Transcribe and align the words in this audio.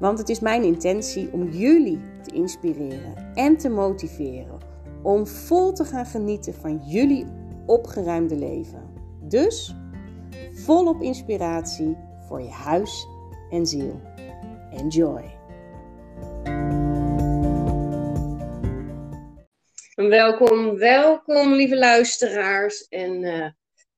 Want 0.00 0.18
het 0.18 0.28
is 0.28 0.40
mijn 0.40 0.62
intentie 0.62 1.32
om 1.32 1.48
jullie 1.48 2.00
te 2.22 2.34
inspireren 2.34 3.32
en 3.34 3.56
te 3.56 3.68
motiveren 3.68 4.58
om 5.02 5.26
vol 5.26 5.72
te 5.72 5.84
gaan 5.84 6.06
genieten 6.06 6.54
van 6.54 6.80
jullie 6.86 7.26
opgeruimde 7.66 8.36
leven. 8.36 8.92
Dus 9.22 9.74
volop 10.52 11.02
inspiratie 11.02 11.96
voor 12.28 12.42
je 12.42 12.50
huis 12.50 13.06
en 13.50 13.66
ziel. 13.66 14.00
Enjoy! 14.70 15.38
Welkom, 19.94 20.76
welkom 20.76 21.52
lieve 21.52 21.78
luisteraars. 21.78 22.88
En 22.88 23.22
uh, 23.22 23.48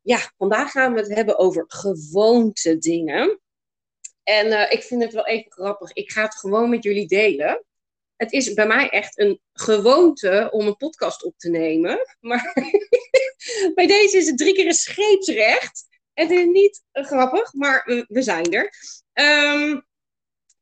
ja, 0.01 0.19
vandaag 0.37 0.71
gaan 0.71 0.93
we 0.93 0.98
het 0.98 1.15
hebben 1.15 1.38
over 1.38 1.65
gewoonte 1.66 2.79
dingen. 2.79 3.41
En 4.22 4.46
uh, 4.46 4.73
ik 4.73 4.82
vind 4.82 5.02
het 5.02 5.12
wel 5.12 5.26
even 5.26 5.52
grappig. 5.52 5.92
Ik 5.92 6.12
ga 6.12 6.23
het 6.23 6.34
gewoon 6.34 6.70
met 6.70 6.82
jullie 6.82 7.06
delen. 7.06 7.65
Het 8.16 8.32
is 8.32 8.54
bij 8.54 8.66
mij 8.66 8.88
echt 8.88 9.18
een 9.18 9.40
gewoonte 9.52 10.48
om 10.51 10.66
een 10.66 10.76
podcast 10.76 11.24
op 11.24 11.34
te 11.37 11.51
nemen. 11.51 11.98
Maar 12.20 12.52
bij 13.74 13.87
deze 13.87 14.16
is 14.16 14.26
het 14.26 14.38
drie 14.38 14.54
keer 14.54 14.66
een 14.66 14.73
scheepsrecht. 14.73 15.87
Het 16.14 16.30
is 16.30 16.45
niet 16.45 16.82
grappig, 16.92 17.52
maar 17.52 17.82
we, 17.84 18.04
we 18.09 18.23
zijn 18.23 18.52
er. 18.52 18.73
Um, 19.12 19.87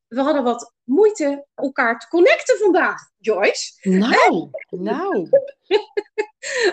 we 0.09 0.21
hadden 0.21 0.43
wat 0.43 0.75
moeite 0.85 1.47
elkaar 1.55 1.99
te 1.99 2.09
connecten 2.09 2.59
vandaag, 2.59 3.11
Joyce. 3.19 3.89
Nou, 3.89 4.51
nou. 4.71 5.29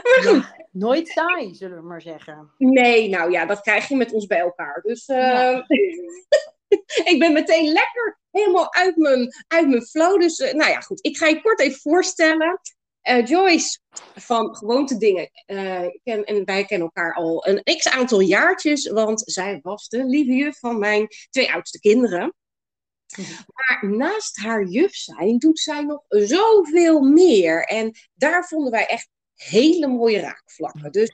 maar 0.04 0.24
goed. 0.24 0.44
Ja, 0.44 0.66
nooit 0.72 1.08
saai, 1.08 1.56
zullen 1.56 1.78
we 1.78 1.84
maar 1.84 2.02
zeggen. 2.02 2.52
Nee, 2.58 3.10
nou 3.10 3.32
ja, 3.32 3.46
dat 3.46 3.62
krijg 3.62 3.88
je 3.88 3.96
met 3.96 4.14
ons 4.14 4.26
bij 4.26 4.40
elkaar. 4.40 4.82
Dus 4.82 5.08
uh, 5.08 5.18
ja. 5.18 5.66
ik 7.12 7.20
ben 7.20 7.34
meteen 7.34 7.72
lekker 7.72 8.20
helemaal 8.32 8.74
uit 8.74 8.96
mijn, 8.96 9.34
uit 9.48 9.68
mijn 9.68 9.86
flow. 9.86 10.20
Dus 10.22 10.40
uh, 10.40 10.54
nou 10.54 10.72
ja, 10.72 10.80
goed. 10.80 11.06
Ik 11.06 11.18
ga 11.18 11.28
je 11.28 11.42
kort 11.42 11.60
even 11.60 11.80
voorstellen. 11.80 12.60
Uh, 13.10 13.26
Joyce 13.26 13.80
van 14.16 14.56
Gewoonte 14.56 14.98
Dingen. 14.98 15.30
ken, 16.04 16.24
en 16.24 16.46
wij 16.46 16.66
kennen 16.66 16.92
elkaar 16.94 17.14
al 17.14 17.48
een 17.48 17.78
x 17.78 17.88
aantal 17.88 18.20
jaartjes. 18.20 18.90
Want 18.90 19.22
zij 19.26 19.60
was 19.62 19.88
de 19.88 20.06
lieve 20.06 20.32
juf 20.32 20.60
van 20.60 20.80
mijn 20.80 21.08
twee 21.30 21.54
oudste 21.54 21.80
kinderen. 21.80 22.34
Maar 23.46 23.92
naast 23.92 24.38
haar 24.38 24.64
juf 24.64 24.96
zijn 24.96 25.38
doet 25.38 25.60
zij 25.60 25.82
nog 25.82 26.04
zoveel 26.08 27.02
meer. 27.02 27.64
En 27.64 27.92
daar 28.14 28.48
vonden 28.48 28.72
wij 28.72 28.86
echt 28.86 29.10
hele 29.34 29.88
mooie 29.88 30.20
raakvlakken. 30.20 30.92
Dus 30.92 31.12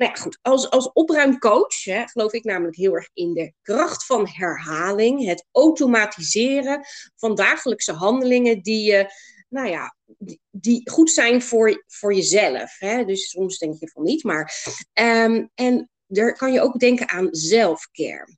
nou 0.00 0.12
ja, 0.12 0.20
goed, 0.20 0.38
als, 0.42 0.70
als 0.70 0.92
opruimcoach 0.92 1.84
hè, 1.84 2.06
geloof 2.06 2.32
ik 2.32 2.44
namelijk 2.44 2.76
heel 2.76 2.94
erg 2.94 3.10
in 3.12 3.32
de 3.32 3.52
kracht 3.62 4.06
van 4.06 4.28
herhaling. 4.28 5.24
Het 5.24 5.46
automatiseren 5.52 6.86
van 7.16 7.34
dagelijkse 7.34 7.92
handelingen 7.92 8.62
die 8.62 8.84
je, 8.84 9.12
nou 9.48 9.68
ja, 9.68 9.96
die, 10.06 10.40
die 10.50 10.90
goed 10.90 11.10
zijn 11.10 11.42
voor, 11.42 11.84
voor 11.86 12.14
jezelf. 12.14 12.78
Hè. 12.78 13.04
Dus 13.04 13.28
soms 13.28 13.58
denk 13.58 13.80
je 13.80 13.88
van 13.88 14.02
niet, 14.02 14.24
maar. 14.24 14.54
Um, 14.92 15.50
en 15.54 15.90
daar 16.06 16.36
kan 16.36 16.52
je 16.52 16.60
ook 16.60 16.78
denken 16.78 17.08
aan 17.08 17.28
zelfcare. 17.30 18.36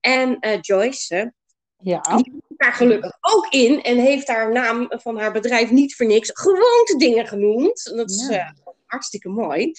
En 0.00 0.36
uh, 0.40 0.58
Joyce, 0.60 1.32
ja. 1.76 2.00
Die 2.00 2.32
zit 2.48 2.58
daar 2.58 2.72
gelukkig 2.72 3.18
ook 3.20 3.46
in 3.48 3.82
en 3.82 3.98
heeft 3.98 4.28
haar 4.28 4.52
naam 4.52 4.86
van 4.88 5.18
haar 5.18 5.32
bedrijf 5.32 5.70
niet 5.70 5.96
voor 5.96 6.06
niks 6.06 6.30
gewoonte 6.32 6.94
dingen 6.98 7.26
genoemd. 7.26 7.84
Dat 7.94 8.10
is 8.10 8.28
ja. 8.28 8.54
uh, 8.54 8.67
hartstikke 8.88 9.28
mooi. 9.28 9.72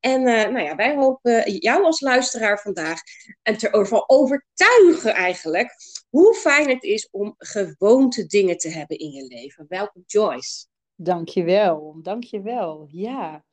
En 0.00 0.20
uh, 0.20 0.26
nou 0.26 0.60
ja, 0.60 0.74
wij 0.74 0.96
hopen 0.96 1.52
jou 1.52 1.84
als 1.84 2.00
luisteraar 2.00 2.60
vandaag 2.60 3.00
en 3.42 3.56
erover 3.58 4.04
overtuigen 4.06 5.14
eigenlijk 5.14 5.74
hoe 6.08 6.34
fijn 6.34 6.68
het 6.68 6.82
is 6.82 7.08
om 7.10 7.34
gewoonte 7.38 8.26
dingen 8.26 8.56
te 8.56 8.68
hebben 8.68 8.98
in 8.98 9.10
je 9.10 9.24
leven. 9.24 9.64
Welkom 9.68 10.02
Joyce. 10.06 10.66
Dankjewel, 10.94 11.98
dankjewel. 12.02 12.88
Ja. 12.90 13.44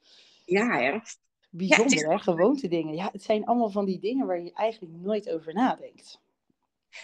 Ja, 0.46 0.80
hè? 0.80 1.00
Bijzonder, 1.50 1.98
ja, 1.98 2.04
is... 2.04 2.12
hè? 2.12 2.20
Gewoonte 2.20 2.68
dingen. 2.68 2.96
Ja, 2.96 3.10
het 3.12 3.24
zijn 3.24 3.46
allemaal 3.46 3.70
van 3.70 3.86
die 3.86 4.00
dingen 4.00 4.28
waar 4.28 4.42
je 4.42 4.54
eigenlijk 4.54 4.94
nooit 5.02 5.30
over 5.30 5.54
nadenkt. 5.54 6.22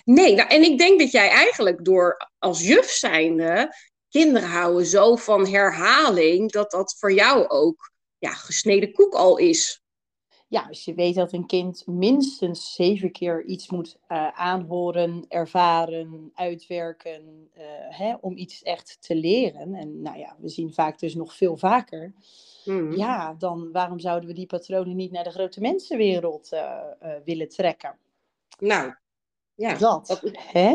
Nee, 0.06 0.36
nou, 0.36 0.50
en 0.50 0.64
ik 0.64 0.78
denk 0.78 1.00
dat 1.00 1.12
jij 1.12 1.30
eigenlijk 1.30 1.86
door 1.86 2.30
als 2.40 2.68
juf 2.68 2.90
zijnde 2.90 3.76
kinderen 4.10 4.50
houden 4.50 4.86
zo 4.86 5.16
van 5.16 5.48
herhaling, 5.48 6.52
dat 6.52 6.72
dat 6.72 6.96
voor 7.00 7.14
jou 7.14 7.48
ook 7.48 7.92
ja, 8.20 8.30
gesneden 8.30 8.92
koek 8.92 9.14
al 9.14 9.38
is. 9.38 9.84
Ja, 10.48 10.66
als 10.68 10.86
je 10.86 10.94
weet 10.94 11.16
dat 11.16 11.34
een 11.34 11.46
kind 11.46 11.88
minstens 11.88 12.74
zeven 12.74 13.12
keer 13.12 13.46
iets 13.46 13.70
moet 13.70 13.98
uh, 14.08 14.28
aanhoren, 14.28 15.26
ervaren, 15.28 16.32
uitwerken, 16.34 17.50
uh, 17.58 17.64
hè, 17.90 18.16
om 18.22 18.38
iets 18.38 18.64
echt 18.64 18.98
te 19.00 19.16
leren. 19.16 19.74
En 19.74 20.02
nou 20.02 20.18
ja, 20.18 20.36
we 20.40 20.50
zien 20.50 20.74
vaak 20.74 21.00
dus 21.00 21.16
nog 21.16 21.36
veel 21.36 21.58
vaker. 21.58 22.14
Mm. 22.66 22.92
Ja, 22.96 23.34
dan 23.34 23.72
waarom 23.72 24.00
zouden 24.00 24.30
we 24.30 24.36
die 24.36 24.46
patronen 24.46 24.96
niet 24.96 25.12
naar 25.12 25.24
de 25.24 25.32
grote 25.32 25.62
mensenwereld 25.62 26.50
uh, 26.54 26.82
willen 27.26 27.50
trekken? 27.50 27.98
Nou, 28.60 28.94
ja, 29.60 29.76
dat. 29.76 30.08
dat 30.08 30.22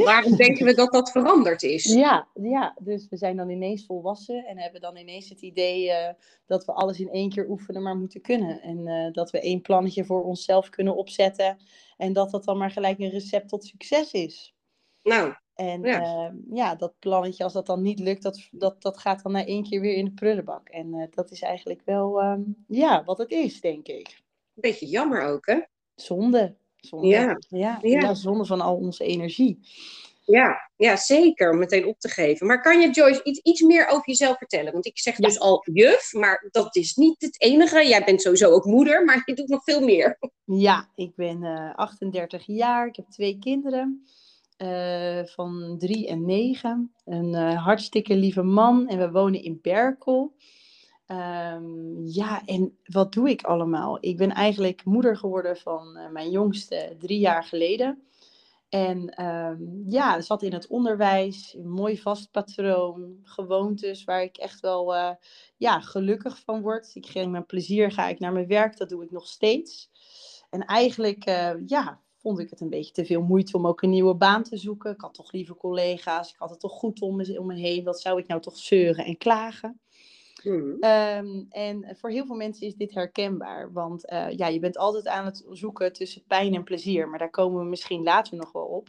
waarom 0.04 0.36
denken 0.44 0.66
we 0.66 0.74
dat 0.74 0.92
dat 0.92 1.10
veranderd 1.10 1.62
is? 1.62 1.84
Ja, 1.84 2.28
ja, 2.34 2.76
dus 2.80 3.08
we 3.08 3.16
zijn 3.16 3.36
dan 3.36 3.50
ineens 3.50 3.86
volwassen 3.86 4.44
en 4.44 4.58
hebben 4.58 4.80
dan 4.80 4.96
ineens 4.96 5.28
het 5.28 5.40
idee 5.40 5.88
uh, 5.88 6.08
dat 6.46 6.64
we 6.64 6.72
alles 6.72 7.00
in 7.00 7.10
één 7.10 7.30
keer 7.30 7.48
oefenen 7.48 7.82
maar 7.82 7.96
moeten 7.96 8.20
kunnen. 8.20 8.60
En 8.60 8.86
uh, 8.86 9.12
dat 9.12 9.30
we 9.30 9.40
één 9.40 9.60
plannetje 9.60 10.04
voor 10.04 10.24
onszelf 10.24 10.68
kunnen 10.68 10.96
opzetten 10.96 11.58
en 11.96 12.12
dat 12.12 12.30
dat 12.30 12.44
dan 12.44 12.58
maar 12.58 12.70
gelijk 12.70 12.98
een 12.98 13.10
recept 13.10 13.48
tot 13.48 13.64
succes 13.64 14.12
is. 14.12 14.54
Nou, 15.02 15.34
en 15.54 15.82
ja, 15.82 16.30
uh, 16.30 16.56
ja 16.56 16.74
dat 16.74 16.98
plannetje, 16.98 17.44
als 17.44 17.52
dat 17.52 17.66
dan 17.66 17.82
niet 17.82 17.98
lukt, 17.98 18.22
dat, 18.22 18.48
dat, 18.50 18.82
dat 18.82 18.98
gaat 18.98 19.22
dan 19.22 19.32
na 19.32 19.46
één 19.46 19.62
keer 19.62 19.80
weer 19.80 19.94
in 19.94 20.04
de 20.04 20.12
prullenbak. 20.12 20.68
En 20.68 21.08
dat 21.10 21.30
is 21.30 21.42
eigenlijk 21.42 21.82
wel, 21.84 22.22
um, 22.22 22.64
ja, 22.68 23.04
wat 23.04 23.18
het 23.18 23.30
is, 23.30 23.60
denk 23.60 23.86
ik. 23.86 24.22
Beetje 24.54 24.86
jammer 24.86 25.22
ook, 25.22 25.46
hè? 25.46 25.60
Zonde. 25.94 26.56
Zonde, 26.84 27.06
ja. 27.06 27.38
Ja, 27.48 27.78
ja. 27.82 28.00
ja, 28.00 28.14
zonde 28.14 28.44
van 28.44 28.60
al 28.60 28.76
onze 28.76 29.04
energie. 29.04 29.58
Ja, 30.26 30.70
ja, 30.76 30.96
zeker. 30.96 31.54
Meteen 31.54 31.86
op 31.86 31.98
te 31.98 32.08
geven. 32.08 32.46
Maar 32.46 32.62
kan 32.62 32.80
je, 32.80 32.90
Joyce, 32.90 33.22
iets, 33.22 33.38
iets 33.38 33.60
meer 33.60 33.86
over 33.86 34.06
jezelf 34.06 34.38
vertellen? 34.38 34.72
Want 34.72 34.86
ik 34.86 34.98
zeg 34.98 35.16
dus 35.16 35.38
al 35.38 35.66
juf, 35.72 36.12
maar 36.12 36.48
dat 36.50 36.76
is 36.76 36.94
niet 36.94 37.16
het 37.18 37.40
enige. 37.40 37.88
Jij 37.88 38.04
bent 38.04 38.22
sowieso 38.22 38.50
ook 38.50 38.64
moeder, 38.64 39.04
maar 39.04 39.22
je 39.24 39.34
doet 39.34 39.48
nog 39.48 39.64
veel 39.64 39.80
meer. 39.80 40.18
Ja, 40.44 40.88
ik 40.94 41.14
ben 41.14 41.42
uh, 41.42 41.74
38 41.74 42.46
jaar. 42.46 42.86
Ik 42.86 42.96
heb 42.96 43.08
twee 43.08 43.38
kinderen. 43.38 44.06
Uh, 44.58 45.24
van 45.24 45.76
drie 45.78 46.08
en 46.08 46.24
negen. 46.24 46.92
Een 47.04 47.34
uh, 47.34 47.64
hartstikke 47.64 48.16
lieve 48.16 48.42
man. 48.42 48.88
En 48.88 48.98
we 48.98 49.10
wonen 49.10 49.42
in 49.42 49.58
Berkel. 49.62 50.34
Um, 51.06 52.06
ja, 52.06 52.44
en 52.44 52.78
wat 52.84 53.12
doe 53.12 53.28
ik 53.28 53.42
allemaal? 53.42 53.98
Ik 54.00 54.16
ben 54.16 54.30
eigenlijk 54.30 54.84
moeder 54.84 55.16
geworden 55.16 55.56
van 55.56 55.96
uh, 55.96 56.10
mijn 56.10 56.30
jongste 56.30 56.96
drie 56.98 57.18
jaar 57.18 57.44
geleden. 57.44 58.02
En 58.68 59.24
um, 59.24 59.84
ja, 59.88 60.20
zat 60.20 60.42
in 60.42 60.52
het 60.52 60.66
onderwijs, 60.66 61.54
een 61.58 61.70
mooi 61.70 61.98
vast 61.98 62.30
patroon, 62.30 63.18
gewoontes 63.22 64.04
waar 64.04 64.22
ik 64.22 64.36
echt 64.36 64.60
wel 64.60 64.94
uh, 64.94 65.10
ja, 65.56 65.80
gelukkig 65.80 66.40
van 66.44 66.62
word. 66.62 66.90
Ik 66.94 67.06
ging 67.06 67.32
met 67.32 67.46
plezier, 67.46 67.92
ga 67.92 68.08
ik 68.08 68.18
naar 68.18 68.32
mijn 68.32 68.46
werk, 68.46 68.76
dat 68.76 68.88
doe 68.88 69.04
ik 69.04 69.10
nog 69.10 69.26
steeds. 69.26 69.90
En 70.50 70.64
eigenlijk, 70.64 71.28
uh, 71.28 71.52
ja, 71.66 72.00
vond 72.16 72.38
ik 72.38 72.50
het 72.50 72.60
een 72.60 72.70
beetje 72.70 72.92
te 72.92 73.04
veel 73.04 73.22
moeite 73.22 73.56
om 73.56 73.66
ook 73.66 73.82
een 73.82 73.90
nieuwe 73.90 74.14
baan 74.14 74.42
te 74.42 74.56
zoeken. 74.56 74.92
Ik 74.92 75.00
had 75.00 75.14
toch 75.14 75.32
lieve 75.32 75.56
collega's, 75.56 76.30
ik 76.30 76.38
had 76.38 76.50
het 76.50 76.60
toch 76.60 76.72
goed 76.72 77.00
om 77.00 77.16
me, 77.16 77.40
om 77.40 77.46
me 77.46 77.54
heen. 77.54 77.84
Wat 77.84 78.00
zou 78.00 78.18
ik 78.18 78.26
nou 78.26 78.40
toch 78.40 78.58
zeuren 78.58 79.04
en 79.04 79.16
klagen? 79.16 79.80
Mm. 80.44 80.84
Um, 80.84 81.46
en 81.50 81.96
voor 81.96 82.10
heel 82.10 82.26
veel 82.26 82.36
mensen 82.36 82.66
is 82.66 82.74
dit 82.74 82.94
herkenbaar. 82.94 83.72
Want 83.72 84.12
uh, 84.12 84.30
ja, 84.30 84.46
je 84.46 84.58
bent 84.58 84.78
altijd 84.78 85.06
aan 85.06 85.24
het 85.24 85.44
zoeken 85.50 85.92
tussen 85.92 86.22
pijn 86.26 86.54
en 86.54 86.64
plezier. 86.64 87.08
Maar 87.08 87.18
daar 87.18 87.30
komen 87.30 87.62
we 87.62 87.68
misschien 87.68 88.02
later 88.02 88.36
nog 88.36 88.52
wel 88.52 88.66
op. 88.66 88.88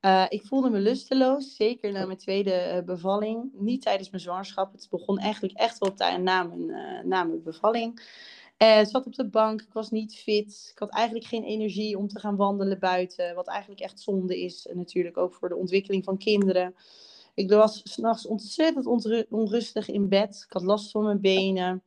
Uh, 0.00 0.24
ik 0.28 0.42
voelde 0.42 0.70
me 0.70 0.78
lusteloos, 0.78 1.56
zeker 1.56 1.92
na 1.92 2.06
mijn 2.06 2.18
tweede 2.18 2.72
uh, 2.74 2.84
bevalling. 2.84 3.50
Niet 3.52 3.82
tijdens 3.82 4.10
mijn 4.10 4.22
zwangerschap. 4.22 4.72
Het 4.72 4.86
begon 4.90 5.18
eigenlijk 5.18 5.58
echt 5.58 5.78
wel 5.78 6.18
na 6.18 6.42
mijn, 6.42 6.66
na 7.08 7.24
mijn 7.24 7.42
bevalling. 7.42 8.00
Uh, 8.62 8.84
zat 8.84 9.06
op 9.06 9.14
de 9.14 9.28
bank, 9.28 9.60
ik 9.60 9.72
was 9.72 9.90
niet 9.90 10.14
fit. 10.16 10.68
Ik 10.72 10.78
had 10.78 10.90
eigenlijk 10.90 11.26
geen 11.26 11.44
energie 11.44 11.98
om 11.98 12.08
te 12.08 12.18
gaan 12.18 12.36
wandelen 12.36 12.78
buiten. 12.78 13.34
Wat 13.34 13.48
eigenlijk 13.48 13.80
echt 13.80 14.00
zonde 14.00 14.40
is. 14.40 14.68
Natuurlijk 14.72 15.16
ook 15.16 15.34
voor 15.34 15.48
de 15.48 15.56
ontwikkeling 15.56 16.04
van 16.04 16.18
kinderen. 16.18 16.74
Ik 17.40 17.50
was 17.50 17.80
s'nachts 17.84 18.26
ontzettend 18.26 18.86
onrustig 19.28 19.88
in 19.88 20.08
bed. 20.08 20.44
Ik 20.46 20.52
had 20.52 20.62
last 20.62 20.90
van 20.90 21.04
mijn 21.04 21.20
benen. 21.20 21.82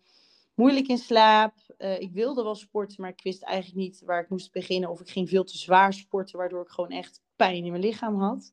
Moeilijk 0.53 0.87
in 0.87 0.97
slaap. 0.97 1.53
Uh, 1.77 1.99
ik 1.99 2.11
wilde 2.11 2.43
wel 2.43 2.55
sporten, 2.55 3.01
maar 3.01 3.09
ik 3.09 3.23
wist 3.23 3.43
eigenlijk 3.43 3.77
niet 3.77 4.01
waar 4.05 4.21
ik 4.21 4.29
moest 4.29 4.51
beginnen. 4.51 4.89
Of 4.89 4.99
ik 4.99 5.09
ging 5.09 5.29
veel 5.29 5.43
te 5.43 5.57
zwaar 5.57 5.93
sporten, 5.93 6.37
waardoor 6.37 6.61
ik 6.61 6.69
gewoon 6.69 6.89
echt 6.89 7.21
pijn 7.35 7.63
in 7.63 7.71
mijn 7.71 7.83
lichaam 7.83 8.21
had. 8.21 8.51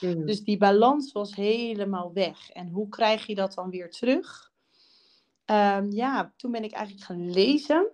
Mm. 0.00 0.26
Dus 0.26 0.42
die 0.42 0.56
balans 0.56 1.12
was 1.12 1.34
helemaal 1.34 2.12
weg. 2.12 2.50
En 2.50 2.68
hoe 2.68 2.88
krijg 2.88 3.26
je 3.26 3.34
dat 3.34 3.54
dan 3.54 3.70
weer 3.70 3.90
terug? 3.90 4.52
Um, 5.46 5.92
ja, 5.92 6.32
toen 6.36 6.50
ben 6.50 6.64
ik 6.64 6.72
eigenlijk 6.72 7.06
gaan 7.06 7.30
lezen. 7.30 7.90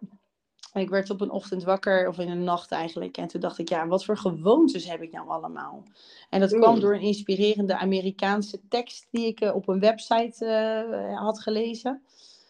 Ik 0.74 0.88
werd 0.88 1.10
op 1.10 1.20
een 1.20 1.30
ochtend 1.30 1.64
wakker, 1.64 2.08
of 2.08 2.18
in 2.18 2.28
een 2.30 2.44
nacht 2.44 2.70
eigenlijk. 2.70 3.16
En 3.16 3.28
toen 3.28 3.40
dacht 3.40 3.58
ik, 3.58 3.68
ja, 3.68 3.86
wat 3.86 4.04
voor 4.04 4.16
gewoontes 4.16 4.90
heb 4.90 5.02
ik 5.02 5.12
nou 5.12 5.28
allemaal? 5.28 5.82
En 6.30 6.40
dat 6.40 6.52
kwam 6.52 6.80
door 6.80 6.94
een 6.94 7.00
inspirerende 7.00 7.78
Amerikaanse 7.78 8.60
tekst 8.68 9.06
die 9.10 9.26
ik 9.26 9.40
uh, 9.40 9.54
op 9.54 9.68
een 9.68 9.80
website 9.80 10.44
uh, 10.44 11.18
had 11.18 11.40
gelezen. 11.40 12.02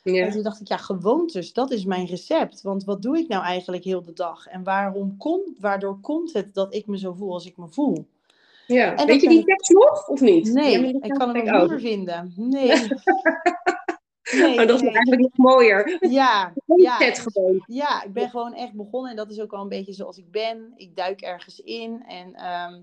Ja. 0.03 0.25
En 0.25 0.31
toen 0.31 0.43
dacht 0.43 0.61
ik, 0.61 0.69
ja, 0.69 0.77
gewoontes, 0.77 1.53
dat 1.53 1.71
is 1.71 1.85
mijn 1.85 2.07
recept. 2.07 2.63
Want 2.63 2.85
wat 2.85 3.03
doe 3.03 3.19
ik 3.19 3.29
nou 3.29 3.45
eigenlijk 3.45 3.85
heel 3.85 4.03
de 4.03 4.13
dag? 4.13 4.47
En 4.47 4.63
waarom 4.63 5.17
komt, 5.17 5.59
waardoor 5.61 6.01
komt 6.01 6.33
het 6.33 6.55
dat 6.55 6.75
ik 6.75 6.87
me 6.87 6.99
zo 6.99 7.13
voel 7.13 7.33
als 7.33 7.47
ik 7.47 7.57
me 7.57 7.69
voel? 7.69 8.07
Ja, 8.67 8.97
en 8.97 9.07
weet 9.07 9.21
je 9.21 9.29
die 9.29 9.45
tekst 9.45 9.71
nog, 9.71 10.09
of 10.09 10.21
niet? 10.21 10.53
Nee, 10.53 10.99
ik 11.01 11.11
kan 11.11 11.35
hem 11.35 11.45
niet 11.45 11.69
meer 11.69 11.81
vinden. 11.81 12.33
Nee. 12.37 12.73
Nee, 14.41 14.57
maar 14.57 14.67
dat 14.67 14.83
is 14.83 14.89
eigenlijk 14.89 15.21
nog 15.21 15.37
mooier. 15.37 15.97
Ja, 16.11 16.53
ja, 16.77 16.97
gewoon. 16.99 17.65
ja, 17.67 18.03
ik 18.03 18.13
ben 18.13 18.31
gewoon 18.31 18.55
echt 18.55 18.73
begonnen 18.73 19.11
en 19.11 19.17
dat 19.17 19.31
is 19.31 19.41
ook 19.41 19.51
wel 19.51 19.61
een 19.61 19.69
beetje 19.69 19.93
zoals 19.93 20.19
ik 20.19 20.31
ben. 20.31 20.73
Ik 20.77 20.97
duik 20.97 21.21
ergens 21.21 21.61
in 21.61 22.05
en 22.07 22.35
ehm, 22.35 22.81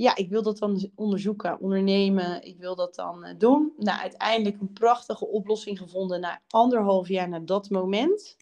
ja, 0.00 0.16
ik 0.16 0.28
wil 0.28 0.42
dat 0.42 0.58
dan 0.58 0.90
onderzoeken, 0.94 1.60
ondernemen. 1.60 2.42
Ik 2.42 2.58
wil 2.58 2.74
dat 2.74 2.94
dan 2.94 3.26
uh, 3.26 3.30
doen. 3.38 3.72
Nou, 3.76 4.00
uiteindelijk 4.00 4.60
een 4.60 4.72
prachtige 4.72 5.26
oplossing 5.26 5.78
gevonden 5.78 6.20
na 6.20 6.40
anderhalf 6.48 7.08
jaar 7.08 7.28
na 7.28 7.38
dat 7.38 7.70
moment. 7.70 8.36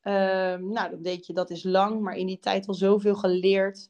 Ehm, 0.00 0.68
nou, 0.68 0.90
dan 0.90 1.02
denk 1.02 1.22
je 1.22 1.32
dat 1.32 1.50
is 1.50 1.62
lang, 1.62 2.00
maar 2.00 2.16
in 2.16 2.26
die 2.26 2.38
tijd 2.38 2.66
al 2.66 2.74
zoveel 2.74 3.14
geleerd. 3.14 3.88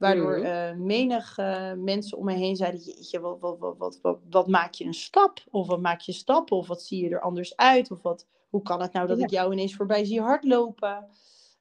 Waardoor 0.00 0.38
uh, 0.38 0.72
menig 0.72 1.38
uh, 1.38 1.72
mensen 1.72 2.18
om 2.18 2.24
me 2.24 2.32
heen 2.34 2.56
zeiden: 2.56 2.80
Jeetje, 2.80 3.20
wat, 3.20 3.40
wat, 3.40 3.58
wat, 3.58 3.76
wat, 3.78 3.98
wat, 4.02 4.18
wat, 4.30 4.48
maak 4.48 4.74
je 4.74 4.84
een 4.84 4.94
stap? 4.94 5.38
Of 5.50 5.66
wat 5.66 5.80
maak 5.80 6.00
je 6.00 6.12
stappen? 6.12 6.56
Of 6.56 6.66
wat 6.66 6.82
zie 6.82 7.04
je 7.04 7.10
er 7.10 7.20
anders 7.20 7.56
uit? 7.56 7.90
Of 7.90 8.02
wat, 8.02 8.26
hoe 8.48 8.62
kan 8.62 8.80
het 8.80 8.92
nou 8.92 9.06
dat 9.06 9.18
ik 9.18 9.30
jou 9.30 9.52
ineens 9.52 9.74
voorbij 9.74 10.04
zie 10.04 10.20
hardlopen? 10.20 11.08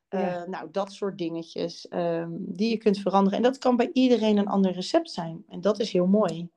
Uh, 0.10 0.44
Nou, 0.44 0.68
dat 0.72 0.92
soort 0.92 1.18
dingetjes 1.18 1.88
um, 1.90 2.38
die 2.40 2.70
je 2.70 2.78
kunt 2.78 2.98
veranderen. 2.98 3.38
En 3.38 3.44
dat 3.44 3.58
kan 3.58 3.76
bij 3.76 3.90
iedereen 3.94 4.38
een 4.38 4.48
ander 4.48 4.72
recept 4.72 5.12
zijn. 5.12 5.44
En 5.50 5.62
dat 5.62 5.80
is 5.80 5.92
heel 5.92 6.08
mooi. 6.08 6.50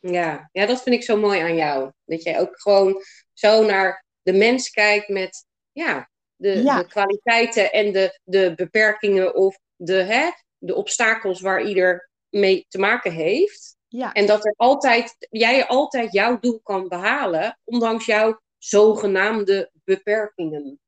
Ja, 0.00 0.48
ja 0.52 0.66
dat 0.66 0.82
vind 0.82 0.94
ik 0.94 1.02
zo 1.02 1.16
mooi 1.16 1.40
aan 1.40 1.54
jou. 1.54 1.90
Dat 2.04 2.22
jij 2.22 2.40
ook 2.40 2.60
gewoon 2.60 3.02
zo 3.32 3.64
naar 3.64 4.04
de 4.22 4.32
mens 4.32 4.70
kijkt 4.70 5.08
met 5.08 5.46
ja, 5.72 6.10
de, 6.36 6.62
de 6.62 6.86
kwaliteiten 6.88 7.72
en 7.72 7.92
de, 7.92 8.20
de 8.24 8.52
beperkingen 8.56 9.34
of 9.34 9.58
de, 9.76 9.94
hè, 9.94 10.28
de 10.60 10.74
obstakels 10.74 11.40
waar 11.40 11.62
ieder 11.62 12.10
mee 12.28 12.66
te 12.68 12.78
maken 12.78 13.12
heeft. 13.12 13.76
Ja. 13.88 14.12
En 14.12 14.26
dat 14.26 14.44
er 14.44 14.54
altijd, 14.56 15.16
jij 15.30 15.66
altijd 15.66 16.12
jouw 16.12 16.38
doel 16.38 16.60
kan 16.62 16.88
behalen, 16.88 17.58
ondanks 17.64 18.06
jouw 18.06 18.40
zogenaamde 18.58 19.70
beperkingen. 19.84 20.80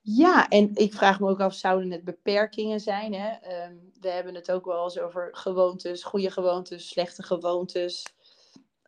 Ja, 0.00 0.48
en 0.48 0.70
ik 0.74 0.94
vraag 0.94 1.20
me 1.20 1.28
ook 1.28 1.40
af, 1.40 1.54
zouden 1.54 1.90
het 1.90 2.04
beperkingen 2.04 2.80
zijn? 2.80 3.14
Hè? 3.14 3.28
Ehm, 3.28 3.74
we 4.00 4.08
hebben 4.08 4.34
het 4.34 4.50
ook 4.50 4.64
wel 4.64 4.84
eens 4.84 4.98
over 4.98 5.28
gewoontes, 5.32 6.02
goede 6.02 6.30
gewoontes, 6.30 6.88
slechte 6.88 7.22
gewoontes. 7.22 8.06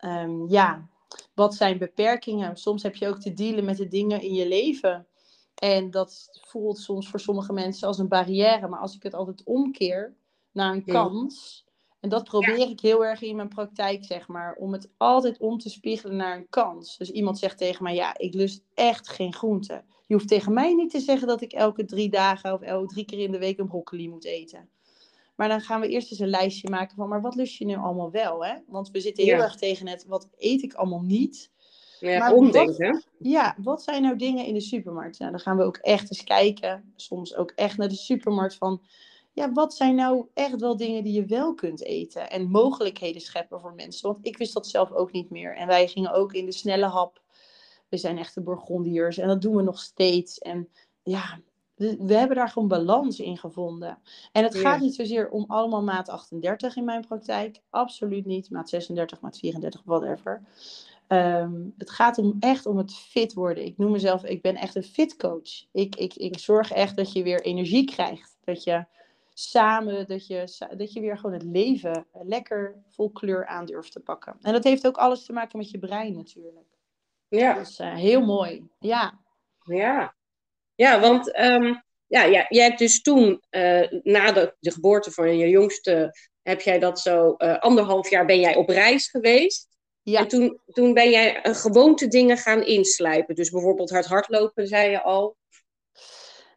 Um, 0.00 0.48
ja, 0.48 0.88
wat 1.34 1.54
zijn 1.54 1.78
beperkingen? 1.78 2.56
Soms 2.56 2.82
heb 2.82 2.96
je 2.96 3.08
ook 3.08 3.20
te 3.20 3.34
dealen 3.34 3.64
met 3.64 3.76
de 3.76 3.88
dingen 3.88 4.20
in 4.20 4.34
je 4.34 4.48
leven. 4.48 5.06
En 5.64 5.90
dat 5.90 6.40
voelt 6.46 6.78
soms 6.78 7.08
voor 7.08 7.20
sommige 7.20 7.52
mensen 7.52 7.88
als 7.88 7.98
een 7.98 8.08
barrière. 8.08 8.68
Maar 8.68 8.80
als 8.80 8.94
ik 8.94 9.02
het 9.02 9.14
altijd 9.14 9.42
omkeer 9.44 10.14
naar 10.52 10.72
een 10.72 10.84
kans. 10.84 11.64
En 12.00 12.08
dat 12.08 12.24
probeer 12.24 12.68
ik 12.70 12.80
heel 12.80 13.04
erg 13.04 13.22
in 13.22 13.36
mijn 13.36 13.48
praktijk, 13.48 14.04
zeg 14.04 14.28
maar. 14.28 14.54
Om 14.54 14.72
het 14.72 14.90
altijd 14.96 15.38
om 15.38 15.58
te 15.58 15.70
spiegelen 15.70 16.16
naar 16.16 16.36
een 16.36 16.48
kans. 16.48 16.96
Dus 16.96 17.10
iemand 17.10 17.38
zegt 17.38 17.58
tegen 17.58 17.82
mij, 17.82 17.94
ja, 17.94 18.18
ik 18.18 18.34
lust 18.34 18.62
echt 18.74 19.08
geen 19.08 19.34
groente. 19.34 19.84
Je 20.06 20.14
hoeft 20.14 20.28
tegen 20.28 20.52
mij 20.52 20.74
niet 20.74 20.90
te 20.90 21.00
zeggen 21.00 21.28
dat 21.28 21.40
ik 21.40 21.52
elke 21.52 21.84
drie 21.84 22.10
dagen 22.10 22.52
of 22.52 22.60
elke 22.60 22.86
drie 22.86 23.04
keer 23.04 23.18
in 23.18 23.32
de 23.32 23.38
week 23.38 23.58
een 23.58 23.68
broccoli 23.68 24.08
moet 24.08 24.24
eten. 24.24 24.68
Maar 25.34 25.48
dan 25.48 25.60
gaan 25.60 25.80
we 25.80 25.88
eerst 25.88 26.10
eens 26.10 26.20
een 26.20 26.28
lijstje 26.28 26.70
maken 26.70 26.96
van, 26.96 27.08
maar 27.08 27.22
wat 27.22 27.34
lust 27.34 27.56
je 27.56 27.64
nu 27.64 27.76
allemaal 27.76 28.10
wel? 28.10 28.44
Hè? 28.44 28.54
Want 28.66 28.90
we 28.90 29.00
zitten 29.00 29.24
heel 29.24 29.42
erg 29.42 29.56
tegen 29.56 29.88
het, 29.88 30.06
wat 30.06 30.28
eet 30.38 30.62
ik 30.62 30.74
allemaal 30.74 31.02
niet? 31.02 31.50
Ja, 32.10 32.18
maar 32.18 32.32
omdenken. 32.32 32.92
Wat, 32.92 33.06
ja, 33.18 33.56
wat 33.62 33.82
zijn 33.82 34.02
nou 34.02 34.16
dingen 34.16 34.44
in 34.44 34.54
de 34.54 34.60
supermarkt? 34.60 35.18
Nou, 35.18 35.30
dan 35.30 35.40
gaan 35.40 35.56
we 35.56 35.62
ook 35.62 35.76
echt 35.76 36.10
eens 36.10 36.24
kijken, 36.24 36.92
soms 36.96 37.36
ook 37.36 37.50
echt 37.50 37.76
naar 37.76 37.88
de 37.88 37.94
supermarkt 37.94 38.54
van, 38.54 38.82
ja, 39.32 39.52
wat 39.52 39.74
zijn 39.74 39.94
nou 39.94 40.26
echt 40.34 40.60
wel 40.60 40.76
dingen 40.76 41.04
die 41.04 41.12
je 41.12 41.24
wel 41.24 41.54
kunt 41.54 41.82
eten? 41.82 42.30
En 42.30 42.50
mogelijkheden 42.50 43.20
scheppen 43.20 43.60
voor 43.60 43.74
mensen. 43.74 44.12
Want 44.12 44.26
ik 44.26 44.36
wist 44.36 44.54
dat 44.54 44.66
zelf 44.66 44.92
ook 44.92 45.12
niet 45.12 45.30
meer. 45.30 45.56
En 45.56 45.66
wij 45.66 45.88
gingen 45.88 46.12
ook 46.12 46.32
in 46.32 46.46
de 46.46 46.52
snelle 46.52 46.86
hap. 46.86 47.22
We 47.88 47.96
zijn 47.96 48.18
echte 48.18 48.42
Burgondiërs 48.42 49.18
en 49.18 49.28
dat 49.28 49.42
doen 49.42 49.56
we 49.56 49.62
nog 49.62 49.78
steeds. 49.78 50.38
En 50.38 50.68
ja, 51.02 51.40
we, 51.74 51.96
we 52.00 52.14
hebben 52.14 52.36
daar 52.36 52.48
gewoon 52.48 52.68
balans 52.68 53.20
in 53.20 53.38
gevonden. 53.38 53.98
En 54.32 54.44
het 54.44 54.54
gaat 54.54 54.80
niet 54.80 54.94
zozeer 54.94 55.30
om 55.30 55.44
allemaal 55.46 55.82
maat 55.82 56.08
38 56.08 56.76
in 56.76 56.84
mijn 56.84 57.06
praktijk. 57.06 57.60
Absoluut 57.70 58.26
niet. 58.26 58.50
Maat 58.50 58.68
36, 58.68 59.20
maat 59.20 59.38
34, 59.38 59.82
whatever. 59.84 60.42
Um, 61.08 61.74
het 61.78 61.90
gaat 61.90 62.18
om 62.18 62.36
echt 62.40 62.66
om 62.66 62.76
het 62.76 62.94
fit 62.94 63.32
worden. 63.32 63.64
Ik 63.64 63.78
noem 63.78 63.90
mezelf, 63.90 64.24
ik 64.24 64.42
ben 64.42 64.56
echt 64.56 64.74
een 64.74 64.82
fit 64.82 65.16
coach. 65.16 65.64
Ik, 65.72 65.96
ik, 65.96 66.14
ik 66.14 66.38
zorg 66.38 66.72
echt 66.72 66.96
dat 66.96 67.12
je 67.12 67.22
weer 67.22 67.40
energie 67.40 67.84
krijgt. 67.84 68.36
Dat 68.44 68.64
je 68.64 68.84
samen, 69.34 70.06
dat 70.06 70.26
je, 70.26 70.68
dat 70.76 70.92
je 70.92 71.00
weer 71.00 71.16
gewoon 71.16 71.32
het 71.32 71.42
leven 71.42 72.06
lekker 72.12 72.82
vol 72.88 73.10
kleur 73.10 73.46
aan 73.46 73.66
durft 73.66 73.92
te 73.92 74.00
pakken. 74.00 74.36
En 74.42 74.52
dat 74.52 74.64
heeft 74.64 74.86
ook 74.86 74.96
alles 74.96 75.24
te 75.24 75.32
maken 75.32 75.58
met 75.58 75.70
je 75.70 75.78
brein 75.78 76.14
natuurlijk. 76.14 76.66
Ja. 77.28 77.54
Dus 77.54 77.80
uh, 77.80 77.94
heel 77.94 78.20
mooi. 78.20 78.68
Ja. 78.78 79.20
Ja, 79.64 80.14
ja 80.74 81.00
want 81.00 81.38
um, 81.38 81.82
ja, 82.06 82.22
ja, 82.24 82.46
jij 82.48 82.64
hebt 82.64 82.78
dus 82.78 83.02
toen, 83.02 83.42
uh, 83.50 83.90
na 84.02 84.32
de, 84.32 84.54
de, 84.60 84.70
geboorte 84.70 85.10
van 85.10 85.36
je 85.36 85.48
jongste, 85.48 86.14
heb 86.42 86.60
jij 86.60 86.78
dat 86.78 87.00
zo, 87.00 87.34
uh, 87.38 87.58
anderhalf 87.58 88.10
jaar 88.10 88.26
ben 88.26 88.40
jij 88.40 88.56
op 88.56 88.68
reis 88.68 89.08
geweest. 89.08 89.68
Ja. 90.04 90.20
En 90.20 90.28
toen, 90.28 90.60
toen 90.66 90.94
ben 90.94 91.10
jij 91.10 91.40
gewoonte 91.42 92.08
dingen 92.08 92.36
gaan 92.36 92.62
inslijpen. 92.62 93.34
Dus 93.34 93.50
bijvoorbeeld 93.50 93.90
hard 93.90 94.06
hardlopen, 94.06 94.66
zei 94.66 94.90
je 94.90 95.02
al. 95.02 95.36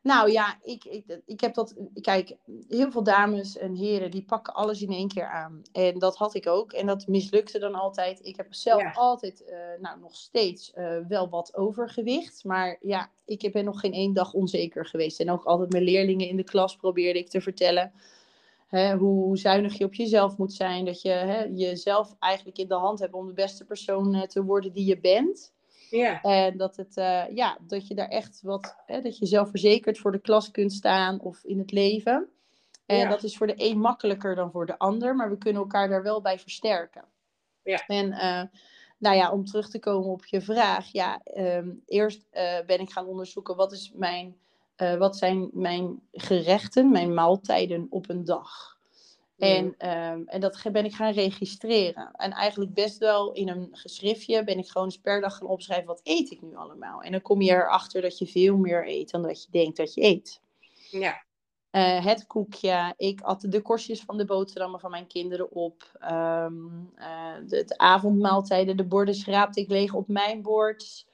Nou 0.01 0.32
ja, 0.32 0.60
ik, 0.63 0.86
ik, 0.86 1.22
ik 1.25 1.42
heb 1.42 1.54
dat. 1.54 1.75
Kijk, 2.01 2.36
heel 2.68 2.92
veel 2.92 3.04
dames 3.04 3.58
en 3.58 3.75
heren 3.75 4.12
die 4.12 4.24
pakken 4.24 4.54
alles 4.54 4.82
in 4.82 4.92
één 4.92 5.08
keer 5.08 5.27
aan. 5.27 5.62
En 5.72 6.00
dat 6.00 6.18
had 6.18 6.36
ik 6.36 6.48
ook. 6.48 6.72
En 6.74 6.86
dat 6.86 7.08
mislukte 7.08 7.60
dan 7.60 7.75
altijd. 7.75 8.25
Ik 8.25 8.36
heb 8.36 8.54
zelf 8.54 8.98
altijd, 8.98 9.44
uh, 9.50 9.58
nou 9.82 10.00
nog 10.00 10.16
steeds, 10.16 10.72
uh, 10.75 10.98
wel 11.08 11.30
wat 11.30 11.56
overgewicht. 11.56 12.44
Maar 12.44 12.77
ja, 12.82 13.12
ik 13.25 13.51
ben 13.51 13.66
nog 13.66 13.80
geen 13.80 13.94
één 13.94 14.13
dag 14.13 14.34
onzeker 14.34 14.86
geweest. 14.86 15.20
En 15.20 15.32
ook 15.32 15.44
altijd 15.44 15.72
mijn 15.72 15.84
leerlingen 15.84 16.27
in 16.27 16.38
de 16.38 16.44
klas 16.44 16.75
probeerde 16.75 17.20
ik 17.20 17.30
te 17.30 17.42
vertellen. 17.42 17.94
Hè, 18.67 18.95
hoe 18.95 19.38
zuinig 19.38 19.77
je 19.77 19.86
op 19.86 19.93
jezelf 19.93 20.38
moet 20.38 20.53
zijn. 20.53 20.86
Dat 20.86 21.01
je 21.01 21.09
hè, 21.09 21.43
jezelf 21.43 22.15
eigenlijk 22.19 22.57
in 22.57 22.67
de 22.67 22.74
hand 22.74 23.00
hebt 23.00 23.13
om 23.13 23.27
de 23.27 23.33
beste 23.33 23.65
persoon 23.65 24.15
uh, 24.15 24.21
te 24.21 24.43
worden 24.43 24.74
die 24.74 24.86
je 24.86 25.00
bent. 25.00 25.53
Ja. 25.89 26.21
En 26.21 26.57
dat, 26.57 26.75
het, 26.75 26.97
uh, 26.97 27.24
ja, 27.36 27.57
dat 27.62 27.88
je 27.88 27.95
daar 27.95 28.07
echt 28.07 28.41
wat, 28.41 28.75
hè, 28.86 29.01
dat 29.01 29.17
je 29.17 29.25
zelfverzekerd 29.25 29.97
voor 29.97 30.12
de 30.12 30.21
klas 30.21 30.51
kunt 30.51 30.74
staan 30.74 31.19
of 31.21 31.43
in 31.43 31.59
het 31.59 31.71
leven. 31.71 32.29
En 32.86 33.09
dat 33.09 33.24
is 33.24 33.38
voor 33.38 33.47
de 33.47 33.53
een 33.57 33.79
makkelijker 33.79 34.36
dan 34.36 34.51
voor 34.51 34.65
de 34.65 34.77
ander, 34.77 35.15
maar 35.15 35.29
we 35.29 35.38
kunnen 35.38 35.62
elkaar 35.62 35.89
daar 35.89 36.03
wel 36.03 36.21
bij 36.21 36.39
versterken. 36.39 37.05
Ja. 37.63 37.83
En 37.88 38.12
uh, 38.12 38.43
nou 38.97 39.15
ja, 39.15 39.31
om 39.31 39.45
terug 39.45 39.69
te 39.69 39.79
komen 39.79 40.09
op 40.09 40.25
je 40.25 40.41
vraag. 40.41 40.91
Ja, 40.91 41.21
um, 41.36 41.83
eerst 41.86 42.27
uh, 42.33 42.59
ben 42.65 42.79
ik 42.79 42.91
gaan 42.91 43.05
onderzoeken 43.05 43.55
wat, 43.55 43.71
is 43.71 43.91
mijn, 43.95 44.36
wat 44.98 45.17
zijn 45.17 45.50
mijn 45.53 46.01
gerechten, 46.12 46.91
mijn 46.91 47.13
maaltijden 47.13 47.88
op 47.89 48.10
een 48.10 48.25
dag. 48.25 48.77
En, 49.38 49.65
um, 49.65 50.27
en 50.27 50.41
dat 50.41 50.63
ben 50.72 50.86
ik 50.86 50.93
gaan 50.93 51.13
registreren. 51.13 52.12
En 52.12 52.31
eigenlijk 52.31 52.74
best 52.74 52.98
wel 52.98 53.31
in 53.31 53.50
een 53.50 53.69
geschriftje 53.72 54.43
ben 54.43 54.57
ik 54.57 54.67
gewoon 54.67 54.88
eens 54.88 55.00
per 55.00 55.22
dag 55.22 55.38
gaan 55.38 55.48
opschrijven 55.48 55.86
wat 55.86 56.01
eet 56.03 56.31
ik 56.31 56.41
nu 56.41 56.55
allemaal. 56.55 57.01
En 57.01 57.12
dan 57.12 57.22
kom 57.22 57.41
je 57.41 57.51
erachter 57.51 58.01
dat 58.01 58.17
je 58.17 58.27
veel 58.27 58.57
meer 58.57 58.88
eet 58.88 59.12
dan 59.12 59.22
dat 59.22 59.43
je 59.43 59.51
denkt 59.51 59.77
dat 59.77 59.93
je 59.93 60.01
eet. 60.01 60.41
Ja. 60.91 61.25
Uh, 61.72 62.05
het 62.05 62.27
koekje, 62.27 62.93
ik 62.98 63.22
at 63.22 63.41
de 63.41 63.62
korstjes 63.62 64.01
van 64.01 64.17
de 64.17 64.25
boterhammen 64.25 64.79
van 64.79 64.91
mijn 64.91 65.07
kinderen 65.07 65.51
op. 65.51 65.91
Um, 66.12 66.91
uh, 66.98 67.34
de, 67.48 67.63
de, 67.65 67.77
avondmaaltijden, 67.77 68.77
de 68.77 68.86
borden 68.86 69.15
schraapte 69.15 69.60
ik 69.60 69.69
leeg 69.69 69.93
op 69.93 70.07
mijn 70.07 70.41
bord. 70.41 71.05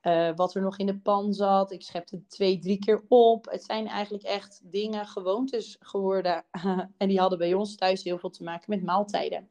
Eh, 0.00 0.30
wat 0.34 0.54
er 0.54 0.62
nog 0.62 0.78
in 0.78 0.86
de 0.86 0.98
pan 0.98 1.32
zat. 1.32 1.72
Ik 1.72 1.82
schep 1.82 2.10
het 2.10 2.30
twee, 2.30 2.58
drie 2.58 2.78
keer 2.78 3.02
op. 3.08 3.46
Het 3.50 3.64
zijn 3.64 3.86
eigenlijk 3.86 4.24
echt 4.24 4.60
dingen, 4.64 5.06
gewoontes 5.06 5.76
geworden. 5.80 6.44
en 6.98 7.08
die 7.08 7.18
hadden 7.18 7.38
bij 7.38 7.54
ons 7.54 7.76
thuis 7.76 8.02
heel 8.02 8.18
veel 8.18 8.30
te 8.30 8.42
maken 8.42 8.64
met 8.66 8.82
maaltijden. 8.82 9.48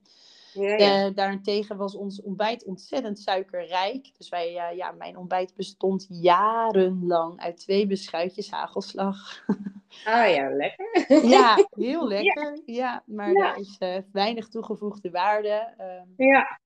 Ja, 0.53 0.75
ja. 0.75 1.07
Uh, 1.07 1.15
daarentegen 1.15 1.77
was 1.77 1.95
ons 1.95 2.21
ontbijt 2.21 2.63
ontzettend 2.63 3.19
suikerrijk. 3.19 4.11
Dus 4.17 4.29
wij, 4.29 4.71
uh, 4.71 4.77
ja, 4.77 4.91
mijn 4.91 5.17
ontbijt 5.17 5.55
bestond 5.55 6.07
jarenlang 6.09 7.39
uit 7.39 7.57
twee 7.57 7.87
beschuitjes 7.87 8.49
hagelslag. 8.51 9.17
Ah 10.05 10.33
ja, 10.33 10.49
lekker. 10.49 11.27
ja, 11.29 11.55
heel 11.71 12.07
lekker. 12.07 12.61
Ja, 12.65 13.03
maar 13.05 13.33
daar 13.33 13.57
is 13.57 13.75
uh, 13.79 13.97
weinig 14.11 14.47
toegevoegde 14.47 15.09
waarde. 15.09 15.73
Um, 16.17 16.27
ja. 16.27 16.59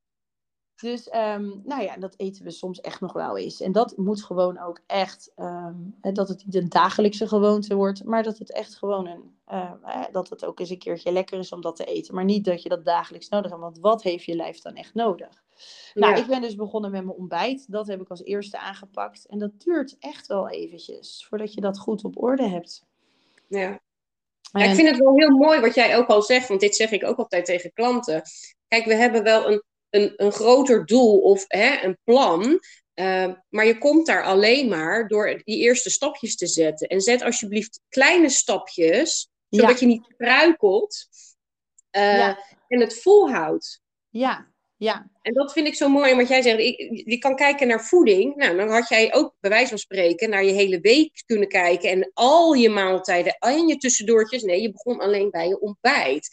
Dus 0.83 1.07
um, 1.13 1.61
nou 1.65 1.81
ja, 1.81 1.97
dat 1.97 2.13
eten 2.17 2.43
we 2.43 2.51
soms 2.51 2.81
echt 2.81 3.01
nog 3.01 3.13
wel 3.13 3.37
eens. 3.37 3.61
En 3.61 3.71
dat 3.71 3.97
moet 3.97 4.23
gewoon 4.23 4.59
ook 4.59 4.79
echt, 4.87 5.31
um, 5.35 5.95
dat 6.01 6.27
het 6.27 6.45
niet 6.45 6.55
een 6.55 6.69
dagelijkse 6.69 7.27
gewoonte 7.27 7.75
wordt, 7.75 8.03
maar 8.03 8.23
dat 8.23 8.37
het 8.37 8.51
echt 8.51 8.75
gewoon 8.75 9.07
een, 9.07 9.37
uh, 9.51 10.03
dat 10.11 10.29
het 10.29 10.45
ook 10.45 10.59
eens 10.59 10.69
een 10.69 10.77
keertje 10.77 11.11
lekker 11.11 11.39
is 11.39 11.51
om 11.51 11.61
dat 11.61 11.75
te 11.75 11.85
eten. 11.85 12.15
Maar 12.15 12.23
niet 12.23 12.45
dat 12.45 12.63
je 12.63 12.69
dat 12.69 12.85
dagelijks 12.85 13.29
nodig 13.29 13.49
hebt, 13.49 13.63
want 13.63 13.79
wat 13.79 14.03
heeft 14.03 14.25
je 14.25 14.35
lijf 14.35 14.61
dan 14.61 14.75
echt 14.75 14.93
nodig? 14.93 15.43
Nou, 15.93 16.17
ik 16.17 16.27
ben 16.27 16.41
dus 16.41 16.55
begonnen 16.55 16.91
met 16.91 17.05
mijn 17.05 17.17
ontbijt. 17.17 17.71
Dat 17.71 17.87
heb 17.87 18.01
ik 18.01 18.09
als 18.09 18.23
eerste 18.23 18.59
aangepakt. 18.59 19.25
En 19.25 19.39
dat 19.39 19.51
duurt 19.61 19.95
echt 19.99 20.27
wel 20.27 20.49
eventjes 20.49 21.25
voordat 21.29 21.53
je 21.53 21.61
dat 21.61 21.79
goed 21.79 22.03
op 22.03 22.23
orde 22.23 22.47
hebt. 22.47 22.85
Ja. 23.47 23.79
ja 24.51 24.63
ik 24.63 24.75
vind 24.75 24.89
het 24.89 24.99
wel 24.99 25.15
heel 25.15 25.37
mooi 25.37 25.59
wat 25.59 25.75
jij 25.75 25.97
ook 25.97 26.07
al 26.07 26.21
zegt, 26.21 26.47
want 26.47 26.59
dit 26.59 26.75
zeg 26.75 26.91
ik 26.91 27.05
ook 27.05 27.17
altijd 27.17 27.45
tegen 27.45 27.73
klanten. 27.73 28.21
Kijk, 28.67 28.85
we 28.85 28.95
hebben 28.95 29.23
wel 29.23 29.51
een 29.51 29.63
een, 29.93 30.13
een 30.15 30.31
groter 30.31 30.85
doel 30.85 31.19
of 31.19 31.45
hè, 31.47 31.83
een 31.83 31.97
plan. 32.03 32.59
Uh, 32.95 33.33
maar 33.49 33.65
je 33.65 33.77
komt 33.77 34.05
daar 34.05 34.23
alleen 34.23 34.69
maar 34.69 35.07
door 35.07 35.41
die 35.43 35.57
eerste 35.57 35.89
stapjes 35.89 36.35
te 36.35 36.47
zetten. 36.47 36.87
En 36.87 37.01
zet 37.01 37.21
alsjeblieft 37.21 37.79
kleine 37.89 38.29
stapjes, 38.29 39.29
zodat 39.49 39.79
je 39.79 39.85
niet 39.85 40.05
struikelt 40.13 41.07
uh, 41.91 42.17
ja. 42.17 42.39
en 42.67 42.79
het 42.79 43.01
volhoudt. 43.01 43.81
Ja, 44.09 44.53
ja. 44.77 45.09
En 45.21 45.33
dat 45.33 45.53
vind 45.53 45.67
ik 45.67 45.75
zo 45.75 45.89
mooi, 45.89 46.15
want 46.15 46.27
jij 46.27 46.41
zegt, 46.41 46.59
ik, 46.59 47.03
je 47.05 47.17
kan 47.17 47.35
kijken 47.35 47.67
naar 47.67 47.85
voeding. 47.85 48.35
Nou, 48.35 48.57
dan 48.57 48.69
had 48.69 48.89
jij 48.89 49.13
ook 49.13 49.35
bij 49.39 49.49
wijze 49.49 49.69
van 49.69 49.77
spreken 49.77 50.29
naar 50.29 50.43
je 50.43 50.51
hele 50.51 50.79
week 50.79 51.23
kunnen 51.25 51.47
kijken 51.47 51.89
en 51.89 52.11
al 52.13 52.53
je 52.53 52.69
maaltijden 52.69 53.37
en 53.39 53.67
je 53.67 53.77
tussendoortjes. 53.77 54.43
Nee, 54.43 54.61
je 54.61 54.71
begon 54.71 54.99
alleen 54.99 55.29
bij 55.29 55.47
je 55.47 55.59
ontbijt. 55.59 56.29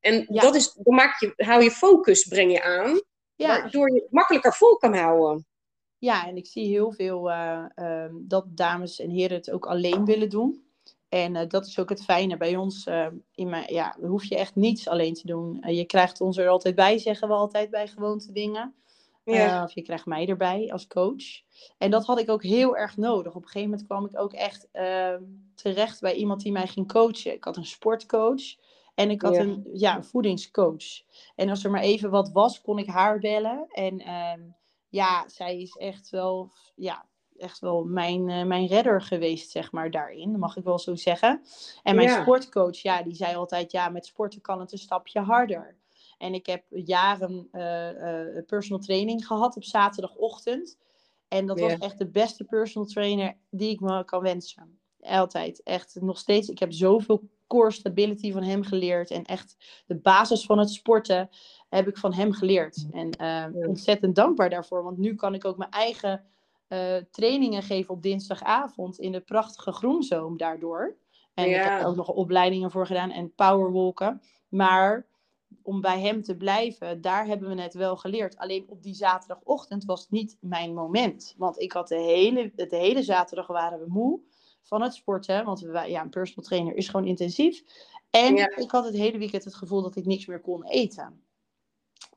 En 0.00 0.26
dat 0.28 0.54
is, 0.54 0.72
dan 0.72 0.94
maak 0.94 1.20
je, 1.20 1.32
hou 1.36 1.62
je 1.62 1.70
focus, 1.70 2.24
breng 2.24 2.52
je 2.52 2.62
aan, 2.62 3.00
ja. 3.34 3.46
waardoor 3.48 3.92
je 3.92 4.06
makkelijker 4.10 4.52
vol 4.52 4.76
kan 4.76 4.94
houden. 4.94 5.46
Ja, 5.98 6.26
en 6.26 6.36
ik 6.36 6.46
zie 6.46 6.66
heel 6.66 6.92
veel 6.92 7.30
uh, 7.30 7.64
uh, 7.76 8.04
dat 8.12 8.56
dames 8.56 9.00
en 9.00 9.10
heren 9.10 9.36
het 9.36 9.50
ook 9.50 9.66
alleen 9.66 10.04
willen 10.04 10.28
doen. 10.28 10.64
En 11.08 11.34
uh, 11.34 11.42
dat 11.48 11.66
is 11.66 11.78
ook 11.78 11.88
het 11.88 12.04
fijne 12.04 12.36
bij 12.36 12.56
ons. 12.56 12.86
in 13.34 13.48
mijn, 13.48 13.74
ja, 13.74 13.96
hoef 14.00 14.24
je 14.24 14.36
echt 14.36 14.54
niets 14.54 14.88
alleen 14.88 15.14
te 15.14 15.26
doen. 15.26 15.62
je 15.66 15.84
krijgt 15.84 16.20
ons 16.20 16.36
er 16.36 16.48
altijd 16.48 16.74
bij, 16.74 16.98
zeggen 16.98 17.28
we 17.28 17.34
altijd 17.34 17.70
bij 17.70 17.88
gewoonte 17.88 18.32
dingen. 18.32 18.74
Ja. 19.24 19.64
of 19.64 19.72
je 19.72 19.82
krijgt 19.82 20.06
mij 20.06 20.26
erbij 20.26 20.72
als 20.72 20.86
coach. 20.86 21.42
En 21.78 21.90
dat 21.90 22.04
had 22.04 22.18
ik 22.18 22.30
ook 22.30 22.42
heel 22.42 22.76
erg 22.76 22.96
nodig. 22.96 23.34
Op 23.34 23.42
een 23.42 23.48
gegeven 23.48 23.70
moment 23.70 23.86
kwam 23.86 24.04
ik 24.04 24.18
ook 24.18 24.32
echt 24.32 24.68
ehm, 24.72 25.22
terecht 25.54 26.00
bij 26.00 26.14
iemand 26.14 26.42
die 26.42 26.52
mij 26.52 26.66
ging 26.66 26.92
coachen. 26.92 27.32
Ik 27.32 27.44
had 27.44 27.56
een 27.56 27.66
sportcoach. 27.66 28.56
En 28.94 29.10
ik 29.10 29.22
had 29.22 29.36
een 29.36 29.68
ja, 29.72 30.02
voedingscoach. 30.02 31.02
En 31.34 31.48
als 31.48 31.64
er 31.64 31.70
maar 31.70 31.82
even 31.82 32.10
wat 32.10 32.30
was, 32.32 32.60
kon 32.60 32.78
ik 32.78 32.86
haar 32.86 33.18
bellen. 33.18 33.66
En 33.68 34.00
ehm, 34.00 34.40
ja, 34.88 35.28
zij 35.28 35.60
is 35.60 35.76
echt 35.76 36.10
wel, 36.10 36.52
ja, 36.74 37.06
echt 37.36 37.58
wel 37.58 37.84
mijn, 37.84 38.28
uh, 38.28 38.44
mijn 38.44 38.66
redder 38.66 39.02
geweest, 39.02 39.50
zeg 39.50 39.72
maar, 39.72 39.90
daarin. 39.90 40.38
Mag 40.38 40.56
ik 40.56 40.64
wel 40.64 40.78
zo 40.78 40.94
zeggen. 40.94 41.42
En 41.82 41.96
mijn 41.96 42.20
sportcoach, 42.22 42.76
ja, 42.76 43.02
die 43.02 43.14
zei 43.14 43.34
altijd, 43.34 43.72
ja, 43.72 43.88
met 43.88 44.06
sporten 44.06 44.40
kan 44.40 44.60
het 44.60 44.72
een 44.72 44.78
stapje 44.78 45.20
harder. 45.20 45.76
En 46.18 46.34
ik 46.34 46.46
heb 46.46 46.64
jaren 46.68 47.48
uh, 47.52 48.42
personal 48.46 48.82
training 48.82 49.26
gehad 49.26 49.56
op 49.56 49.64
zaterdagochtend. 49.64 50.78
En 51.28 51.46
dat 51.46 51.60
was 51.60 51.78
echt 51.78 51.98
de 51.98 52.10
beste 52.10 52.44
personal 52.44 52.88
trainer 52.88 53.36
die 53.50 53.70
ik 53.70 53.80
me 53.80 54.04
kan 54.04 54.22
wensen. 54.22 54.78
Altijd. 55.00 55.62
Echt 55.62 55.96
nog 56.00 56.18
steeds. 56.18 56.48
Ik 56.48 56.58
heb 56.58 56.72
zoveel 56.72 57.22
core 57.50 57.70
stability 57.70 58.32
van 58.32 58.42
hem 58.42 58.62
geleerd. 58.62 59.10
En 59.10 59.24
echt 59.24 59.56
de 59.86 59.96
basis 59.96 60.44
van 60.44 60.58
het 60.58 60.70
sporten 60.70 61.28
heb 61.68 61.88
ik 61.88 61.98
van 61.98 62.12
hem 62.12 62.32
geleerd. 62.32 62.86
En 62.90 63.10
uh, 63.20 63.68
ontzettend 63.68 64.14
dankbaar 64.14 64.50
daarvoor. 64.50 64.82
Want 64.82 64.98
nu 64.98 65.14
kan 65.14 65.34
ik 65.34 65.44
ook 65.44 65.56
mijn 65.56 65.70
eigen 65.70 66.24
uh, 66.68 66.96
trainingen 67.10 67.62
geven 67.62 67.94
op 67.94 68.02
dinsdagavond 68.02 68.98
in 68.98 69.12
de 69.12 69.20
prachtige 69.20 69.72
groenzoom 69.72 70.36
daardoor. 70.36 70.96
En 71.34 71.48
ik 71.48 71.54
heb 71.54 71.80
er 71.80 71.86
ook 71.86 71.96
nog 71.96 72.08
opleidingen 72.08 72.70
voor 72.70 72.86
gedaan 72.86 73.10
en 73.10 73.34
powerwalken. 73.34 74.22
Maar 74.48 75.06
om 75.62 75.80
bij 75.80 76.00
hem 76.00 76.22
te 76.22 76.36
blijven, 76.36 77.00
daar 77.00 77.26
hebben 77.26 77.56
we 77.56 77.62
het 77.62 77.74
wel 77.74 77.96
geleerd. 77.96 78.36
Alleen 78.36 78.64
op 78.68 78.82
die 78.82 78.94
zaterdagochtend 78.94 79.84
was 79.84 80.00
het 80.00 80.10
niet 80.10 80.36
mijn 80.40 80.74
moment. 80.74 81.34
Want 81.36 81.60
ik 81.60 81.72
had 81.72 81.88
de 81.88 82.00
hele, 82.00 82.52
de 82.54 82.76
hele 82.76 83.02
zaterdag 83.02 83.46
waren 83.46 83.78
we 83.78 83.86
moe 83.88 84.20
van 84.62 84.82
het 84.82 84.94
sporten. 84.94 85.44
Want 85.44 85.60
ja, 85.86 86.02
een 86.02 86.10
personal 86.10 86.44
trainer 86.44 86.74
is 86.74 86.88
gewoon 86.88 87.06
intensief. 87.06 87.62
En 88.10 88.36
ik 88.36 88.70
had 88.70 88.84
het 88.84 88.94
hele 88.94 89.18
weekend 89.18 89.44
het 89.44 89.54
gevoel 89.54 89.82
dat 89.82 89.96
ik 89.96 90.06
niks 90.06 90.26
meer 90.26 90.40
kon 90.40 90.64
eten. 90.64 91.22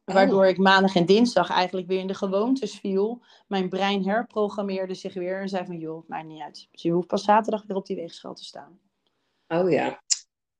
Oh. 0.05 0.15
Waardoor 0.15 0.45
ik 0.47 0.57
maandag 0.57 0.95
en 0.95 1.05
dinsdag 1.05 1.49
eigenlijk 1.49 1.87
weer 1.87 1.99
in 1.99 2.07
de 2.07 2.13
gewoontes 2.13 2.79
viel. 2.79 3.23
Mijn 3.47 3.69
brein 3.69 4.07
herprogrammeerde 4.07 4.93
zich 4.93 5.13
weer 5.13 5.41
en 5.41 5.49
zei 5.49 5.65
van 5.65 5.77
joh, 5.77 6.07
maakt 6.07 6.27
niet 6.27 6.41
uit. 6.41 6.67
Dus 6.71 6.81
je 6.81 6.91
hoeft 6.91 7.07
pas 7.07 7.23
zaterdag 7.23 7.63
weer 7.63 7.77
op 7.77 7.85
die 7.85 7.95
weegschaal 7.95 8.33
te 8.33 8.43
staan. 8.43 8.79
Oh 9.47 9.71
ja. 9.71 10.01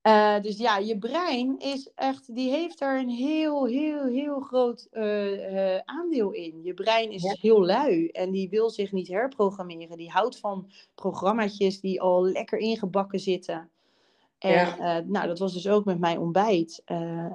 Uh, 0.07 0.41
dus 0.41 0.57
ja, 0.57 0.77
je 0.77 0.97
brein 0.97 1.59
is 1.59 1.91
echt, 1.95 2.35
die 2.35 2.49
heeft 2.49 2.79
daar 2.79 2.99
een 2.99 3.09
heel, 3.09 3.65
heel, 3.65 4.05
heel 4.05 4.39
groot 4.39 4.87
uh, 4.91 5.31
uh, 5.51 5.77
aandeel 5.85 6.31
in. 6.31 6.63
Je 6.63 6.73
brein 6.73 7.11
is 7.11 7.37
heel 7.41 7.65
lui 7.65 8.07
en 8.07 8.31
die 8.31 8.49
wil 8.49 8.69
zich 8.69 8.91
niet 8.91 9.07
herprogrammeren. 9.07 9.97
Die 9.97 10.11
houdt 10.11 10.39
van 10.39 10.69
programmaatjes 10.95 11.79
die 11.79 12.01
al 12.01 12.25
lekker 12.25 12.59
ingebakken 12.59 13.19
zitten. 13.19 13.69
En 14.37 14.51
ja. 14.51 15.03
nou, 15.07 15.27
dat 15.27 15.39
was 15.39 15.53
dus 15.53 15.67
ook 15.67 15.85
met 15.85 15.99
mijn 15.99 16.19
ontbijt. 16.19 16.81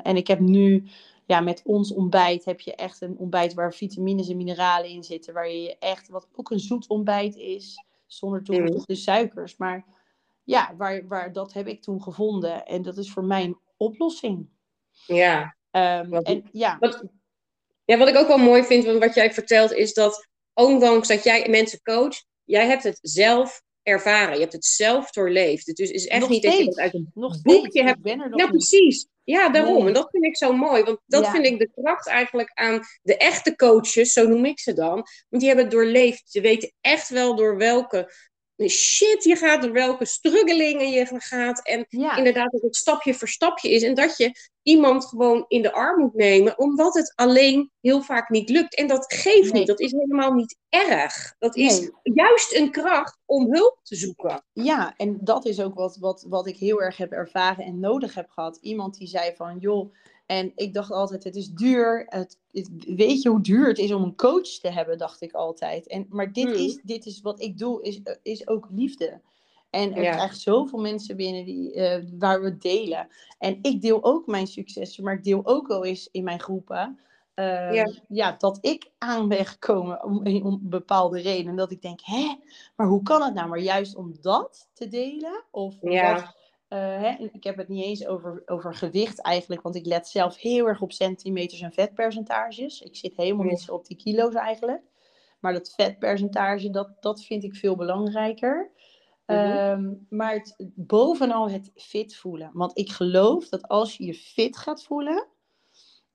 en 0.02 0.16
ik 0.16 0.26
heb 0.26 0.38
nu, 0.40 0.84
ja, 1.26 1.40
met 1.40 1.62
ons 1.64 1.92
ontbijt 1.92 2.44
heb 2.44 2.60
je 2.60 2.74
echt 2.74 3.00
een 3.00 3.18
ontbijt 3.18 3.54
waar 3.54 3.74
vitamines 3.74 4.28
en 4.28 4.36
mineralen 4.36 4.90
in 4.90 5.04
zitten. 5.04 5.34
Waar 5.34 5.50
je 5.50 5.76
echt, 5.78 6.08
wat 6.08 6.28
ook 6.34 6.50
een 6.50 6.60
zoet 6.60 6.88
ontbijt 6.88 7.36
is, 7.36 7.84
zonder 8.06 8.42
toegevoegde 8.42 8.92
mm. 8.92 8.98
suikers. 8.98 9.56
Maar 9.56 9.84
ja, 10.48 10.74
waar, 10.76 11.06
waar, 11.06 11.32
dat 11.32 11.52
heb 11.52 11.66
ik 11.66 11.82
toen 11.82 12.02
gevonden. 12.02 12.66
En 12.66 12.82
dat 12.82 12.96
is 12.96 13.10
voor 13.10 13.24
mij 13.24 13.44
een 13.44 13.60
oplossing. 13.76 14.48
Ja. 15.06 15.56
Um, 15.70 16.08
wat, 16.08 16.26
en, 16.26 16.48
ja. 16.52 16.76
Wat, 16.80 17.04
ja, 17.84 17.98
wat 17.98 18.08
ik 18.08 18.16
ook 18.16 18.28
wel 18.28 18.38
mooi 18.38 18.64
vind 18.64 18.84
van 18.84 18.98
wat 18.98 19.14
jij 19.14 19.32
vertelt, 19.32 19.72
is 19.72 19.94
dat 19.94 20.28
ondanks 20.54 21.08
dat 21.08 21.24
jij 21.24 21.48
mensen 21.48 21.82
coacht, 21.82 22.26
jij 22.44 22.66
hebt 22.66 22.82
het 22.82 22.98
zelf 23.02 23.62
ervaren. 23.82 24.34
Je 24.34 24.40
hebt 24.40 24.52
het 24.52 24.64
zelf 24.64 25.10
doorleefd. 25.10 25.76
Dus 25.76 25.88
het 25.88 25.96
is 25.96 26.06
echt 26.06 26.20
nog 26.20 26.30
niet 26.30 26.38
steeds. 26.38 26.56
dat 26.56 26.64
je 26.64 26.70
dat 26.70 26.78
uit 26.78 26.94
een 26.94 27.10
nog 27.14 27.42
boekje 27.42 27.70
steeds. 27.70 27.86
hebt. 27.86 28.34
Niet. 28.34 28.48
precies. 28.48 29.06
Ja, 29.24 29.48
daarom. 29.48 29.78
Nee. 29.78 29.86
En 29.86 29.92
dat 29.92 30.10
vind 30.10 30.24
ik 30.24 30.36
zo 30.36 30.52
mooi. 30.52 30.82
Want 30.82 31.00
dat 31.06 31.24
Ja. 31.24 31.30
vind 31.30 31.46
ik 31.46 31.58
de 31.58 31.70
kracht 31.74 32.06
eigenlijk 32.06 32.50
aan 32.54 32.80
de 33.02 33.16
echte 33.16 33.56
coaches, 33.56 34.12
zo 34.12 34.28
noem 34.28 34.44
ik 34.44 34.58
ze 34.58 34.72
dan. 34.72 34.94
Want 35.28 35.42
die 35.42 35.46
hebben 35.46 35.64
het 35.64 35.74
doorleefd. 35.74 36.30
Ze 36.30 36.40
weten 36.40 36.72
echt 36.80 37.08
wel 37.08 37.36
door 37.36 37.56
welke 37.56 38.12
shit 38.66 39.24
je 39.24 39.36
gaat, 39.36 39.62
door 39.62 39.72
welke 39.72 40.04
struggelingen 40.04 40.90
je 40.90 41.06
gaat. 41.06 41.66
En 41.66 41.86
Ja. 41.88 42.16
inderdaad 42.16 42.50
dat 42.52 42.62
het 42.62 42.76
stapje 42.76 43.14
voor 43.14 43.28
stapje 43.28 43.70
is. 43.70 43.82
En 43.82 43.94
dat 43.94 44.16
je 44.16 44.32
iemand 44.62 45.04
gewoon 45.06 45.44
in 45.48 45.62
de 45.62 45.72
arm 45.72 46.00
moet 46.00 46.14
nemen, 46.14 46.58
omdat 46.58 46.94
het 46.94 47.12
alleen 47.14 47.70
heel 47.80 48.02
vaak 48.02 48.28
niet 48.28 48.48
lukt. 48.48 48.74
En 48.74 48.86
dat 48.86 49.14
geeft 49.14 49.52
Nee. 49.52 49.52
niet. 49.52 49.66
Dat 49.66 49.80
is 49.80 49.92
helemaal 49.92 50.32
niet 50.32 50.56
erg. 50.68 51.34
Dat 51.38 51.56
is 51.56 51.80
Nee. 51.80 51.90
juist 52.02 52.54
een 52.54 52.70
kracht 52.70 53.18
om 53.26 53.54
hulp 53.54 53.78
te 53.82 53.96
zoeken. 53.96 54.44
Ja, 54.52 54.94
en 54.96 55.18
dat 55.20 55.46
is 55.46 55.60
ook 55.60 55.74
wat, 55.74 55.96
wat, 55.96 56.24
wat 56.28 56.46
ik 56.46 56.56
heel 56.56 56.82
erg 56.82 56.96
heb 56.96 57.12
ervaren 57.12 57.64
en 57.64 57.80
nodig 57.80 58.14
heb 58.14 58.28
gehad. 58.30 58.58
Iemand 58.60 58.98
die 58.98 59.08
zei 59.08 59.34
van, 59.36 59.56
joh, 59.58 59.94
en 60.28 60.52
ik 60.54 60.74
dacht 60.74 60.90
altijd, 60.90 61.24
het 61.24 61.36
is 61.36 61.50
duur. 61.50 62.06
Het, 62.08 62.38
het- 62.52 62.70
weet 62.96 63.22
je 63.22 63.28
hoe 63.28 63.40
duur 63.40 63.68
het 63.68 63.78
is 63.78 63.92
om 63.92 64.02
een 64.02 64.16
coach 64.16 64.48
te 64.48 64.68
hebben, 64.70 64.98
dacht 64.98 65.20
ik 65.20 65.32
altijd. 65.32 65.86
En, 65.86 66.06
maar 66.08 66.32
dit, 66.32 66.44
Hmm. 66.44 66.54
is, 66.54 66.80
dit 66.82 67.06
is 67.06 67.20
wat 67.20 67.40
ik 67.40 67.58
doe, 67.58 67.82
is, 67.82 68.00
is 68.22 68.48
ook 68.48 68.66
liefde. 68.70 69.20
En 69.70 69.94
er 69.94 70.02
Ja. 70.02 70.12
krijgen 70.12 70.36
zoveel 70.36 70.78
mensen 70.78 71.16
binnen 71.16 71.44
die, 71.44 71.72
eh, 71.72 72.04
waar 72.18 72.42
we 72.42 72.56
delen. 72.56 73.08
En 73.38 73.58
ik 73.62 73.80
deel 73.80 74.04
ook 74.04 74.26
mijn 74.26 74.46
successen, 74.46 75.04
maar 75.04 75.14
ik 75.14 75.24
deel 75.24 75.40
ook 75.46 75.66
wel 75.66 75.84
eens 75.84 76.08
in 76.12 76.24
mijn 76.24 76.40
groepen. 76.40 76.98
eh, 77.34 77.74
Ja. 77.74 77.92
ja. 78.08 78.34
dat 78.38 78.58
ik 78.60 78.90
aan 78.98 79.28
ben 79.28 79.46
gekomen 79.46 80.04
om, 80.04 80.26
om 80.42 80.58
bepaalde 80.62 81.20
redenen. 81.20 81.56
Dat 81.56 81.70
ik 81.70 81.82
denk, 81.82 82.00
hè, 82.02 82.34
maar 82.76 82.86
hoe 82.86 83.02
kan 83.02 83.22
het 83.22 83.34
nou? 83.34 83.48
Maar 83.48 83.58
juist 83.60 83.96
om 83.96 84.14
dat 84.20 84.68
te 84.72 84.88
delen, 84.88 85.44
of 85.50 85.74
Ja. 85.80 86.34
Eh, 86.68 86.78
hè, 86.78 87.28
ik 87.32 87.44
heb 87.44 87.56
het 87.56 87.68
niet 87.68 87.84
eens 87.84 88.06
over, 88.06 88.42
over 88.46 88.74
gewicht 88.74 89.20
eigenlijk, 89.20 89.62
want 89.62 89.76
ik 89.76 89.86
let 89.86 90.08
zelf 90.08 90.36
heel 90.36 90.66
erg 90.66 90.80
op 90.80 90.92
centimeters 90.92 91.60
en 91.60 91.72
vetpercentages. 91.72 92.80
Ik 92.80 92.96
zit 92.96 93.16
helemaal 93.16 93.46
niet 93.46 93.60
zo 93.60 93.74
op 93.74 93.86
die 93.86 93.96
kilo's 93.96 94.34
eigenlijk. 94.34 94.82
Maar 95.40 95.52
dat 95.52 95.74
vetpercentage, 95.74 96.70
dat, 96.70 97.02
dat 97.02 97.24
vind 97.24 97.44
ik 97.44 97.54
veel 97.54 97.76
belangrijker. 97.76 98.70
Mhm. 99.26 99.38
Ehm, 99.38 99.94
maar 100.08 100.34
het, 100.34 100.54
bovenal 100.74 101.50
het 101.50 101.70
fit 101.74 102.16
voelen. 102.16 102.50
Want 102.52 102.78
ik 102.78 102.90
geloof 102.90 103.48
dat 103.48 103.68
als 103.68 103.96
je 103.96 104.04
je 104.04 104.14
fit 104.14 104.56
gaat 104.56 104.82
voelen, 104.82 105.26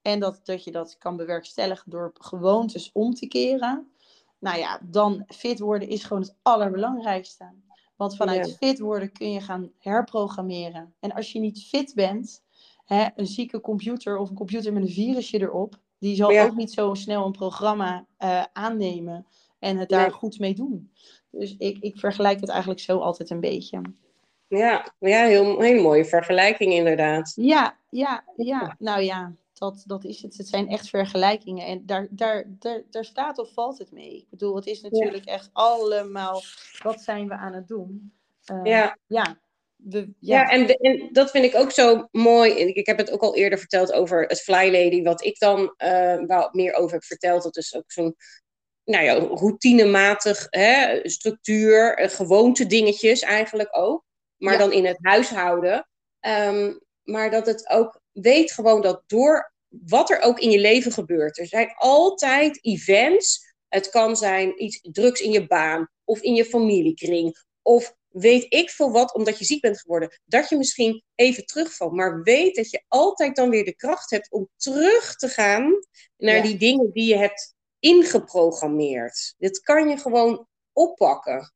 en 0.02 0.20
dat, 0.20 0.40
dat 0.44 0.64
je 0.64 0.70
dat 0.70 0.98
kan 0.98 1.16
bewerkstelligen 1.16 1.90
door 1.90 2.10
gewoontes 2.14 2.92
om 2.92 3.14
te 3.14 3.26
keren, 3.26 3.92
nou 4.38 4.58
ja, 4.58 4.80
dan 4.82 5.24
fit 5.26 5.58
worden 5.58 5.88
is 5.88 6.04
gewoon 6.04 6.22
het 6.22 6.36
allerbelangrijkste. 6.42 7.52
Want 7.96 8.16
vanuit 8.16 8.46
Ja. 8.46 8.68
fit 8.68 8.78
worden 8.78 9.12
kun 9.12 9.32
je 9.32 9.40
gaan 9.40 9.70
herprogrammeren. 9.78 10.94
En 11.00 11.12
als 11.12 11.32
je 11.32 11.38
niet 11.40 11.62
fit 11.68 11.92
bent, 11.94 12.42
hè, 12.84 13.06
een 13.16 13.26
zieke 13.26 13.60
computer 13.60 14.16
of 14.18 14.28
een 14.30 14.36
computer 14.36 14.72
met 14.72 14.82
een 14.82 14.88
virusje 14.88 15.40
erop, 15.40 15.74
die 15.98 16.16
zal 16.16 16.30
Ja. 16.30 16.44
ook 16.44 16.54
niet 16.56 16.72
zo 16.72 16.94
snel 16.94 17.24
een 17.26 17.32
programma 17.32 18.06
eh, 18.16 18.44
aannemen 18.52 19.26
en 19.58 19.76
het 19.76 19.88
daar 19.88 20.10
goed 20.12 20.38
mee 20.38 20.54
doen. 20.54 20.92
Dus 21.30 21.56
ik, 21.58 21.76
ik 21.80 21.98
vergelijk 21.98 22.40
het 22.40 22.48
eigenlijk 22.48 22.80
zo 22.80 22.98
altijd 22.98 23.30
een 23.30 23.40
beetje. 23.40 23.80
Ja, 24.48 24.94
ja 24.98 25.24
heel, 25.26 25.60
hele 25.60 25.82
mooie 25.82 26.04
vergelijking 26.04 26.72
inderdaad. 26.72 27.32
Ja, 27.36 27.78
ja, 27.90 28.24
ja. 28.36 28.74
Nou 28.78 29.00
ja, 29.02 29.32
dat, 29.70 29.82
dat 29.86 30.04
is 30.04 30.22
het. 30.22 30.36
Het 30.36 30.48
zijn 30.48 30.68
echt 30.68 30.88
vergelijkingen. 30.88 31.66
En 31.66 31.86
daar, 31.86 32.06
daar, 32.10 32.44
daar, 32.48 32.82
daar 32.90 33.04
staat 33.04 33.38
of 33.38 33.52
valt 33.52 33.78
het 33.78 33.92
mee. 33.92 34.16
Ik 34.16 34.26
bedoel, 34.30 34.56
het 34.56 34.66
is 34.66 34.80
natuurlijk 34.80 35.24
echt 35.24 35.50
allemaal, 35.52 36.42
wat 36.82 37.00
zijn 37.02 37.28
we 37.28 37.34
aan 37.34 37.52
het 37.52 37.68
doen? 37.68 38.12
Eh, 38.44 38.60
Ja. 38.64 38.98
Ja, 39.06 39.38
we, 39.76 39.98
Ja, 40.18 40.40
ja. 40.40 40.48
en, 40.50 40.66
de- 40.66 40.78
en 40.78 41.08
dat 41.12 41.30
vind 41.30 41.44
ik 41.44 41.54
ook 41.54 41.70
zo 41.70 42.08
mooi. 42.10 42.50
Ik, 42.52 42.76
ik 42.76 42.86
heb 42.86 42.98
het 42.98 43.10
ook 43.10 43.22
al 43.22 43.36
eerder 43.36 43.58
verteld 43.58 43.92
over 43.92 44.22
het 44.26 44.40
Fly 44.40 44.70
Lady. 44.72 45.02
Wat 45.02 45.24
ik 45.24 45.38
dan 45.38 45.74
eh 45.76 46.18
wel 46.26 46.48
meer 46.52 46.74
over 46.74 46.92
heb 46.92 47.04
verteld. 47.04 47.42
Dat 47.42 47.56
is 47.56 47.74
ook 47.74 47.92
zo'n 47.92 48.16
nou 48.84 49.04
ja, 49.04 49.14
routinematig 49.14 50.46
hè, 50.50 51.00
structuur. 51.08 51.94
eh, 51.96 52.08
gewoonte 52.08 52.66
dingetjes 52.66 53.20
eigenlijk 53.20 53.68
ook. 53.76 54.04
Maar 54.36 54.52
Ja. 54.52 54.58
dan 54.58 54.72
in 54.72 54.84
het 54.86 54.98
huishouden. 55.00 55.88
Ehm, 56.20 56.74
maar 57.02 57.30
dat 57.30 57.46
het 57.46 57.68
ook 57.68 58.00
weet 58.12 58.52
gewoon 58.52 58.82
dat 58.82 59.02
door 59.06 59.52
wat 59.86 60.10
er 60.10 60.20
ook 60.20 60.38
in 60.40 60.50
je 60.50 60.58
leven 60.60 60.92
gebeurt. 60.92 61.38
Er 61.38 61.46
zijn 61.46 61.72
altijd 61.74 62.64
events. 62.64 63.52
Het 63.68 63.88
kan 63.90 64.16
zijn 64.16 64.62
iets 64.62 64.78
drugs 64.82 65.20
in 65.20 65.30
je 65.30 65.46
baan. 65.46 65.88
Of 66.04 66.20
in 66.20 66.34
je 66.34 66.44
familiekring. 66.44 67.44
Of 67.62 67.94
weet 68.08 68.46
ik 68.48 68.70
veel 68.70 68.90
wat, 68.90 69.14
omdat 69.14 69.38
je 69.38 69.44
ziek 69.44 69.60
bent 69.60 69.80
geworden, 69.80 70.20
dat 70.24 70.48
je 70.48 70.56
misschien 70.56 71.02
even 71.14 71.46
terugvalt. 71.46 71.92
Maar 71.92 72.22
weet 72.22 72.56
dat 72.56 72.70
je 72.70 72.84
altijd 72.88 73.36
dan 73.36 73.50
weer 73.50 73.64
de 73.64 73.74
kracht 73.76 74.10
hebt 74.10 74.30
om 74.30 74.48
terug 74.56 75.16
te 75.16 75.28
gaan 75.28 75.78
naar 76.16 76.36
Ja. 76.36 76.42
die 76.42 76.56
dingen 76.56 76.92
die 76.92 77.06
je 77.06 77.16
hebt 77.16 77.54
ingeprogrammeerd. 77.78 79.34
Dit 79.38 79.60
kan 79.60 79.88
je 79.88 79.96
gewoon 79.96 80.46
oppakken. 80.72 81.52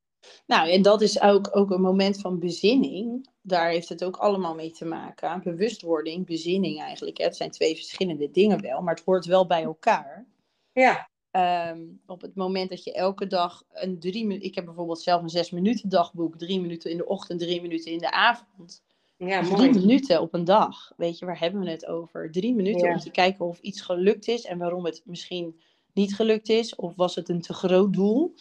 Nou, 0.47 0.71
en 0.71 0.83
dat 0.83 1.03
is 1.03 1.21
ook, 1.21 1.57
ook 1.57 1.71
een 1.71 1.81
moment 1.81 2.21
van 2.21 2.39
bezinning. 2.39 3.29
Daar 3.43 3.69
heeft 3.71 3.89
het 3.89 4.05
ook 4.05 4.17
allemaal 4.17 4.55
mee 4.55 4.71
te 4.71 4.85
maken. 4.85 5.43
Bewustwording, 5.43 6.27
bezinning 6.27 6.81
eigenlijk. 6.81 7.19
Hè. 7.19 7.25
Het 7.25 7.37
zijn 7.37 7.51
twee 7.51 7.75
verschillende 7.75 8.31
dingen 8.31 8.61
wel, 8.61 8.81
maar 8.83 8.95
het 8.95 9.05
hoort 9.05 9.25
wel 9.27 9.47
bij 9.47 9.63
elkaar. 9.63 10.27
Ja, 10.73 11.09
Ehm, 11.31 11.81
op 12.07 12.21
het 12.21 12.35
moment 12.35 12.71
dat 12.71 12.85
je 12.85 12.93
elke 12.93 13.27
dag 13.27 13.63
een 13.73 13.99
drie. 13.99 14.39
Ik 14.39 14.55
heb 14.55 14.65
bijvoorbeeld 14.65 15.01
zelf 15.01 15.23
een 15.23 15.29
zes 15.29 15.51
minuten 15.51 15.89
dagboek. 15.89 16.39
Drie 16.39 16.61
minuten 16.61 16.91
in 16.91 16.97
de 16.97 17.07
ochtend, 17.07 17.41
drie 17.41 17.61
minuten 17.63 17.93
in 17.93 17.99
de 17.99 18.11
avond. 18.11 18.83
ja 19.17 19.41
Dus 19.41 19.51
mooi. 19.51 19.71
drie 19.71 19.81
minuten 19.87 20.21
op 20.21 20.35
een 20.35 20.45
dag. 20.45 20.93
Weet 20.97 21.19
je, 21.19 21.27
waar 21.27 21.39
hebben 21.39 21.61
we 21.61 21.71
het 21.71 21.87
over? 21.87 22.31
Drie 22.31 22.55
minuten 22.55 22.87
Ja. 22.87 22.93
om 22.95 22.99
te 23.01 23.11
kijken 23.11 23.45
of 23.47 23.59
iets 23.61 23.81
gelukt 23.81 24.29
is 24.29 24.45
en 24.45 24.59
waarom 24.59 24.85
het 24.85 25.03
misschien 25.05 25.61
niet 25.93 26.15
gelukt 26.15 26.49
is. 26.49 26.75
Of 26.77 26.95
was 26.97 27.15
het 27.15 27.29
een 27.29 27.41
te 27.41 27.53
groot 27.53 27.93
doel? 27.93 28.35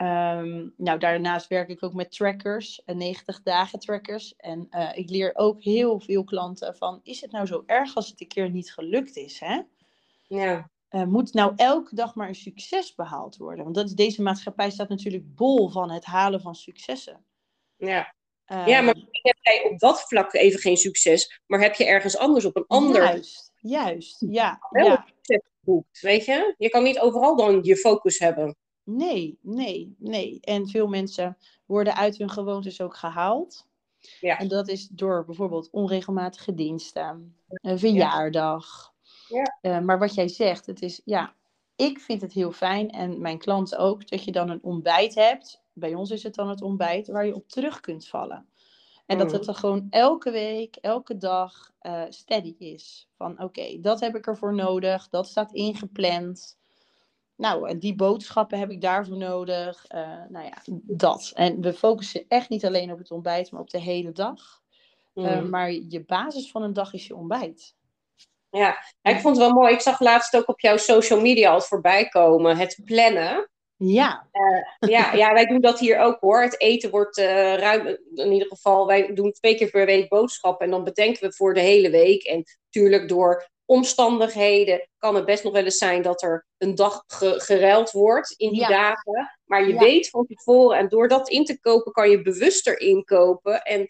Ehm, 0.00 0.68
nou, 0.76 0.98
daarnaast 0.98 1.48
werk 1.48 1.68
ik 1.68 1.82
ook 1.82 1.94
met 1.94 2.10
trackers, 2.10 2.82
eh, 2.84 2.96
90 2.96 3.42
dagen 3.42 3.78
trackers. 3.78 4.34
En 4.36 4.66
eh, 4.70 4.90
ik 4.94 5.10
leer 5.10 5.30
ook 5.34 5.62
heel 5.62 6.00
veel 6.00 6.24
klanten 6.24 6.76
van, 6.76 7.00
is 7.02 7.20
het 7.20 7.30
nou 7.30 7.46
zo 7.46 7.62
erg 7.66 7.94
als 7.94 8.08
het 8.08 8.20
een 8.20 8.28
keer 8.28 8.50
niet 8.50 8.72
gelukt 8.72 9.16
is? 9.16 9.40
Hè? 9.40 9.60
Ja, 10.26 10.70
Eh, 10.88 11.04
moet 11.04 11.32
nou 11.32 11.52
elke 11.56 11.94
dag 11.94 12.14
maar 12.14 12.28
een 12.28 12.34
succes 12.34 12.94
behaald 12.94 13.36
worden? 13.36 13.64
Want 13.64 13.76
dat 13.76 13.86
is, 13.86 13.92
deze 13.94 14.22
maatschappij 14.22 14.70
staat 14.70 14.88
natuurlijk 14.88 15.34
bol 15.34 15.68
van 15.68 15.90
het 15.90 16.04
halen 16.04 16.40
van 16.40 16.54
successen. 16.54 17.24
ja. 17.76 18.14
Eh, 18.44 18.66
ja, 18.66 18.80
maar 18.80 18.94
heb 19.10 19.36
jij 19.40 19.64
op 19.70 19.78
dat 19.78 20.00
vlak 20.02 20.32
even 20.32 20.60
geen 20.60 20.76
succes, 20.76 21.40
maar 21.46 21.60
heb 21.60 21.74
je 21.74 21.84
ergens 21.84 22.16
anders 22.16 22.44
op 22.44 22.56
een 22.56 22.66
ander 22.66 23.02
Juist, 23.02 23.52
juist. 23.56 24.16
Ja, 24.28 24.66
Wel. 24.70 24.86
ja. 24.86 25.06
succes 25.06 25.50
geboekt, 25.60 26.00
weet 26.00 26.24
je? 26.24 26.54
Je 26.58 26.68
kan 26.68 26.82
niet 26.82 26.98
overal 26.98 27.36
dan 27.36 27.62
je 27.62 27.76
focus 27.76 28.18
hebben. 28.18 28.56
Nee, 28.84 29.38
nee, 29.42 29.94
nee. 29.98 30.38
En 30.40 30.68
veel 30.68 30.86
mensen 30.86 31.36
worden 31.66 31.96
uit 31.96 32.16
hun 32.16 32.30
gewoontes 32.30 32.80
ook 32.80 32.96
gehaald. 32.96 33.68
Ja. 34.20 34.38
En 34.38 34.48
dat 34.48 34.68
is 34.68 34.88
door 34.88 35.24
bijvoorbeeld 35.24 35.70
onregelmatige 35.70 36.54
diensten, 36.54 37.36
een 37.48 37.78
verjaardag. 37.78 38.92
Ja. 39.28 39.58
Eh, 39.60 39.80
maar 39.80 39.98
wat 39.98 40.14
jij 40.14 40.28
zegt, 40.28 40.66
het 40.66 40.82
is, 40.82 41.00
ja, 41.04 41.34
ik 41.76 41.98
vind 41.98 42.20
het 42.20 42.32
heel 42.32 42.52
fijn 42.52 42.90
en 42.90 43.20
mijn 43.20 43.38
klanten 43.38 43.78
ook, 43.78 44.08
dat 44.08 44.24
je 44.24 44.32
dan 44.32 44.48
een 44.50 44.62
ontbijt 44.62 45.14
hebt. 45.14 45.62
Bij 45.72 45.94
ons 45.94 46.10
is 46.10 46.22
het 46.22 46.34
dan 46.34 46.48
het 46.48 46.62
ontbijt 46.62 47.08
waar 47.08 47.26
je 47.26 47.34
op 47.34 47.48
terug 47.48 47.80
kunt 47.80 48.08
vallen. 48.08 48.48
En 49.06 49.18
dat 49.18 49.26
Mhm. 49.26 49.36
het 49.36 49.46
er 49.46 49.54
gewoon 49.54 49.86
elke 49.90 50.30
week, 50.30 50.76
elke 50.76 51.16
dag 51.16 51.70
eh, 51.78 52.02
steady 52.08 52.54
is. 52.58 53.08
Van 53.16 53.42
oké, 53.42 53.80
dat 53.80 54.00
heb 54.00 54.16
ik 54.16 54.26
ervoor 54.26 54.54
nodig, 54.54 55.08
dat 55.08 55.28
staat 55.28 55.52
ingepland. 55.52 56.58
Nou, 57.40 57.68
en 57.68 57.78
die 57.78 57.94
boodschappen 57.94 58.58
heb 58.58 58.70
ik 58.70 58.80
daarvoor 58.80 59.16
nodig. 59.16 59.84
Eh, 59.86 60.00
nou 60.28 60.44
ja, 60.44 60.62
dat. 60.82 61.32
En 61.34 61.60
we 61.60 61.72
focussen 61.72 62.24
echt 62.28 62.48
niet 62.48 62.64
alleen 62.64 62.92
op 62.92 62.98
het 62.98 63.10
ontbijt, 63.10 63.50
maar 63.50 63.60
op 63.60 63.70
de 63.70 63.80
hele 63.80 64.12
dag. 64.12 64.60
Eh, 65.14 65.40
Mm. 65.40 65.50
maar 65.50 65.72
je 65.72 66.04
basis 66.06 66.50
van 66.50 66.62
een 66.62 66.72
dag 66.72 66.92
is 66.92 67.06
je 67.06 67.16
ontbijt. 67.16 67.74
Ja, 68.50 68.76
ik 69.02 69.20
vond 69.20 69.36
het 69.36 69.46
wel 69.46 69.54
mooi. 69.54 69.72
Ik 69.72 69.80
zag 69.80 70.00
laatst 70.00 70.36
ook 70.36 70.48
op 70.48 70.60
jouw 70.60 70.76
social 70.76 71.20
media 71.20 71.50
al 71.50 71.60
voorbij 71.60 72.08
komen. 72.08 72.56
Het 72.56 72.80
plannen. 72.84 73.50
Ja, 73.76 74.28
Ja, 74.78 75.12
ja, 75.14 75.32
wij 75.32 75.46
doen 75.46 75.60
dat 75.60 75.78
hier 75.78 75.98
ook 75.98 76.20
hoor. 76.20 76.42
Het 76.42 76.60
eten 76.60 76.90
wordt 76.90 77.18
eh, 77.18 77.54
ruim, 77.54 77.86
in 78.14 78.32
ieder 78.32 78.48
geval, 78.48 78.86
wij 78.86 79.14
doen 79.14 79.32
twee 79.32 79.54
keer 79.54 79.70
per 79.70 79.86
week 79.86 80.08
boodschappen. 80.08 80.64
En 80.64 80.72
dan 80.72 80.84
bedenken 80.84 81.28
we 81.28 81.34
voor 81.34 81.54
de 81.54 81.60
hele 81.60 81.90
week. 81.90 82.22
En 82.22 82.44
natuurlijk 82.64 83.08
door 83.08 83.48
omstandigheden 83.70 84.88
kan 84.98 85.14
het 85.14 85.24
best 85.24 85.44
nog 85.44 85.52
wel 85.52 85.64
eens 85.64 85.78
zijn 85.78 86.02
dat 86.02 86.22
er 86.22 86.46
een 86.58 86.74
dag 86.74 87.04
ge- 87.06 87.40
geruild 87.40 87.90
wordt 87.90 88.34
in 88.36 88.50
die 88.50 88.60
Ja. 88.60 88.68
dagen. 88.68 89.38
Maar 89.44 89.66
je 89.66 89.72
Ja. 89.72 89.78
weet 89.78 90.08
van 90.10 90.26
tevoren 90.26 90.78
en 90.78 90.88
door 90.88 91.08
dat 91.08 91.28
in 91.28 91.44
te 91.44 91.60
kopen 91.60 91.92
kan 91.92 92.10
je 92.10 92.22
bewuster 92.22 92.80
inkopen. 92.80 93.62
En 93.62 93.86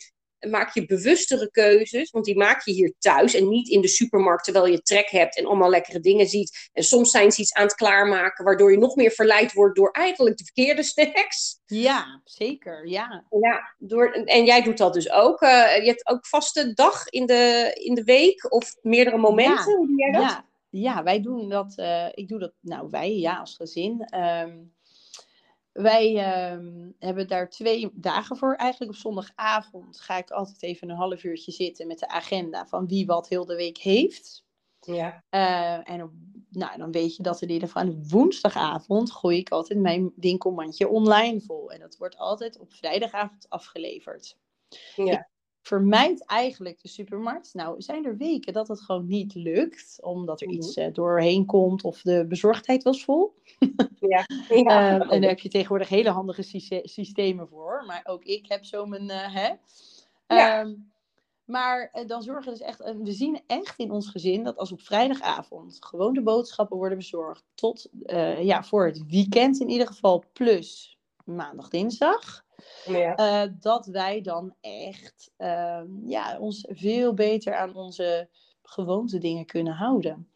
maak 0.49 0.75
je 0.75 0.87
bewustere 0.87 1.51
keuzes, 1.51 2.11
want 2.11 2.25
die 2.25 2.37
maak 2.37 2.65
je 2.65 2.73
hier 2.73 2.95
thuis 2.99 3.35
en 3.35 3.49
niet 3.49 3.69
in 3.69 3.81
de 3.81 3.89
supermarkt 3.89 4.45
terwijl 4.45 4.67
je 4.67 4.83
trek 4.83 5.09
hebt 5.11 5.37
en 5.39 5.47
allemaal 5.47 5.71
lekkere 5.71 6.01
dingen 6.01 6.27
ziet. 6.27 6.69
En 6.73 6.83
soms 6.85 7.11
zijn 7.11 7.33
ze 7.33 7.41
iets 7.41 7.53
aan 7.55 7.65
het 7.65 7.75
klaarmaken, 7.75 8.45
waardoor 8.45 8.71
je 8.71 8.79
nog 8.79 8.97
meer 8.97 9.11
verleid 9.11 9.53
wordt 9.53 9.77
door 9.77 9.91
eigenlijk 9.91 10.37
de 10.37 10.45
verkeerde 10.45 10.83
snacks. 10.93 11.61
ja, 11.67 12.21
zeker. 12.25 12.89
Ja. 12.89 13.25
Ja, 13.41 13.75
door, 13.79 14.13
en 14.13 14.45
jij 14.45 14.63
doet 14.63 14.79
dat 14.79 14.93
dus 14.95 15.11
ook. 15.11 15.41
Eh, 15.41 15.77
je 15.77 15.87
hebt 15.87 16.09
ook 16.09 16.27
vaste 16.27 16.73
dag 16.75 17.09
in 17.09 17.27
de, 17.27 17.71
in 17.75 17.95
de 17.95 18.05
week 18.05 18.53
of 18.53 18.77
meerdere 18.83 19.17
momenten. 19.19 19.71
Ja, 19.71 19.77
Hoe 19.77 19.87
doe 19.87 19.97
jij 19.99 20.11
dat? 20.13 20.23
Ja, 20.23 20.45
ja, 20.71 21.03
wij 21.03 21.21
doen 21.21 21.49
dat. 21.49 21.73
eh, 21.77 22.07
ik 22.15 22.29
doe 22.29 22.39
dat, 22.39 22.53
nou 22.61 22.89
wij, 22.91 23.17
ja, 23.17 23.37
als 23.37 23.57
gezin. 23.57 24.05
Ehm, 24.05 24.57
wij 25.73 26.17
ehm, 26.17 26.91
hebben 26.99 27.29
daar 27.29 27.51
twee 27.51 27.91
dagen 27.95 28.37
voor. 28.37 28.55
Eigenlijk 28.55 28.91
op 28.91 28.99
zondagavond 28.99 30.01
ga 30.01 30.17
ik 30.17 30.31
altijd 30.31 30.63
even 30.63 30.91
een 30.91 30.97
half 30.97 31.25
uurtje 31.25 31.53
zitten 31.53 31.87
met 31.87 31.99
de 31.99 32.09
agenda 32.09 32.67
van 32.67 32.87
wie 32.87 33.07
wat 33.07 33.29
heel 33.29 33.45
de 33.45 33.57
week 33.57 33.79
heeft. 33.79 34.45
Ja. 34.81 35.25
Eh, 35.29 35.91
en 35.91 36.03
op, 36.03 36.13
nou, 36.51 36.79
dan 36.79 36.91
weet 36.91 37.17
je 37.17 37.23
dat 37.23 37.43
in 37.43 37.51
ieder 37.51 37.69
geval 37.69 37.83
aan 37.83 38.09
woensdagavond 38.09 39.13
gooi 39.13 39.39
ik 39.39 39.51
altijd 39.51 39.79
mijn 39.79 40.13
winkelmandje 40.17 40.89
online 40.89 41.41
vol. 41.41 41.71
En 41.71 41.81
dat 41.81 41.97
wordt 41.97 42.17
altijd 42.17 42.59
op 42.59 42.73
vrijdagavond 42.73 43.49
afgeleverd. 43.49 44.37
Ja. 44.97 45.29
Vermijd 45.63 46.25
eigenlijk 46.27 46.83
de 46.83 46.89
supermarkt. 46.89 47.55
Nou, 47.55 47.83
zijn 47.83 48.05
er 48.05 48.17
weken 48.17 48.53
dat 48.53 48.69
het 48.69 48.81
gewoon 48.81 49.07
niet 49.07 49.35
lukt, 49.35 49.99
omdat 50.03 50.41
er 50.41 50.47
Mhm. 50.47 50.57
iets 50.57 50.75
eh, 50.77 50.93
doorheen 50.93 51.47
komt 51.47 51.83
of 51.83 52.03
de 52.03 52.27
bezorgdheid 52.29 52.83
was 52.83 53.05
vol. 53.05 53.35
Ja. 54.01 54.25
Ehm, 54.49 54.65
Ja. 54.69 54.99
en 55.09 55.21
daar 55.21 55.31
heb 55.31 55.41
je 55.47 55.49
tegenwoordig 55.49 55.89
hele 55.89 56.11
handige 56.11 56.43
systemen 56.85 57.49
voor. 57.49 57.85
Maar 57.87 58.01
ook 58.05 58.25
ik 58.25 58.47
heb 58.49 58.65
zo 58.65 58.87
mijn. 58.87 59.11
eh, 59.11 59.35
hè? 59.35 59.49
Ja. 60.37 60.61
Ehm, 60.61 60.75
maar 61.45 61.89
eh, 61.93 62.07
dan 62.07 62.23
zorgen 62.23 62.45
we 62.53 62.59
dus 62.59 62.67
echt. 62.67 62.79
we 63.03 63.13
zien 63.13 63.41
echt 63.47 63.79
in 63.79 63.91
ons 63.91 64.09
gezin 64.09 64.43
dat 64.45 64.57
als 64.57 64.73
op 64.73 64.81
vrijdagavond 64.81 65.77
gewoon 65.81 66.13
de 66.15 66.23
boodschappen 66.23 66.77
worden 66.77 66.99
bezorgd. 66.99 67.45
Tot 67.55 67.89
ja, 68.41 68.63
voor 68.65 68.87
het 68.87 69.07
weekend 69.07 69.61
in 69.61 69.69
ieder 69.69 69.87
geval. 69.87 70.25
Plus 70.33 70.99
maandag, 71.25 71.69
dinsdag. 71.69 72.45
Ja. 72.87 73.17
eh, 73.17 73.53
dat 73.61 73.87
wij 73.87 74.21
dan 74.21 74.55
echt 74.61 75.31
ehm, 75.37 75.87
ja, 76.05 76.39
ons 76.39 76.67
veel 76.69 77.15
beter 77.15 77.55
aan 77.55 77.75
onze 77.75 78.29
gewoonte 78.71 79.19
dingen 79.19 79.47
kunnen 79.47 79.73
houden. 79.73 80.31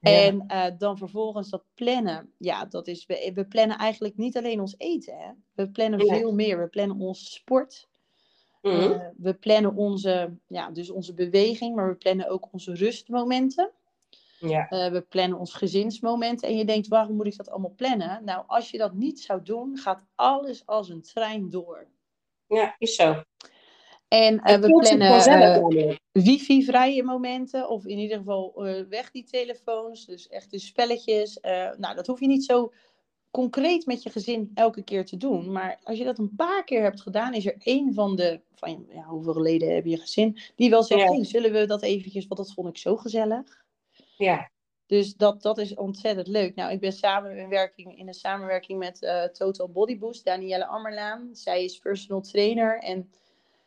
En 0.00 0.44
uh, 0.48 0.66
dan 0.78 0.98
vervolgens 0.98 1.50
dat 1.50 1.64
plannen. 1.74 2.32
Ja, 2.38 2.64
dat 2.64 2.86
is, 2.86 3.06
we, 3.06 3.30
we, 3.34 3.44
plannen 3.46 3.78
eigenlijk 3.78 4.16
niet 4.16 4.36
alleen 4.36 4.60
ons 4.60 4.74
eten. 4.78 5.18
Hè? 5.18 5.32
We 5.54 5.70
plannen 5.70 6.00
veel 6.06 6.34
meer. 6.34 6.58
We 6.58 6.68
plannen 6.68 6.98
onze 6.98 7.24
sport. 7.24 7.88
Mm 8.62 8.70
-hmm. 8.70 8.90
uh, 8.90 9.06
we 9.16 9.34
plannen 9.34 9.74
onze, 9.74 10.36
ja, 10.46 10.70
dus 10.70 10.90
onze 10.90 11.14
beweging, 11.14 11.74
maar 11.74 11.88
we 11.88 11.94
plannen 11.94 12.28
ook 12.28 12.48
onze 12.52 12.74
rustmomenten. 12.74 13.70
Ja. 14.38 14.66
Uh, 14.70 14.92
we 14.92 15.00
plannen 15.00 15.38
ons 15.38 15.54
gezinsmoment. 15.54 16.42
En 16.42 16.56
je 16.56 16.64
denkt, 16.64 16.88
waarom 16.88 17.16
moet 17.16 17.26
ik 17.26 17.36
dat 17.36 17.50
allemaal 17.50 17.74
plannen? 17.76 18.24
Nou, 18.24 18.44
als 18.46 18.70
je 18.70 18.78
dat 18.78 18.94
niet 18.94 19.20
zou 19.20 19.42
doen, 19.42 19.78
gaat 19.78 20.04
alles 20.14 20.66
als 20.66 20.88
een 20.88 21.02
trein 21.02 21.50
door. 21.50 21.86
Ja, 22.46 22.74
is 22.78 22.94
zo. 22.94 23.22
En 24.08 24.34
uh, 24.34 24.56
we 24.56 24.70
plannen 24.70 25.72
uh, 25.72 25.96
wifi-vrije 26.12 27.02
momenten, 27.02 27.68
of 27.68 27.86
in 27.86 27.98
ieder 27.98 28.18
geval 28.18 28.52
weg 28.88 29.10
die 29.10 29.24
telefoons, 29.24 30.06
dus 30.06 30.28
echt 30.28 30.50
de 30.50 30.58
spelletjes. 30.58 31.38
nou, 31.76 31.94
dat 31.94 32.06
hoef 32.06 32.20
je 32.20 32.26
niet 32.26 32.44
zo 32.44 32.72
concreet 33.30 33.86
met 33.86 34.02
je 34.02 34.10
gezin 34.10 34.50
elke 34.54 34.82
keer 34.82 35.04
te 35.04 35.16
doen. 35.16 35.52
Maar 35.52 35.78
als 35.82 35.98
je 35.98 36.04
dat 36.04 36.18
een 36.18 36.34
paar 36.36 36.64
keer 36.64 36.82
hebt 36.82 37.00
gedaan, 37.00 37.34
is 37.34 37.46
er 37.46 37.56
één 37.58 37.94
van 37.94 38.16
de, 38.16 38.40
van 38.54 38.86
ja, 38.88 39.04
hoeveel 39.04 39.40
leden 39.40 39.74
heb 39.74 39.84
je 39.84 39.96
gezin, 39.96 40.38
die 40.56 40.70
wel 40.70 40.82
zegt, 40.82 41.00
ja. 41.00 41.12
hey, 41.12 41.24
zullen 41.24 41.52
we 41.52 41.66
dat 41.66 41.82
eventjes, 41.82 42.26
want 42.26 42.40
dat 42.40 42.54
vond 42.54 42.68
ik 42.68 42.76
zo 42.76 42.96
gezellig. 42.96 43.66
Ja. 44.18 44.50
Dus 44.86 45.14
dat, 45.14 45.42
dat 45.42 45.58
is 45.58 45.74
ontzettend 45.74 46.26
leuk. 46.26 46.54
Nou, 46.54 46.72
ik 46.72 46.80
ben 46.80 46.92
samen 46.92 47.36
in, 47.36 47.48
werking, 47.48 47.98
in 47.98 48.08
een 48.08 48.14
samenwerking 48.14 48.78
met 48.78 49.02
uh, 49.02 49.24
Total 49.24 49.68
Body 49.68 49.98
Boost, 49.98 50.24
Danielle 50.24 50.66
Ammerlaan. 50.66 51.28
Zij 51.32 51.64
is 51.64 51.78
personal 51.78 52.20
trainer 52.20 52.78
en 52.78 53.10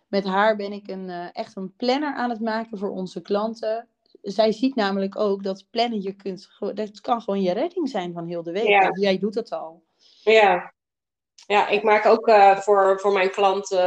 met 0.08 0.26
haar 0.26 0.56
ben 0.56 0.72
ik 0.72 0.88
een, 0.88 1.10
uh, 1.10 1.26
echt 1.34 1.56
een 1.56 1.76
planner 1.76 2.14
aan 2.14 2.30
het 2.30 2.40
maken 2.40 2.78
voor 2.78 2.90
onze 2.90 3.22
klanten. 3.22 3.88
Zij 4.22 4.52
ziet 4.52 4.76
namelijk 4.76 5.16
ook 5.16 5.44
dat 5.44 5.66
plannen 5.70 6.02
je 6.02 6.16
kunt, 6.16 6.50
dat 6.74 7.02
kan 7.02 7.22
gewoon 7.22 7.42
je 7.42 7.52
redding 7.52 7.90
zijn 7.90 8.14
van 8.14 8.28
heel 8.28 8.44
de 8.44 8.52
week. 8.52 8.68
Ja. 8.68 8.90
Jij 9.00 9.20
doet 9.20 9.34
dat 9.34 9.52
al. 9.52 9.84
Ja, 10.24 10.74
ja 11.48 11.68
ik 11.68 11.84
maak 11.84 12.06
ook 12.06 12.28
uh, 12.28 12.58
voor, 12.58 13.00
voor 13.00 13.14
mijn 13.14 13.32
klanten, 13.32 13.80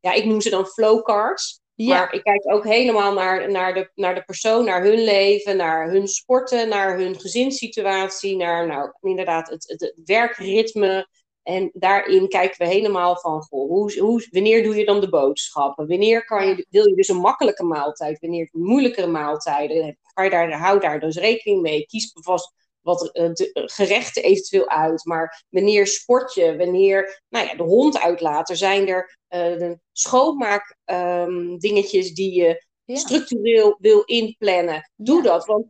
ja, 0.00 0.12
ik 0.12 0.24
noem 0.24 0.40
ze 0.40 0.50
dan 0.50 0.66
flowcards. 0.66 1.64
Ja. 1.76 1.98
Maar 1.98 2.12
ik 2.12 2.22
kijk 2.22 2.52
ook 2.52 2.64
helemaal 2.64 3.12
naar, 3.12 3.50
naar, 3.50 3.74
de, 3.74 3.90
naar 3.94 4.14
de 4.14 4.22
persoon, 4.22 4.64
naar 4.64 4.82
hun 4.82 5.04
leven, 5.04 5.56
naar 5.56 5.90
hun 5.90 6.08
sporten, 6.08 6.68
naar 6.68 6.98
hun 6.98 7.20
gezinssituatie, 7.20 8.36
naar 8.36 8.66
nou, 8.66 8.92
inderdaad 9.00 9.48
het, 9.48 9.68
het, 9.68 9.80
het 9.80 10.00
werkritme. 10.04 11.08
En 11.42 11.70
daarin 11.72 12.28
kijken 12.28 12.58
we 12.58 12.72
helemaal 12.72 13.16
van, 13.16 13.42
goh, 13.42 13.68
hoe, 13.68 13.98
hoe, 13.98 14.26
wanneer 14.30 14.62
doe 14.62 14.76
je 14.76 14.84
dan 14.84 15.00
de 15.00 15.08
boodschappen? 15.08 15.88
Wanneer 15.88 16.24
kan 16.24 16.46
je, 16.46 16.66
wil 16.70 16.88
je 16.88 16.94
dus 16.94 17.08
een 17.08 17.16
makkelijke 17.16 17.64
maaltijd? 17.64 18.20
Wanneer 18.20 18.48
moeilijkere 18.52 19.06
maaltijden? 19.06 19.98
Ga 20.02 20.22
je 20.22 20.30
daar, 20.30 20.52
hou 20.52 20.80
daar 20.80 21.00
dus 21.00 21.16
rekening 21.16 21.62
mee. 21.62 21.86
Kies 21.86 22.10
vast 22.14 22.52
wat 22.86 23.10
de 23.12 23.50
gerechten 23.52 24.22
eventueel 24.22 24.68
uit. 24.68 25.04
Maar 25.04 25.44
wanneer 25.48 25.86
sport 25.86 26.34
je? 26.34 26.56
Wanneer 26.56 27.22
nou 27.28 27.46
ja, 27.46 27.54
de 27.54 27.62
hond 27.62 27.98
uitlaten? 27.98 28.56
Zijn 28.56 28.88
er 28.88 29.18
uh, 29.28 29.40
de 29.40 29.78
schoonmaak 29.92 30.76
um, 30.84 31.58
dingetjes 31.58 32.14
die 32.14 32.32
je 32.34 32.66
ja. 32.84 32.96
structureel 32.96 33.76
wil 33.80 34.02
inplannen? 34.02 34.90
Doe 34.96 35.16
ja. 35.16 35.22
dat. 35.22 35.46
Want 35.46 35.66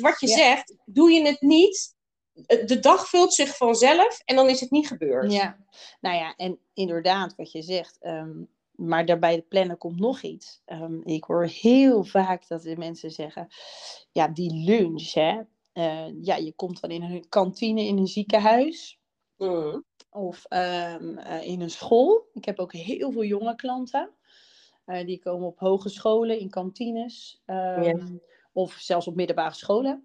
wat 0.00 0.20
je 0.20 0.26
zegt, 0.26 0.74
doe 0.84 1.10
je 1.10 1.26
het 1.26 1.40
niet, 1.40 1.94
de 2.64 2.78
dag 2.80 3.08
vult 3.08 3.34
zich 3.34 3.56
vanzelf 3.56 4.20
en 4.24 4.36
dan 4.36 4.48
is 4.48 4.60
het 4.60 4.70
niet 4.70 4.88
gebeurd. 4.88 5.32
Ja, 5.32 5.58
nou 6.00 6.16
ja, 6.16 6.34
en 6.36 6.58
inderdaad, 6.74 7.34
wat 7.36 7.52
je 7.52 7.62
zegt. 7.62 7.98
Um, 8.00 8.48
maar 8.70 9.06
daarbij 9.06 9.42
plannen 9.42 9.78
komt 9.78 10.00
nog 10.00 10.22
iets. 10.22 10.62
Um, 10.66 11.00
ik 11.04 11.24
hoor 11.24 11.44
heel 11.44 12.04
vaak 12.04 12.48
dat 12.48 12.62
de 12.62 12.76
mensen 12.76 13.10
zeggen: 13.10 13.48
ja, 14.12 14.28
die 14.28 14.64
lunch, 14.64 15.12
hè. 15.12 15.40
Uh, 15.74 16.22
ja, 16.22 16.36
je 16.36 16.52
komt 16.52 16.80
dan 16.80 16.90
in 16.90 17.02
een 17.02 17.28
kantine 17.28 17.82
in 17.82 17.98
een 17.98 18.06
ziekenhuis. 18.06 19.00
Mm. 19.36 19.84
Of 20.10 20.44
um, 20.48 21.18
uh, 21.18 21.46
in 21.46 21.60
een 21.60 21.70
school. 21.70 22.28
Ik 22.32 22.44
heb 22.44 22.58
ook 22.58 22.72
heel 22.72 23.12
veel 23.12 23.24
jonge 23.24 23.54
klanten. 23.54 24.10
Uh, 24.86 25.06
die 25.06 25.18
komen 25.18 25.46
op 25.46 25.58
hogescholen, 25.58 26.38
in 26.38 26.50
kantines. 26.50 27.42
Yes. 27.46 28.02
Of 28.52 28.72
zelfs 28.72 29.06
op 29.06 29.14
middelbare 29.14 29.54
scholen. 29.54 30.04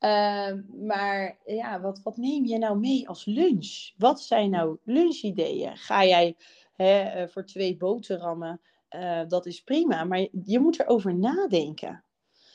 Uh, 0.00 0.52
maar 0.86 1.38
ja, 1.44 1.80
wat, 1.80 2.00
wat 2.02 2.16
neem 2.16 2.44
je 2.44 2.58
nou 2.58 2.78
mee 2.78 3.08
als 3.08 3.24
lunch? 3.24 3.92
Wat 3.96 4.20
zijn 4.20 4.50
nou 4.50 4.78
lunchideeën? 4.84 5.76
Ga 5.76 6.04
jij 6.04 6.36
hè, 6.72 7.28
voor 7.28 7.44
twee 7.44 7.76
boterhammen? 7.76 8.60
Dat 9.28 9.46
is 9.46 9.62
prima, 9.62 10.04
maar 10.04 10.28
je 10.44 10.58
moet 10.58 10.80
erover 10.80 11.14
nadenken. 11.14 12.04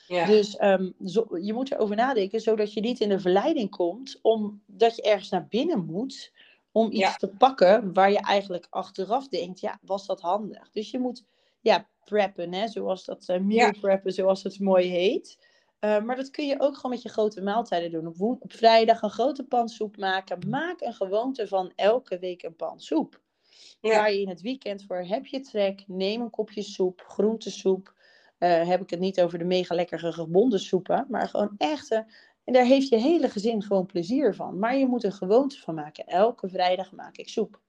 Ja. 0.08 0.26
Dus 0.26 0.60
um, 0.60 0.94
zo, 1.04 1.38
je 1.40 1.52
moet 1.52 1.72
erover 1.72 1.96
nadenken, 1.96 2.40
zodat 2.40 2.72
je 2.72 2.80
niet 2.80 3.00
in 3.00 3.08
de 3.08 3.20
verleiding 3.20 3.70
komt, 3.70 4.18
omdat 4.22 4.96
je 4.96 5.02
ergens 5.02 5.28
naar 5.28 5.46
binnen 5.48 5.84
moet 5.84 6.32
om 6.72 6.90
iets 6.90 7.00
Ja. 7.00 7.14
te 7.14 7.28
pakken 7.28 7.92
waar 7.92 8.10
je 8.10 8.20
eigenlijk 8.20 8.66
achteraf 8.70 9.28
denkt, 9.28 9.60
ja, 9.60 9.78
was 9.82 10.06
dat 10.06 10.20
handig? 10.20 10.70
Dus 10.70 10.90
je 10.90 10.98
moet 10.98 11.24
ja, 11.60 11.88
preppen, 12.04 12.52
hè, 12.52 12.68
zoals 12.68 13.04
dat 13.04 13.28
uh, 13.28 13.38
meal 13.38 13.72
preppen, 13.80 14.12
zoals 14.12 14.42
het 14.42 14.60
mooi 14.60 14.88
heet. 14.88 15.38
Uh, 15.80 16.02
maar 16.02 16.16
dat 16.16 16.30
kun 16.30 16.46
je 16.46 16.60
ook 16.60 16.74
gewoon 16.74 16.90
met 16.90 17.02
je 17.02 17.08
grote 17.08 17.42
maaltijden 17.42 17.90
doen. 17.90 18.06
Op, 18.06 18.16
woen- 18.16 18.36
op 18.40 18.52
vrijdag 18.52 19.02
een 19.02 19.10
grote 19.10 19.44
pan 19.44 19.68
soep 19.68 19.96
maken. 19.96 20.48
Maak 20.48 20.80
een 20.80 20.94
gewoonte 20.94 21.48
van 21.48 21.72
elke 21.74 22.18
week 22.18 22.42
een 22.42 22.56
pan 22.56 22.80
soep. 22.80 23.20
Ja. 23.80 23.96
Waar 23.96 24.12
je 24.12 24.20
in 24.20 24.28
het 24.28 24.40
weekend 24.40 24.84
voor 24.84 24.96
heb 25.04 25.26
je 25.26 25.40
trek. 25.40 25.84
Neem 25.86 26.20
een 26.20 26.30
kopje 26.30 26.62
soep, 26.62 27.00
groentesoep. 27.06 27.94
Uh, 28.38 28.68
heb 28.68 28.80
ik 28.82 28.90
het 28.90 29.00
niet 29.00 29.20
over 29.20 29.38
de 29.38 29.44
mega 29.44 29.74
lekkere 29.74 30.12
gebonden 30.12 30.60
soepen. 30.60 31.06
Maar 31.08 31.28
gewoon 31.28 31.54
echte. 31.56 32.06
En 32.44 32.52
daar 32.52 32.64
heeft 32.64 32.88
je 32.88 32.96
hele 32.96 33.28
gezin 33.28 33.62
gewoon 33.62 33.86
plezier 33.86 34.34
van. 34.34 34.58
Maar 34.58 34.76
je 34.76 34.86
moet 34.86 35.04
een 35.04 35.12
gewoonte 35.12 35.58
van 35.60 35.74
maken. 35.74 36.06
Elke 36.06 36.48
vrijdag 36.48 36.92
maak 36.92 37.16
ik 37.16 37.28
soep. 37.28 37.60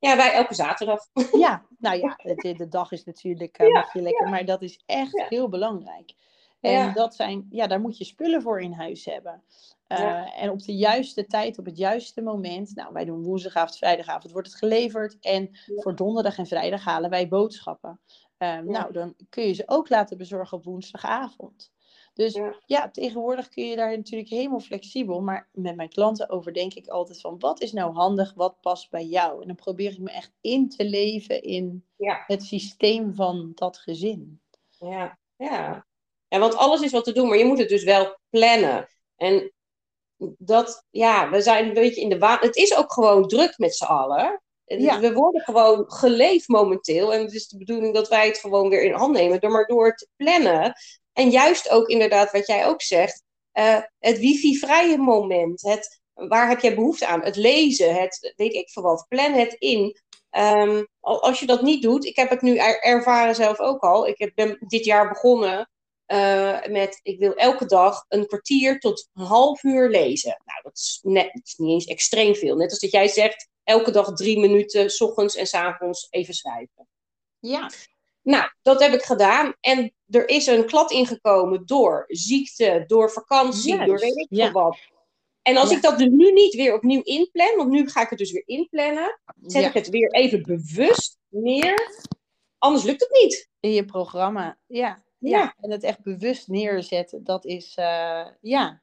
ja, 0.00 0.16
wij 0.16 0.32
elke 0.32 0.54
zaterdag. 0.54 1.06
Ja, 1.38 1.64
nou 1.78 1.98
ja, 1.98 2.14
het, 2.16 2.58
de 2.58 2.68
dag 2.68 2.92
is 2.92 3.04
natuurlijk 3.04 3.60
uh, 3.60 3.68
Ja, 3.68 3.88
je 3.92 4.02
lekker. 4.02 4.28
Maar 4.28 4.44
dat 4.44 4.62
is 4.62 4.82
echt 4.86 5.12
Ja. 5.12 5.26
heel 5.28 5.48
belangrijk. 5.48 6.14
En 6.60 6.72
Ja. 6.72 6.92
dat 6.92 7.14
zijn, 7.14 7.46
ja, 7.50 7.66
daar 7.66 7.80
moet 7.80 7.98
je 7.98 8.04
spullen 8.04 8.42
voor 8.42 8.60
in 8.60 8.72
huis 8.72 9.04
hebben. 9.04 9.42
Uh, 9.88 9.98
Ja. 9.98 10.34
En 10.34 10.50
op 10.50 10.62
de 10.62 10.76
juiste 10.76 11.26
tijd, 11.26 11.58
op 11.58 11.64
het 11.64 11.76
juiste 11.76 12.22
moment. 12.22 12.74
Nou, 12.74 12.92
wij 12.92 13.04
doen 13.04 13.22
woensdagavond, 13.22 13.76
vrijdagavond 13.78 14.32
wordt 14.32 14.48
het 14.48 14.56
geleverd. 14.56 15.16
En 15.20 15.50
voor 15.76 15.94
donderdag 15.96 16.38
en 16.38 16.46
vrijdag 16.46 16.84
halen 16.84 17.10
wij 17.10 17.28
boodschappen. 17.28 18.00
Uh, 18.38 18.58
Nou, 18.58 18.92
dan 18.92 19.14
kun 19.28 19.46
je 19.46 19.52
ze 19.52 19.62
ook 19.66 19.88
laten 19.88 20.16
bezorgen 20.18 20.56
op 20.58 20.64
woensdagavond. 20.64 21.72
Dus 22.14 22.34
ja. 22.34 22.54
Ja. 22.66 22.90
tegenwoordig 22.90 23.48
kun 23.48 23.64
je 23.66 23.76
daar 23.76 23.96
natuurlijk 23.96 24.30
helemaal 24.30 24.60
flexibel. 24.60 25.20
Maar 25.20 25.48
met 25.52 25.76
mijn 25.76 25.88
klanten 25.88 26.28
overdenk 26.30 26.74
ik 26.74 26.86
altijd 26.86 27.20
van 27.20 27.38
wat 27.38 27.60
is 27.60 27.72
nou 27.72 27.92
handig, 27.92 28.34
wat 28.34 28.60
past 28.60 28.90
bij 28.90 29.04
jou? 29.04 29.40
En 29.40 29.46
dan 29.46 29.56
probeer 29.56 29.90
ik 29.90 29.98
me 29.98 30.10
echt 30.10 30.32
in 30.40 30.68
te 30.68 30.84
leven 30.84 31.42
in 31.42 31.84
Ja. 31.96 32.24
het 32.26 32.42
systeem 32.42 33.14
van 33.14 33.52
dat 33.54 33.78
gezin. 33.78 34.40
Ja, 34.78 35.18
ja. 35.36 35.86
ja, 36.28 36.38
want 36.38 36.56
alles 36.56 36.80
is 36.80 36.92
wat 36.92 37.04
te 37.04 37.12
doen, 37.12 37.28
maar 37.28 37.38
je 37.38 37.44
moet 37.44 37.58
het 37.58 37.68
dus 37.68 37.84
wel 37.84 38.18
plannen. 38.30 38.88
En 39.16 39.52
dat, 40.38 40.86
ja, 40.90 41.30
we 41.30 41.40
zijn 41.40 41.66
een 41.68 41.74
beetje 41.74 42.00
in 42.00 42.08
de 42.08 42.18
waan. 42.18 42.38
Het 42.40 42.56
is 42.56 42.76
ook 42.76 42.92
gewoon 42.92 43.28
druk 43.28 43.58
met 43.58 43.76
z'n 43.76 43.84
allen. 43.84 44.42
Ja. 44.68 45.00
We 45.00 45.12
worden 45.12 45.40
gewoon 45.42 45.84
geleefd 45.92 46.48
momenteel. 46.48 47.12
En 47.14 47.20
het 47.22 47.32
is 47.32 47.48
de 47.48 47.56
bedoeling 47.58 47.94
dat 47.94 48.08
wij 48.08 48.26
het 48.26 48.38
gewoon 48.38 48.68
weer 48.68 48.82
in 48.82 48.92
hand 48.92 49.12
nemen. 49.12 49.40
Door 49.40 49.50
maar 49.50 49.66
door 49.66 49.94
te 49.94 50.08
plannen. 50.16 50.72
En 51.12 51.30
juist 51.30 51.70
ook 51.70 51.88
inderdaad 51.88 52.30
wat 52.32 52.46
jij 52.46 52.66
ook 52.66 52.82
zegt. 52.82 53.22
eh, 53.52 53.80
het 53.98 54.18
wifi-vrije 54.18 54.98
moment. 54.98 55.62
Het, 55.62 56.00
waar 56.14 56.48
heb 56.48 56.60
jij 56.60 56.74
behoefte 56.74 57.06
aan? 57.06 57.22
Het 57.24 57.36
lezen. 57.36 57.94
Het 57.94 58.32
weet 58.36 58.54
ik 58.54 58.70
veel 58.70 58.82
wat. 58.82 59.06
Plan 59.08 59.32
het 59.32 59.52
in. 59.58 59.96
Ehm, 60.30 60.84
al- 61.00 61.22
als 61.22 61.40
je 61.40 61.46
dat 61.46 61.62
niet 61.62 61.82
doet. 61.82 62.04
Ik 62.04 62.16
heb 62.16 62.30
het 62.30 62.42
nu 62.42 62.56
er- 62.56 62.80
ervaren 62.82 63.34
zelf 63.34 63.58
ook 63.60 63.82
al. 63.82 64.06
Ik 64.06 64.18
heb, 64.18 64.32
ben 64.34 64.56
dit 64.66 64.84
jaar 64.84 65.08
begonnen. 65.08 65.70
eh, 66.06 66.64
met 66.66 67.00
ik 67.02 67.18
wil 67.18 67.34
elke 67.34 67.66
dag 67.66 68.04
een 68.08 68.26
kwartier 68.26 68.78
tot 68.78 69.08
een 69.14 69.24
half 69.24 69.62
uur 69.62 69.88
lezen. 69.88 70.42
Nou, 70.44 70.60
dat 70.62 70.72
is, 70.76 70.98
net, 71.02 71.24
dat 71.32 71.46
is 71.46 71.54
niet 71.56 71.70
eens 71.70 71.84
extreem 71.84 72.34
veel. 72.34 72.56
Net 72.56 72.70
als 72.70 72.78
dat 72.78 72.90
jij 72.90 73.08
zegt, 73.08 73.48
elke 73.68 73.90
dag 73.90 74.12
drie 74.14 74.38
minuten, 74.38 74.90
s 74.90 75.00
ochtends 75.00 75.36
en 75.36 75.46
s 75.46 75.54
avonds 75.54 76.06
even 76.10 76.34
schrijven. 76.34 76.88
Ja. 77.38 77.70
Nou, 78.22 78.50
dat 78.62 78.80
heb 78.80 78.92
ik 78.92 79.02
gedaan. 79.02 79.54
En 79.60 79.94
er 80.06 80.28
is 80.28 80.46
een 80.46 80.66
klad 80.66 80.90
ingekomen 80.90 81.66
door 81.66 82.04
ziekte, 82.06 82.84
door 82.86 83.10
vakantie, 83.10 83.84
door 83.84 83.98
weet 83.98 84.16
ik 84.16 84.26
ja. 84.30 84.52
wat. 84.52 84.78
En 85.42 85.56
als 85.56 85.70
Ja. 85.70 85.76
ik 85.76 85.82
dat 85.82 85.98
dus 85.98 86.08
nu 86.10 86.32
niet 86.32 86.54
weer 86.54 86.74
opnieuw 86.74 87.02
inplan, 87.02 87.56
want 87.56 87.70
nu 87.70 87.88
ga 87.88 88.02
ik 88.02 88.08
het 88.08 88.18
dus 88.18 88.32
weer 88.32 88.46
inplannen, 88.46 89.20
zet 89.40 89.62
Ja. 89.62 89.68
ik 89.68 89.74
het 89.74 89.88
weer 89.88 90.10
even 90.10 90.42
bewust 90.42 91.18
neer. 91.28 92.06
Anders 92.58 92.84
lukt 92.84 93.00
het 93.00 93.22
niet. 93.22 93.48
In 93.60 93.72
je 93.72 93.84
programma. 93.84 94.58
Ja. 94.66 95.04
Ja. 95.18 95.54
En 95.60 95.70
het 95.70 95.82
echt 95.82 96.02
bewust 96.02 96.48
neerzetten, 96.48 97.24
dat 97.24 97.44
is, 97.44 97.76
uh, 97.78 98.26
ja. 98.40 98.82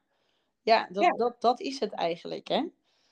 Ja, 0.62 0.88
dat. 0.92 1.18
Dat, 1.18 1.40
dat 1.40 1.60
is 1.60 1.80
het 1.80 1.92
eigenlijk, 1.92 2.48
hè? 2.48 2.64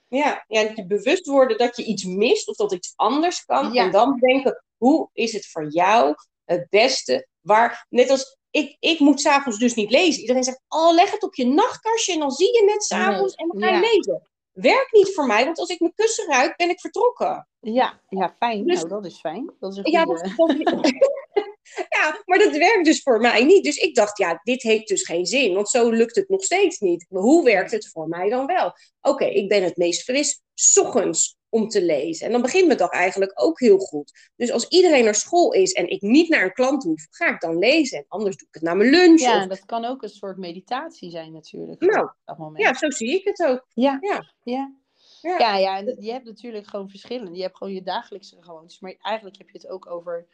Ja, 0.08 0.44
ja, 0.48 0.60
je 0.60 0.86
bewust 0.86 1.26
worden 1.26 1.58
dat 1.58 1.76
je 1.76 1.84
iets 1.84 2.04
mist 2.04 2.48
of 2.48 2.56
dat 2.56 2.72
iets 2.72 2.92
anders 2.96 3.44
kan. 3.44 3.72
Ja. 3.72 3.84
En 3.84 3.90
dan 3.90 4.18
denken, 4.18 4.64
hoe 4.76 5.08
is 5.12 5.32
het 5.32 5.46
voor 5.46 5.68
jou 5.68 6.14
het 6.44 6.66
beste? 6.70 7.28
Waar, 7.40 7.86
net 7.88 8.10
als 8.10 8.38
ik, 8.50 8.76
ik 8.80 8.98
moet 8.98 9.20
s'avonds 9.20 9.58
dus 9.58 9.74
niet 9.74 9.90
lezen. 9.90 10.20
Iedereen 10.20 10.44
zegt, 10.44 10.60
oh, 10.68 10.92
leg 10.92 11.10
het 11.10 11.22
op 11.22 11.34
je 11.34 11.46
nachtkastje 11.46 12.12
en 12.12 12.18
dan 12.18 12.30
zie 12.30 12.52
je 12.52 12.64
net 12.64 12.84
s'avonds 12.84 13.34
en 13.34 13.48
dan 13.48 13.62
ga 13.62 13.68
je 13.68 13.74
ja. 13.74 13.80
lezen. 13.80 14.28
Werkt 14.52 14.92
niet 14.92 15.14
voor 15.14 15.26
mij, 15.26 15.44
want 15.44 15.58
als 15.58 15.68
ik 15.68 15.80
mijn 15.80 15.94
kussen 15.94 16.26
ruik, 16.26 16.56
ben 16.56 16.68
ik 16.68 16.80
vertrokken. 16.80 17.48
Ja, 17.60 18.00
ja 18.08 18.34
fijn. 18.38 18.66
Dus- 18.66 18.76
nou, 18.76 18.88
dat 18.88 19.04
is 19.06 19.18
fijn. 19.20 19.52
Dat 19.60 19.72
is 19.72 19.78
een 19.78 19.90
Ja, 19.90 20.02
goede... 20.04 20.62
dat, 20.64 20.82
dat- 20.82 20.92
ja, 21.88 22.22
maar 22.24 22.38
dat 22.38 22.56
werkt 22.56 22.84
dus 22.84 23.02
voor 23.02 23.20
mij 23.20 23.44
niet. 23.44 23.64
Dus 23.64 23.76
ik 23.76 23.94
dacht, 23.94 24.18
ja, 24.18 24.40
dit 24.42 24.62
heeft 24.62 24.88
dus 24.88 25.02
geen 25.02 25.26
zin, 25.26 25.54
want 25.54 25.68
zo 25.68 25.90
lukt 25.90 26.16
het 26.16 26.28
nog 26.28 26.44
steeds 26.44 26.78
niet. 26.78 27.06
Maar 27.08 27.22
hoe 27.22 27.44
werkt 27.44 27.70
het 27.70 27.88
voor 27.88 28.08
mij 28.08 28.28
dan 28.28 28.46
wel? 28.46 28.72
Oké, 29.00 29.24
ik 29.24 29.48
ben 29.48 29.62
het 29.62 29.76
meest 29.76 30.02
fris, 30.02 30.40
's 30.54 30.76
ochtends 30.76 31.36
om 31.48 31.68
te 31.68 31.82
lezen. 31.82 32.26
En 32.26 32.32
dan 32.32 32.42
begint 32.42 32.66
mijn 32.66 32.78
dag 32.78 32.90
eigenlijk 32.90 33.32
ook 33.34 33.60
heel 33.60 33.78
goed. 33.78 34.30
Dus 34.36 34.50
als 34.50 34.68
iedereen 34.68 35.04
naar 35.04 35.14
school 35.14 35.52
is 35.52 35.72
en 35.72 35.88
ik 35.88 36.00
niet 36.02 36.28
naar 36.28 36.42
een 36.44 36.52
klant 36.52 36.82
hoef, 36.84 37.06
ga 37.10 37.28
ik 37.34 37.40
dan 37.40 37.58
lezen. 37.58 37.98
En 37.98 38.04
anders 38.08 38.36
doe 38.36 38.48
ik 38.48 38.54
het 38.54 38.62
na 38.62 38.74
mijn 38.74 38.90
lunch. 38.90 39.20
Ja, 39.20 39.42
of- 39.42 39.48
dat 39.48 39.64
kan 39.64 39.84
ook 39.84 40.02
een 40.02 40.08
soort 40.08 40.36
meditatie 40.36 41.10
zijn 41.10 41.32
natuurlijk. 41.32 41.80
Nou, 41.80 42.10
dat 42.24 42.38
moment. 42.38 42.64
ja, 42.64 42.74
zo 42.74 42.90
zie 42.90 43.14
ik 43.14 43.24
het 43.24 43.44
ook. 43.48 43.66
Ja. 43.74 43.98
Ja. 44.00 44.32
Ja. 44.42 44.74
Ja. 45.20 45.38
Ja, 45.38 45.56
ja, 45.56 45.78
en 45.78 45.96
je 46.00 46.12
hebt 46.12 46.24
natuurlijk 46.24 46.66
gewoon 46.66 46.88
verschillen. 46.88 47.34
Je 47.34 47.42
hebt 47.42 47.56
gewoon 47.56 47.72
je 47.72 47.82
dagelijkse 47.82 48.36
gewoontes. 48.40 48.80
Maar 48.80 48.94
eigenlijk 49.00 49.38
heb 49.38 49.50
je 49.50 49.58
het 49.58 49.68
ook 49.68 49.90
over 49.90 50.26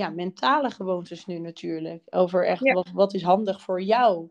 ja, 0.00 0.08
mentale 0.10 0.70
gewoontes 0.70 1.26
nu 1.26 1.38
natuurlijk. 1.38 2.02
Over 2.10 2.46
echt 2.46 2.64
Ja. 2.64 2.72
wat, 2.74 2.90
wat 2.90 3.14
is 3.14 3.22
handig 3.22 3.62
voor 3.62 3.82
jou. 3.82 4.30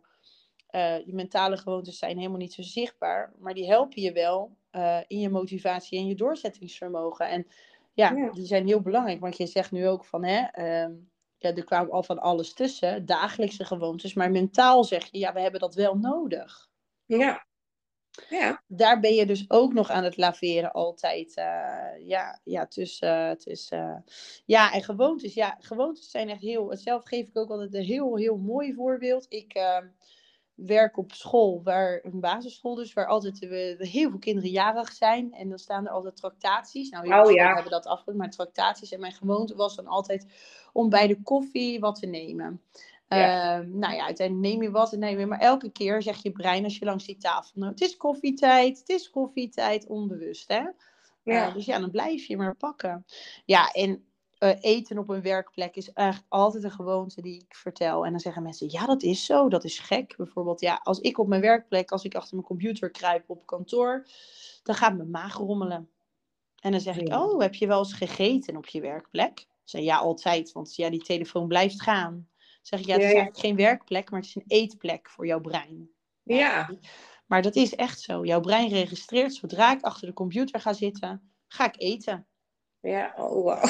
Je 1.05 1.12
mentale 1.13 1.58
gewoontes 1.58 1.97
zijn 1.97 2.17
helemaal 2.17 2.38
niet 2.38 2.53
zo 2.53 2.62
zichtbaar. 2.62 3.34
Maar 3.39 3.53
die 3.53 3.67
helpen 3.67 4.01
je 4.01 4.12
wel 4.12 4.58
eh, 4.69 4.99
in 5.08 5.19
je 5.19 5.29
motivatie 5.29 5.99
en 5.99 6.08
je 6.08 6.15
doorzettingsvermogen. 6.15 7.29
En 7.29 7.47
ja, 7.93 8.12
Ja. 8.15 8.29
die 8.32 8.45
zijn 8.45 8.67
heel 8.67 8.82
belangrijk. 8.82 9.19
Want 9.19 9.38
je 9.38 9.47
zegt 9.47 9.71
nu 9.71 9.88
ook 9.88 10.05
van, 10.05 10.23
hè, 10.23 10.41
ehm, 10.51 10.93
ja, 11.38 11.53
er 11.55 11.63
kwam 11.63 11.89
al 11.89 12.03
van 12.03 12.19
alles 12.19 12.53
tussen. 12.53 13.05
Dagelijkse 13.05 13.65
gewoontes. 13.65 14.13
Maar 14.13 14.32
mentaal 14.32 14.84
zeg 14.84 15.05
je, 15.12 15.19
ja, 15.19 15.34
we 15.34 15.39
hebben 15.41 15.60
dat 15.60 15.75
wel 15.75 15.95
nodig 15.97 16.69
Ja. 17.05 17.45
Ja. 18.29 18.63
daar 18.67 18.99
ben 18.99 19.13
je 19.13 19.25
dus 19.25 19.45
ook 19.47 19.73
nog 19.73 19.89
aan 19.89 20.03
het 20.03 20.17
laveren 20.17 20.71
altijd. 20.71 21.36
eh, 21.36 22.08
ja, 22.08 22.39
ja, 22.43 22.67
tussen, 22.67 23.38
tussen. 23.38 24.03
ja, 24.45 24.73
en 24.73 24.84
gewoontes. 24.84 25.34
Ja, 25.34 25.58
gewoontes 25.60 26.10
zijn 26.12 26.29
echt 26.29 26.41
heel. 26.41 26.75
Zelf 26.77 27.03
geef 27.03 27.27
ik 27.27 27.38
ook 27.38 27.49
altijd 27.49 27.73
een 27.73 27.84
heel, 27.84 28.15
heel 28.17 28.38
mooi 28.38 28.73
voorbeeld. 28.73 29.25
Ik 29.29 29.53
eh, 29.53 29.77
werk 30.55 30.97
op 30.97 31.12
school, 31.13 31.63
waar, 31.63 31.99
een 32.03 32.19
basisschool 32.19 32.75
dus, 32.75 32.93
waar 32.93 33.08
altijd 33.08 33.41
eh, 33.43 33.89
heel 33.89 34.10
veel 34.10 34.19
kinderen 34.19 34.49
jarig 34.49 34.91
zijn. 34.91 35.34
En 35.34 35.49
dan 35.49 35.60
staan 35.60 35.86
er 35.86 35.91
altijd 35.91 36.15
tractaties. 36.15 36.89
Nou, 36.89 37.13
heel 37.13 37.23
Oh, 37.23 37.32
ja. 37.32 37.53
hebben 37.53 37.71
dat 37.71 37.86
afgedaan, 37.86 38.17
maar 38.17 38.29
tractaties. 38.29 38.91
En 38.91 38.99
mijn 38.99 39.13
gewoonte 39.13 39.55
was 39.55 39.75
dan 39.75 39.88
altijd 39.88 40.25
om 40.73 40.89
bij 40.89 41.08
de 41.08 41.21
koffie 41.23 41.79
wat 41.79 41.99
te 41.99 42.05
nemen. 42.05 42.62
Ja. 43.10 43.58
Ehm, 43.60 43.78
nou 43.78 43.95
ja, 43.95 44.06
uiteindelijk 44.06 44.48
neem 44.48 44.62
je 44.63 44.72
wat 44.72 44.93
en 44.93 45.00
neem 45.00 45.19
je. 45.19 45.26
Maar 45.26 45.39
elke 45.39 45.72
keer 45.72 46.02
zeg 46.02 46.24
je 46.24 46.32
brein 46.32 46.63
als 46.63 46.78
je 46.78 46.86
langs 46.86 47.06
die 47.06 47.17
tafel. 47.17 47.52
Nou, 47.54 47.72
het 47.72 47.82
is 47.82 47.98
koffietijd, 47.98 48.80
het 48.80 48.89
is 48.89 49.10
koffietijd, 49.10 49.88
onbewust 49.88 50.48
hè. 50.48 50.63
Ja. 51.24 51.48
Eh, 51.48 51.54
dus 51.54 51.65
ja, 51.65 51.80
dan 51.80 51.91
blijf 51.91 52.26
je 52.26 52.38
maar 52.38 52.56
pakken. 52.56 53.06
Ja, 53.45 53.72
en 53.72 54.04
eh, 54.38 54.56
eten 54.62 54.98
op 54.98 55.10
een 55.10 55.22
werkplek 55.22 55.76
is 55.76 55.93
eigenlijk 55.93 56.28
altijd 56.32 56.63
een 56.63 56.72
gewoonte 56.72 57.22
die 57.22 57.36
ik 57.36 57.56
vertel. 57.56 58.06
En 58.06 58.12
dan 58.12 58.19
zeggen 58.19 58.43
mensen, 58.43 58.72
ja, 58.72 58.86
dat 58.86 59.04
is 59.04 59.26
zo, 59.26 59.50
dat 59.50 59.63
is 59.63 59.80
gek. 59.80 60.13
Bijvoorbeeld, 60.17 60.60
ja, 60.62 60.80
als 60.84 61.00
ik 61.00 61.17
op 61.17 61.28
mijn 61.28 61.41
werkplek, 61.41 61.91
als 61.91 62.04
ik 62.04 62.15
achter 62.15 62.36
mijn 62.36 62.48
computer 62.48 62.91
kruip 62.91 63.30
op 63.30 63.45
kantoor, 63.45 64.08
dan 64.63 64.76
gaat 64.76 64.98
mijn 64.98 65.10
maag 65.10 65.34
rommelen. 65.34 65.89
En 66.62 66.72
dan 66.72 66.80
zeg 66.82 66.98
ik, 66.98 67.08
Ja. 67.08 67.24
oh, 67.24 67.41
heb 67.41 67.56
je 67.56 67.67
wel 67.67 67.80
eens 67.80 67.93
gegeten 67.93 68.56
op 68.58 68.65
je 68.65 68.82
werkplek? 68.82 69.48
Ze 69.63 69.84
ja, 69.84 69.98
altijd, 69.98 70.52
want 70.52 70.76
ja, 70.76 70.89
die 70.89 71.04
telefoon 71.04 71.48
blijft 71.48 71.82
gaan. 71.82 72.28
Zeg 72.69 72.79
ik, 72.79 72.86
ja, 72.86 72.93
het 72.93 73.01
is 73.01 73.08
Ja, 73.08 73.13
ja. 73.15 73.19
eigenlijk 73.21 73.45
geen 73.45 73.55
werkplek, 73.55 74.10
maar 74.12 74.19
het 74.19 74.29
is 74.29 74.36
een 74.36 74.43
eetplek 74.47 75.10
voor 75.10 75.25
jouw 75.25 75.39
brein. 75.39 75.89
Ja. 76.23 76.69
Maar 77.25 77.41
dat 77.41 77.55
is 77.55 77.75
echt 77.75 77.99
zo. 78.01 78.25
Jouw 78.25 78.39
brein 78.39 78.69
registreert, 78.69 79.34
zodra 79.34 79.71
ik 79.71 79.82
achter 79.82 80.08
de 80.08 80.13
computer 80.13 80.60
ga 80.62 80.73
zitten, 80.73 81.34
ga 81.47 81.65
ik 81.65 81.73
eten. 81.82 82.27
Ja. 82.79 83.13
Oh, 83.17 83.43
wauw. 83.45 83.62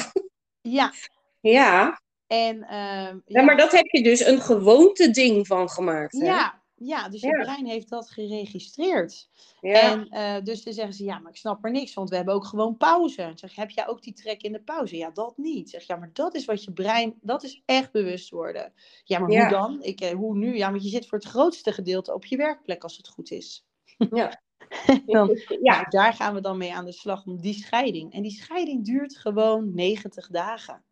Ja, 0.60 0.92
Ja. 1.40 2.00
en 2.26 2.62
ehm, 2.64 3.18
Ja, 3.24 3.42
maar 3.42 3.56
dat 3.56 3.72
heb 3.72 3.86
je 3.86 4.02
dus 4.02 4.20
een 4.26 4.40
gewoonte 4.40 5.10
ding 5.10 5.46
van 5.46 5.68
gemaakt. 5.70 6.18
Hè? 6.20 6.24
ja, 6.26 6.59
ja, 6.82 7.08
dus 7.08 7.20
je 7.20 7.26
Ja. 7.26 7.42
brein 7.42 7.66
heeft 7.66 7.88
dat 7.88 8.10
geregistreerd. 8.10 9.28
Ja. 9.60 9.80
En 9.80 10.08
eh, 10.08 10.44
dus 10.44 10.62
dan 10.64 10.72
zeggen 10.72 10.94
ze, 10.94 11.04
ja, 11.04 11.18
maar 11.18 11.30
ik 11.32 11.36
snap 11.38 11.64
er 11.64 11.70
niks, 11.70 11.94
want 11.94 12.08
we 12.10 12.16
hebben 12.16 12.34
ook 12.34 12.44
gewoon 12.44 12.76
pauze. 12.76 13.22
Dan 13.22 13.38
zeg 13.38 13.54
heb 13.54 13.70
jij 13.70 13.88
ook 13.88 14.02
die 14.02 14.12
trek 14.12 14.42
in 14.42 14.52
de 14.52 14.62
pauze? 14.62 14.96
Ja, 14.96 15.10
dat 15.10 15.36
niet. 15.36 15.70
Zeg, 15.70 15.82
ja, 15.86 15.96
maar 15.96 16.10
dat 16.12 16.34
is 16.34 16.44
wat 16.44 16.64
je 16.64 16.72
brein, 16.72 17.14
dat 17.20 17.42
is 17.42 17.62
echt 17.64 17.92
bewust 17.92 18.30
worden. 18.30 18.72
Ja, 19.04 19.18
maar 19.18 19.30
Ja. 19.30 19.40
hoe 19.40 19.50
dan? 19.50 19.82
Ik, 19.82 20.00
eh, 20.00 20.14
hoe 20.14 20.36
nu? 20.36 20.56
Ja, 20.56 20.70
want 20.70 20.82
je 20.82 20.88
zit 20.88 21.06
voor 21.06 21.18
het 21.18 21.26
grootste 21.28 21.72
gedeelte 21.72 22.14
op 22.14 22.24
je 22.24 22.36
werkplek 22.36 22.82
als 22.82 22.96
het 22.96 23.08
goed 23.08 23.30
is. 23.30 23.64
Ja. 24.10 24.42
dan, 25.06 25.28
ja. 25.62 25.74
nou, 25.74 25.84
daar 25.88 26.12
gaan 26.14 26.34
we 26.34 26.40
dan 26.40 26.58
mee 26.58 26.74
aan 26.74 26.84
de 26.84 26.92
slag 26.92 27.24
om 27.26 27.40
die 27.40 27.54
scheiding. 27.54 28.12
En 28.12 28.22
die 28.22 28.30
scheiding 28.30 28.84
duurt 28.84 29.16
gewoon 29.16 29.74
90 29.74 30.28
dagen. 30.28 30.84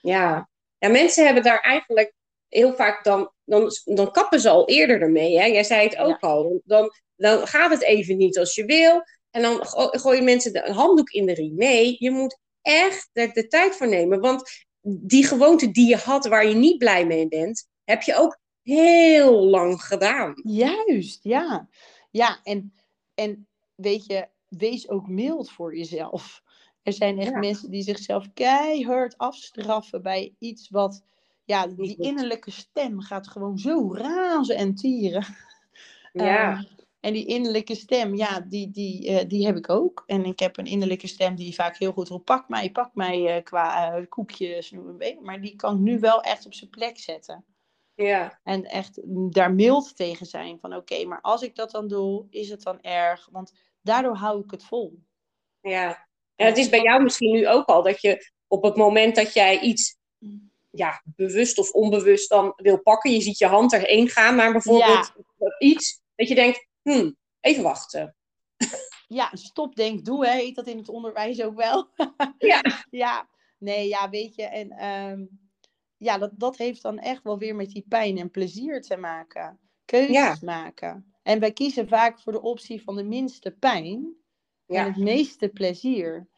Ja. 0.00 0.48
ja, 0.78 0.88
mensen 0.88 1.24
hebben 1.24 1.42
daar 1.42 1.60
eigenlijk 1.60 2.14
heel 2.48 2.74
vaak 2.74 3.04
dan, 3.04 3.30
dan, 3.44 3.70
dan 3.84 4.10
kappen 4.12 4.40
ze 4.40 4.48
al 4.48 4.68
eerder 4.68 5.00
ermee. 5.00 5.38
Hè? 5.38 5.44
Jij 5.44 5.64
zei 5.64 5.88
het 5.88 5.96
ook 5.96 6.20
al. 6.20 6.60
Dan, 6.64 6.90
dan 7.16 7.46
gaat 7.46 7.70
het 7.70 7.82
even 7.82 8.16
niet 8.16 8.38
als 8.38 8.54
je 8.54 8.64
wil. 8.64 9.02
En 9.30 9.42
dan 9.42 9.66
go- 9.66 9.88
gooien 9.88 10.24
mensen 10.24 10.52
de, 10.52 10.66
een 10.66 10.74
handdoek 10.74 11.10
in 11.10 11.26
de 11.26 11.34
riem. 11.34 11.54
Nee, 11.54 11.96
je 11.98 12.10
moet 12.10 12.38
echt 12.62 13.10
er 13.12 13.32
de 13.32 13.46
tijd 13.46 13.76
voor 13.76 13.88
nemen. 13.88 14.20
Want 14.20 14.66
die 14.80 15.26
gewoonte 15.26 15.70
die 15.70 15.88
je 15.88 15.96
had 15.96 16.26
waar 16.26 16.46
je 16.46 16.54
niet 16.54 16.78
blij 16.78 17.06
mee 17.06 17.28
bent, 17.28 17.68
heb 17.84 18.02
je 18.02 18.16
ook 18.16 18.38
heel 18.62 19.44
lang 19.44 19.82
gedaan. 19.82 20.34
Juist, 20.44 21.24
ja. 21.24 21.68
Ja, 22.10 22.40
en, 22.42 22.74
en 23.14 23.48
weet 23.74 24.06
je, 24.06 24.28
wees 24.48 24.88
ook 24.88 25.08
mild 25.08 25.50
voor 25.50 25.76
jezelf. 25.76 26.42
Er 26.82 26.92
zijn 26.92 27.18
echt 27.18 27.30
Ja. 27.30 27.38
mensen 27.38 27.70
die 27.70 27.82
zichzelf 27.82 28.26
keihard 28.34 29.18
afstraffen 29.18 30.02
bij 30.02 30.34
iets 30.38 30.68
wat, 30.68 31.02
ja, 31.46 31.66
die 31.66 31.96
innerlijke 31.96 32.50
stem 32.50 33.00
gaat 33.00 33.28
gewoon 33.28 33.58
zo 33.58 33.94
razen 33.94 34.56
en 34.56 34.74
tieren. 34.74 35.24
Ja, 36.12 36.52
Ehm, 36.52 36.62
en 37.00 37.12
die 37.12 37.26
innerlijke 37.26 37.74
stem, 37.74 38.14
ja, 38.14 38.40
die, 38.40 38.70
die, 38.70 39.08
eh, 39.08 39.28
die 39.28 39.46
heb 39.46 39.56
ik 39.56 39.70
ook. 39.70 40.02
En 40.06 40.24
ik 40.24 40.38
heb 40.38 40.58
een 40.58 40.66
innerlijke 40.66 41.06
stem 41.06 41.34
die 41.34 41.54
vaak 41.54 41.76
heel 41.76 41.92
goed 41.92 42.08
roept, 42.08 42.24
pak 42.24 42.48
mij, 42.48 42.70
pak 42.70 42.94
mij 42.94 43.36
eh, 43.36 43.42
qua 43.42 43.96
eh, 43.96 44.04
koekjes, 44.08 44.70
maar. 45.22 45.40
die 45.40 45.56
kan 45.56 45.74
ik 45.74 45.80
nu 45.80 45.98
wel 45.98 46.22
echt 46.22 46.46
op 46.46 46.54
zijn 46.54 46.70
plek 46.70 46.98
zetten. 46.98 47.44
ja, 47.94 48.40
En 48.42 48.64
echt 48.64 49.00
daar 49.32 49.54
mild 49.54 49.96
tegen 49.96 50.26
zijn. 50.26 50.58
Van 50.60 50.74
oké, 50.74 51.04
maar 51.04 51.20
als 51.20 51.42
ik 51.42 51.54
dat 51.54 51.70
dan 51.70 51.88
doe, 51.88 52.26
is 52.30 52.48
het 52.48 52.62
dan 52.62 52.80
erg? 52.80 53.28
Want 53.30 53.52
daardoor 53.82 54.16
hou 54.16 54.44
ik 54.44 54.50
het 54.50 54.64
vol. 54.64 55.02
ja. 55.60 56.04
En 56.36 56.46
het 56.46 56.56
is 56.56 56.68
bij 56.68 56.82
jou 56.82 57.02
misschien 57.02 57.32
nu 57.32 57.48
ook 57.48 57.66
al 57.66 57.82
dat 57.82 58.00
je 58.00 58.30
op 58.46 58.62
het 58.62 58.76
moment 58.76 59.16
dat 59.16 59.32
jij 59.32 59.60
iets 59.60 59.96
ja, 60.78 61.02
bewust 61.04 61.58
of 61.58 61.70
onbewust 61.70 62.28
dan 62.28 62.52
wil 62.56 62.80
pakken, 62.82 63.12
je 63.12 63.20
ziet 63.20 63.38
je 63.38 63.46
hand 63.46 63.72
erheen 63.72 64.08
gaan 64.08 64.36
naar 64.36 64.52
bijvoorbeeld 64.52 65.12
iets, 65.58 66.02
dat 66.14 66.28
je 66.28 66.34
denkt, 66.34 66.66
hm, 66.82 67.10
even 67.40 67.62
wachten. 67.62 68.16
Ja, 69.08 69.30
stop, 69.32 69.76
denk, 69.76 70.04
doe, 70.04 70.26
hè, 70.26 70.32
heet 70.32 70.54
dat 70.54 70.66
in 70.66 70.78
het 70.78 70.88
onderwijs 70.88 71.42
ook 71.42 71.56
wel. 71.56 71.88
Ja. 72.38 72.60
ja, 72.90 73.28
nee, 73.58 73.88
ja, 73.88 74.10
weet 74.10 74.34
je. 74.34 74.42
En 74.42 74.70
ehm, 74.70 75.24
ja, 75.96 76.18
dat, 76.18 76.30
dat 76.34 76.56
heeft 76.56 76.82
dan 76.82 76.98
echt 76.98 77.22
wel 77.22 77.38
weer 77.38 77.54
met 77.54 77.70
die 77.70 77.84
pijn 77.88 78.18
en 78.18 78.30
plezier 78.30 78.82
te 78.82 78.96
maken. 78.96 79.58
Keuzes 79.84 80.14
Ja. 80.14 80.36
maken. 80.40 81.14
En 81.22 81.40
wij 81.40 81.52
kiezen 81.52 81.88
vaak 81.88 82.20
voor 82.20 82.32
de 82.32 82.42
optie 82.42 82.82
van 82.82 82.96
de 82.96 83.04
minste 83.04 83.50
pijn 83.50 84.14
en 84.66 84.84
het 84.84 84.96
meeste 84.96 85.48
plezier. 85.48 86.28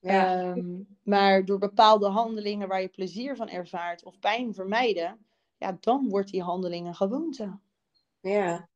Ja, 0.00 0.40
Ehm, 0.40 0.80
maar 1.02 1.44
door 1.44 1.58
bepaalde 1.58 2.06
handelingen 2.08 2.68
waar 2.68 2.80
je 2.80 2.88
plezier 2.88 3.36
van 3.36 3.48
ervaart 3.48 4.04
of 4.04 4.18
pijn 4.18 4.54
vermijden, 4.54 5.26
ja, 5.56 5.76
dan 5.80 6.08
wordt 6.08 6.30
die 6.30 6.42
handeling 6.42 6.86
een 6.86 6.94
gewoonte. 6.94 7.58
ja. 8.20 8.68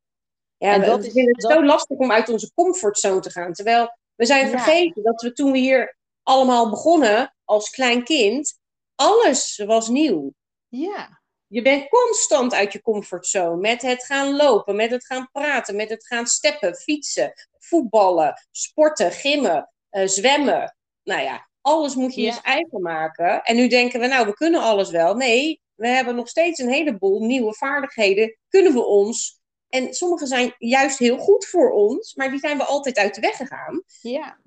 Ja, 0.57 0.73
En 0.73 0.81
dat 0.81 0.99
we 0.99 1.07
is- 1.07 1.13
vinden 1.13 1.33
het 1.33 1.41
dat- 1.41 1.51
zo 1.51 1.63
lastig 1.65 1.97
om 1.97 2.11
uit 2.11 2.29
onze 2.29 2.51
comfortzone 2.53 3.19
te 3.19 3.31
gaan. 3.31 3.53
Terwijl 3.53 3.97
we 4.15 4.25
zijn 4.25 4.45
Ja. 4.45 4.51
vergeten 4.51 5.03
dat 5.03 5.21
we 5.21 5.33
toen 5.33 5.51
we 5.51 5.57
hier 5.57 5.97
allemaal 6.23 6.69
begonnen 6.69 7.35
als 7.43 7.69
klein 7.69 8.03
kind, 8.03 8.59
alles 8.95 9.63
was 9.65 9.87
nieuw. 9.87 10.33
Ja, 10.67 11.21
Je 11.47 11.61
bent 11.61 11.89
constant 11.89 12.53
uit 12.53 12.73
je 12.73 12.81
comfortzone 12.81 13.55
met 13.57 13.81
het 13.81 14.03
gaan 14.05 14.35
lopen, 14.35 14.75
met 14.75 14.91
het 14.91 15.05
gaan 15.05 15.29
praten, 15.31 15.75
met 15.75 15.89
het 15.89 16.07
gaan 16.07 16.25
steppen, 16.27 16.75
fietsen, 16.75 17.33
voetballen, 17.57 18.33
sporten, 18.51 19.11
gimmen, 19.11 19.71
eh, 19.89 20.07
zwemmen. 20.07 20.75
Nou 21.03 21.21
ja, 21.21 21.47
alles 21.61 21.95
moet 21.95 22.15
je 22.15 22.21
Ja. 22.21 22.27
eens 22.27 22.41
eigen 22.41 22.81
maken. 22.81 23.41
En 23.43 23.55
nu 23.55 23.67
denken 23.67 23.99
we, 23.99 24.07
nou, 24.07 24.25
we 24.25 24.33
kunnen 24.33 24.61
alles 24.61 24.89
wel. 24.89 25.15
Nee, 25.15 25.61
we 25.75 25.87
hebben 25.87 26.15
nog 26.15 26.27
steeds 26.29 26.59
een 26.59 26.69
heleboel 26.69 27.25
nieuwe 27.25 27.53
vaardigheden. 27.55 28.37
Kunnen 28.49 28.73
we 28.73 28.85
ons. 28.85 29.41
En 29.69 29.93
sommige 29.93 30.25
zijn 30.25 30.55
juist 30.57 30.99
heel 30.99 31.17
goed 31.17 31.45
voor 31.45 31.71
ons, 31.71 32.15
maar 32.15 32.29
die 32.29 32.39
zijn 32.39 32.57
we 32.57 32.63
altijd 32.63 32.97
uit 32.97 33.15
de 33.15 33.21
weg 33.21 33.35
gegaan. 33.35 33.83
ja. 34.01 34.37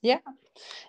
Ja, 0.00 0.22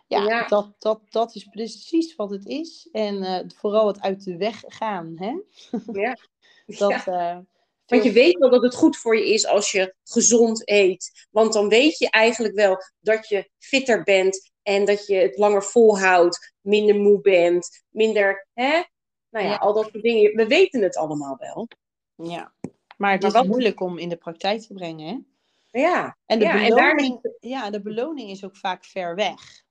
ja, 0.08 0.23
Ja. 0.23 0.47
Dat, 0.47 0.73
dat, 0.80 1.02
dat 1.10 1.36
is 1.36 1.43
precies 1.43 2.15
wat 2.15 2.30
het 2.30 2.45
is. 2.45 2.89
En 2.91 3.23
eh, 3.23 3.39
vooral 3.56 3.88
het 3.88 4.02
uit 4.02 4.23
de 4.23 4.38
weg 4.38 4.63
gaan. 4.67 5.13
Hè? 5.15 5.34
Ja. 6.02 6.17
Dat, 6.65 6.89
Ja. 6.89 7.06
eh, 7.06 7.38
Want 7.86 8.04
je 8.04 8.12
weet 8.12 8.38
wel 8.38 8.49
dat 8.49 8.62
het 8.63 8.76
goed 8.76 8.97
voor 8.97 9.17
je 9.17 9.34
is 9.34 9.45
als 9.45 9.71
je 9.71 9.93
gezond 10.04 10.69
eet. 10.69 11.28
Want 11.32 11.54
dan 11.54 11.69
weet 11.69 11.97
je 11.97 12.10
eigenlijk 12.10 12.56
wel 12.56 12.78
dat 12.99 13.28
je 13.28 13.49
fitter 13.60 14.04
bent 14.04 14.52
en 14.63 14.86
dat 14.86 15.08
je 15.08 15.15
het 15.15 15.38
langer 15.38 15.63
volhoudt, 15.63 16.54
minder 16.62 16.95
moe 16.95 17.21
bent, 17.21 17.84
minder, 17.89 18.47
hè? 18.54 18.82
Nou 19.30 19.45
ja, 19.45 19.52
Ja. 19.52 19.56
al 19.58 19.73
dat 19.73 19.89
soort 19.91 20.04
dingen. 20.04 20.36
We 20.36 20.47
weten 20.47 20.82
het 20.82 20.97
allemaal 20.97 21.38
wel. 21.39 21.67
Ja, 22.15 22.54
maar 22.97 23.12
het 23.12 23.21
Maar 23.21 23.32
is 23.32 23.38
wat- 23.38 23.45
moeilijk 23.47 23.80
om 23.82 23.97
in 23.97 24.10
de 24.10 24.17
praktijk 24.17 24.62
te 24.62 24.73
brengen. 24.73 25.08
Hè? 25.08 25.80
Ja, 25.80 26.17
En 26.26 26.39
de, 26.39 26.45
Ja, 26.45 26.62
en 26.63 26.67
beloning, 26.69 27.36
ja, 27.39 27.69
de 27.69 27.82
beloning 27.82 28.30
is 28.30 28.43
ook 28.45 28.58
vaak 28.58 28.86
ver 28.86 29.15
weg. 29.15 29.62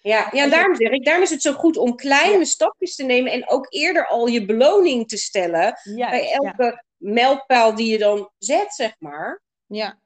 ja, 0.00 0.28
ja 0.32 0.48
daarom 0.48 0.76
zeg 0.76 0.90
ik, 0.90 1.04
daarom 1.04 1.22
is 1.22 1.30
het 1.30 1.42
zo 1.42 1.52
goed 1.52 1.76
om 1.76 1.96
kleine 1.96 2.44
stapjes 2.44 2.94
te 2.94 3.04
nemen 3.04 3.32
en 3.32 3.48
ook 3.48 3.66
eerder 3.68 4.06
al 4.06 4.26
je 4.26 4.44
beloning 4.46 5.08
te 5.08 5.16
stellen 5.16 5.80
bij 5.84 5.96
ja. 5.96 6.30
elke 6.30 6.84
mijlpaal 6.96 7.74
die 7.74 7.90
je 7.92 7.98
dan 7.98 8.30
zet, 8.38 8.74
zeg 8.74 8.94
maar. 8.98 9.42
Ja. 9.66 10.00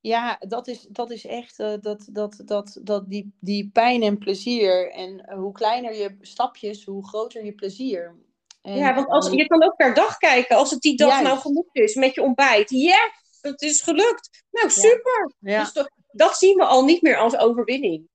Ja. 0.00 0.36
Dat 0.48 0.68
is, 0.68 0.86
dat 0.90 1.10
is 1.10 1.26
echt 1.26 1.58
eh, 1.58 1.74
dat, 1.80 2.08
dat, 2.12 2.42
dat, 2.44 2.80
dat 2.82 3.08
die, 3.08 3.34
die 3.40 3.70
pijn 3.72 4.02
en 4.02 4.18
plezier. 4.18 4.90
En 4.92 5.20
eh, 5.20 5.36
hoe 5.36 5.52
kleiner 5.52 5.94
je 5.94 6.16
stapjes, 6.20 6.84
hoe 6.84 7.06
groter 7.06 7.44
je 7.44 7.52
plezier. 7.52 8.16
En, 8.62 8.76
Ja, 8.76 8.94
want 8.94 9.08
als, 9.08 9.26
eh, 9.28 9.32
je 9.34 9.46
kan 9.46 9.62
ook 9.62 9.76
per 9.76 9.94
dag 9.94 10.16
kijken. 10.16 10.56
Als 10.56 10.70
het 10.70 10.80
die 10.80 10.96
dag 10.96 11.08
Juist. 11.08 11.24
nou 11.24 11.38
genoeg 11.38 11.66
is 11.72 11.94
met 11.94 12.14
je 12.14 12.22
ontbijt. 12.22 12.70
Ja, 12.70 13.10
het 13.40 13.62
is 13.62 13.80
gelukt. 13.80 14.44
Nou, 14.50 14.70
super. 14.70 15.32
ja. 15.38 15.60
Dus 15.60 15.72
toch- 15.72 15.90
dat 16.10 16.36
zien 16.36 16.56
we 16.56 16.64
al 16.64 16.84
niet 16.84 17.02
meer 17.02 17.16
als 17.16 17.36
overwinning. 17.36 18.08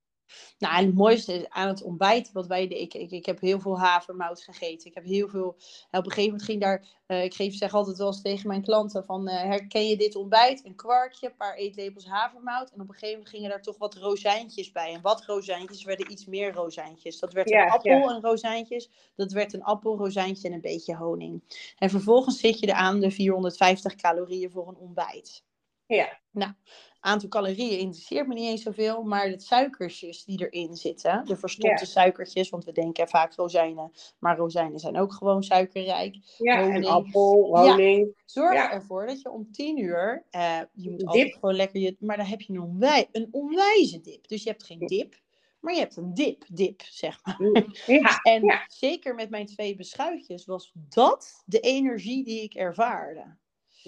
Nou, 0.58 0.76
en 0.76 0.86
het 0.86 0.94
mooiste 0.94 1.32
is 1.32 1.48
aan 1.48 1.68
het 1.68 1.82
ontbijt, 1.82 2.32
wat 2.32 2.46
wij, 2.46 2.64
ik, 2.64 2.94
ik, 2.94 3.10
ik 3.10 3.26
heb 3.26 3.40
heel 3.40 3.60
veel 3.60 3.78
havermout 3.78 4.42
gegeten. 4.42 4.88
Ik 4.88 4.94
heb 4.94 5.04
heel 5.04 5.28
veel, 5.28 5.46
op 5.46 5.56
een 5.90 6.02
gegeven 6.02 6.24
moment 6.24 6.42
ging 6.42 6.60
daar, 6.60 6.86
eh, 7.06 7.24
ik 7.24 7.34
geef, 7.34 7.54
zeg 7.54 7.74
altijd 7.74 7.98
wel 7.98 8.06
eens 8.06 8.22
tegen 8.22 8.48
mijn 8.48 8.62
klanten 8.62 9.04
van, 9.04 9.28
eh, 9.28 9.42
herken 9.42 9.86
je 9.86 9.96
dit 9.96 10.16
ontbijt? 10.16 10.64
Een 10.64 10.74
kwartje, 10.74 11.26
een 11.26 11.36
paar 11.36 11.54
eetlepels 11.54 12.06
havermout. 12.06 12.70
En 12.70 12.80
op 12.80 12.88
een 12.88 12.94
gegeven 12.94 13.12
moment 13.12 13.28
gingen 13.28 13.50
daar 13.50 13.62
toch 13.62 13.78
wat 13.78 13.94
rozijntjes 13.94 14.72
bij. 14.72 14.94
En 14.94 15.00
wat 15.00 15.24
rozijntjes 15.24 15.84
werden 15.84 16.10
iets 16.10 16.26
meer 16.26 16.52
rozijntjes. 16.52 17.18
Dat 17.18 17.32
werd 17.32 17.48
Ja, 17.48 17.64
een 17.64 17.70
appel 17.70 17.98
ja. 17.98 18.14
en 18.14 18.20
rozijntjes. 18.20 18.90
Dat 19.16 19.32
werd 19.32 19.52
een 19.52 19.64
appel, 19.64 19.96
rozijntje 19.96 20.48
en 20.48 20.54
een 20.54 20.60
beetje 20.60 20.96
honing. 20.96 21.42
En 21.78 21.90
vervolgens 21.90 22.40
zit 22.40 22.58
je 22.58 22.66
er 22.66 22.72
aan 22.72 23.00
de 23.00 23.10
450 23.10 23.94
calorieën 23.94 24.50
voor 24.50 24.68
een 24.68 24.76
ontbijt. 24.76 25.46
Ja. 25.86 26.18
Nou, 26.30 26.52
aantal 27.00 27.28
calorieën 27.28 27.78
interesseert 27.78 28.26
me 28.26 28.34
niet 28.34 28.48
eens 28.48 28.62
zoveel, 28.62 29.02
maar 29.02 29.30
de 29.30 29.40
suikertjes 29.40 30.24
die 30.24 30.48
erin 30.48 30.74
zitten, 30.76 31.26
de 31.26 31.36
verstopte 31.36 31.86
suikertjes, 31.86 32.48
want 32.50 32.64
we 32.64 32.72
denken 32.72 33.08
vaak 33.08 33.34
rozijnen, 33.34 33.90
maar 34.18 34.36
rozijnen 34.36 34.78
zijn 34.78 34.98
ook 34.98 35.12
gewoon 35.12 35.42
suikerrijk. 35.42 36.18
Ja, 36.38 36.68
en 36.68 36.84
appel, 36.84 37.46
honing. 37.56 38.14
Zorg 38.24 38.62
Ja. 38.62 38.68
ervoor 38.68 39.06
dat 39.06 39.20
je 39.20 39.30
om 39.30 39.52
10 39.52 39.78
uur, 39.78 40.26
eh, 40.30 40.60
je 40.72 40.90
moet 40.90 41.04
Dip. 41.06 41.06
altijd 41.06 41.34
gewoon 41.34 41.54
lekker, 41.54 41.80
je, 41.80 41.96
maar 42.00 42.16
dan 42.16 42.26
heb 42.26 42.40
je 42.40 42.52
een, 42.52 42.60
onwij, 42.60 43.08
een 43.12 43.28
onwijze 43.30 44.00
dip. 44.00 44.28
Dus 44.28 44.42
je 44.42 44.50
hebt 44.50 44.64
geen 44.64 44.86
dip, 44.86 45.20
maar 45.60 45.74
je 45.74 45.80
hebt 45.80 45.96
een 45.96 46.14
dip, 46.14 46.44
dip, 46.52 46.82
zeg 46.82 47.20
maar. 47.24 47.46
Ja, 47.86 48.20
En 48.22 48.42
Ja. 48.42 48.66
zeker 48.66 49.14
met 49.14 49.30
mijn 49.30 49.46
twee 49.46 49.76
beschuitjes 49.76 50.44
was 50.44 50.72
dat 50.74 51.42
de 51.46 51.60
energie 51.60 52.24
die 52.24 52.42
ik 52.42 52.54
ervaarde. 52.54 53.36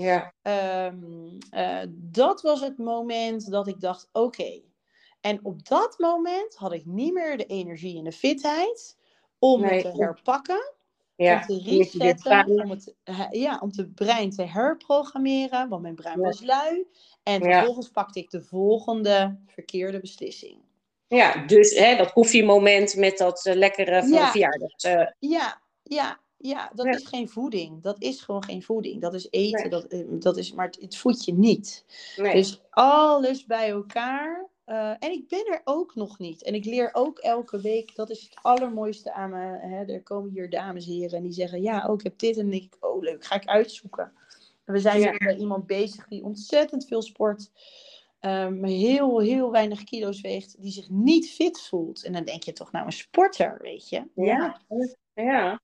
Ja. 0.01 0.33
Ehm, 0.43 1.39
eh, 1.51 1.79
dat 1.91 2.43
was 2.43 2.61
het 2.61 2.79
moment 2.79 3.51
dat 3.51 3.67
ik 3.67 3.81
dacht: 3.81 4.09
oké. 4.13 4.61
En 5.21 5.41
op 5.43 5.69
dat 5.69 5.99
moment 5.99 6.55
had 6.57 6.73
ik 6.73 6.87
niet 6.87 7.13
meer 7.13 7.37
de 7.37 7.47
energie 7.47 7.99
en 7.99 8.05
de 8.05 8.13
fitheid 8.13 8.99
om 9.39 9.61
Nee. 9.61 9.83
het 9.83 9.95
te 9.95 10.03
herpakken, 10.03 10.73
ja. 11.17 11.35
om 11.35 11.47
te 11.47 11.63
resetten, 11.71 12.47
om 12.47 12.71
het, 12.71 12.95
he- 13.05 13.29
ja, 13.39 13.59
om 13.63 13.71
het 13.77 13.95
brein 13.95 14.31
te 14.31 14.43
herprogrammeren, 14.43 15.69
want 15.69 15.83
mijn 15.83 15.95
brein 15.95 16.19
Ja. 16.21 16.25
was 16.27 16.41
lui. 16.43 16.87
En 17.23 17.43
Ja. 17.43 17.57
vervolgens 17.59 17.89
pakte 17.89 18.19
ik 18.19 18.31
de 18.31 18.43
volgende 18.43 19.39
verkeerde 19.47 20.01
beslissing. 20.01 20.59
Ja, 21.09 21.47
dus 21.47 21.79
hè, 21.79 21.97
dat 21.97 22.13
koffiemoment 22.13 22.97
met 22.97 23.19
dat 23.19 23.47
eh, 23.47 23.55
lekkere 23.55 24.01
van 24.01 24.09
Ja. 24.13 24.25
de 24.25 24.31
verjaardag. 24.31 24.73
eh, 24.77 25.07
Ja, 25.19 25.61
ja, 25.83 26.21
ja, 26.43 26.71
dat 26.75 26.87
Ja. 26.87 26.93
is 26.93 27.07
geen 27.07 27.29
voeding. 27.29 27.83
Dat 27.83 28.03
is 28.03 28.21
gewoon 28.21 28.45
geen 28.45 28.63
voeding. 28.63 29.01
Dat 29.01 29.15
is 29.15 29.27
eten, 29.31 29.61
Nee. 29.61 29.71
dat, 29.71 29.85
eh, 29.85 30.05
dat 30.09 30.37
is, 30.37 30.53
maar 30.53 30.67
het, 30.67 30.79
het 30.81 30.97
voedt 30.97 31.25
je 31.25 31.33
niet. 31.35 31.85
nee. 32.17 32.33
Dus 32.35 32.61
alles 32.71 33.47
bij 33.47 33.71
elkaar. 33.71 34.49
eh, 34.65 34.91
en 34.99 35.13
ik 35.13 35.29
ben 35.29 35.47
er 35.47 35.61
ook 35.65 35.95
nog 35.95 36.19
niet. 36.19 36.43
En 36.43 36.55
ik 36.55 36.65
leer 36.65 36.91
ook 36.93 37.19
elke 37.19 37.61
week. 37.61 37.95
Dat 37.95 38.11
is 38.11 38.23
het 38.23 38.39
allermooiste 38.43 39.13
aan 39.13 39.31
me. 39.31 39.59
Hè, 39.59 39.85
er 39.85 40.03
komen 40.03 40.31
hier 40.31 40.51
dames 40.51 40.87
en 40.87 40.93
heren 40.93 41.17
en 41.17 41.23
die 41.23 41.33
zeggen: 41.33 41.63
Ja, 41.63 41.87
ook 41.87 41.99
ik 41.99 42.05
heb 42.05 42.19
dit. 42.19 42.37
En 42.37 42.43
dan 42.43 42.51
denk 42.51 42.63
ik: 42.63 42.77
Oh, 42.81 43.03
leuk, 43.03 43.25
ga 43.25 43.35
ik 43.35 43.47
uitzoeken. 43.47 44.13
En 44.65 44.73
we 44.73 44.81
zijn 44.81 45.01
Ja. 45.01 45.17
bij 45.19 45.37
iemand 45.37 45.67
bezig 45.67 46.09
die 46.09 46.25
ontzettend 46.25 46.87
veel 46.87 47.03
sport. 47.03 47.51
maar 48.21 48.61
heel, 48.63 49.19
heel 49.21 49.51
weinig 49.51 49.85
kilo's 49.85 50.21
weegt. 50.21 50.63
Die 50.63 50.73
zich 50.73 50.89
niet 50.91 51.31
fit 51.31 51.61
voelt. 51.61 52.05
En 52.05 52.13
dan 52.13 52.25
denk 52.25 52.43
je 52.43 52.53
toch: 52.53 52.73
Nou, 52.73 52.87
een 52.87 52.93
sporter, 52.93 53.59
weet 53.63 53.89
je. 53.89 53.97
Ja. 54.15 54.25
ja, 54.25 54.61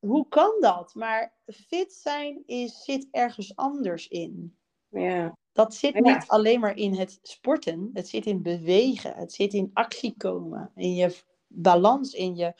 Hoe 0.00 0.28
kan 0.28 0.56
dat? 0.60 0.94
Maar 0.94 1.34
fit 1.46 1.92
zijn 1.92 2.42
is, 2.46 2.84
zit 2.84 3.08
ergens 3.10 3.56
anders 3.56 4.08
in. 4.08 4.56
ja. 4.88 5.36
Dat 5.52 5.74
zit 5.74 5.94
Ja. 5.94 6.00
niet 6.00 6.24
alleen 6.28 6.60
maar 6.60 6.76
in 6.76 6.94
het 6.94 7.18
sporten. 7.22 7.90
Het 7.92 8.08
zit 8.08 8.26
in 8.26 8.42
bewegen. 8.42 9.14
Het 9.14 9.32
zit 9.32 9.52
in 9.54 9.70
actie 9.72 10.14
komen. 10.16 10.70
In 10.74 10.94
je 10.94 11.16
balans, 11.46 12.12
in 12.12 12.36
je 12.36 12.54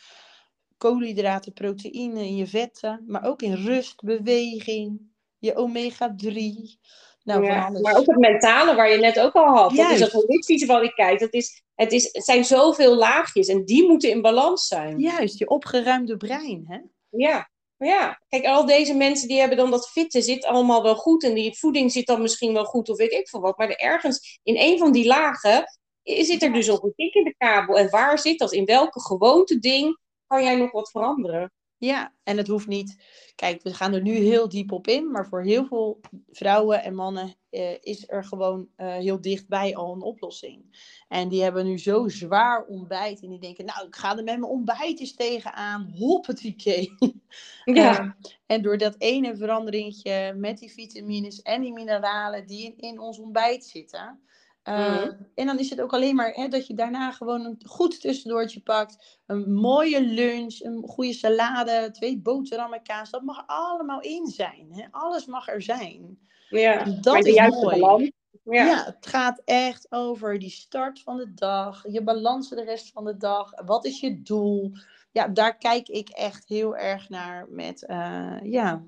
koolhydraten, 0.77 1.53
proteïne, 1.53 2.21
in 2.27 2.37
je 2.37 2.47
vetten. 2.47 3.05
Maar 3.07 3.25
ook 3.25 3.43
in 3.43 3.55
rust, 3.55 4.01
beweging, 4.03 5.01
je 5.39 5.55
omega-3. 5.55 6.79
Nou, 7.27 7.45
Ja. 7.45 7.71
Maar 7.71 7.97
ook 7.97 8.07
het 8.07 8.19
mentale, 8.19 8.75
waar 8.75 8.91
je 8.91 8.99
net 8.99 9.21
ook 9.21 9.33
al 9.33 9.57
had. 9.57 9.77
Dat 9.77 9.91
is 9.91 10.01
dat 10.01 10.13
holistische 10.13 10.67
wat 10.67 10.83
ik 10.83 10.95
kijk. 10.95 11.21
Dat 11.21 11.33
is, 11.35 11.63
het, 11.75 11.93
is, 11.93 12.09
het 12.13 12.25
zijn 12.25 12.45
zoveel 12.45 12.95
laagjes 12.95 13.49
en 13.49 13.65
die 13.65 13.89
moeten 13.89 14.11
in 14.11 14.23
balans 14.23 14.67
zijn. 14.67 14.99
Juist, 14.99 15.39
je 15.39 15.49
opgeruimde 15.49 16.17
brein. 16.17 16.65
Hè? 16.69 16.79
Ja. 17.09 17.51
Maar 17.77 17.89
ja, 17.89 18.21
kijk, 18.29 18.45
al 18.45 18.67
deze 18.67 18.95
mensen 18.95 19.29
die 19.29 19.39
hebben 19.39 19.57
dan 19.57 19.71
dat 19.71 19.89
fitte 19.89 20.23
zit 20.23 20.45
allemaal 20.45 20.83
wel 20.83 20.97
goed. 20.97 21.25
En 21.25 21.35
die 21.35 21.59
voeding 21.59 21.93
zit 21.93 22.07
dan 22.07 22.23
misschien 22.23 22.53
wel 22.53 22.65
goed 22.65 22.89
of 22.89 22.97
weet 22.97 23.13
ik 23.13 23.29
veel 23.29 23.41
wat. 23.41 23.59
Maar 23.59 23.69
er 23.69 23.79
ergens 23.79 24.41
in 24.43 24.57
een 24.57 24.79
van 24.79 24.93
die 24.93 25.07
lagen 25.07 25.65
zit 26.03 26.43
er 26.43 26.53
dus 26.53 26.71
ook 26.71 26.83
een 26.83 26.93
tik 26.97 27.15
in 27.15 27.25
de 27.25 27.35
kabel. 27.39 27.79
En 27.79 27.91
waar 27.91 28.19
zit 28.19 28.39
dat? 28.39 28.53
In 28.53 28.65
welke 28.65 29.01
gewoonte 29.01 29.59
ding 29.59 29.99
kan 30.27 30.43
jij 30.43 30.57
nog 30.57 30.71
wat 30.73 30.91
veranderen? 30.91 31.53
Ja, 31.79 32.13
en 32.23 32.37
het 32.37 32.47
hoeft 32.47 32.67
niet. 32.67 32.97
Kijk, 33.35 33.63
we 33.63 33.75
gaan 33.75 33.93
er 33.93 34.03
nu 34.03 34.15
heel 34.15 34.49
diep 34.49 34.73
op 34.73 34.87
in, 34.87 35.11
maar 35.11 35.27
voor 35.27 35.43
heel 35.43 35.67
veel 35.67 36.01
vrouwen 36.31 36.83
en 36.83 36.95
mannen 36.95 37.35
eh, 37.51 37.75
is 37.81 38.09
er 38.09 38.25
gewoon 38.25 38.69
eh, 38.77 38.95
heel 38.95 39.21
dichtbij 39.21 39.77
al 39.77 39.93
een 39.93 40.03
oplossing. 40.03 40.65
En 41.09 41.29
die 41.29 41.43
hebben 41.43 41.65
nu 41.65 41.79
zo 41.79 42.09
zwaar 42.09 42.65
ontbijt 42.65 43.23
en 43.23 43.29
die 43.29 43.39
denken, 43.39 43.65
nou, 43.65 43.87
ik 43.87 43.97
ga 43.97 44.11
er 44.11 44.15
met 44.17 44.25
mijn 44.25 44.45
ontbijt 44.45 45.01
eens 45.01 45.15
tegenaan, 45.15 45.93
hoppatee. 45.97 46.95
Ja, 47.65 47.99
Ehm, 47.99 48.11
en 48.47 48.63
door 48.63 48.79
dat 48.79 48.95
ene 48.99 49.37
veranderingetje 49.37 50.35
met 50.37 50.59
die 50.59 50.73
vitamines 50.73 51.43
en 51.43 51.61
die 51.61 51.73
mineralen 51.73 52.47
die 52.47 52.65
in, 52.65 52.75
in 52.77 52.99
ons 53.01 53.19
ontbijt 53.19 53.65
zitten. 53.65 54.21
Mhm. 54.67 55.13
En 55.35 55.47
dan 55.47 55.59
is 55.59 55.71
het 55.71 55.81
ook 55.81 55.93
alleen 55.93 56.15
maar 56.15 56.31
hè, 56.33 56.49
dat 56.49 56.67
je 56.67 56.75
daarna 56.75 57.13
gewoon 57.13 57.45
een 57.45 57.61
goed 57.67 58.01
tussendoortje 58.01 58.61
pakt. 58.61 59.21
Een 59.27 59.53
mooie 59.53 60.01
lunch, 60.01 60.61
een 60.61 60.83
goede 60.87 61.13
salade, 61.13 61.91
twee 61.91 62.19
boterhammen, 62.19 62.83
kaas. 62.83 63.11
Dat 63.11 63.23
mag 63.23 63.43
allemaal 63.47 64.01
in 64.01 64.27
zijn. 64.27 64.67
Hè? 64.71 64.87
Alles 64.91 65.27
mag 65.27 65.49
er 65.49 65.63
zijn. 65.63 66.19
ja. 66.49 66.85
En 66.85 67.01
dat 67.01 67.23
de 67.23 67.29
is 67.29 67.35
juiste 67.35 67.65
mooi. 67.65 67.81
balans. 67.81 68.11
Ja. 68.45 68.65
Ja. 68.65 68.85
het 68.85 69.07
gaat 69.07 69.43
echt 69.45 69.87
over 69.93 70.39
die 70.39 70.51
start 70.51 71.03
van 71.03 71.17
de 71.17 71.35
dag, 71.35 71.85
je 71.89 72.03
balansen 72.03 72.57
de 72.57 72.65
rest 72.65 72.93
van 72.93 73.05
de 73.05 73.17
dag. 73.17 73.51
Wat 73.65 73.85
is 73.85 74.01
je 74.01 74.23
doel? 74.23 74.73
Ja, 75.13 75.29
daar 75.29 75.59
kijk 75.59 75.89
ik 75.89 76.09
echt 76.09 76.49
heel 76.49 76.77
erg 76.77 77.09
naar 77.09 77.47
met, 77.49 77.87
eh, 77.87 78.37
ja, 78.43 78.83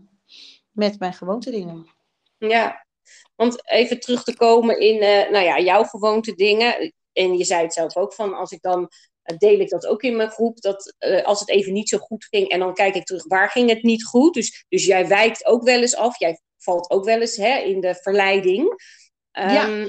met 0.73 0.99
mijn 0.99 1.13
gewoonte 1.13 1.51
dingen. 1.51 1.87
Ja, 2.39 2.87
want 3.37 3.69
even 3.71 4.01
terug 4.01 4.25
te 4.25 4.37
komen 4.37 4.81
in 4.81 5.01
eh, 5.01 5.31
nou 5.31 5.45
ja, 5.45 5.59
jouw 5.61 5.85
gewoonte 5.85 6.35
dingen. 6.35 6.93
En 7.13 7.39
je 7.39 7.45
zei 7.45 7.63
het 7.63 7.73
zelf 7.73 7.97
ook 7.97 8.15
van, 8.15 8.35
als 8.35 8.51
ik 8.51 8.63
dan 8.63 8.89
eh, 9.23 9.37
deel 9.37 9.61
ik 9.61 9.69
dat 9.69 9.87
ook 9.87 10.03
in 10.03 10.17
mijn 10.17 10.31
groep, 10.31 10.61
dat 10.61 10.95
eh, 10.99 11.25
als 11.25 11.41
het 11.41 11.49
even 11.49 11.73
niet 11.73 11.89
zo 11.89 11.99
goed 11.99 12.25
ging 12.25 12.49
en 12.49 12.59
dan 12.59 12.75
kijk 12.75 12.95
ik 12.95 13.05
terug, 13.05 13.25
waar 13.27 13.51
ging 13.51 13.69
het 13.69 13.83
niet 13.83 14.05
goed? 14.05 14.35
Dus, 14.35 14.65
dus 14.69 14.85
jij 14.85 15.09
wijkt 15.09 15.47
ook 15.47 15.63
wel 15.63 15.81
eens 15.81 15.97
af, 15.97 16.19
jij 16.19 16.41
valt 16.57 16.91
ook 16.91 17.05
wel 17.05 17.21
eens 17.21 17.37
hè, 17.37 17.59
in 17.59 17.81
de 17.81 17.95
verleiding. 17.95 18.83
Ehm, 19.31 19.89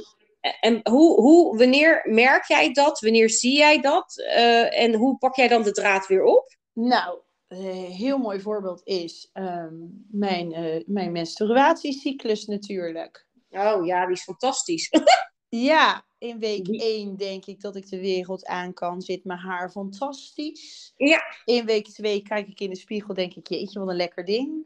En 0.59 0.79
hoe, 0.89 1.21
hoe, 1.21 1.57
wanneer 1.57 2.01
merk 2.03 2.45
jij 2.47 2.73
dat? 2.73 2.99
Wanneer 2.99 3.29
zie 3.29 3.57
jij 3.57 3.81
dat? 3.81 4.23
En 4.71 4.93
hoe 4.93 5.17
pak 5.17 5.35
jij 5.35 5.47
dan 5.47 5.63
de 5.63 5.71
draad 5.71 6.07
weer 6.07 6.23
op? 6.23 6.57
Nou, 6.73 7.19
heel 7.57 8.17
mooi 8.17 8.39
voorbeeld 8.39 8.81
is 8.83 9.29
ehm, 9.33 9.75
mijn, 10.11 10.53
eh, 10.53 10.83
mijn 10.85 11.11
menstruatiecyclus 11.11 12.45
natuurlijk. 12.45 13.27
Oh 13.49 13.85
ja, 13.85 14.05
die 14.05 14.15
is 14.15 14.23
fantastisch. 14.23 14.89
Ja, 15.49 16.05
in 16.17 16.39
week 16.39 16.67
1 16.67 17.17
denk 17.17 17.45
ik 17.45 17.61
dat 17.61 17.75
ik 17.75 17.89
de 17.89 17.99
wereld 17.99 18.45
aan 18.45 18.73
kan. 18.73 19.01
Zit 19.01 19.23
mijn 19.23 19.39
haar 19.39 19.71
fantastisch. 19.71 20.93
Ja. 20.97 21.21
In 21.45 21.65
week 21.65 21.87
2 21.87 22.21
kijk 22.21 22.47
ik 22.47 22.59
in 22.59 22.69
de 22.69 22.75
spiegel, 22.75 23.13
denk 23.13 23.33
ik, 23.33 23.47
jeetje, 23.47 23.79
wat 23.79 23.89
een 23.89 23.95
lekker 23.95 24.25
ding. 24.25 24.65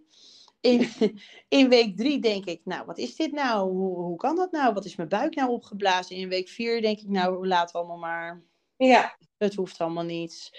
In, 0.61 0.87
in 1.59 1.69
week 1.69 1.97
3 1.97 2.19
denk 2.19 2.45
ik, 2.45 2.61
nou, 2.63 2.85
wat 2.85 2.97
is 2.97 3.15
dit 3.15 3.31
nou? 3.31 3.71
Hoe, 3.71 3.95
hoe 3.95 4.17
kan 4.17 4.35
dat 4.35 4.51
nou? 4.51 4.73
Wat 4.73 4.85
is 4.85 4.95
mijn 4.95 5.09
buik 5.09 5.35
nou 5.35 5.49
opgeblazen? 5.49 6.15
In 6.15 6.29
week 6.29 6.49
4 6.49 6.81
denk 6.81 6.99
ik, 6.99 7.09
nou, 7.09 7.47
laat 7.47 7.73
allemaal 7.73 7.97
maar. 7.97 8.43
Ja. 8.77 9.17
Het 9.37 9.55
hoeft 9.55 9.79
allemaal 9.79 10.03
niet. 10.03 10.49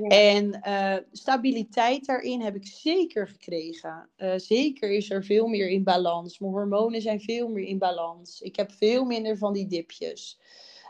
Ja. 0.00 0.08
En 0.08 0.60
eh, 0.60 0.96
stabiliteit 1.12 2.06
daarin 2.06 2.40
heb 2.40 2.54
ik 2.54 2.66
zeker 2.66 3.28
gekregen. 3.28 4.10
Eh, 4.16 4.32
zeker 4.36 4.90
is 4.90 5.10
er 5.10 5.24
veel 5.24 5.46
meer 5.46 5.68
in 5.68 5.84
balans. 5.84 6.38
Mijn 6.38 6.52
hormonen 6.52 7.02
zijn 7.02 7.20
veel 7.20 7.48
meer 7.48 7.64
in 7.64 7.78
balans. 7.78 8.40
Ik 8.40 8.56
heb 8.56 8.72
veel 8.72 9.04
minder 9.04 9.38
van 9.38 9.52
die 9.52 9.66
dipjes. 9.66 10.40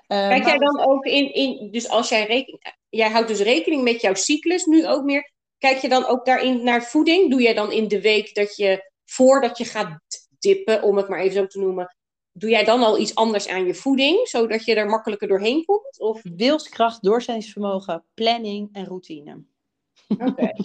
Eh, 0.07 0.29
Kijk 0.29 0.45
jij 0.45 0.59
dan 0.59 0.81
ook 0.81 1.05
in, 1.05 1.35
in 1.35 1.71
dus 1.71 1.89
als 1.89 2.09
jij 2.09 2.27
rekening, 2.27 2.75
jij 2.89 3.11
houdt 3.11 3.29
dus 3.29 3.41
rekening 3.41 3.83
met 3.83 4.01
jouw 4.01 4.15
cyclus 4.15 4.65
nu 4.65 4.87
ook 4.87 5.05
meer. 5.05 5.33
Kijk 5.59 5.79
je 5.79 5.89
dan 5.89 6.07
ook 6.07 6.25
daarin 6.25 6.65
naar 6.65 6.83
voeding? 6.83 7.31
Doe 7.31 7.43
jij 7.43 7.55
dan 7.55 7.73
in 7.73 7.89
de 7.89 8.01
week 8.01 8.35
dat 8.35 8.57
je, 8.57 8.91
voordat 9.05 9.59
je 9.59 9.65
gaat 9.65 9.99
dippen, 10.39 10.83
om 10.83 10.97
het 10.97 11.09
maar 11.09 11.21
even 11.21 11.37
zo 11.37 11.47
te 11.47 11.59
noemen, 11.59 11.97
doe 12.39 12.51
jij 12.51 12.65
dan 12.65 12.83
al 12.83 12.99
iets 12.99 13.15
anders 13.15 13.49
aan 13.49 13.67
je 13.67 13.75
voeding, 13.75 14.29
zodat 14.29 14.65
je 14.65 14.75
er 14.75 14.87
makkelijker 14.87 15.29
doorheen 15.29 15.65
komt? 15.65 16.01
Of, 16.01 16.23
Wilskracht, 16.23 17.03
doorzettingsvermogen, 17.03 18.05
planning 18.15 18.69
en 18.73 18.85
routine. 18.85 19.45
oké. 20.09 20.53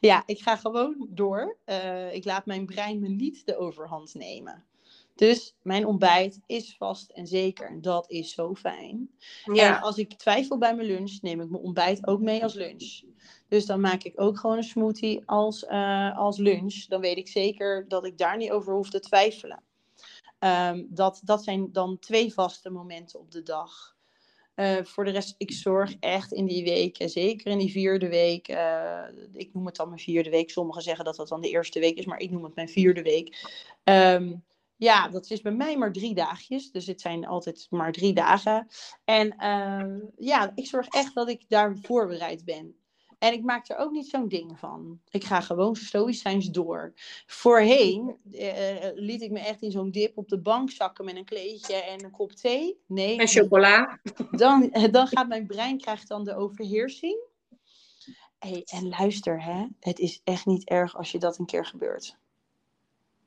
Ja, 0.00 0.22
ik 0.26 0.40
ga 0.40 0.56
gewoon 0.56 1.06
door. 1.08 1.58
Eh, 1.64 2.14
ik 2.14 2.24
laat 2.24 2.46
mijn 2.46 2.66
brein 2.66 3.00
me 3.00 3.08
niet 3.08 3.46
de 3.46 3.56
overhand 3.56 4.14
nemen. 4.14 4.64
Dus 5.14 5.56
mijn 5.62 5.86
ontbijt 5.86 6.40
is 6.46 6.76
vast 6.76 7.10
en 7.10 7.26
zeker. 7.26 7.80
Dat 7.80 8.10
is 8.10 8.34
zo 8.34 8.54
fijn. 8.54 9.10
En 9.44 9.80
als 9.80 9.96
ik 9.98 10.14
twijfel 10.14 10.58
bij 10.58 10.74
mijn 10.74 10.88
lunch, 10.88 11.18
neem 11.20 11.40
ik 11.40 11.50
mijn 11.50 11.62
ontbijt 11.62 12.06
ook 12.06 12.20
mee 12.20 12.42
als 12.42 12.54
lunch. 12.54 13.00
Dus 13.48 13.66
dan 13.66 13.80
maak 13.80 14.02
ik 14.02 14.20
ook 14.20 14.38
gewoon 14.38 14.56
een 14.56 14.62
smoothie 14.62 15.22
als, 15.26 15.64
eh, 15.64 16.18
als 16.18 16.36
lunch. 16.36 16.84
Dan 16.84 17.00
weet 17.00 17.16
ik 17.16 17.28
zeker 17.28 17.88
dat 17.88 18.04
ik 18.04 18.18
daar 18.18 18.36
niet 18.36 18.50
over 18.50 18.74
hoef 18.74 18.90
te 18.90 19.00
twijfelen. 19.00 19.62
Ehm, 20.38 20.84
dat, 20.88 21.20
dat 21.24 21.44
zijn 21.44 21.72
dan 21.72 21.98
twee 21.98 22.32
vaste 22.32 22.70
momenten 22.70 23.20
op 23.20 23.30
de 23.30 23.42
dag. 23.42 23.96
Eh, 24.54 24.84
voor 24.84 25.04
de 25.04 25.10
rest, 25.10 25.34
ik 25.38 25.52
zorg 25.52 25.96
echt 26.00 26.32
in 26.32 26.46
die 26.46 26.64
weken, 26.64 27.08
zeker 27.10 27.50
in 27.50 27.58
die 27.58 27.70
vierde 27.70 28.08
week. 28.08 28.48
eh, 28.48 29.02
ik 29.32 29.54
noem 29.54 29.66
het 29.66 29.76
dan 29.76 29.88
mijn 29.88 30.00
vierde 30.00 30.30
week. 30.30 30.50
Sommigen 30.50 30.82
zeggen 30.82 31.04
dat 31.04 31.16
dat 31.16 31.28
dan 31.28 31.40
de 31.40 31.50
eerste 31.50 31.80
week 31.80 31.96
is, 31.98 32.04
maar 32.06 32.18
ik 32.18 32.30
noem 32.30 32.44
het 32.44 32.54
mijn 32.54 32.68
vierde 32.68 33.02
week. 33.02 33.48
Ehm, 33.84 34.34
ja, 34.76 35.08
dat 35.08 35.30
is 35.30 35.40
bij 35.40 35.52
mij 35.52 35.76
maar 35.76 35.92
drie 35.92 36.14
dagjes. 36.14 36.70
Dus 36.70 36.86
het 36.86 37.00
zijn 37.00 37.26
altijd 37.26 37.66
maar 37.70 37.92
drie 37.92 38.12
dagen. 38.14 38.68
En 39.04 39.36
ehm, 39.36 40.00
ja, 40.16 40.52
ik 40.54 40.66
zorg 40.66 40.88
echt 40.88 41.14
dat 41.14 41.28
ik 41.28 41.44
daar 41.48 41.76
voorbereid 41.82 42.44
ben. 42.44 42.76
En 43.18 43.32
ik 43.32 43.42
maak 43.42 43.68
er 43.68 43.76
ook 43.76 43.90
niet 43.90 44.08
zo'n 44.08 44.28
ding 44.28 44.58
van. 44.58 45.00
Ik 45.10 45.24
ga 45.24 45.40
gewoon 45.40 45.76
stoïcijns 45.76 46.50
door. 46.50 46.92
Voorheen 47.26 48.16
eh, 48.32 48.86
eh, 48.86 48.92
liet 48.94 49.22
ik 49.22 49.30
me 49.30 49.38
echt 49.38 49.62
in 49.62 49.70
zo'n 49.70 49.90
dip 49.90 50.18
op 50.18 50.28
de 50.28 50.40
bank 50.40 50.70
zakken 50.70 51.04
met 51.04 51.16
een 51.16 51.24
kleedje 51.24 51.74
en 51.74 52.04
een 52.04 52.10
kop 52.10 52.32
thee. 52.32 52.80
Nee, 52.86 53.18
en 53.18 53.28
chocola. 53.28 54.00
dan, 54.30 54.70
dan 54.90 55.06
gaat 55.06 55.28
mijn 55.28 55.46
brein 55.46 55.78
krijgt 55.78 56.08
dan 56.08 56.24
de 56.24 56.36
overheersing. 56.36 57.26
Hey, 58.38 58.62
en 58.64 58.88
luister, 58.88 59.42
hè, 59.42 59.66
het 59.80 59.98
is 59.98 60.20
echt 60.24 60.46
niet 60.46 60.68
erg 60.68 60.96
als 60.96 61.12
je 61.12 61.18
dat 61.18 61.38
een 61.38 61.46
keer 61.46 61.66
gebeurt. 61.66 62.16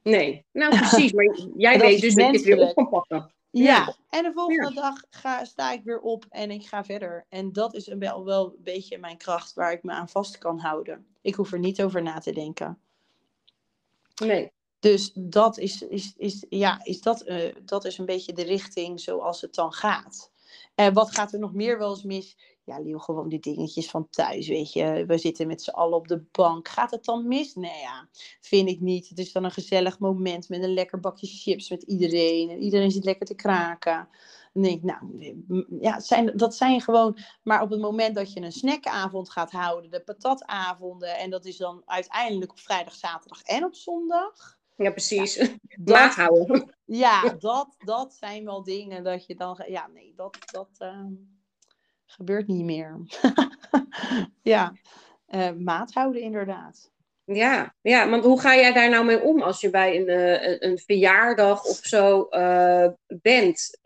Nee, 0.04 0.46
nou 0.52 0.78
precies. 0.78 1.12
Maar 1.16 1.38
jij 1.58 1.80
weet 1.80 2.02
dus 2.02 2.16
dat 2.16 2.26
je 2.26 2.32
het 2.32 2.44
weer 2.44 2.60
op 2.60 2.76
kan 2.76 2.90
pakken. 2.90 3.32
Ja, 3.52 3.96
en 4.10 4.24
de 4.24 4.32
volgende 4.34 4.74
dag 4.74 5.04
ga, 5.10 5.46
sta 5.46 5.72
ik 5.72 5.84
weer 5.84 6.00
op 6.00 6.26
en 6.30 6.52
ik 6.52 6.68
ga 6.68 6.84
verder. 6.84 7.26
En 7.30 7.54
dat 7.54 7.74
is 7.74 7.88
een 7.88 8.00
wel, 8.00 8.26
wel 8.26 8.46
een 8.46 8.64
beetje 8.64 8.98
mijn 8.98 9.18
kracht 9.18 9.54
waar 9.54 9.72
ik 9.72 9.84
me 9.84 9.92
aan 9.92 10.10
vast 10.10 10.38
kan 10.38 10.60
houden. 10.60 11.06
Ik 11.22 11.36
hoef 11.36 11.52
er 11.52 11.60
niet 11.60 11.82
over 11.82 12.02
na 12.02 12.20
te 12.20 12.32
denken. 12.32 12.80
Nee. 14.26 14.52
Dus 14.80 15.12
dat 15.14 15.58
is, 15.58 15.82
is, 15.82 16.14
is, 16.18 16.46
ja, 16.50 16.84
is, 16.84 17.02
dat, 17.02 17.22
eh, 17.22 17.56
dat 17.66 17.86
is 17.86 17.98
een 17.98 18.06
beetje 18.06 18.34
de 18.34 18.44
richting 18.44 19.00
zoals 19.00 19.42
het 19.42 19.56
dan 19.56 19.74
gaat. 19.74 20.32
En 20.76 20.94
wat 20.94 21.12
gaat 21.12 21.34
er 21.34 21.40
nog 21.40 21.54
meer 21.54 21.78
wel 21.78 21.90
eens 21.90 22.04
mis? 22.04 22.38
Ja, 22.80 23.00
gewoon 23.00 23.30
de 23.30 23.40
dingetjes 23.40 23.90
van 23.90 24.10
thuis, 24.10 24.48
weet 24.48 24.74
je. 24.74 25.04
We 25.08 25.18
zitten 25.18 25.48
met 25.48 25.62
z'n 25.62 25.70
allen 25.70 25.98
op 25.98 26.08
de 26.08 26.24
bank. 26.32 26.68
Gaat 26.68 26.92
het 26.92 27.06
dan 27.06 27.28
mis? 27.28 27.56
Nee, 27.56 27.80
ja, 27.80 28.08
vind 28.42 28.70
ik 28.70 28.80
niet. 28.80 29.10
Het 29.10 29.20
is 29.20 29.32
dan 29.32 29.44
een 29.44 29.52
gezellig 29.52 30.00
moment 30.00 30.50
met 30.50 30.64
een 30.64 30.74
lekker 30.74 31.00
bakje 31.00 31.28
chips 31.28 31.70
met 31.70 31.84
iedereen. 31.84 32.50
En 32.50 32.62
iedereen 32.62 32.92
zit 32.92 33.04
lekker 33.04 33.26
te 33.26 33.36
kraken. 33.36 34.08
Dan 34.54 34.64
denk 34.64 34.76
ik, 34.78 34.84
nou, 34.84 35.06
m- 35.48 35.78
ja, 35.82 36.00
zijn, 36.00 36.38
dat 36.38 36.56
zijn 36.56 36.82
gewoon... 36.82 37.18
Maar 37.44 37.62
op 37.62 37.70
het 37.70 37.80
moment 37.82 38.16
dat 38.16 38.34
je 38.34 38.42
een 38.42 38.52
snackavond 38.52 39.30
gaat 39.30 39.52
houden, 39.52 39.92
de 39.92 40.02
patatavonden... 40.04 41.18
en 41.18 41.30
dat 41.30 41.46
is 41.46 41.58
dan 41.58 41.82
uiteindelijk 41.86 42.52
op 42.52 42.60
vrijdag, 42.60 42.94
zaterdag 42.96 43.42
en 43.42 43.64
op 43.64 43.76
zondag... 43.76 44.60
Ja, 44.76 44.92
precies. 44.92 45.36
Dat- 45.36 45.96
Maat 45.96 46.16
houden. 46.26 46.76
ja, 46.86 47.22
dat, 47.40 47.76
dat 47.78 48.14
zijn 48.14 48.46
wel 48.46 48.64
dingen 48.64 49.04
dat 49.04 49.26
je 49.26 49.36
dan... 49.36 49.64
Ja, 49.68 49.88
nee, 49.94 50.14
dat, 50.16 50.38
dat 50.52 50.70
ehm, 50.78 51.14
gebeurt 52.12 52.48
niet 52.48 52.66
meer. 52.66 53.00
ja, 54.42 54.74
Eh, 55.32 55.52
maat 55.52 55.94
houden 55.94 56.22
inderdaad. 56.22 56.92
Ja, 57.24 57.76
ja, 57.82 58.10
want 58.10 58.24
hoe 58.24 58.40
ga 58.40 58.56
jij 58.56 58.74
daar 58.74 58.90
nou 58.90 59.06
mee 59.06 59.22
om 59.22 59.42
als 59.42 59.62
je 59.62 59.70
bij 59.70 60.00
een, 60.00 60.08
eh, 60.08 60.48
een, 60.48 60.66
een 60.68 60.78
verjaardag 60.78 61.64
of 61.64 61.78
zo 61.82 62.24
eh, 62.24 62.88
bent? 63.08 63.80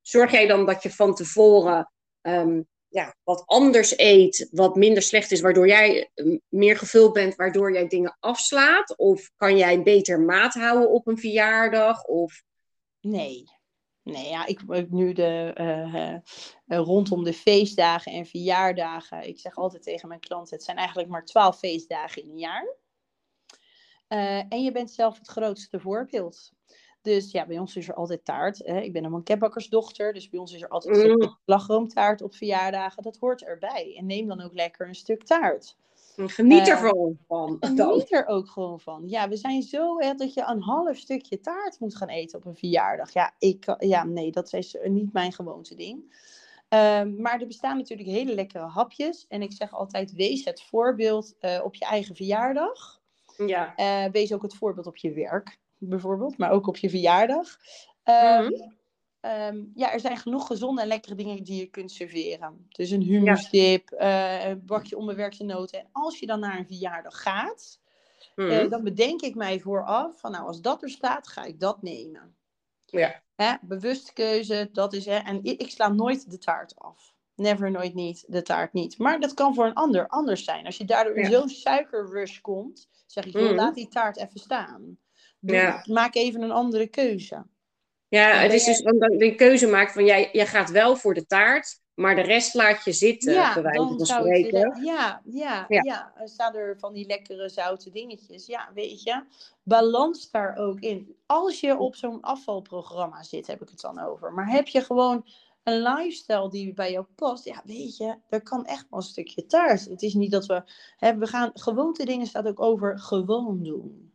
Zorg 0.00 0.30
jij 0.30 0.46
dan 0.46 0.66
dat 0.66 0.82
je 0.82 0.90
van 0.90 1.14
tevoren 1.14 1.90
ehm, 2.20 2.62
ja, 2.88 3.16
wat 3.22 3.42
anders 3.46 3.98
eet, 3.98 4.48
wat 4.50 4.76
minder 4.76 5.02
slecht 5.02 5.32
is, 5.32 5.40
waardoor 5.40 5.66
jij 5.66 6.10
meer 6.48 6.76
gevuld 6.76 7.12
bent, 7.12 7.36
waardoor 7.36 7.72
jij 7.72 7.86
dingen 7.86 8.16
afslaat? 8.20 8.96
Of 8.96 9.30
kan 9.36 9.56
jij 9.56 9.82
beter 9.82 10.20
maat 10.20 10.54
houden 10.54 10.90
op 10.90 11.06
een 11.06 11.18
verjaardag? 11.18 12.04
Of... 12.04 12.42
Nee. 13.00 13.44
Nee, 14.04 14.28
ja, 14.28 14.46
ik 14.46 14.90
nu 14.90 15.12
de, 15.12 15.52
eh, 15.54 16.14
eh, 16.14 16.20
rondom 16.66 17.24
de 17.24 17.32
feestdagen 17.32 18.12
en 18.12 18.26
verjaardagen. 18.26 19.28
Ik 19.28 19.38
zeg 19.38 19.56
altijd 19.56 19.82
tegen 19.82 20.08
mijn 20.08 20.20
klanten, 20.20 20.54
het 20.54 20.64
zijn 20.64 20.76
eigenlijk 20.76 21.08
maar 21.08 21.24
twaalf 21.24 21.58
feestdagen 21.58 22.22
in 22.22 22.30
een 22.30 22.38
jaar. 22.38 22.76
Eh, 24.08 24.42
en 24.48 24.62
je 24.62 24.72
bent 24.72 24.90
zelf 24.90 25.18
het 25.18 25.28
grootste 25.28 25.80
voorbeeld. 25.80 26.52
Dus 27.02 27.30
ja, 27.30 27.46
bij 27.46 27.58
ons 27.58 27.76
is 27.76 27.88
er 27.88 27.94
altijd 27.94 28.24
taart. 28.24 28.58
Hè? 28.58 28.80
Ik 28.80 28.92
ben 28.92 29.04
een 29.04 29.10
banketbakkersdochter, 29.10 30.12
dus 30.12 30.28
bij 30.28 30.40
ons 30.40 30.52
is 30.52 30.62
er 30.62 30.68
altijd 30.68 31.06
Mm. 31.06 31.12
mm. 31.12 31.38
slagroomtaart 31.44 32.22
op 32.22 32.34
verjaardagen. 32.34 33.02
Dat 33.02 33.16
hoort 33.16 33.42
erbij. 33.44 33.94
En 33.98 34.06
neem 34.06 34.28
dan 34.28 34.40
ook 34.40 34.54
lekker 34.54 34.88
een 34.88 34.94
stuk 34.94 35.22
taart. 35.22 35.76
Geniet 36.16 36.60
Eh, 36.66 36.68
ervan. 36.68 37.18
Van. 37.26 37.56
En 37.60 37.74
Dan. 37.76 37.88
Geniet 37.90 38.12
er 38.12 38.26
ook 38.26 38.48
gewoon 38.48 38.80
van. 38.80 39.02
Ja, 39.08 39.28
we 39.28 39.36
zijn 39.36 39.62
zo 39.62 39.98
hè, 39.98 40.14
dat 40.14 40.34
je 40.34 40.44
een 40.46 40.62
half 40.62 40.96
stukje 40.96 41.40
taart 41.40 41.80
moet 41.80 41.96
gaan 41.96 42.08
eten 42.08 42.38
op 42.38 42.44
een 42.44 42.56
verjaardag. 42.56 43.12
Ja, 43.12 43.34
ik, 43.38 43.74
ja 43.78 44.04
nee, 44.04 44.30
dat 44.32 44.52
is 44.52 44.76
niet 44.84 45.12
mijn 45.12 45.32
gewoonte 45.32 45.74
ding. 45.74 46.22
Ehm, 46.68 47.20
maar 47.20 47.40
er 47.40 47.46
bestaan 47.46 47.76
natuurlijk 47.76 48.08
hele 48.08 48.34
lekkere 48.34 48.64
hapjes. 48.64 49.26
En 49.28 49.42
ik 49.42 49.52
zeg 49.52 49.72
altijd, 49.72 50.12
wees 50.12 50.44
het 50.44 50.62
voorbeeld 50.62 51.34
eh, 51.38 51.60
op 51.64 51.74
je 51.74 51.84
eigen 51.84 52.16
verjaardag. 52.16 53.00
Ja. 53.46 53.74
Eh, 53.76 54.10
wees 54.12 54.32
ook 54.32 54.42
het 54.42 54.54
voorbeeld 54.54 54.86
op 54.86 54.96
je 54.96 55.12
werk, 55.12 55.58
bijvoorbeeld. 55.78 56.38
Maar 56.38 56.50
ook 56.50 56.66
op 56.66 56.76
je 56.76 56.90
verjaardag. 56.90 57.56
Ehm, 58.02 58.42
Mhm. 58.44 58.70
Ehm, 59.24 59.64
ja, 59.74 59.92
er 59.92 60.00
zijn 60.00 60.16
genoeg 60.16 60.46
gezonde 60.46 60.80
en 60.82 60.86
lekkere 60.88 61.14
dingen 61.14 61.42
die 61.44 61.56
je 61.60 61.66
kunt 61.66 61.90
serveren. 61.92 62.66
Dus 62.68 62.90
een 62.90 63.02
humusdip, 63.02 63.90
eh, 63.90 64.44
een 64.48 64.64
bakje 64.66 64.96
onbewerkte 64.96 65.44
noten. 65.44 65.78
En 65.78 65.88
als 65.92 66.18
je 66.18 66.26
dan 66.26 66.40
naar 66.40 66.58
een 66.58 66.66
verjaardag 66.66 67.22
gaat, 67.22 67.80
Mhm. 68.36 68.48
eh, 68.50 68.70
dan 68.70 68.82
bedenk 68.84 69.20
ik 69.22 69.34
mij 69.34 69.60
vooraf 69.60 70.20
van 70.20 70.30
nou, 70.30 70.46
als 70.46 70.60
dat 70.60 70.82
er 70.82 70.90
staat, 70.90 71.28
ga 71.28 71.44
ik 71.44 71.60
dat 71.60 71.82
nemen. 71.82 72.34
ja. 72.86 73.22
Hè, 73.34 73.54
bewuste 73.62 74.12
keuze, 74.12 74.68
dat 74.72 74.92
is 74.92 75.04
hè. 75.06 75.16
En 75.16 75.42
ik, 75.44 75.60
ik 75.60 75.70
sla 75.70 75.88
nooit 75.88 76.30
de 76.30 76.38
taart 76.38 76.76
af. 76.76 77.14
Never, 77.34 77.70
nooit 77.70 77.94
niet, 77.94 78.24
de 78.28 78.42
taart 78.42 78.72
niet. 78.72 78.98
Maar 78.98 79.20
dat 79.20 79.34
kan 79.34 79.54
voor 79.54 79.66
een 79.66 79.74
ander 79.74 80.08
anders 80.08 80.44
zijn. 80.44 80.66
Als 80.66 80.76
je 80.76 80.84
daardoor 80.84 81.14
in 81.16 81.30
Ja. 81.30 81.38
zo'n 81.38 81.48
suikerrush 81.48 82.40
komt, 82.40 82.88
zeg 83.06 83.24
ik, 83.26 83.34
Mhm. 83.34 83.54
laat 83.54 83.74
die 83.74 83.88
taart 83.88 84.16
even 84.16 84.40
staan. 84.40 84.98
Doe- 85.40 85.56
Ja. 85.56 85.84
Maak 85.86 86.14
even 86.14 86.42
een 86.42 86.50
andere 86.50 86.86
keuze. 86.86 87.46
Ja, 88.08 88.30
het 88.32 88.52
is 88.52 88.64
dus 88.64 88.80
dan 88.80 88.98
dat 88.98 89.12
je 89.12 89.24
een 89.24 89.36
keuze 89.36 89.66
maakt 89.66 89.92
van 89.92 90.04
jij, 90.04 90.28
jij 90.32 90.46
gaat 90.46 90.70
wel 90.70 90.96
voor 90.96 91.14
de 91.14 91.26
taart, 91.26 91.80
maar 91.94 92.14
de 92.14 92.20
rest 92.20 92.54
laat 92.54 92.84
je 92.84 92.92
zitten, 92.92 93.32
bij 93.54 93.62
wijze 93.62 93.78
dan 93.78 93.96
van 93.96 94.06
spreken. 94.06 94.84
ja, 94.84 95.20
ja, 95.24 95.64
Ja. 95.68 95.80
ja. 95.82 96.12
Er 96.16 96.28
staan 96.28 96.54
er 96.54 96.78
van 96.78 96.92
die 96.92 97.06
lekkere 97.06 97.48
zoute 97.48 97.90
dingetjes. 97.90 98.46
Ja, 98.46 98.70
weet 98.74 99.02
je, 99.02 99.22
balans 99.62 100.30
daar 100.30 100.56
ook 100.56 100.80
in. 100.80 101.16
Als 101.26 101.60
je 101.60 101.78
op 101.78 101.96
zo'n 101.96 102.20
afvalprogramma 102.20 103.22
zit, 103.22 103.46
heb 103.46 103.62
ik 103.62 103.68
het 103.68 103.80
dan 103.80 104.00
over. 104.00 104.32
Maar 104.32 104.48
heb 104.50 104.66
je 104.68 104.80
gewoon 104.80 105.26
een 105.62 105.82
lifestyle 105.82 106.50
die 106.50 106.72
bij 106.74 106.90
jou 106.92 107.06
past, 107.14 107.44
ja, 107.44 107.62
weet 107.64 107.96
je, 107.96 108.16
er 108.28 108.42
kan 108.42 108.64
echt 108.64 108.86
wel 108.90 108.98
een 109.00 109.06
stukje 109.06 109.46
taart. 109.46 109.84
Het 109.84 110.02
is 110.02 110.14
niet 110.14 110.30
dat 110.30 110.46
we, 110.46 110.62
hè, 110.96 111.16
we 111.16 111.26
gaan, 111.26 111.50
gewoonte 111.54 112.04
dingen 112.04 112.26
staat 112.26 112.46
ook 112.46 112.60
over 112.60 112.98
gewoon 112.98 113.62
doen. 113.62 114.12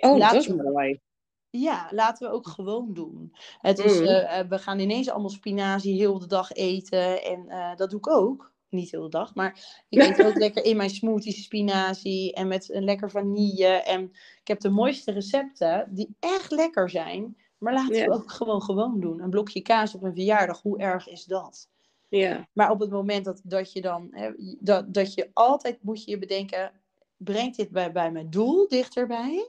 Oh, 0.00 0.16
Laat- 0.16 0.32
dat 0.32 0.42
is 0.42 0.48
mooi. 0.48 1.00
Ja, 1.50 1.88
laten 1.92 2.28
we 2.28 2.34
ook 2.34 2.48
gewoon 2.48 2.94
doen. 2.94 3.32
Het 3.58 3.78
is, 3.78 4.00
Mm. 4.00 4.06
eh, 4.06 4.38
eh, 4.38 4.48
we 4.48 4.58
gaan 4.58 4.78
ineens 4.78 5.08
allemaal 5.10 5.30
spinazie 5.30 5.94
heel 5.98 6.18
de 6.18 6.26
dag 6.26 6.52
eten. 6.52 7.22
En 7.24 7.48
eh, 7.48 7.76
dat 7.76 7.90
doe 7.90 7.98
ik 7.98 8.08
ook. 8.08 8.52
Niet 8.68 8.90
heel 8.90 9.02
de 9.02 9.08
dag, 9.08 9.34
maar 9.34 9.82
ik 9.88 10.02
eet 10.02 10.22
ook 10.22 10.36
lekker 10.38 10.64
in 10.64 10.76
mijn 10.76 10.90
smoothies 10.90 11.44
spinazie. 11.44 12.32
En 12.34 12.48
met 12.48 12.70
een 12.70 12.84
lekker 12.84 13.10
vanille. 13.10 13.66
En 13.66 14.02
ik 14.40 14.48
heb 14.48 14.60
de 14.60 14.68
mooiste 14.70 15.12
recepten 15.12 15.88
die 15.94 16.16
echt 16.20 16.50
lekker 16.50 16.90
zijn. 16.90 17.36
Maar 17.58 17.72
laten 17.72 18.04
we 18.04 18.10
ook 18.12 18.30
gewoon 18.32 18.62
gewoon 18.62 19.00
doen. 19.00 19.20
Een 19.22 19.30
blokje 19.30 19.60
kaas 19.62 19.94
op 19.94 20.02
een 20.02 20.14
verjaardag, 20.14 20.62
hoe 20.62 20.78
erg 20.78 21.08
is 21.08 21.24
dat? 21.24 21.68
Ja, 22.08 22.48
Maar 22.52 22.70
op 22.70 22.80
het 22.80 22.90
moment 22.90 23.24
dat, 23.24 23.40
dat 23.44 23.72
je 23.72 23.80
dan, 23.80 24.08
hè, 24.10 24.30
dat, 24.60 24.94
dat 24.94 25.14
je 25.14 25.30
altijd 25.32 25.82
moet 25.82 26.04
je 26.04 26.10
je 26.10 26.18
bedenken, 26.18 26.72
brengt 27.16 27.56
dit 27.56 27.70
bij, 27.70 27.92
bij 27.92 28.12
mijn 28.12 28.30
doel 28.30 28.68
dichterbij? 28.68 29.48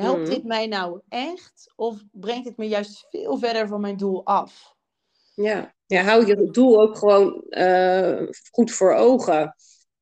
Helpt 0.00 0.20
Mhm. 0.20 0.30
dit 0.30 0.44
mij 0.44 0.66
nou 0.66 1.00
echt? 1.08 1.72
Of 1.76 2.02
brengt 2.12 2.48
het 2.48 2.56
me 2.56 2.68
juist 2.68 3.06
veel 3.10 3.38
verder 3.38 3.68
van 3.68 3.80
mijn 3.80 3.96
doel 3.96 4.24
af? 4.26 4.76
ja. 5.34 5.74
ja 5.86 6.02
hou 6.02 6.26
je 6.26 6.50
doel 6.50 6.80
ook 6.80 6.98
gewoon 6.98 7.42
eh, 7.48 8.26
goed 8.52 8.70
voor 8.70 8.94
ogen. 8.94 9.54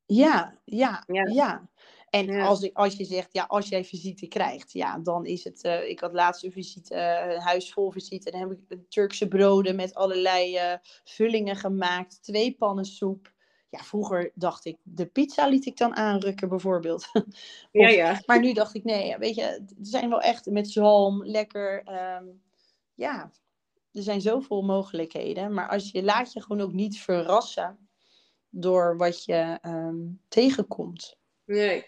Ja, 0.06 0.60
ja, 0.64 1.02
Ja. 1.06 1.26
ja. 1.26 1.68
En 2.10 2.26
Ja. 2.26 2.46
Als, 2.46 2.74
als 2.74 2.96
je 2.96 3.04
zegt, 3.04 3.28
ja, 3.32 3.44
als 3.44 3.68
jij 3.68 3.84
visite 3.84 4.26
krijgt, 4.26 4.72
ja, 4.72 4.98
dan 4.98 5.26
is 5.26 5.44
het. 5.44 5.62
eh, 5.62 5.88
ik 5.88 6.00
had 6.00 6.12
laatst 6.12 6.44
een 6.44 6.52
visite, 6.52 6.94
een 7.34 7.40
huis 7.40 7.72
vol 7.72 7.90
visite. 7.90 8.30
En 8.30 8.40
dan 8.40 8.48
heb 8.48 8.58
ik 8.68 8.78
Turkse 8.88 9.28
broden 9.28 9.76
met 9.76 9.94
allerlei 9.94 10.56
eh, 10.56 10.72
vullingen 11.04 11.56
gemaakt. 11.56 12.22
Twee 12.22 12.56
pannen 12.56 12.84
soep. 12.84 13.34
Ja, 13.76 13.84
vroeger 13.84 14.30
dacht 14.34 14.64
ik, 14.64 14.76
de 14.82 15.06
pizza 15.06 15.46
liet 15.46 15.66
ik 15.66 15.76
dan 15.76 15.96
aanrukken, 15.96 16.48
bijvoorbeeld. 16.48 17.06
Ja, 17.72 17.86
Of- 17.86 17.94
ja. 17.94 18.22
Maar 18.26 18.40
nu 18.40 18.52
dacht 18.52 18.74
ik, 18.74 18.84
nee, 18.84 19.16
weet 19.18 19.34
je, 19.34 19.42
er 19.42 19.66
zijn 19.80 20.08
wel 20.08 20.20
echt 20.20 20.46
met 20.46 20.70
zalm, 20.70 21.24
lekker. 21.24 21.82
ehm, 21.84 22.24
ja, 22.94 23.30
er 23.92 24.02
zijn 24.02 24.20
zoveel 24.20 24.62
mogelijkheden. 24.62 25.54
Maar 25.54 25.68
als 25.68 25.90
je 25.90 26.02
laat 26.02 26.32
je 26.32 26.42
gewoon 26.42 26.60
ook 26.62 26.72
niet 26.72 26.98
verrassen 26.98 27.88
door 28.48 28.96
wat 28.96 29.24
je 29.24 29.58
ehm, 29.60 29.96
tegenkomt. 30.28 31.16
Nee. 31.44 31.86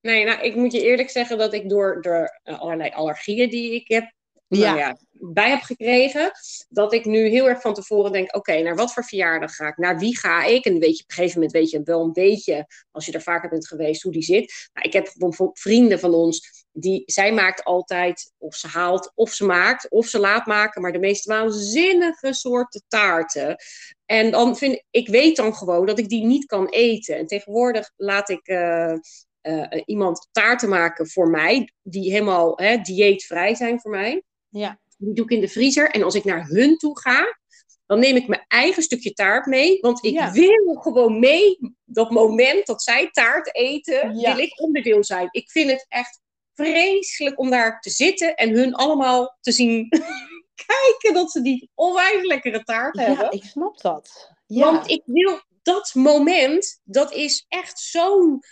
Nee, 0.00 0.24
nou, 0.24 0.40
ik 0.40 0.54
moet 0.54 0.72
je 0.72 0.82
eerlijk 0.82 1.10
zeggen 1.10 1.38
dat 1.38 1.52
ik 1.52 1.68
door, 1.68 2.02
door 2.02 2.40
eh, 2.42 2.60
allerlei 2.60 2.90
allergieën 2.90 3.50
die 3.50 3.74
ik 3.74 3.88
heb, 3.88 4.12
Ja. 4.48 4.66
nou 4.66 4.78
ja, 4.78 4.96
bij 5.10 5.50
heb 5.50 5.60
gekregen, 5.60 6.30
dat 6.68 6.92
ik 6.92 7.04
nu 7.04 7.28
heel 7.28 7.48
erg 7.48 7.60
van 7.60 7.74
tevoren 7.74 8.12
denk, 8.12 8.36
oké, 8.36 8.62
naar 8.62 8.76
wat 8.76 8.92
voor 8.92 9.04
verjaardag 9.04 9.54
ga 9.54 9.68
ik? 9.68 9.76
Naar 9.76 9.98
wie 9.98 10.18
ga 10.18 10.44
ik? 10.44 10.64
En 10.64 10.78
weet 10.78 10.96
je, 10.96 11.02
op 11.02 11.10
een 11.10 11.14
gegeven 11.14 11.34
moment 11.34 11.52
weet 11.52 11.70
je 11.70 11.82
wel 11.82 12.04
een 12.04 12.12
beetje, 12.12 12.66
als 12.90 13.06
je 13.06 13.12
er 13.12 13.22
vaker 13.22 13.48
bent 13.48 13.68
geweest, 13.68 14.02
hoe 14.02 14.12
die 14.12 14.22
zit. 14.22 14.70
Nou, 14.72 14.86
ik 14.86 14.92
heb 14.92 15.12
vrienden 15.52 15.98
van 15.98 16.14
ons, 16.14 16.66
die, 16.72 17.02
zij 17.06 17.32
maakt 17.32 17.64
altijd, 17.64 18.32
of 18.38 18.54
ze 18.54 18.66
haalt, 18.66 19.12
of 19.14 19.32
ze 19.32 19.44
maakt, 19.44 19.90
of 19.90 20.06
ze 20.06 20.18
laat 20.18 20.46
maken, 20.46 20.82
maar 20.82 20.92
de 20.92 20.98
meest 20.98 21.24
waanzinnige 21.24 22.34
soorten 22.34 22.82
taarten. 22.88 23.56
En 24.04 24.30
dan 24.30 24.56
vind 24.56 24.84
ik, 24.90 25.08
weet 25.08 25.36
dan 25.36 25.54
gewoon 25.54 25.86
dat 25.86 25.98
ik 25.98 26.08
die 26.08 26.24
niet 26.24 26.44
kan 26.44 26.68
eten. 26.68 27.16
En 27.16 27.26
tegenwoordig 27.26 27.92
laat 27.96 28.28
ik 28.28 28.46
eh, 28.46 28.92
eh, 29.40 29.82
iemand 29.84 30.28
taarten 30.32 30.68
maken 30.68 31.08
voor 31.08 31.28
mij, 31.28 31.72
die 31.82 32.10
helemaal 32.10 32.52
hè, 32.56 32.76
dieetvrij 32.76 33.54
zijn 33.54 33.80
voor 33.80 33.90
mij. 33.90 34.22
Ja. 34.58 34.78
Die 34.98 35.14
doe 35.14 35.24
ik 35.24 35.30
in 35.30 35.40
de 35.40 35.48
vriezer. 35.48 35.90
En 35.90 36.02
als 36.02 36.14
ik 36.14 36.24
naar 36.24 36.46
hun 36.46 36.76
toe 36.76 37.00
ga, 37.00 37.38
dan 37.86 37.98
neem 37.98 38.16
ik 38.16 38.26
mijn 38.28 38.44
eigen 38.48 38.82
stukje 38.82 39.12
taart 39.12 39.46
mee. 39.46 39.78
Want 39.80 40.04
ik 40.04 40.12
Ja. 40.12 40.32
wil 40.32 40.74
gewoon 40.74 41.18
mee, 41.18 41.58
dat 41.84 42.10
moment 42.10 42.66
dat 42.66 42.82
zij 42.82 43.08
taart 43.10 43.54
eten, 43.54 44.18
Ja. 44.18 44.34
wil 44.34 44.44
ik 44.44 44.60
onderdeel 44.60 45.04
zijn. 45.04 45.28
Ik 45.30 45.50
vind 45.50 45.70
het 45.70 45.86
echt 45.88 46.20
vreselijk 46.54 47.38
om 47.38 47.50
daar 47.50 47.80
te 47.80 47.90
zitten 47.90 48.34
en 48.34 48.50
hun 48.50 48.74
allemaal 48.74 49.36
te 49.40 49.52
zien 49.52 49.88
kijken 50.66 51.14
dat 51.14 51.30
ze 51.30 51.42
die 51.42 51.70
onwijs 51.74 52.22
lekkere 52.26 52.62
taart 52.62 52.96
hebben. 52.96 53.24
Ja, 53.24 53.30
ik 53.30 53.44
snap 53.44 53.80
dat. 53.80 54.32
Ja, 54.46 54.64
Want 54.72 54.90
ik 54.90 55.02
wil 55.04 55.40
dat 55.62 55.90
moment, 55.94 56.80
dat 56.84 57.12
is 57.12 57.44
echt 57.48 57.78
zo'n. 57.80 58.42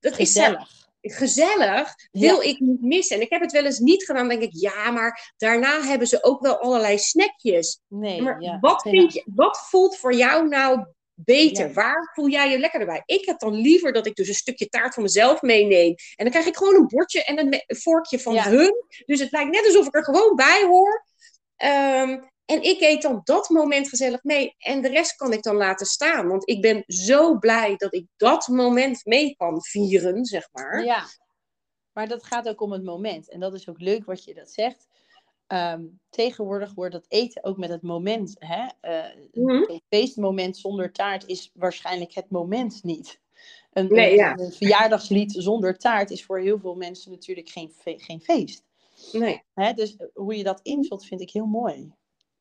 Dat 0.00 0.18
is 0.18 0.32
gezellig. 1.04 1.94
wil 2.10 2.40
ik 2.40 2.60
niet 2.60 2.80
missen. 2.80 3.16
En 3.16 3.22
ik 3.22 3.30
heb 3.30 3.40
het 3.40 3.52
wel 3.52 3.64
eens 3.64 3.78
niet 3.78 4.04
gedaan, 4.04 4.28
denk 4.28 4.42
ik, 4.42 4.52
ja, 4.52 4.90
maar 4.90 5.32
daarna 5.36 5.82
hebben 5.82 6.06
ze 6.06 6.22
ook 6.22 6.40
wel 6.40 6.58
allerlei 6.58 6.98
snackjes. 6.98 7.80
Nee, 7.88 8.22
Maar 8.22 8.40
ja. 8.40 8.58
wat, 8.60 8.82
vind 8.82 9.12
je, 9.12 9.22
wat 9.34 9.58
voelt 9.68 9.96
voor 9.96 10.14
jou 10.14 10.48
nou 10.48 10.84
beter? 11.14 11.66
Ja. 11.66 11.72
Waar 11.72 12.10
voel 12.14 12.28
jij 12.28 12.50
je 12.50 12.58
lekker 12.58 12.86
bij? 12.86 13.02
Ik 13.04 13.26
heb 13.26 13.38
dan 13.38 13.54
liever 13.54 13.92
dat 13.92 14.06
ik 14.06 14.14
dus 14.14 14.28
een 14.28 14.34
stukje 14.34 14.68
taart 14.68 14.94
van 14.94 15.02
mezelf 15.02 15.42
meeneem. 15.42 15.94
En 16.14 16.24
dan 16.24 16.30
krijg 16.30 16.46
ik 16.46 16.56
gewoon 16.56 16.74
een 16.74 16.86
bordje 16.86 17.24
en 17.24 17.38
een 17.38 17.62
vorkje 17.66 18.20
van 18.20 18.38
hun. 18.38 18.74
Dus 19.06 19.20
het 19.20 19.32
lijkt 19.32 19.50
net 19.50 19.66
alsof 19.66 19.86
ik 19.86 19.94
er 19.94 20.04
gewoon 20.04 20.36
bij 20.36 20.64
hoor. 20.68 21.04
Ehm, 21.56 22.18
en 22.46 22.62
ik 22.62 22.80
eet 22.80 23.02
dan 23.02 23.20
dat 23.24 23.48
moment 23.48 23.88
gezellig 23.88 24.22
mee. 24.22 24.54
En 24.58 24.82
de 24.82 24.88
rest 24.88 25.16
kan 25.16 25.32
ik 25.32 25.42
dan 25.42 25.56
laten 25.56 25.86
staan. 25.86 26.28
Want 26.28 26.48
ik 26.48 26.60
ben 26.62 26.82
zo 26.86 27.38
blij 27.38 27.76
dat 27.76 27.94
ik 27.94 28.06
dat 28.16 28.48
moment 28.48 29.04
mee 29.04 29.36
kan 29.36 29.62
vieren, 29.62 30.24
zeg 30.24 30.48
maar. 30.52 30.84
Ja, 30.84 31.04
maar 31.92 32.08
dat 32.08 32.24
gaat 32.24 32.48
ook 32.48 32.60
om 32.60 32.72
het 32.72 32.84
moment. 32.84 33.30
En 33.30 33.40
dat 33.40 33.54
is 33.54 33.68
ook 33.68 33.80
leuk 33.80 34.04
wat 34.04 34.24
je 34.24 34.34
dat 34.34 34.50
zegt. 34.50 34.86
Ehm, 35.46 35.84
tegenwoordig 36.10 36.74
wordt 36.74 36.92
dat 36.92 37.04
eten 37.08 37.44
ook 37.44 37.56
met 37.56 37.68
het 37.70 37.82
moment. 37.82 38.34
Hè? 38.38 38.66
Eh, 38.80 39.04
Mhm. 39.32 39.50
Een 39.70 39.82
feestmoment 39.88 40.56
zonder 40.56 40.92
taart 40.92 41.26
is 41.26 41.50
waarschijnlijk 41.54 42.14
het 42.14 42.30
moment 42.30 42.82
niet. 42.82 43.20
Een, 43.72 43.86
Nee, 43.86 44.10
een- 44.10 44.16
ja. 44.16 44.36
een 44.38 44.52
verjaardagslied 44.52 45.32
zonder 45.36 45.78
taart 45.78 46.10
is 46.10 46.24
voor 46.24 46.38
heel 46.38 46.58
veel 46.58 46.74
mensen 46.74 47.10
natuurlijk 47.10 47.48
geen, 47.48 47.72
geen 47.84 48.20
feest. 48.20 48.64
Nee. 49.12 49.42
Hè? 49.54 49.72
Dus 49.72 49.96
hoe 50.14 50.36
je 50.36 50.42
dat 50.44 50.60
invult 50.62 51.04
vind 51.06 51.20
ik 51.20 51.30
heel 51.30 51.46
mooi. 51.46 51.92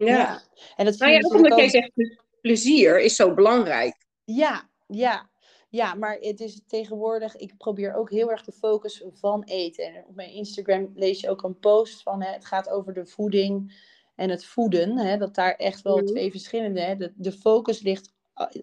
Ja. 0.05 0.41
En 0.75 0.85
dat 0.85 0.97
Nou 0.97 1.11
ja, 1.11 1.19
natuurlijk 1.19 1.53
omdat 1.53 1.59
jij 1.59 1.69
zegt, 1.81 1.93
ple- 1.93 2.17
plezier 2.41 2.99
is 3.01 3.15
zo 3.15 3.33
belangrijk. 3.33 3.95
Ja, 4.23 4.69
ja. 4.87 5.31
Ja, 5.69 5.93
maar 5.93 6.17
het 6.19 6.39
is 6.39 6.61
tegenwoordig, 6.67 7.35
ik 7.35 7.57
probeer 7.57 7.93
ook 7.95 8.09
heel 8.09 8.31
erg 8.31 8.43
de 8.43 8.51
focus 8.51 9.03
van 9.13 9.43
eten. 9.43 9.85
En 9.85 10.03
op 10.07 10.15
mijn 10.15 10.31
Instagram 10.31 10.91
lees 10.95 11.19
je 11.19 11.29
ook 11.29 11.43
een 11.43 11.59
post 11.59 12.01
van 12.01 12.21
hè, 12.21 12.31
het 12.31 12.45
gaat 12.45 12.69
over 12.69 12.93
de 12.93 13.05
voeding 13.05 13.81
en 14.15 14.29
het 14.29 14.45
voeden. 14.45 14.97
Hè, 14.97 15.17
dat 15.17 15.35
daar 15.35 15.55
echt 15.55 15.81
wel 15.81 15.97
Mhm. 15.97 16.05
twee 16.05 16.31
verschillende, 16.31 16.81
hè, 16.81 16.95
de, 16.95 17.13
de 17.15 17.31
focus 17.31 17.81
ligt, 17.81 18.13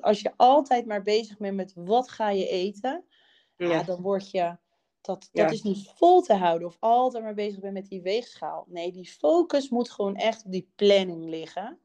als 0.01 0.21
je 0.21 0.33
altijd 0.37 0.87
maar 0.87 1.03
bezig 1.03 1.37
bent 1.39 1.57
met 1.57 1.73
wat 1.75 2.11
ga 2.11 2.31
je 2.31 2.49
eten, 2.49 3.05
ja. 3.57 3.67
Ja. 3.67 3.83
dan 3.83 4.01
word 4.01 4.31
je, 4.31 4.57
dat, 5.01 5.21
dat 5.21 5.29
Ja. 5.33 5.49
is 5.51 5.63
niet 5.63 5.91
vol 5.95 6.21
te 6.23 6.35
houden. 6.35 6.69
Of 6.69 6.77
altijd 6.81 7.25
maar 7.25 7.35
bezig 7.35 7.61
bent 7.61 7.73
met 7.75 7.89
die 7.89 8.03
weegschaal. 8.03 8.65
Nee, 8.69 8.93
die 8.93 9.09
focus 9.09 9.69
moet 9.69 9.91
gewoon 9.91 10.17
echt 10.17 10.45
op 10.45 10.53
die 10.53 10.71
planning 10.77 11.29
liggen. 11.29 11.79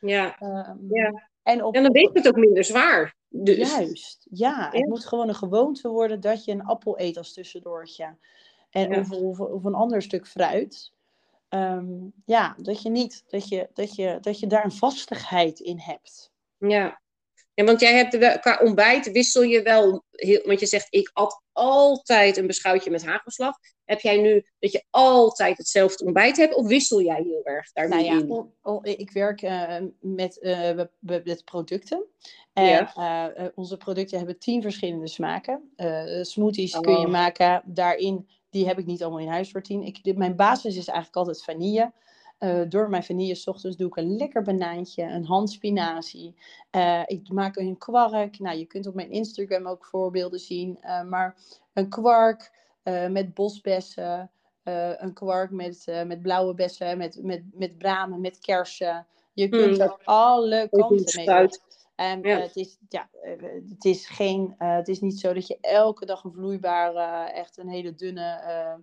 Ja. 0.00 0.38
Ehm, 0.38 0.76
Ja. 0.88 1.30
En, 1.42 1.64
op, 1.64 1.74
En 1.74 1.82
dan 1.82 1.92
weet 1.92 2.10
je 2.12 2.18
het 2.18 2.28
ook 2.28 2.36
minder 2.36 2.64
zwaar. 2.64 3.14
Dus. 3.28 3.70
Juist, 3.76 4.26
ja. 4.30 4.68
Het 4.72 4.86
moet 4.88 5.06
gewoon 5.06 5.28
een 5.28 5.34
gewoonte 5.34 5.88
worden 5.88 6.20
dat 6.20 6.44
je 6.44 6.52
een 6.52 6.64
appel 6.64 6.98
eet 7.00 7.16
als 7.16 7.32
tussendoortje. 7.32 8.16
En 8.70 8.90
Ja. 8.90 8.98
of, 9.00 9.10
of, 9.10 9.40
of 9.40 9.64
een 9.64 9.74
ander 9.74 10.02
stuk 10.02 10.26
fruit. 10.28 10.92
Ehm, 11.48 11.94
ja, 12.24 12.54
dat 12.58 12.82
je 12.82 12.90
niet, 12.90 13.24
dat 13.26 13.48
je, 13.48 13.68
dat, 13.72 13.94
je, 13.94 14.18
dat 14.20 14.38
je 14.38 14.46
daar 14.46 14.64
een 14.64 14.72
vastigheid 14.72 15.60
in 15.60 15.78
hebt. 15.78 16.32
Ja. 16.58 17.00
Ja, 17.54 17.64
want 17.64 17.80
jij 17.80 17.94
hebt 17.94 18.18
wel, 18.18 18.38
qua 18.38 18.58
ontbijt 18.62 19.12
wissel 19.12 19.42
je 19.42 19.62
wel, 19.62 20.04
heel, 20.10 20.40
want 20.44 20.60
je 20.60 20.66
zegt 20.66 20.86
ik 20.90 21.10
at 21.12 21.42
altijd 21.52 22.36
een 22.36 22.46
beschuitje 22.46 22.90
met 22.90 23.04
hagelslag. 23.04 23.56
Heb 23.84 24.00
jij 24.00 24.16
nu 24.20 24.46
dat 24.58 24.72
je 24.72 24.84
altijd 24.90 25.58
hetzelfde 25.58 26.04
ontbijt 26.04 26.36
hebt 26.36 26.54
of 26.54 26.66
wissel 26.66 27.02
jij 27.02 27.22
heel 27.22 27.40
erg 27.44 27.72
daar 27.72 27.88
Nou 27.88 28.02
ja, 28.02 28.20
on- 28.26 28.52
on- 28.62 28.84
ik 28.84 29.10
werk 29.12 29.42
eh, 29.42 29.76
met, 30.00 30.40
eh, 30.40 30.80
met 31.00 31.42
producten. 31.44 32.04
En 32.52 32.64
Ja. 32.64 33.32
eh, 33.34 33.46
onze 33.54 33.76
producten 33.76 34.16
hebben 34.18 34.38
tien 34.38 34.62
verschillende 34.62 35.08
smaken. 35.08 35.72
Smoothies 36.22 36.78
kun 36.80 37.00
je 37.00 37.06
Oh. 37.06 37.12
maken. 37.12 37.62
Daarin, 37.64 38.28
die 38.50 38.66
heb 38.66 38.78
ik 38.78 38.86
niet 38.86 39.02
allemaal 39.02 39.20
in 39.20 39.28
huis 39.28 39.50
voor 39.50 39.62
tien. 39.62 39.82
Ik, 39.82 40.16
mijn 40.16 40.36
basis 40.36 40.76
is 40.76 40.86
eigenlijk 40.86 41.16
altijd 41.16 41.44
vanille. 41.44 41.92
Eh, 42.42 42.60
door 42.68 42.88
mijn 42.88 43.04
vanille 43.04 43.34
's 43.34 43.46
ochtends 43.46 43.76
doe 43.76 43.88
ik 43.88 43.96
een 43.96 44.16
lekker 44.16 44.42
banaantje, 44.42 45.02
een 45.02 45.24
handspinazie. 45.24 46.34
Eh, 46.70 47.02
ik 47.06 47.28
maak 47.28 47.56
een 47.56 47.78
kwark. 47.78 48.38
Nou, 48.38 48.58
je 48.58 48.64
kunt 48.64 48.86
op 48.86 48.94
mijn 48.94 49.10
Instagram 49.10 49.66
ook 49.66 49.84
voorbeelden 49.84 50.38
zien. 50.40 50.78
Eh, 50.80 51.02
maar 51.02 51.36
een 51.72 51.88
kwark 51.88 52.60
met 53.10 53.34
bosbessen. 53.34 54.30
een 54.96 55.12
kwark 55.12 55.50
met, 55.50 55.86
met 56.06 56.22
blauwe 56.22 56.54
bessen, 56.54 56.98
met, 56.98 57.18
met, 57.22 57.42
met 57.52 57.78
bramen, 57.78 58.20
met 58.20 58.38
kersen. 58.38 59.06
Je 59.32 59.48
kunt 59.48 59.76
Mm. 59.76 59.80
er 59.80 59.96
alle 60.04 60.68
kanten 60.70 61.12
mee 61.16 61.24
fruit. 61.24 61.60
En 62.02 62.22
Ja. 62.22 62.36
eh, 62.36 62.42
het, 62.42 62.56
is, 62.56 62.78
ja, 62.88 63.08
eh, 63.22 63.32
het, 63.68 63.84
is 63.84 64.06
geen, 64.06 64.54
eh, 64.58 64.74
het 64.74 64.88
is 64.88 65.00
niet 65.00 65.18
zo 65.18 65.32
dat 65.32 65.46
je 65.46 65.58
elke 65.60 66.06
dag 66.06 66.24
een 66.24 66.32
vloeibare, 66.32 67.30
echt 67.30 67.56
een 67.56 67.68
hele 67.68 67.94
dunne 67.94 68.80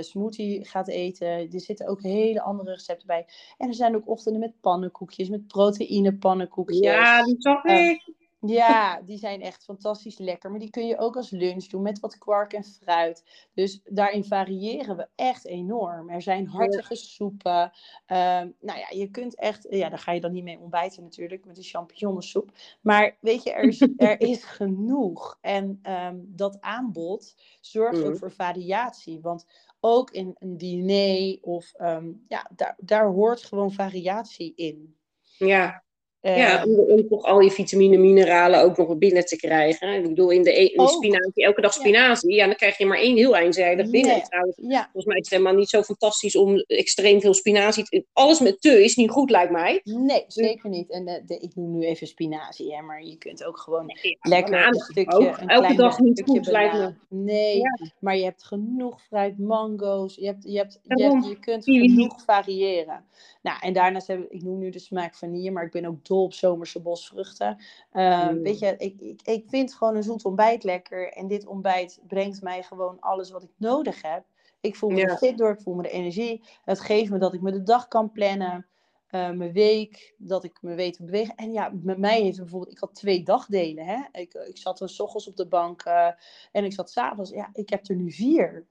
smoothie 0.00 0.64
gaat 0.64 0.88
eten. 0.88 1.26
Er 1.28 1.60
zitten 1.60 1.86
ook 1.86 2.02
hele 2.02 2.42
andere 2.42 2.72
recepten 2.72 3.06
bij. 3.06 3.26
En 3.58 3.68
er 3.68 3.74
zijn 3.74 3.96
ook 3.96 4.08
ochtenden 4.08 4.40
met 4.40 4.60
pannenkoekjes, 4.60 5.28
met 5.28 5.46
proteïne 5.46 6.14
pannenkoekjes. 6.14 6.78
Ja, 6.78 7.24
die 7.24 7.36
zag 7.38 7.64
ik. 7.64 8.14
Ja, 8.40 9.00
die 9.06 9.18
zijn 9.18 9.42
echt 9.42 9.64
fantastisch 9.64 10.18
lekker. 10.18 10.50
Maar 10.50 10.60
die 10.60 10.70
kun 10.70 10.86
je 10.86 10.98
ook 10.98 11.16
als 11.16 11.30
lunch 11.30 11.66
doen 11.66 11.82
met 11.82 12.00
wat 12.00 12.18
kwark 12.18 12.52
en 12.52 12.64
fruit. 12.64 13.24
Dus 13.54 13.80
daarin 13.84 14.24
variëren 14.24 14.96
we 14.96 15.08
echt 15.14 15.46
enorm. 15.46 16.10
Er 16.10 16.22
zijn 16.22 16.46
hartige 16.46 16.94
soepen. 16.94 17.72
Ehm, 18.06 18.50
nou 18.60 18.78
ja, 18.78 18.86
je 18.90 19.10
kunt 19.10 19.34
echt... 19.34 19.66
Ja, 19.70 19.88
daar 19.88 19.98
ga 19.98 20.12
je 20.12 20.20
dan 20.20 20.32
niet 20.32 20.44
mee 20.44 20.60
ontbijten 20.60 21.02
natuurlijk, 21.02 21.44
met 21.44 21.56
de 21.56 21.62
champignonsoep. 21.62 22.52
Maar 22.80 23.16
weet 23.20 23.42
je, 23.42 23.52
er 23.52 23.64
is, 23.64 23.80
er 23.96 24.20
is 24.20 24.44
genoeg. 24.44 25.38
En 25.40 25.78
ehm, 25.82 26.16
dat 26.22 26.60
aanbod 26.60 27.34
zorgt 27.60 28.04
ook 28.04 28.16
voor 28.16 28.32
variatie. 28.32 29.20
Want 29.20 29.46
ook 29.80 30.10
in 30.10 30.36
een 30.38 30.56
diner 30.56 31.38
of... 31.40 31.72
ehm, 31.72 32.12
ja, 32.28 32.50
daar, 32.54 32.76
daar 32.78 33.06
hoort 33.06 33.44
gewoon 33.44 33.72
variatie 33.72 34.52
in. 34.54 34.96
Ja, 35.38 35.84
ja, 36.20 36.64
om, 36.64 36.78
om, 36.78 37.08
toch 37.08 37.24
al 37.24 37.40
je 37.40 37.50
vitamine, 37.50 37.96
mineralen 37.96 38.62
ook 38.62 38.76
nog 38.76 38.98
binnen 38.98 39.24
te 39.24 39.36
krijgen. 39.36 39.94
Ik 39.94 40.02
bedoel, 40.02 40.30
in 40.30 40.42
de, 40.42 40.54
in 40.54 40.84
de 40.84 40.88
spinazie, 40.88 41.44
elke 41.44 41.60
dag 41.60 41.72
spinazie, 41.72 42.34
ja. 42.34 42.46
dan 42.46 42.54
krijg 42.54 42.78
je 42.78 42.86
maar 42.86 42.98
één 42.98 43.16
heel 43.16 43.36
eenzijdig 43.36 43.90
binnen. 43.90 44.12
Nee. 44.12 44.22
Trouwens, 44.22 44.56
ja. 44.60 44.82
volgens 44.82 45.04
mij 45.04 45.16
is 45.16 45.22
het 45.22 45.30
helemaal 45.30 45.58
niet 45.58 45.68
zo 45.68 45.82
fantastisch 45.82 46.36
om 46.36 46.56
extreem 46.66 47.20
veel 47.20 47.34
spinazie 47.34 47.84
te... 47.84 48.04
Alles 48.12 48.40
met 48.40 48.60
te 48.60 48.84
is 48.84 48.96
niet 48.96 49.10
goed, 49.10 49.30
lijkt 49.30 49.52
mij. 49.52 49.80
Nee, 49.84 50.24
zeker 50.26 50.70
niet. 50.70 50.90
En 50.90 51.04
de, 51.04 51.22
de, 51.26 51.38
ik 51.38 51.54
noem 51.54 51.78
nu 51.78 51.86
even 51.86 52.06
spinazie, 52.06 52.74
hè, 52.74 52.82
maar 52.82 53.02
je 53.02 53.16
kunt 53.18 53.44
ook 53.44 53.58
gewoon 53.58 53.86
nee, 53.86 54.18
lekker 54.20 54.66
een 54.66 54.74
stukje... 54.74 55.34
Een 55.38 55.48
elke 55.48 55.74
dag 55.74 55.98
niet 55.98 56.22
goed, 56.24 56.46
lijkt 56.46 56.74
me. 56.74 56.94
Nee, 57.08 57.60
maar 58.00 58.16
je 58.16 58.24
hebt 58.24 58.44
genoeg 58.44 59.02
fruit, 59.02 59.38
mango's, 59.38 60.14
je, 60.14 60.26
hebt, 60.26 60.44
je, 60.44 60.58
hebt, 60.58 60.80
je, 60.82 61.02
hebt, 61.02 61.26
je 61.26 61.38
kunt 61.38 61.64
genoeg 61.64 62.22
variëren. 62.24 63.04
Nou, 63.46 63.58
en 63.60 63.72
daarnaast 63.72 64.06
heb 64.06 64.22
ik, 64.22 64.30
ik 64.30 64.42
noem 64.42 64.58
nu 64.58 64.70
de 64.70 64.78
smaak 64.78 65.14
vanille, 65.14 65.50
maar 65.50 65.64
ik 65.64 65.70
ben 65.70 65.84
ook 65.84 66.04
dol 66.04 66.22
op 66.22 66.32
zomerse 66.32 66.80
bosvruchten. 66.80 67.62
Uh, 67.92 68.28
Weet 68.28 68.58
je, 68.58 68.74
ik, 68.76 69.00
ik, 69.00 69.22
ik 69.22 69.44
vind 69.48 69.74
gewoon 69.74 69.96
een 69.96 70.02
zoet 70.02 70.24
ontbijt 70.24 70.64
lekker. 70.64 71.12
En 71.12 71.26
dit 71.26 71.46
ontbijt 71.46 72.00
brengt 72.06 72.42
mij 72.42 72.62
gewoon 72.62 73.00
alles 73.00 73.30
wat 73.30 73.42
ik 73.42 73.50
nodig 73.56 74.02
heb. 74.02 74.24
Ik 74.60 74.76
voel 74.76 74.90
me 74.90 74.96
ja. 74.96 75.16
fit 75.16 75.38
door, 75.38 75.50
ik 75.50 75.60
voel 75.60 75.74
me 75.74 75.82
de 75.82 75.90
energie. 75.90 76.44
Het 76.64 76.80
geeft 76.80 77.10
me 77.10 77.18
dat 77.18 77.34
ik 77.34 77.40
me 77.40 77.52
de 77.52 77.62
dag 77.62 77.88
kan 77.88 78.10
plannen. 78.10 78.66
Uh, 79.10 79.30
mijn 79.30 79.52
week, 79.52 80.14
dat 80.18 80.44
ik 80.44 80.58
me 80.60 80.74
weet 80.74 80.96
te 80.96 81.04
bewegen. 81.04 81.34
En 81.34 81.52
ja, 81.52 81.72
met 81.82 81.98
mij 81.98 82.20
heeft 82.22 82.38
bijvoorbeeld, 82.38 82.72
ik 82.72 82.78
had 82.78 82.94
twee 82.94 83.22
dagdelen. 83.22 83.86
Hè? 83.86 84.20
Ik, 84.20 84.34
ik 84.34 84.58
zat 84.58 84.80
er 84.80 84.88
s 84.88 85.00
ochtends 85.00 85.28
op 85.28 85.36
de 85.36 85.48
bank 85.48 85.86
uh, 85.86 86.10
en 86.52 86.64
ik 86.64 86.72
zat 86.72 86.90
s'avonds. 86.90 87.30
Ja, 87.30 87.48
ik 87.52 87.68
heb 87.68 87.88
er 87.88 87.96
nu 87.96 88.12
vier. 88.12 88.66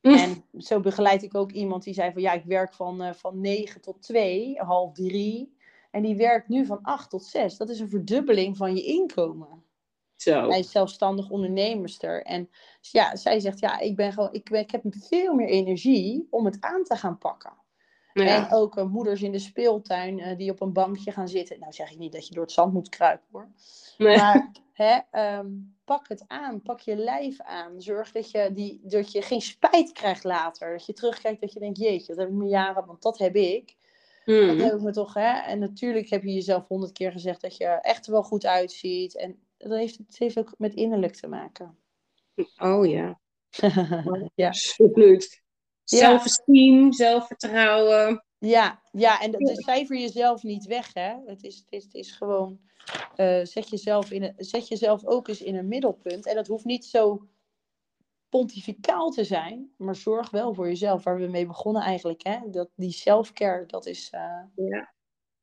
En 0.00 0.44
zo 0.58 0.80
begeleid 0.80 1.22
ik 1.22 1.34
ook 1.34 1.52
iemand 1.52 1.82
die 1.82 1.94
zei 1.94 2.12
van 2.12 2.22
ja, 2.22 2.32
ik 2.32 2.44
werk 2.44 2.74
van, 2.74 3.02
uh, 3.02 3.12
van 3.12 3.40
9 3.40 3.80
tot 3.80 4.02
2, 4.02 4.56
half 4.58 4.92
3. 4.92 5.56
En 5.90 6.02
die 6.02 6.16
werkt 6.16 6.48
nu 6.48 6.66
van 6.66 6.78
8 6.82 7.10
tot 7.10 7.24
6. 7.24 7.56
Dat 7.56 7.68
is 7.68 7.80
een 7.80 7.88
verdubbeling 7.88 8.56
van 8.56 8.74
je 8.74 8.82
inkomen. 8.82 9.64
Zo. 10.16 10.48
Hij 10.48 10.58
is 10.58 10.70
zelfstandig 10.70 11.30
ondernemerster. 11.30 12.22
En 12.22 12.50
ja, 12.80 13.16
zij 13.16 13.40
zegt 13.40 13.60
ja, 13.60 13.78
ik, 13.78 13.96
ben 13.96 14.12
gewoon, 14.12 14.32
ik, 14.32 14.50
ik 14.50 14.70
heb 14.70 14.82
veel 14.88 15.34
meer 15.34 15.48
energie 15.48 16.26
om 16.30 16.44
het 16.44 16.56
aan 16.60 16.84
te 16.84 16.96
gaan 16.96 17.18
pakken. 17.18 17.52
Ja. 18.12 18.46
En 18.46 18.52
ook 18.52 18.76
uh, 18.76 18.84
moeders 18.84 19.22
in 19.22 19.32
de 19.32 19.38
speeltuin 19.38 20.18
uh, 20.18 20.36
die 20.36 20.50
op 20.50 20.60
een 20.60 20.72
bankje 20.72 21.12
gaan 21.12 21.28
zitten. 21.28 21.58
Nou 21.58 21.72
zeg 21.72 21.90
ik 21.90 21.98
niet 21.98 22.12
dat 22.12 22.26
je 22.28 22.34
door 22.34 22.42
het 22.42 22.52
zand 22.52 22.72
moet 22.72 22.88
kruipen 22.88 23.26
hoor. 23.32 23.48
Nee. 23.98 24.16
Maar 24.16 24.50
hè, 24.72 24.98
um, 25.38 25.76
pak 25.84 26.08
het 26.08 26.24
aan, 26.26 26.62
pak 26.62 26.80
je 26.80 26.96
lijf 26.96 27.40
aan. 27.40 27.80
Zorg 27.80 28.12
dat 28.12 28.30
je, 28.30 28.50
die, 28.52 28.80
dat 28.82 29.12
je 29.12 29.22
geen 29.22 29.40
spijt 29.40 29.92
krijgt 29.92 30.24
later. 30.24 30.72
Dat 30.72 30.86
je 30.86 30.92
terugkijkt 30.92 31.40
dat 31.40 31.52
je 31.52 31.60
denkt, 31.60 31.78
jeetje, 31.78 32.06
dat 32.06 32.16
heb 32.16 32.28
ik 32.28 32.34
me 32.34 32.46
jaren, 32.46 32.86
want 32.86 33.02
dat 33.02 33.18
heb 33.18 33.34
ik. 33.34 33.76
Mm. 34.24 34.46
Dat 34.46 34.66
heb 34.66 34.74
ik 34.74 34.80
me 34.80 34.92
toch, 34.92 35.14
hè. 35.14 35.38
En 35.40 35.58
natuurlijk 35.58 36.08
heb 36.08 36.22
je 36.22 36.32
jezelf 36.32 36.68
honderd 36.68 36.92
keer 36.92 37.12
gezegd 37.12 37.40
dat 37.40 37.56
je 37.56 37.64
echt 37.64 38.06
wel 38.06 38.22
goed 38.22 38.46
uitziet. 38.46 39.16
En 39.16 39.38
dat 39.56 39.78
heeft, 39.78 39.98
het 39.98 40.18
heeft 40.18 40.38
ook 40.38 40.54
met 40.58 40.74
innerlijk 40.74 41.14
te 41.14 41.28
maken. 41.28 41.78
Oh 42.58 42.86
ja. 42.86 43.20
ja. 44.34 44.46
Absoluut. 44.46 45.42
Zelfesteem, 45.98 46.92
zelfvertrouwen. 46.92 48.24
Ja, 48.38 48.82
ja 48.92 49.20
en 49.20 49.30
dus 49.30 49.64
cijfer 49.64 49.96
jezelf 49.98 50.42
niet 50.42 50.66
weg, 50.66 50.94
hè. 50.94 51.14
Het 51.26 51.42
is, 51.42 51.56
het 51.56 51.66
is, 51.68 51.84
het 51.84 51.94
is 51.94 52.12
gewoon, 52.12 52.60
uh, 53.16 53.44
zet, 53.44 53.68
jezelf 53.68 54.10
in 54.10 54.22
een, 54.22 54.34
zet 54.36 54.68
jezelf 54.68 55.06
ook 55.06 55.28
eens 55.28 55.42
in 55.42 55.56
een 55.56 55.68
middelpunt. 55.68 56.26
En 56.26 56.34
dat 56.34 56.46
hoeft 56.46 56.64
niet 56.64 56.84
zo 56.84 57.28
pontificaal 58.28 59.10
te 59.10 59.24
zijn, 59.24 59.74
maar 59.76 59.96
zorg 59.96 60.30
wel 60.30 60.54
voor 60.54 60.66
jezelf, 60.66 61.04
waar 61.04 61.18
we 61.18 61.26
mee 61.26 61.46
begonnen 61.46 61.82
eigenlijk, 61.82 62.22
hè. 62.22 62.38
Dat, 62.50 62.68
die 62.74 62.92
selfcare, 62.92 63.66
dat 63.66 63.86
is... 63.86 64.12
Uh... 64.14 64.66
Ja. 64.68 64.92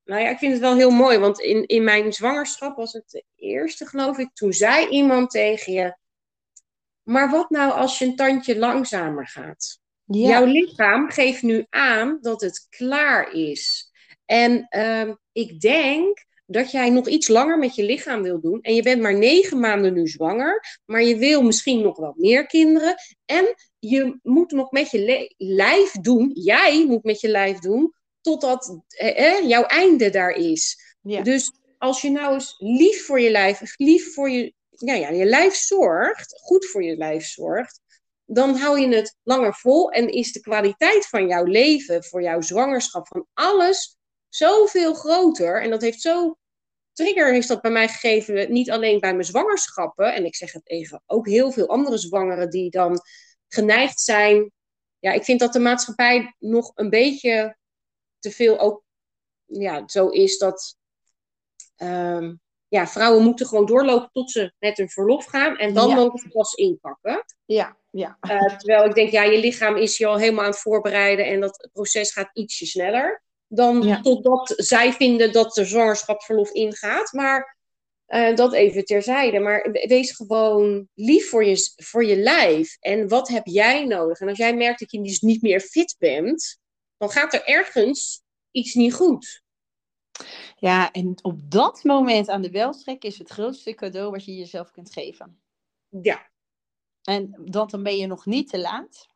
Nou 0.04 0.22
ja, 0.22 0.30
ik 0.30 0.38
vind 0.38 0.52
het 0.52 0.62
wel 0.62 0.76
heel 0.76 0.90
mooi, 0.90 1.18
want 1.18 1.40
in, 1.40 1.66
in 1.66 1.84
mijn 1.84 2.14
zwangerschap 2.14 2.76
was 2.76 2.94
het 2.94 3.10
de 3.10 3.24
eerste, 3.36 3.86
geloof 3.86 4.18
ik, 4.18 4.34
toen 4.34 4.54
zei 4.54 4.88
iemand 4.88 5.30
tegen 5.30 5.74
je, 5.74 5.98
maar 7.04 7.30
wat 7.30 7.50
nou 7.50 7.72
als 7.72 8.00
je 8.00 8.06
een 8.06 8.16
tandje 8.16 8.58
langzamer 8.58 9.28
gaat? 9.28 9.80
Ja. 10.08 10.30
Jouw 10.30 10.46
lichaam 10.46 11.10
geeft 11.10 11.42
nu 11.42 11.66
aan 11.70 12.18
dat 12.22 12.42
het 12.42 12.68
klaar 12.70 13.34
is. 13.34 13.92
En 14.26 14.68
uh, 14.70 15.14
ik 15.32 15.60
denk 15.60 16.26
dat 16.46 16.72
jij 16.72 16.90
nog 16.90 17.08
iets 17.08 17.28
langer 17.28 17.58
met 17.58 17.76
je 17.76 17.84
lichaam 17.84 18.22
wil 18.22 18.42
doen. 18.42 18.62
En 18.62 18.76
je 18.76 18.82
bent 18.82 19.02
maar 19.02 19.18
negen 19.18 19.60
maanden 19.60 19.94
nu 19.94 20.08
zwanger. 20.08 20.80
Maar 20.86 21.04
je 21.04 21.18
wil 21.18 21.42
misschien 21.42 21.82
nog 21.82 21.98
wat 21.98 22.16
meer 22.16 22.46
kinderen. 22.46 22.96
En 23.26 23.56
je 23.80 24.20
moet 24.24 24.52
nog 24.52 24.72
met 24.72 24.92
je 24.92 25.34
lijf 25.38 25.92
doen. 25.92 26.32
Jij 26.34 26.86
moet 26.86 27.04
met 27.04 27.22
je 27.22 27.28
lijf 27.28 27.60
doen. 27.60 27.94
Totdat 28.22 28.82
eh, 28.88 29.48
jouw 29.48 29.64
einde 29.64 30.10
daar 30.10 30.32
is. 30.32 30.96
Ja. 31.02 31.22
Dus 31.22 31.52
als 31.78 32.02
je 32.02 32.10
nou 32.10 32.34
eens 32.34 32.56
lief 32.58 33.06
voor 33.06 33.20
je 33.20 33.32
lijf, 33.32 33.62
lief 33.76 34.14
voor 34.14 34.30
je, 34.30 34.54
ja, 34.70 34.94
ja, 34.94 35.10
je 35.10 35.26
lijf 35.26 35.54
zorgt, 35.54 36.40
goed 36.42 36.66
voor 36.66 36.84
je 36.84 36.98
lijf 36.98 37.26
zorgt, 37.26 37.82
dan 38.30 38.56
hou 38.56 38.80
je 38.80 38.96
het 38.96 39.18
langer 39.24 39.54
vol 39.54 39.92
en 39.92 40.10
is 40.10 40.32
de 40.32 40.40
kwaliteit 40.40 41.08
van 41.08 41.28
jouw 41.28 41.44
leven, 41.44 42.04
voor 42.04 42.22
jouw 42.22 42.42
zwangerschap, 42.42 43.08
van 43.08 43.28
alles 43.34 43.98
zoveel 44.30 44.94
groter. 44.94 45.62
En 45.62 45.70
dat 45.70 45.82
heeft 45.82 46.02
zo. 46.02 46.38
Trigger 46.94 47.34
heeft 47.34 47.48
dat 47.48 47.62
bij 47.62 47.72
mij 47.72 47.88
gegeven, 47.88 48.52
niet 48.52 48.72
alleen 48.72 49.00
bij 49.00 49.12
mijn 49.12 49.26
zwangerschappen. 49.26 50.14
En 50.14 50.26
ik 50.26 50.36
zeg 50.36 50.52
het 50.52 50.70
even, 50.70 51.04
ook 51.06 51.28
heel 51.28 51.52
veel 51.52 51.68
andere 51.68 51.98
zwangeren 51.98 52.50
die 52.50 52.70
dan 52.70 53.00
geneigd 53.48 54.00
zijn. 54.00 54.52
Ja, 55.00 55.12
ik 55.12 55.24
vind 55.24 55.40
dat 55.40 55.54
de 55.54 55.60
maatschappij 55.60 56.36
nog 56.40 56.72
een 56.76 56.90
beetje 56.90 57.58
te 58.20 58.32
veel 58.32 58.60
ook 58.60 58.84
ja, 59.46 59.88
zo 59.88 60.08
is 60.08 60.38
dat. 60.38 60.78
Um, 61.78 62.42
ja, 62.68 62.88
vrouwen 62.88 63.24
moeten 63.24 63.46
gewoon 63.46 63.66
doorlopen 63.66 64.10
tot 64.12 64.32
ze 64.32 64.54
met 64.60 64.78
hun 64.78 64.90
verlof 64.90 65.26
gaan. 65.26 65.58
En 65.58 65.74
dan 65.74 65.90
ja. 65.90 65.96
mogen 65.96 66.20
ze 66.20 66.28
pas 66.28 66.54
inpakken. 66.54 67.26
Ja, 67.46 67.78
ja. 67.92 68.18
Uh, 68.30 68.58
terwijl 68.58 68.86
ik 68.86 68.96
denk, 68.96 69.12
ja, 69.12 69.24
je 69.24 69.40
lichaam 69.40 69.76
is 69.76 69.98
je 69.98 70.06
al 70.06 70.18
helemaal 70.18 70.44
aan 70.44 70.50
het 70.50 70.60
voorbereiden. 70.60 71.26
En 71.26 71.40
dat 71.40 71.70
proces 71.74 72.12
gaat 72.12 72.30
ietsje 72.34 72.66
sneller. 72.66 73.24
Dan 73.48 73.82
ja. 73.82 74.02
totdat 74.02 74.54
zij 74.56 74.94
vinden 74.94 75.32
dat 75.32 75.54
de 75.54 75.66
zwangerschapsverlof 75.66 76.52
ingaat. 76.52 77.14
Maar 77.14 77.58
uh, 78.08 78.36
dat 78.36 78.54
even 78.54 78.86
terzijde. 78.86 79.40
Maar 79.40 79.70
wees 79.72 80.12
gewoon 80.12 80.88
lief 80.94 81.30
voor 81.30 81.46
je, 81.46 81.74
voor 81.76 82.06
je 82.06 82.18
lijf. 82.18 82.78
En 82.80 83.08
wat 83.08 83.28
heb 83.28 83.46
jij 83.46 83.86
nodig? 83.86 84.20
En 84.20 84.28
als 84.28 84.38
jij 84.38 84.56
merkt 84.56 84.80
dat 84.80 84.92
je 84.92 85.02
dus 85.02 85.20
niet 85.20 85.42
meer 85.42 85.60
fit 85.60 85.96
bent. 86.00 86.60
Dan 86.98 87.10
gaat 87.10 87.34
er 87.34 87.46
ergens 87.46 88.22
iets 88.52 88.74
niet 88.74 88.94
goed. 88.94 89.46
Ja, 90.56 90.92
en 90.92 91.18
op 91.22 91.52
dat 91.52 91.84
moment 91.84 92.30
aan 92.30 92.42
de 92.42 92.52
welstrek 92.52 93.04
is 93.04 93.18
het 93.18 93.30
grootste 93.30 93.74
cadeau 93.74 94.12
wat 94.12 94.26
je 94.26 94.36
jezelf 94.36 94.72
kunt 94.72 94.94
geven. 94.94 95.40
Ja. 96.02 96.30
En 97.04 97.42
dat 97.46 97.70
dan 97.70 97.84
ben 97.84 97.98
je 97.98 98.08
nog 98.08 98.26
niet 98.26 98.50
te 98.50 98.60
laat. 98.60 99.08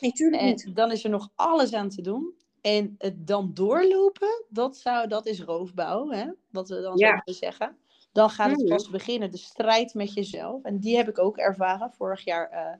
Natuurlijk 0.00 0.42
niet. 0.42 0.74
Dan 0.74 0.92
is 0.92 1.04
er 1.04 1.10
nog 1.10 1.30
alles 1.34 1.72
aan 1.72 1.88
te 1.88 2.02
doen. 2.02 2.34
En 2.60 2.94
het 2.98 3.26
dan 3.26 3.54
doorlopen, 3.54 4.44
dat, 4.48 4.76
zou, 4.76 5.08
dat 5.08 5.26
is 5.26 5.40
roofbouw, 5.40 6.10
hè? 6.10 6.30
wat 6.50 6.68
we 6.68 6.80
dan 6.80 6.96
ja. 6.96 7.08
zouden 7.08 7.34
zeggen. 7.34 7.76
Dan 8.12 8.30
gaat 8.30 8.50
het 8.50 8.68
pas 8.68 8.90
beginnen, 8.90 9.30
de 9.30 9.36
strijd 9.36 9.94
met 9.94 10.14
jezelf. 10.14 10.62
En 10.62 10.78
die 10.78 10.96
heb 10.96 11.08
ik 11.08 11.18
ook 11.18 11.36
ervaren 11.36 11.92
vorig 11.92 12.24
jaar. 12.24 12.52
Uh, 12.52 12.74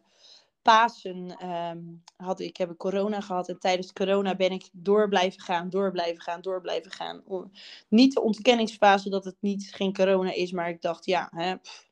Pasen 0.66 1.48
um, 1.50 2.02
had 2.16 2.40
ik, 2.40 2.56
heb 2.56 2.70
ik 2.70 2.76
corona 2.76 3.20
gehad. 3.20 3.48
En 3.48 3.58
tijdens 3.58 3.92
corona 3.92 4.36
ben 4.36 4.50
ik 4.50 4.68
door 4.72 5.08
blijven 5.08 5.40
gaan, 5.40 5.70
door 5.70 5.90
blijven 5.90 6.22
gaan, 6.22 6.40
door 6.40 6.60
blijven 6.60 6.90
gaan. 6.90 7.22
Om, 7.24 7.50
niet 7.88 8.14
de 8.14 8.22
ontkenningsfase 8.22 9.10
dat 9.10 9.24
het 9.24 9.36
niet 9.40 9.74
geen 9.74 9.92
corona 9.92 10.32
is, 10.32 10.52
maar 10.52 10.68
ik 10.68 10.82
dacht, 10.82 11.04
ja, 11.04 11.28
hè, 11.34 11.56
pff, 11.56 11.88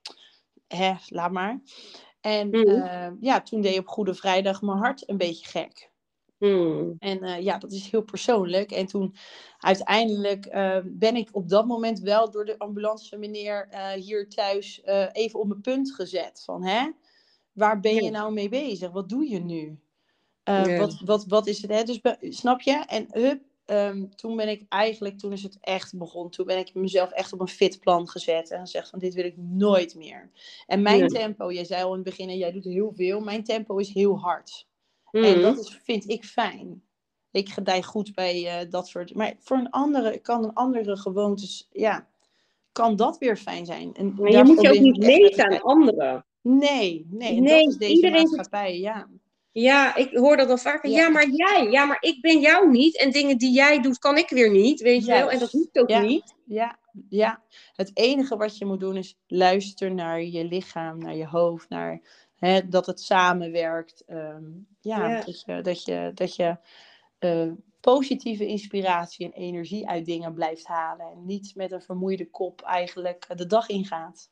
hè 0.67 0.93
laat 1.09 1.31
maar. 1.31 1.63
En 2.21 2.49
mm. 2.49 2.55
uh, 2.55 3.09
ja, 3.21 3.43
toen 3.43 3.61
deed 3.61 3.79
op 3.79 3.89
Goede 3.89 4.15
Vrijdag 4.15 4.63
mijn 4.63 4.79
hart 4.79 5.09
een 5.09 5.17
beetje 5.17 5.47
gek. 5.47 5.93
Mm. 6.39 6.97
En 6.99 7.25
uh, 7.25 7.41
ja, 7.41 7.59
dat 7.59 7.73
is 7.73 7.91
heel 7.91 8.03
persoonlijk. 8.03 8.71
En 8.71 8.87
toen 8.87 9.17
uiteindelijk 9.59 10.47
uh, 10.47 10.79
ben 10.85 11.17
ik 11.17 11.29
op 11.33 11.49
dat 11.49 11.67
moment 11.67 12.01
wel 12.01 12.31
door 12.31 12.45
de 12.45 12.59
ambulance 12.59 13.17
meneer 13.17 13.69
hier 13.95 14.29
thuis 14.29 14.83
even 15.13 15.41
op 15.41 15.49
mijn 15.49 15.61
punt 15.61 15.95
gezet. 15.95 16.43
Van 16.45 16.65
hè, 16.65 16.91
waar 17.55 17.81
ben 17.81 17.95
je 17.95 18.11
nou 18.11 18.33
mee 18.33 18.49
bezig? 18.49 18.91
Wat 18.91 19.09
doe 19.09 19.29
je 19.29 19.39
nu? 19.39 19.79
Uh, 20.49 20.65
ja. 20.67 20.79
wat, 20.79 21.01
wat, 21.05 21.25
wat 21.27 21.47
is 21.47 21.63
het? 21.63 21.71
Hè? 21.71 21.83
Dus 21.83 22.01
snap 22.21 22.61
je? 22.61 22.85
En 22.87 23.07
hup, 23.11 23.43
ehm, 23.65 24.07
toen 24.15 24.37
ben 24.37 24.49
ik 24.49 24.65
eigenlijk, 24.69 25.19
toen 25.19 25.33
is 25.33 25.43
het 25.43 25.59
echt 25.61 25.99
begonnen, 25.99 26.31
toen 26.31 26.47
ben 26.47 26.59
ik 26.59 26.75
mezelf 26.75 27.11
echt 27.11 27.33
op 27.33 27.41
een 27.41 27.49
fit 27.49 27.81
plan 27.81 28.09
gezet 28.09 28.51
en 28.51 28.61
gezegd 28.61 28.91
van 28.91 28.99
dit 28.99 29.15
wil 29.15 29.25
ik 29.25 29.37
nooit 29.37 29.95
meer. 29.95 30.31
En 30.67 30.83
mijn 30.83 31.09
tempo, 31.09 31.53
jij 31.53 31.65
zei 31.65 31.83
al 31.83 31.89
in 31.89 31.95
het 31.95 32.05
begin 32.05 32.37
jij 32.39 32.53
doet 32.53 32.65
heel 32.65 32.93
veel, 32.95 33.21
mijn 33.21 33.45
tempo 33.45 33.77
is 33.77 33.93
heel 33.93 34.19
hard. 34.19 34.67
En 35.11 35.21
Mhm. 35.21 35.41
dat 35.41 35.59
is, 35.59 35.81
vind 35.83 36.09
ik 36.09 36.25
fijn. 36.25 36.83
Ik 37.31 37.49
gedij 37.49 37.83
goed 37.83 38.15
bij 38.15 38.47
eh, 38.47 38.71
dat 38.71 38.89
soort. 38.89 39.15
Maar 39.15 39.35
voor 39.39 39.57
een 39.57 39.71
andere 39.71 40.19
kan 40.19 40.45
een 40.45 40.53
andere 40.53 40.97
gewoontes, 40.97 41.69
ja, 41.73 42.09
kan 42.73 42.97
dat 42.97 43.19
weer 43.19 43.37
fijn 43.37 43.67
zijn. 43.67 43.95
En 43.95 44.15
Maar 44.15 44.31
je 44.31 44.45
moet 44.45 44.61
je 44.61 44.69
ook 44.69 44.81
niet 44.81 44.99
meten 44.99 45.45
aan 45.45 45.63
anderen. 45.63 46.25
Nee, 46.45 47.07
nee, 47.11 47.43
dat 47.43 47.67
is 47.69 47.77
deze 47.77 47.93
iedereen 47.93 48.23
maatschappij, 48.23 48.79
ja. 48.79 49.09
Ja, 49.53 49.97
ik 49.97 50.17
hoor 50.17 50.37
dat 50.37 50.49
dan 50.49 50.59
vaker. 50.59 50.91
Ja. 50.91 50.97
Ja. 50.97 51.09
maar 51.09 51.29
jij. 51.29 51.69
Ja, 51.71 51.85
maar 51.85 51.97
ik 52.01 52.21
ben 52.21 52.41
jou 52.41 52.71
niet. 52.71 52.99
En 52.99 53.11
dingen 53.11 53.39
die 53.39 53.53
jij 53.53 53.81
doet, 53.81 53.99
kan 53.99 54.17
ik 54.17 54.29
weer 54.29 54.51
niet. 54.51 54.81
Weet 54.81 55.05
je 55.05 55.13
wel? 55.13 55.31
En 55.31 55.39
dat 55.39 55.51
hoeft 55.53 55.79
ook 55.79 55.89
Ja. 55.89 56.01
niet. 56.01 56.35
Ja, 56.45 56.79
ja. 57.09 57.43
Het 57.75 57.91
enige 57.95 58.37
wat 58.37 58.59
je 58.59 58.65
moet 58.65 58.81
doen 58.81 58.97
is 58.97 59.19
luisteren 59.27 59.95
naar 59.95 60.23
je 60.23 60.45
lichaam, 60.45 60.99
naar 60.99 61.17
je 61.17 61.27
hoofd, 61.27 61.69
naar 61.69 62.01
hè, 62.37 62.69
dat 62.69 62.87
het 62.87 63.01
samenwerkt. 63.01 64.03
Ehm, 64.07 64.43
ja, 64.81 65.09
Ja. 65.09 65.23
dat 65.25 65.43
je, 65.45 65.61
dat 65.63 65.85
je, 65.85 66.11
dat 66.15 66.37
je 66.37 66.57
eh, 67.19 67.51
positieve 67.81 68.47
inspiratie 68.47 69.27
en 69.27 69.33
energie 69.33 69.89
uit 69.89 70.05
dingen 70.05 70.35
blijft 70.35 70.67
halen. 70.67 71.07
En 71.07 71.27
niet 71.27 71.53
met 71.55 71.73
een 71.73 71.83
vermoeide 71.83 72.31
kop 72.31 72.63
eigenlijk 72.63 73.27
de 73.37 73.47
dag 73.47 73.69
ingaat. 73.69 74.31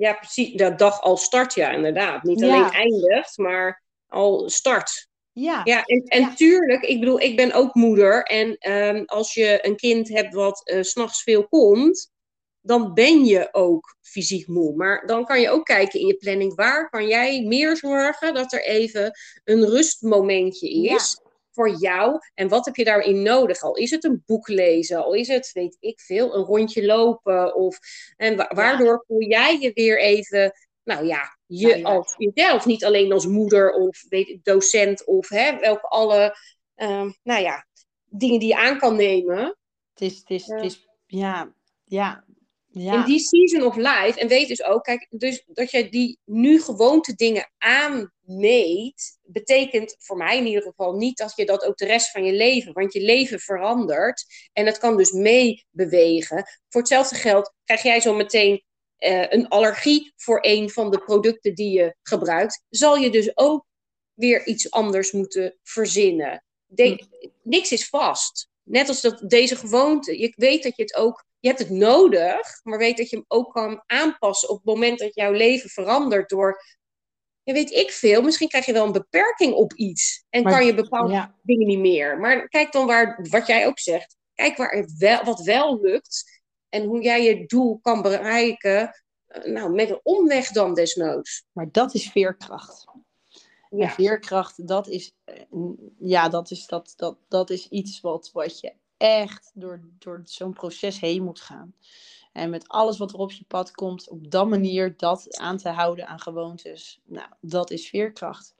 Ja, 0.00 0.12
precies. 0.12 0.52
De 0.52 0.74
dag 0.74 1.00
al 1.00 1.16
start, 1.16 1.54
ja, 1.54 1.70
inderdaad. 1.70 2.22
Niet 2.22 2.40
Ja. 2.40 2.46
alleen 2.46 2.70
eindigt, 2.70 3.38
maar 3.38 3.82
al 4.06 4.48
start. 4.50 5.08
Ja, 5.32 5.60
Ja, 5.64 5.84
en, 5.84 6.02
en 6.04 6.20
Ja. 6.20 6.34
tuurlijk, 6.34 6.82
ik 6.82 7.00
bedoel, 7.00 7.20
ik 7.20 7.36
ben 7.36 7.52
ook 7.52 7.74
moeder. 7.74 8.22
En 8.22 8.56
ehm, 8.58 9.02
als 9.06 9.34
je 9.34 9.58
een 9.66 9.76
kind 9.76 10.08
hebt 10.08 10.34
wat 10.34 10.68
eh, 10.68 10.82
s 10.82 10.90
s'nachts 10.90 11.22
veel 11.22 11.48
komt, 11.48 12.10
dan 12.60 12.94
ben 12.94 13.24
je 13.24 13.48
ook 13.52 13.96
fysiek 14.00 14.46
moe. 14.46 14.74
Maar 14.76 15.06
dan 15.06 15.24
kan 15.24 15.40
je 15.40 15.50
ook 15.50 15.64
kijken 15.64 16.00
in 16.00 16.06
je 16.06 16.16
planning, 16.16 16.54
waar 16.54 16.88
kan 16.90 17.06
jij 17.06 17.42
meer 17.42 17.76
zorgen 17.76 18.34
dat 18.34 18.52
er 18.52 18.64
even 18.64 19.12
een 19.44 19.64
rustmomentje 19.64 20.70
is 20.70 21.20
voor 21.52 21.70
jou? 21.78 22.18
En 22.34 22.48
wat 22.48 22.64
heb 22.64 22.76
je 22.76 22.84
daarin 22.84 23.22
nodig? 23.22 23.62
Al 23.62 23.76
is 23.76 23.90
het 23.90 24.04
een 24.04 24.22
boek 24.26 24.48
lezen, 24.48 25.04
al 25.04 25.12
is 25.14 25.28
het, 25.28 25.50
weet 25.52 25.76
ik 25.80 26.00
veel, 26.00 26.34
een 26.34 26.44
rondje 26.44 26.86
lopen. 26.86 27.54
Of, 27.54 27.78
en 28.16 28.36
wa- 28.36 28.50
waardoor 28.54 29.04
voel 29.06 29.22
jij 29.22 29.58
je 29.60 29.70
weer 29.74 30.00
even, 30.00 30.52
nou 30.84 31.06
ja, 31.06 31.36
je 31.46 31.76
ja. 31.78 31.82
als 31.88 32.14
jezelf, 32.18 32.66
niet 32.66 32.84
alleen 32.84 33.12
als 33.12 33.26
moeder 33.26 33.72
of 33.72 34.04
weet, 34.08 34.28
ik, 34.28 34.44
docent 34.44 35.04
of 35.04 35.28
hè, 35.28 35.58
welke 35.58 35.86
alle, 35.88 36.36
ehm, 36.74 37.10
nou 37.22 37.42
ja, 37.42 37.66
dingen 38.04 38.38
die 38.40 38.48
je 38.48 38.56
aan 38.56 38.78
kan 38.78 38.96
nemen. 38.96 39.56
het 39.94 40.00
is, 40.00 40.18
het 40.18 40.30
is, 40.30 40.46
Ja. 40.46 40.54
het 40.54 40.64
is, 40.64 40.88
ja, 41.06 41.52
ja, 41.84 42.24
ja. 42.72 42.94
In 42.94 43.04
die 43.04 43.18
season 43.20 43.62
of 43.62 43.76
life. 43.76 44.20
En 44.20 44.28
weet 44.28 44.48
dus 44.48 44.62
ook, 44.62 44.84
kijk, 44.84 45.06
dus 45.10 45.42
dat 45.46 45.70
je 45.70 45.88
die 45.88 46.18
nu 46.24 46.60
gewoonte 46.62 47.14
dingen 47.14 47.50
aanmeet, 47.58 49.18
betekent 49.22 49.96
voor 49.98 50.16
mij 50.16 50.38
in 50.38 50.46
ieder 50.46 50.62
geval 50.62 50.92
niet 50.92 51.16
dat 51.18 51.32
je 51.36 51.46
dat 51.46 51.64
ook 51.64 51.76
de 51.76 51.86
rest 51.86 52.10
van 52.10 52.24
je 52.24 52.32
leven, 52.32 52.72
want 52.72 52.92
je 52.92 53.00
leven 53.00 53.40
verandert 53.40 54.24
en 54.52 54.66
het 54.66 54.78
kan 54.78 54.96
dus 54.96 55.12
meebewegen. 55.12 56.44
Voor 56.68 56.80
hetzelfde 56.80 57.14
geld 57.14 57.54
krijg 57.64 57.82
jij 57.82 58.00
zo 58.00 58.14
meteen 58.14 58.64
eh, 58.96 59.26
een 59.28 59.48
allergie 59.48 60.12
voor 60.16 60.38
een 60.42 60.70
van 60.70 60.90
de 60.90 60.98
producten 60.98 61.54
die 61.54 61.70
je 61.72 61.96
gebruikt, 62.02 62.64
zal 62.68 62.96
je 62.96 63.10
dus 63.10 63.36
ook 63.36 63.64
weer 64.14 64.46
iets 64.46 64.70
anders 64.70 65.12
moeten 65.12 65.58
verzinnen. 65.62 66.44
De- 66.66 67.04
Niks 67.42 67.72
is 67.72 67.88
vast. 67.88 68.49
Net 68.62 68.88
als 68.88 69.00
dat 69.00 69.22
deze 69.26 69.56
gewoonte. 69.56 70.18
Je 70.18 70.32
weet 70.36 70.62
dat 70.62 70.76
je 70.76 70.82
het 70.82 70.94
ook 70.94 71.24
je 71.40 71.48
hebt 71.48 71.60
het 71.60 71.70
nodig, 71.70 72.60
maar 72.62 72.78
weet 72.78 72.96
dat 72.96 73.10
je 73.10 73.16
hem 73.16 73.24
ook 73.28 73.52
kan 73.52 73.82
aanpassen 73.86 74.48
op 74.48 74.56
het 74.56 74.64
moment 74.64 74.98
dat 74.98 75.14
jouw 75.14 75.32
leven 75.32 75.70
verandert 75.70 76.28
door, 76.28 76.62
weet 77.42 77.70
ik 77.70 77.90
veel, 77.90 78.22
misschien 78.22 78.48
krijg 78.48 78.66
je 78.66 78.72
wel 78.72 78.86
een 78.86 78.92
beperking 78.92 79.52
op 79.52 79.72
iets 79.72 80.24
en 80.30 80.42
Maar- 80.42 80.52
kan 80.52 80.66
je 80.66 80.74
bepaalde 80.74 81.12
ja. 81.12 81.34
dingen 81.42 81.66
niet 81.66 81.78
meer. 81.78 82.18
Maar 82.18 82.48
kijk 82.48 82.72
dan 82.72 82.86
waar, 82.86 83.26
wat 83.30 83.46
jij 83.46 83.66
ook 83.66 83.78
zegt, 83.78 84.16
kijk 84.34 84.56
waar 84.56 84.70
het 84.70 84.96
wel, 84.96 85.24
wat 85.24 85.40
wel 85.40 85.80
lukt 85.80 86.40
en 86.68 86.84
hoe 86.84 87.02
jij 87.02 87.22
je 87.22 87.46
doel 87.46 87.78
kan 87.82 88.02
bereiken, 88.02 89.02
eh, 89.26 89.44
nou, 89.44 89.70
met 89.72 89.90
een 89.90 90.00
omweg 90.02 90.48
dan 90.48 90.74
desnoods. 90.74 91.44
Maar 91.52 91.68
dat 91.70 91.94
is 91.94 92.10
veerkracht. 92.10 92.84
Ja. 93.70 93.88
veerkracht, 93.88 94.68
dat 94.68 94.88
is, 94.88 95.14
eh, 95.24 95.42
ja, 95.98 96.28
dat 96.28 96.50
is, 96.50 96.66
dat, 96.66 96.92
dat, 96.96 97.16
dat 97.28 97.50
is 97.50 97.68
iets 97.68 98.00
wat, 98.00 98.30
wat 98.32 98.60
je 98.60 98.72
echt 98.96 99.50
door, 99.54 99.80
door 99.98 100.22
zo'n 100.24 100.52
proces 100.52 101.00
heen 101.00 101.22
moet 101.22 101.40
gaan. 101.40 101.74
En 102.32 102.50
met 102.50 102.68
alles 102.68 102.98
wat 102.98 103.12
er 103.12 103.18
op 103.18 103.32
je 103.32 103.44
pad 103.44 103.70
komt, 103.70 104.08
op 104.08 104.30
dat 104.30 104.48
manier 104.48 104.96
dat 104.96 105.38
aan 105.38 105.56
te 105.56 105.68
houden 105.68 106.06
aan 106.06 106.20
gewoontes. 106.20 107.00
Nou, 107.04 107.28
dat 107.40 107.70
is 107.70 107.88
veerkracht. 107.88 108.54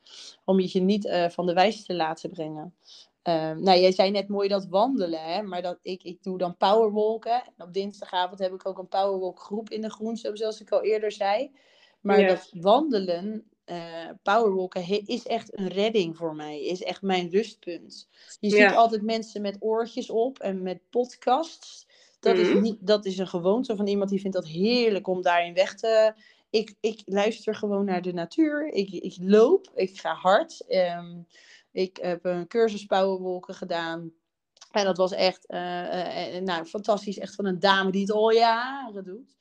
Om 0.45 0.61
je 0.61 0.81
niet 0.81 1.07
eh, 1.07 1.29
van 1.29 1.47
de 1.47 1.53
wijs 1.53 1.85
te 1.85 1.95
laten 1.95 2.31
brengen. 2.31 2.75
Eh, 3.23 3.53
nou, 3.53 3.81
jij 3.81 3.93
zei 3.93 4.11
net 4.11 4.29
mooi 4.29 4.49
dat 4.49 4.67
wandelen, 4.67 5.23
hè? 5.23 5.43
maar 5.43 5.63
dat, 5.63 5.79
ik, 5.83 6.03
ik 6.03 6.23
doe 6.23 6.39
dan 6.39 6.57
powerwalken. 6.57 7.43
En 7.45 7.67
op 7.67 7.73
dinsdagavond 7.73 8.39
heb 8.39 8.53
ik 8.53 8.67
ook 8.67 8.79
een 8.79 8.89
powerwalk 8.89 9.41
groep 9.41 9.71
in 9.71 9.81
de 9.81 9.91
groenste, 9.91 10.31
zoals 10.35 10.61
ik 10.61 10.71
al 10.71 10.83
eerder 10.83 11.13
zei. 11.13 11.51
Maar 12.01 12.27
dat 12.27 12.51
wandelen, 12.53 13.50
eh 13.71 14.09
powerwalken, 14.23 14.85
he- 14.85 15.03
is 15.05 15.27
echt 15.27 15.59
een 15.59 15.69
redding 15.69 16.17
voor 16.17 16.35
mij. 16.35 16.63
Is 16.65 16.83
echt 16.83 17.03
mijn 17.03 17.29
rustpunt. 17.31 18.09
Je 18.41 18.57
Ja. 18.57 18.69
ziet 18.69 18.77
altijd 18.77 19.03
mensen 19.03 19.43
met 19.43 19.57
oortjes 19.61 20.11
op 20.11 20.39
en 20.39 20.63
met 20.63 20.81
podcasts. 20.91 21.87
Dat, 22.21 22.37
Mhm. 22.37 22.45
is 22.45 22.61
niet, 22.61 22.77
dat 22.81 23.05
is 23.05 23.19
een 23.19 23.29
gewoonte 23.29 23.77
van 23.77 23.87
iemand 23.87 24.11
die 24.11 24.21
vindt 24.21 24.37
dat 24.37 24.47
heerlijk 24.47 25.07
om 25.07 25.23
daarin 25.23 25.55
weg 25.55 25.75
te... 25.75 26.15
Ik, 26.51 26.75
ik 26.81 27.03
luister 27.05 27.55
gewoon 27.55 27.85
naar 27.85 28.03
de 28.03 28.13
natuur. 28.13 28.69
Ik, 28.73 28.91
ik 28.91 29.17
loop, 29.21 29.71
ik 29.75 30.01
ga 30.01 30.15
hard. 30.15 30.61
Ehm, 30.69 31.19
ik 31.73 31.99
heb 32.03 32.25
een 32.25 32.47
cursus 32.47 32.85
powerwalken 32.85 33.55
gedaan. 33.55 34.13
En 34.71 34.85
dat 34.85 34.97
was 34.97 35.13
echt 35.13 35.47
eh, 35.47 36.37
eh, 36.37 36.43
nou, 36.43 36.65
fantastisch. 36.65 37.19
Echt 37.19 37.35
van 37.35 37.45
een 37.47 37.61
dame 37.61 37.91
die 37.91 38.01
het 38.01 38.11
al 38.13 38.31
jaren 38.31 39.05
doet. 39.05 39.37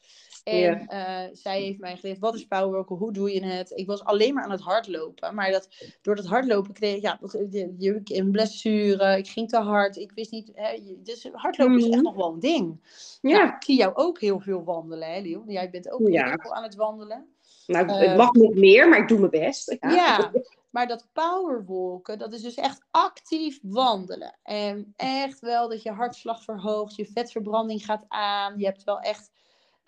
En 0.51 0.87
eh, 0.87 1.29
zij 1.33 1.61
heeft 1.61 1.79
mij 1.79 1.97
geleerd, 1.97 2.19
wat 2.19 2.35
is 2.35 2.45
powerwalken, 2.45 2.95
hoe 2.95 3.11
doe 3.13 3.33
je 3.33 3.45
het? 3.45 3.71
Ik 3.75 3.87
was 3.87 4.03
alleen 4.03 4.33
maar 4.33 4.43
aan 4.43 4.51
het 4.51 4.61
hardlopen. 4.61 5.35
Maar 5.35 5.51
dat, 5.51 5.67
door 6.01 6.15
dat 6.15 6.25
hardlopen 6.25 6.73
kreeg 6.73 6.95
ik 6.95 7.01
ja, 7.01 7.19
je- 7.49 7.75
je- 7.77 8.01
een 8.05 8.31
blessure. 8.31 9.17
Ik 9.17 9.27
ging 9.27 9.49
te 9.49 9.57
hard. 9.57 9.95
Ik 9.97 10.11
wist 10.11 10.31
niet... 10.31 10.51
Hè, 10.53 10.79
dus 11.03 11.29
hardlopen 11.31 11.77
is 11.77 11.83
echt 11.83 11.93
Mhm. 11.95 12.03
nog 12.03 12.15
wel 12.15 12.33
een 12.33 12.39
ding. 12.39 12.79
Ja, 13.21 13.37
Nou, 13.37 13.47
ik 13.55 13.63
zie 13.63 13.77
jou 13.77 13.95
ook 13.95 14.19
heel 14.19 14.39
veel 14.39 14.63
wandelen, 14.63 15.07
hè? 15.13 15.37
Jij 15.47 15.69
bent 15.69 15.89
ook 15.91 16.07
Ja. 16.07 16.27
heel 16.27 16.39
veel 16.41 16.53
aan 16.53 16.63
het 16.63 16.75
wandelen. 16.75 17.33
nou, 17.67 17.87
eh, 17.87 17.97
het 17.99 18.17
mag 18.17 18.31
nog 18.31 18.53
meer, 18.53 18.89
maar 18.89 18.99
ik 18.99 19.07
doe 19.07 19.19
mijn 19.19 19.31
best. 19.31 19.77
Ja, 19.79 20.31
maar 20.69 20.87
dat 20.87 21.07
powerwalken, 21.13 22.19
dat 22.19 22.33
is 22.33 22.41
dus 22.41 22.55
echt 22.55 22.85
actief 22.91 23.59
wandelen. 23.61 24.37
En 24.43 24.93
echt 24.95 25.39
wel 25.39 25.69
dat 25.69 25.81
je 25.83 25.91
hartslag 25.91 26.43
verhoogt, 26.43 26.95
je 26.95 27.05
vetverbranding 27.05 27.85
gaat 27.85 28.05
aan. 28.07 28.57
Je 28.57 28.65
hebt 28.65 28.83
wel 28.83 28.99
echt 28.99 29.31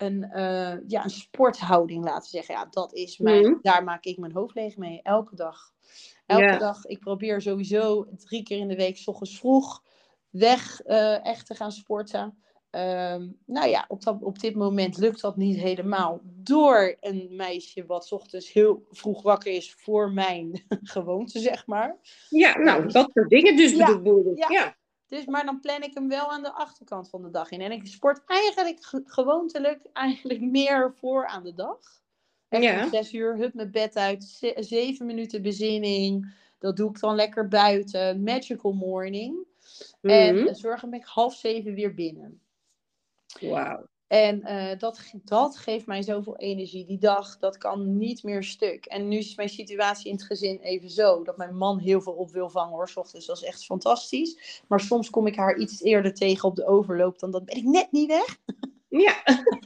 een, 0.02 0.22
eh, 0.30 0.76
ja, 0.86 1.04
een 1.04 1.10
sporthouding, 1.10 2.04
laten 2.04 2.22
we 2.22 2.36
zeggen. 2.36 2.54
Ja, 2.54 2.66
dat 2.70 2.94
is 2.94 3.18
mijn, 3.18 3.42
Mhm. 3.50 3.54
daar 3.62 3.84
maak 3.84 4.04
ik 4.04 4.18
mijn 4.18 4.32
hoofd 4.32 4.54
leeg 4.54 4.76
mee, 4.76 5.00
elke 5.02 5.36
dag. 5.36 5.72
Elke 6.26 6.42
dag, 6.58 6.84
ik 6.86 6.98
probeer 6.98 7.40
sowieso 7.40 8.06
drie 8.16 8.42
keer 8.42 8.58
in 8.58 8.68
de 8.68 8.76
week, 8.76 8.96
s 8.96 9.06
ochtends 9.08 9.38
vroeg, 9.38 9.82
weg 10.30 10.80
eh, 10.80 11.24
echt 11.26 11.46
te 11.46 11.54
gaan 11.54 11.72
sporten. 11.72 12.36
Ehm, 12.70 13.28
nou 13.46 13.68
ja, 13.68 13.84
op, 13.88 14.02
dat, 14.02 14.22
op 14.22 14.38
dit 14.38 14.54
moment 14.54 14.96
lukt 14.96 15.20
dat 15.20 15.36
niet 15.36 15.56
helemaal. 15.56 16.20
Door 16.24 16.96
een 17.00 17.28
meisje 17.30 17.86
wat 17.86 18.04
's 18.06 18.12
ochtends 18.12 18.52
heel 18.52 18.86
vroeg 18.90 19.22
wakker 19.22 19.52
is 19.52 19.74
voor 19.78 20.12
mijn 20.12 20.64
gewoonte, 20.82 21.38
zeg 21.38 21.66
maar. 21.66 21.96
Ja, 22.28 22.58
nou, 22.58 22.88
dat 22.88 23.10
soort 23.14 23.28
dingen 23.30 23.56
dus 23.56 23.72
Ja, 23.72 23.96
bedoel 23.96 24.30
ik. 24.32 24.38
ja. 24.38 24.48
Ja. 24.50 24.76
Dus, 25.12 25.24
maar 25.26 25.44
dan 25.44 25.60
plan 25.60 25.82
ik 25.82 25.94
hem 25.94 26.08
wel 26.08 26.30
aan 26.30 26.42
de 26.42 26.52
achterkant 26.52 27.08
van 27.08 27.22
de 27.22 27.30
dag 27.30 27.50
in. 27.50 27.60
En 27.60 27.72
ik 27.72 27.86
sport 27.86 28.22
eigenlijk 28.26 28.84
ge- 28.84 29.02
gewoontelijk 29.04 29.86
eigenlijk 29.92 30.40
meer 30.40 30.94
voor 30.94 31.26
aan 31.26 31.42
de 31.42 31.54
dag. 31.54 31.78
Echt 32.48 32.62
Ja. 32.62 32.84
om 32.84 32.90
zes 32.90 33.12
uur, 33.12 33.36
hup 33.36 33.54
mijn 33.54 33.70
bed 33.70 33.96
uit, 33.96 34.24
ze- 34.24 34.56
zeven 34.60 35.06
minuten 35.06 35.42
bezinning. 35.42 36.34
Dat 36.58 36.76
doe 36.76 36.90
ik 36.90 37.00
dan 37.00 37.14
lekker 37.14 37.48
buiten. 37.48 38.22
Magical 38.22 38.72
morning. 38.72 39.46
En 40.00 40.34
Mhm. 40.36 40.46
uh, 40.46 40.54
zorg 40.54 40.82
ik 40.82 41.04
half 41.04 41.34
zeven 41.34 41.74
weer 41.74 41.94
binnen. 41.94 42.40
Wauw. 43.40 43.86
En 44.12 44.42
eh, 44.42 44.78
dat, 44.78 45.12
dat 45.24 45.56
geeft 45.56 45.86
mij 45.86 46.02
zoveel 46.02 46.36
energie. 46.36 46.84
Die 46.84 46.98
dag, 46.98 47.38
dat 47.38 47.58
kan 47.58 47.98
niet 47.98 48.22
meer 48.22 48.44
stuk. 48.44 48.86
En 48.86 49.08
nu 49.08 49.16
is 49.16 49.34
mijn 49.34 49.48
situatie 49.48 50.06
in 50.06 50.14
het 50.14 50.24
gezin 50.24 50.58
even 50.58 50.90
zo. 50.90 51.22
Dat 51.22 51.36
mijn 51.36 51.56
man 51.56 51.78
heel 51.78 52.00
veel 52.00 52.12
op 52.12 52.30
wil 52.30 52.50
vangen 52.50 52.72
hoor. 52.72 52.88
's 52.88 52.96
ochtends, 52.96 53.26
dat 53.26 53.36
is 53.36 53.42
echt 53.42 53.64
fantastisch. 53.64 54.62
Maar 54.68 54.80
soms 54.80 55.10
kom 55.10 55.26
ik 55.26 55.36
haar 55.36 55.56
iets 55.56 55.82
eerder 55.82 56.14
tegen 56.14 56.48
op 56.48 56.56
de 56.56 56.66
overloop. 56.66 57.18
Dan 57.18 57.30
dat 57.30 57.44
ben 57.44 57.56
ik 57.56 57.64
net 57.64 57.92
niet 57.92 58.08
weg. 58.08 58.38
Ja. 58.88 59.22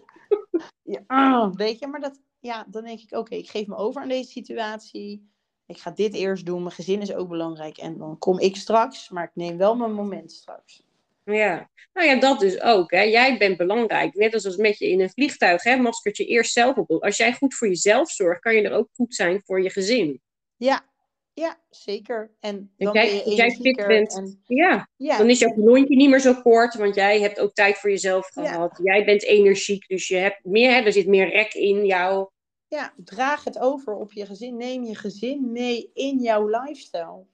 Ja, 0.83 1.03
ah, 1.07 1.55
weet 1.55 1.79
je, 1.79 1.87
maar 1.87 2.01
dat, 2.01 2.21
ja, 2.39 2.67
dan 2.71 2.85
denk 2.85 3.01
ik, 3.01 3.13
oké, 3.13 3.35
ik 3.35 3.51
geef 3.51 3.67
me 3.67 3.77
over 3.77 4.03
aan 4.03 4.09
deze 4.09 4.31
situatie. 4.31 5.31
ik 5.67 5.79
ga 5.79 5.91
dit 5.91 6.15
eerst 6.15 6.47
doen, 6.47 6.63
mijn 6.63 6.75
gezin 6.75 7.01
is 7.01 7.15
ook 7.15 7.29
belangrijk. 7.29 7.79
En 7.79 7.99
dan 7.99 8.19
kom 8.19 8.39
ik 8.39 8.57
straks, 8.57 9.09
maar 9.09 9.25
ik 9.25 9.31
neem 9.35 9.57
wel 9.57 9.77
mijn 9.77 9.93
moment 9.93 10.33
straks. 10.33 10.87
Ja, 11.35 11.71
nou 11.93 12.07
ja, 12.09 12.17
dat 12.21 12.41
dus 12.41 12.61
ook. 12.61 12.91
Hè. 12.91 13.01
Jij 13.03 13.39
bent 13.39 13.57
belangrijk. 13.57 14.15
Net 14.15 14.35
als, 14.35 14.45
als 14.47 14.57
met 14.57 14.79
je 14.79 14.89
in 14.89 15.01
een 15.01 15.11
vliegtuig, 15.11 15.63
hè, 15.63 15.77
maskert 15.77 16.17
je 16.17 16.27
eerst 16.27 16.53
zelf 16.53 16.77
op. 16.77 16.91
Als 17.03 17.17
jij 17.17 17.33
goed 17.33 17.55
voor 17.55 17.69
jezelf 17.69 18.11
zorgt, 18.11 18.41
kan 18.41 18.55
je 18.55 18.63
er 18.63 18.73
ook 18.77 18.89
goed 18.95 19.15
zijn 19.15 19.43
voor 19.45 19.63
je 19.63 19.71
gezin. 19.71 20.21
Ja, 20.57 20.85
ja 21.33 21.61
zeker. 21.71 22.31
En 22.41 22.57
En 22.57 22.71
dan 22.77 22.93
kijk, 22.93 23.07
ben 23.09 23.17
je 23.17 23.25
als 23.25 23.35
jij 23.35 23.51
fit 23.51 23.87
bent, 23.87 24.15
en- 24.17 24.41
ja, 24.47 24.89
ja, 24.97 25.19
dan 25.19 25.31
is 25.31 25.39
jouw 25.39 25.57
lontje 25.57 25.97
niet 25.97 26.11
meer 26.11 26.21
zo 26.21 26.35
kort, 26.35 26.75
want 26.75 26.95
jij 26.95 27.21
hebt 27.21 27.41
ook 27.41 27.55
tijd 27.55 27.79
voor 27.79 27.91
jezelf 27.91 28.35
Ja. 28.35 28.53
gehad. 28.53 28.81
Jij 28.83 29.05
bent 29.05 29.23
energiek, 29.23 29.89
dus 29.89 30.09
je 30.09 30.17
hebt 30.17 30.45
meer, 30.45 30.71
hè, 30.71 30.81
er 30.81 30.93
zit 30.93 31.07
meer 31.07 31.29
rek 31.29 31.55
in 31.55 31.85
jou. 31.85 32.29
ja, 32.69 32.95
draag 32.97 33.45
het 33.45 33.59
over 33.59 33.95
op 33.95 34.13
je 34.13 34.27
gezin. 34.27 34.57
Neem 34.57 34.85
je 34.85 34.95
gezin 34.95 35.53
mee 35.53 35.91
in 35.95 36.19
jouw 36.19 36.47
lifestyle. 36.49 37.25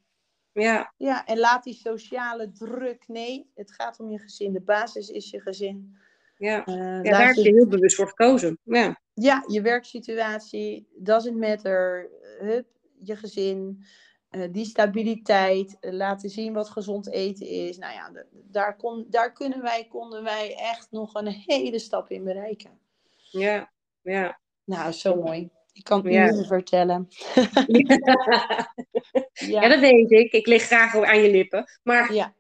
Ja, 0.53 0.93
Ja, 0.97 1.27
en 1.27 1.39
laat 1.39 1.65
die 1.65 1.75
sociale 1.75 2.53
druk. 2.53 3.05
Nee, 3.09 3.51
het 3.55 3.73
gaat 3.73 4.01
om 4.01 4.11
je 4.11 4.19
gezin. 4.19 4.53
De 4.53 4.61
basis 4.61 5.09
is 5.09 5.31
je 5.31 5.41
gezin. 5.41 5.97
ja. 6.37 6.65
Eh, 6.65 6.75
ja 6.77 7.03
daar 7.03 7.27
heb 7.27 7.35
je 7.35 7.55
heel 7.55 7.67
bewust 7.67 7.97
voor 7.97 8.09
gekozen. 8.09 8.59
Ja, 8.63 9.01
Ja, 9.15 9.45
je 9.47 9.63
werksituatie, 9.63 10.89
doesn't 10.97 11.37
matter. 11.39 12.11
Hup, 12.41 12.67
je 12.99 13.17
gezin, 13.17 13.85
eh, 14.29 14.53
die 14.53 14.65
stabiliteit, 14.65 15.77
eh, 15.81 15.93
laten 15.93 16.31
zien 16.31 16.53
wat 16.53 16.71
gezond 16.71 17.11
eten 17.11 17.47
is. 17.47 17.79
Nou 17.79 17.93
ja, 17.93 18.25
daar, 18.33 18.77
kon, 18.77 19.07
daar 19.11 19.33
kunnen 19.33 19.63
wij, 19.63 19.87
konden 19.89 20.23
wij 20.23 20.57
echt 20.57 20.91
nog 20.91 21.15
een 21.15 21.27
hele 21.27 21.79
stap 21.79 22.11
in 22.11 22.25
bereiken. 22.25 22.79
ja, 23.31 23.73
ja. 24.03 24.41
Nou, 24.65 24.93
zo 24.93 25.17
mooi. 25.23 25.51
Ik 25.73 25.85
kan 25.85 26.05
het 26.05 26.13
Ja. 26.13 26.29
uren 26.29 26.47
vertellen. 26.47 27.09
Ja, 29.33 29.69
dat 29.69 29.81
weet 29.81 30.11
ik. 30.11 30.33
Ik 30.33 30.47
lig 30.47 30.63
graag 30.63 30.97
aan 30.97 31.21
je 31.23 31.31
lippen. 31.31 31.65
Maar 31.83 32.13
ja, 32.15 32.35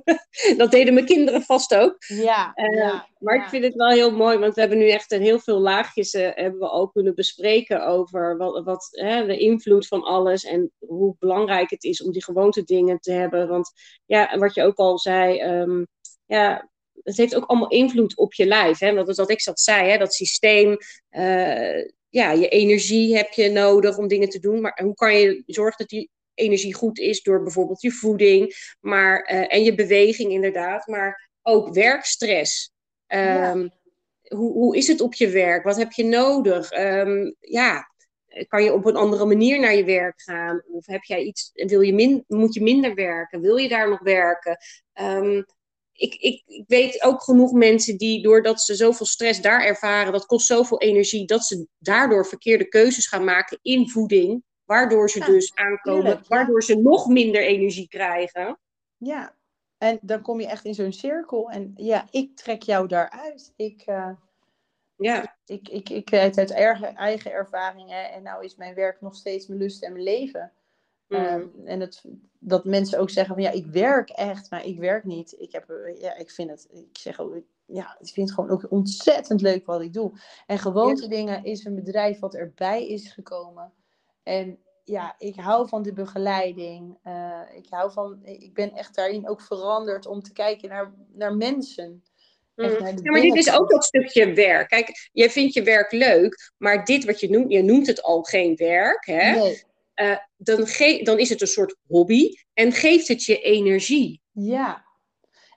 dat 0.56 0.70
deden 0.70 0.94
mijn 0.94 1.06
kinderen 1.06 1.42
vast 1.42 1.74
ook. 1.74 1.96
ja, 1.98 2.52
Eh, 2.54 2.76
ja, 2.76 3.06
Maar 3.18 3.36
ja. 3.36 3.42
ik 3.42 3.48
vind 3.48 3.64
het 3.64 3.74
wel 3.74 3.88
heel 3.90 4.10
mooi, 4.10 4.38
want 4.38 4.54
we 4.54 4.60
hebben 4.60 4.78
nu 4.78 4.88
echt 4.88 5.12
een 5.12 5.22
heel 5.22 5.38
veel 5.38 5.58
laagjes 5.60 6.14
eh, 6.14 6.30
hebben 6.34 6.60
we 6.60 6.70
ook 6.70 6.92
kunnen 6.92 7.14
bespreken 7.14 7.86
over 7.86 8.36
wat, 8.36 8.64
wat 8.64 8.88
hè, 8.90 9.26
de 9.26 9.38
invloed 9.38 9.86
van 9.86 10.02
alles 10.02 10.44
en 10.44 10.72
hoe 10.78 11.16
belangrijk 11.18 11.70
het 11.70 11.84
is 11.84 12.02
om 12.02 12.12
die 12.12 12.24
gewoonte 12.24 12.62
dingen 12.64 12.98
te 13.00 13.12
hebben. 13.12 13.48
Want 13.48 13.72
ja, 14.06 14.38
wat 14.38 14.54
je 14.54 14.62
ook 14.62 14.76
al 14.78 14.98
zei, 14.98 15.38
ehm, 15.38 15.84
ja, 16.26 16.70
het 17.02 17.16
heeft 17.16 17.34
ook 17.36 17.44
allemaal 17.46 17.68
invloed 17.68 18.16
op 18.16 18.34
je 18.34 18.46
lijf. 18.46 18.78
Hè? 18.78 18.94
Want 18.94 19.16
wat 19.16 19.30
ik 19.30 19.40
zat 19.40 19.60
zei, 19.60 19.90
hè, 19.90 19.98
dat 19.98 20.14
systeem, 20.14 20.76
eh, 21.08 21.84
ja, 22.16 22.30
je 22.30 22.48
energie 22.48 23.16
heb 23.16 23.32
je 23.32 23.50
nodig 23.50 23.98
om 23.98 24.08
dingen 24.08 24.28
te 24.28 24.38
doen. 24.38 24.60
Maar 24.60 24.80
hoe 24.82 24.94
kan 24.94 25.18
je 25.18 25.42
zorgen 25.46 25.78
dat 25.78 25.88
die 25.88 26.10
energie 26.34 26.74
goed 26.74 26.98
is 26.98 27.22
door 27.22 27.42
bijvoorbeeld 27.42 27.82
je 27.82 27.92
voeding 27.92 28.74
maar, 28.80 29.22
eh, 29.22 29.54
en 29.54 29.62
je 29.62 29.74
beweging 29.74 30.32
inderdaad, 30.32 30.86
maar 30.86 31.30
ook 31.42 31.74
werkstress. 31.74 32.72
Ja. 33.06 33.50
Ehm, 33.50 33.68
hoe, 34.28 34.52
hoe 34.52 34.76
is 34.76 34.86
het 34.86 35.00
op 35.00 35.14
je 35.14 35.28
werk? 35.28 35.64
Wat 35.64 35.76
heb 35.76 35.92
je 35.92 36.04
nodig? 36.04 36.70
Ehm, 36.70 37.32
ja, 37.40 37.90
kan 38.48 38.64
je 38.64 38.72
op 38.72 38.84
een 38.84 38.96
andere 38.96 39.24
manier 39.24 39.60
naar 39.60 39.74
je 39.74 39.84
werk 39.84 40.22
gaan? 40.22 40.62
Of 40.66 40.86
heb 40.86 41.02
jij 41.02 41.22
iets, 41.22 41.50
wil 41.52 41.80
je 41.80 41.94
min, 41.94 42.24
moet 42.26 42.54
je 42.54 42.62
minder 42.62 42.94
werken? 42.94 43.40
Wil 43.40 43.56
je 43.56 43.68
daar 43.68 43.88
nog 43.88 44.00
werken? 44.00 44.56
Ehm, 44.92 45.42
ik, 45.96 46.14
ik, 46.14 46.42
ik 46.46 46.64
weet 46.66 47.02
ook 47.02 47.22
genoeg 47.22 47.52
mensen 47.52 47.96
die, 47.96 48.22
doordat 48.22 48.60
ze 48.60 48.74
zoveel 48.74 49.06
stress 49.06 49.40
daar 49.40 49.64
ervaren, 49.64 50.12
dat 50.12 50.26
kost 50.26 50.46
zoveel 50.46 50.80
energie, 50.80 51.26
dat 51.26 51.44
ze 51.44 51.66
daardoor 51.78 52.26
verkeerde 52.26 52.68
keuzes 52.68 53.06
gaan 53.06 53.24
maken 53.24 53.58
in 53.62 53.88
voeding. 53.88 54.44
Waardoor 54.64 55.10
ze 55.10 55.18
Ja, 55.18 55.26
dus 55.26 55.54
aankomen, 55.54 56.02
tuurlijk, 56.02 56.20
ja. 56.20 56.36
waardoor 56.36 56.62
ze 56.62 56.74
nog 56.74 57.06
minder 57.08 57.42
energie 57.42 57.88
krijgen. 57.88 58.58
Ja, 58.96 59.34
en 59.78 59.98
dan 60.02 60.22
kom 60.22 60.40
je 60.40 60.46
echt 60.46 60.64
in 60.64 60.74
zo'n 60.74 60.92
cirkel. 60.92 61.50
En 61.50 61.72
ja, 61.74 62.06
ik 62.10 62.36
trek 62.36 62.62
jou 62.62 62.88
daaruit. 62.88 63.52
Ik, 63.56 63.82
eh, 63.86 64.10
Ja, 64.96 65.36
ik, 65.44 65.68
ik, 65.68 65.88
ik 65.88 66.12
uit 66.12 66.50
eigen, 66.50 66.94
eigen 66.94 67.32
ervaringen. 67.32 68.12
En 68.12 68.22
nou 68.22 68.44
is 68.44 68.56
mijn 68.56 68.74
werk 68.74 69.00
nog 69.00 69.14
steeds 69.14 69.46
mijn 69.46 69.60
lust 69.60 69.82
en 69.82 69.92
mijn 69.92 70.04
leven. 70.04 70.52
Mm. 71.08 71.16
Ehm, 71.16 71.46
en 71.64 71.80
het, 71.80 72.04
dat 72.38 72.64
mensen 72.64 72.98
ook 72.98 73.10
zeggen 73.10 73.34
van 73.34 73.44
ja, 73.44 73.50
ik 73.50 73.66
werk 73.66 74.10
echt, 74.10 74.50
maar 74.50 74.64
ik 74.64 74.78
werk 74.78 75.04
niet. 75.04 75.34
Ik, 75.38 75.52
heb, 75.52 75.70
eh, 75.70 76.00
ja, 76.00 76.16
ik 76.16 76.30
vind 76.30 76.50
het, 76.50 76.68
ik 76.70 76.98
zeg 76.98 77.20
ook, 77.20 77.36
ja, 77.66 77.96
ik 78.00 78.08
vind 78.08 78.28
het 78.28 78.38
gewoon 78.38 78.50
ook 78.50 78.66
ontzettend 78.70 79.40
leuk 79.40 79.66
wat 79.66 79.80
ik 79.80 79.92
doe. 79.92 80.12
En 80.46 80.58
gewoonte 80.58 81.08
dingen 81.08 81.44
is 81.44 81.64
een 81.64 81.74
bedrijf 81.74 82.18
wat 82.18 82.34
erbij 82.34 82.86
is 82.88 83.12
gekomen. 83.12 83.72
En 84.22 84.58
ja, 84.84 85.14
ik 85.18 85.36
hou 85.36 85.68
van 85.68 85.82
de 85.82 85.92
begeleiding. 85.92 86.98
Eh, 87.02 87.40
ik 87.54 87.66
hou 87.70 87.92
van, 87.92 88.20
ik 88.22 88.54
ben 88.54 88.72
echt 88.72 88.94
daarin 88.94 89.28
ook 89.28 89.40
veranderd 89.40 90.06
om 90.06 90.22
te 90.22 90.32
kijken 90.32 90.68
naar, 90.68 90.94
naar 91.12 91.34
mensen. 91.34 92.02
Echt 92.54 92.80
naar 92.80 92.94
de 92.94 93.02
Ja, 93.02 93.10
maar 93.10 93.20
dit 93.20 93.34
is 93.34 93.52
ook 93.52 93.70
dat 93.70 93.84
stukje 93.84 94.32
werk. 94.32 94.68
Kijk, 94.68 95.08
jij 95.12 95.30
vindt 95.30 95.54
je 95.54 95.62
werk 95.62 95.92
leuk, 95.92 96.52
maar 96.56 96.84
dit 96.84 97.04
wat 97.04 97.20
je 97.20 97.30
noemt, 97.30 97.52
je 97.52 97.62
noemt 97.62 97.86
het 97.86 98.02
al 98.02 98.22
geen 98.22 98.56
werk, 98.56 99.06
hè? 99.06 99.30
Nee, 99.30 99.62
Eh, 99.96 100.16
dan, 100.36 100.66
ge- 100.66 101.00
dan 101.02 101.18
is 101.18 101.28
het 101.28 101.40
een 101.40 101.46
soort 101.46 101.76
hobby 101.86 102.34
en 102.54 102.72
geeft 102.72 103.08
het 103.08 103.24
je 103.24 103.40
energie. 103.40 104.22
Ja, 104.32 104.84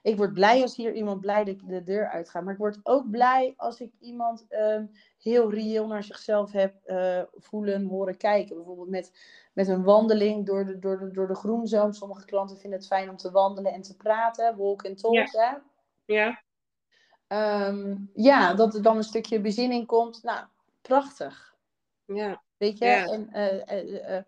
ik 0.02 0.16
word 0.16 0.34
blij 0.34 0.62
als 0.62 0.76
hier 0.76 0.94
iemand 0.94 1.20
blij 1.20 1.44
de, 1.44 1.56
de 1.66 1.82
deur 1.82 2.08
uitgaat. 2.08 2.44
Maar 2.44 2.52
ik 2.52 2.58
word 2.58 2.78
ook 2.82 3.10
blij 3.10 3.54
als 3.56 3.80
ik 3.80 3.92
iemand 4.00 4.46
ehm, 4.48 4.86
heel 5.18 5.50
reëel 5.52 5.86
naar 5.86 6.04
zichzelf 6.04 6.52
heb 6.52 6.74
eh, 6.84 7.22
voelen, 7.34 7.84
horen 7.84 8.16
kijken. 8.16 8.56
Bijvoorbeeld 8.56 8.88
met, 8.88 9.12
met 9.52 9.68
een 9.68 9.82
wandeling 9.82 10.46
door 10.46 10.66
de, 10.66 10.78
door, 10.78 10.98
de, 10.98 11.10
door 11.10 11.26
de 11.26 11.34
groenzoom. 11.34 11.92
Sommige 11.92 12.24
klanten 12.24 12.58
vinden 12.58 12.78
het 12.78 12.88
fijn 12.88 13.10
om 13.10 13.16
te 13.16 13.30
wandelen 13.30 13.72
en 13.72 13.82
te 13.82 13.96
praten. 13.96 14.56
Walk 14.56 14.86
and 14.86 14.98
talk, 14.98 15.14
hè? 15.32 15.56
Ja, 16.04 16.42
Ehm, 17.26 17.96
ja, 18.14 18.54
dat 18.54 18.74
er 18.74 18.82
dan 18.82 18.96
een 18.96 19.02
stukje 19.04 19.40
bezinning 19.40 19.86
komt. 19.86 20.22
Nou, 20.22 20.46
prachtig. 20.82 21.54
Ja, 22.14 22.42
Weet 22.60 22.78
je? 22.78 22.84
Ja. 22.84 23.06
En 23.06 23.28
eh, 23.32 23.78
eh, 23.78 24.16
eh, 24.16 24.24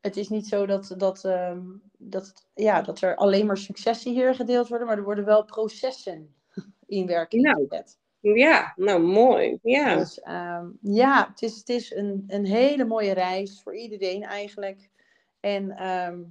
het 0.00 0.16
is 0.16 0.28
niet 0.28 0.46
zo 0.46 0.66
dat, 0.66 0.94
dat, 0.96 1.24
ehm, 1.24 1.62
dat, 1.98 2.46
ja, 2.54 2.82
dat 2.82 3.00
er 3.00 3.16
alleen 3.16 3.46
maar 3.46 3.56
successen 3.56 4.12
hier 4.12 4.34
gedeeld 4.34 4.68
worden, 4.68 4.86
maar 4.86 4.96
er 4.96 5.04
worden 5.04 5.24
wel 5.24 5.44
processen 5.44 6.34
in 6.86 7.06
werking 7.06 7.42
Nou. 7.42 7.66
gezet. 7.68 7.98
ja, 8.20 8.72
nou 8.76 9.02
mooi. 9.02 9.58
Ja, 9.62 9.96
Dus 9.96 10.20
ehm, 10.20 10.66
ja, 10.80 11.28
het 11.28 11.42
is, 11.42 11.56
het 11.56 11.68
is 11.68 11.94
een, 11.94 12.24
een 12.26 12.44
hele 12.44 12.84
mooie 12.84 13.12
reis 13.12 13.62
voor 13.62 13.76
iedereen 13.76 14.22
eigenlijk. 14.22 14.90
En 15.40 15.70
ehm, 15.70 16.22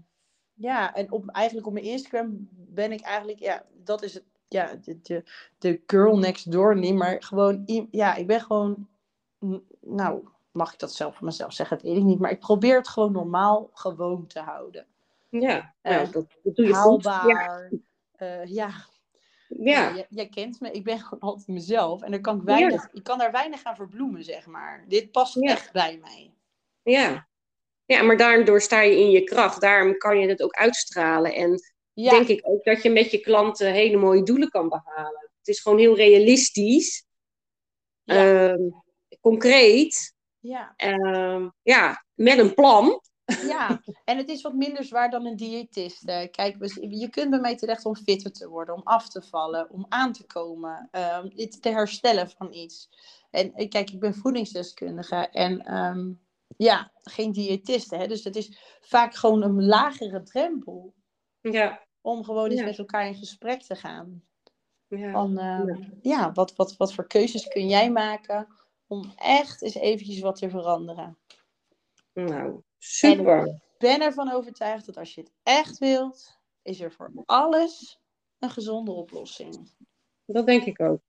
ja, 0.53 0.93
en 0.93 1.11
op, 1.11 1.29
eigenlijk 1.29 1.67
op 1.67 1.73
mijn 1.73 1.85
Instagram 1.85 2.47
ben 2.51 2.91
ik 2.91 3.01
eigenlijk, 3.01 3.39
ja, 3.39 3.65
dat 3.83 4.03
is 4.03 4.13
het, 4.13 4.23
ja, 4.47 4.75
de, 4.75 5.01
de, 5.01 5.23
de 5.57 5.81
girl 5.87 6.17
next 6.17 6.51
door 6.51 6.77
niet, 6.77 6.95
maar 6.95 7.23
gewoon, 7.23 7.87
ja, 7.91 8.15
ik 8.15 8.27
ben 8.27 8.41
gewoon, 8.41 8.87
nou, 9.81 10.31
mag 10.53 10.73
ik 10.73 10.79
dat 10.79 10.93
zelf 10.93 11.15
van 11.15 11.25
mezelf 11.25 11.53
zeggen, 11.53 11.77
dat 11.77 11.85
weet 11.85 11.97
ik 11.97 12.03
niet, 12.03 12.19
maar 12.19 12.31
ik 12.31 12.39
probeer 12.39 12.75
het 12.77 12.87
gewoon 12.87 13.11
normaal 13.11 13.69
gewoon 13.73 14.27
te 14.27 14.39
houden. 14.39 14.87
ja. 15.29 15.73
Nou, 15.81 16.05
Eh, 16.05 16.11
dat, 16.11 16.25
dat 16.43 16.55
doe 16.55 16.67
je 16.67 16.73
goed. 16.73 17.03
Ja, 17.03 17.11
Haalbaar. 17.11 17.71
Ja, 18.17 18.41
ja 18.43 18.43
ja, 18.45 18.73
ja, 19.47 19.95
jij, 19.95 20.05
jij 20.09 20.27
kent 20.29 20.59
me, 20.59 20.71
ik 20.71 20.83
ben 20.83 20.99
gewoon 20.99 21.19
altijd 21.19 21.47
mezelf. 21.47 22.01
En 22.01 22.11
dan 22.11 22.21
kan 22.21 22.37
ik, 22.37 22.43
weinig, 22.43 22.89
ik 22.93 23.03
kan 23.03 23.17
daar 23.17 23.31
weinig 23.31 23.63
aan 23.63 23.75
verbloemen, 23.75 24.23
zeg 24.23 24.45
maar. 24.45 24.85
Dit 24.87 25.11
past 25.11 25.33
Ja. 25.33 25.51
echt 25.51 25.71
bij 25.71 25.97
mij. 26.01 26.33
ja. 26.83 27.27
Ja, 27.85 28.01
maar 28.01 28.17
daardoor 28.17 28.61
sta 28.61 28.81
je 28.81 28.99
in 28.99 29.09
je 29.11 29.23
kracht. 29.23 29.61
Daarom 29.61 29.97
kan 29.97 30.19
je 30.19 30.27
het 30.27 30.41
ook 30.41 30.53
uitstralen. 30.53 31.33
En 31.33 31.59
Ja, 31.93 32.11
denk 32.11 32.27
ik 32.27 32.39
ook 32.43 32.63
dat 32.63 32.81
je 32.83 32.89
met 32.89 33.11
je 33.11 33.19
klanten 33.19 33.71
hele 33.71 33.97
mooie 33.97 34.23
doelen 34.23 34.49
kan 34.49 34.69
behalen. 34.69 35.29
Het 35.37 35.47
is 35.47 35.59
gewoon 35.59 35.77
heel 35.77 35.95
realistisch, 35.95 37.05
ja, 38.03 38.49
ehm, 38.49 38.69
concreet, 39.21 40.12
ja, 40.43 40.73
ehm, 40.75 41.49
ja, 41.61 42.05
met 42.13 42.37
een 42.37 42.53
plan. 42.53 43.01
ja. 43.47 43.81
En 44.05 44.17
het 44.17 44.29
is 44.29 44.41
wat 44.41 44.53
minder 44.53 44.83
zwaar 44.83 45.09
dan 45.09 45.25
een 45.25 45.35
diëtist. 45.35 46.03
Eh, 46.07 46.31
Kijk, 46.31 46.55
je 46.89 47.09
kunt 47.09 47.29
bij 47.29 47.39
mij 47.39 47.55
terecht 47.55 47.85
om 47.85 47.95
fitter 47.95 48.31
te 48.31 48.47
worden, 48.49 48.75
om 48.75 48.81
af 48.83 49.09
te 49.09 49.21
vallen, 49.21 49.69
om 49.69 49.85
aan 49.89 50.13
te 50.13 50.25
komen, 50.25 50.89
um, 50.91 51.31
iets 51.35 51.59
te 51.59 51.69
herstellen 51.69 52.29
van 52.29 52.53
iets. 52.53 52.89
En 53.31 53.53
eh, 53.53 53.69
kijk, 53.69 53.89
ik 53.91 53.99
ben 53.99 54.15
voedingsdeskundige 54.15 55.15
en 55.15 55.61
ehm, 55.65 56.11
ja, 56.57 56.91
geen 57.01 57.31
diëtiste. 57.31 57.95
Hè? 57.95 58.07
Dus 58.07 58.23
het 58.23 58.35
is 58.35 58.77
vaak 58.81 59.15
gewoon 59.15 59.41
een 59.43 59.65
lagere 59.65 60.23
drempel 60.23 60.93
Ja, 61.41 61.87
om 62.01 62.23
gewoon 62.23 62.49
eens 62.49 62.59
Ja. 62.59 62.65
met 62.65 62.77
elkaar 62.79 63.07
in 63.07 63.15
gesprek 63.15 63.61
te 63.61 63.75
gaan. 63.75 64.23
ja. 64.87 65.11
Van, 65.11 65.33
ja, 66.01 66.31
wat, 66.31 66.55
wat, 66.55 66.77
wat 66.77 66.93
voor 66.93 67.07
keuzes 67.07 67.47
kun 67.47 67.67
jij 67.67 67.91
maken 67.91 68.47
om 68.93 69.13
echt 69.15 69.61
eens 69.61 69.75
eventjes 69.75 70.19
wat 70.19 70.35
te 70.35 70.49
veranderen? 70.49 71.17
nou, 72.13 72.61
super. 72.77 73.45
Ik 73.47 73.59
ben 73.77 74.01
ervan 74.01 74.31
overtuigd 74.31 74.85
dat 74.85 74.97
als 74.97 75.15
je 75.15 75.21
het 75.21 75.31
echt 75.43 75.77
wilt, 75.77 76.39
is 76.61 76.79
er 76.79 76.91
voor 76.91 77.11
alles 77.25 77.99
een 78.39 78.49
gezonde 78.49 78.91
oplossing. 78.91 79.71
Dat 80.25 80.45
denk 80.45 80.63
ik 80.65 80.81
ook. 80.81 81.01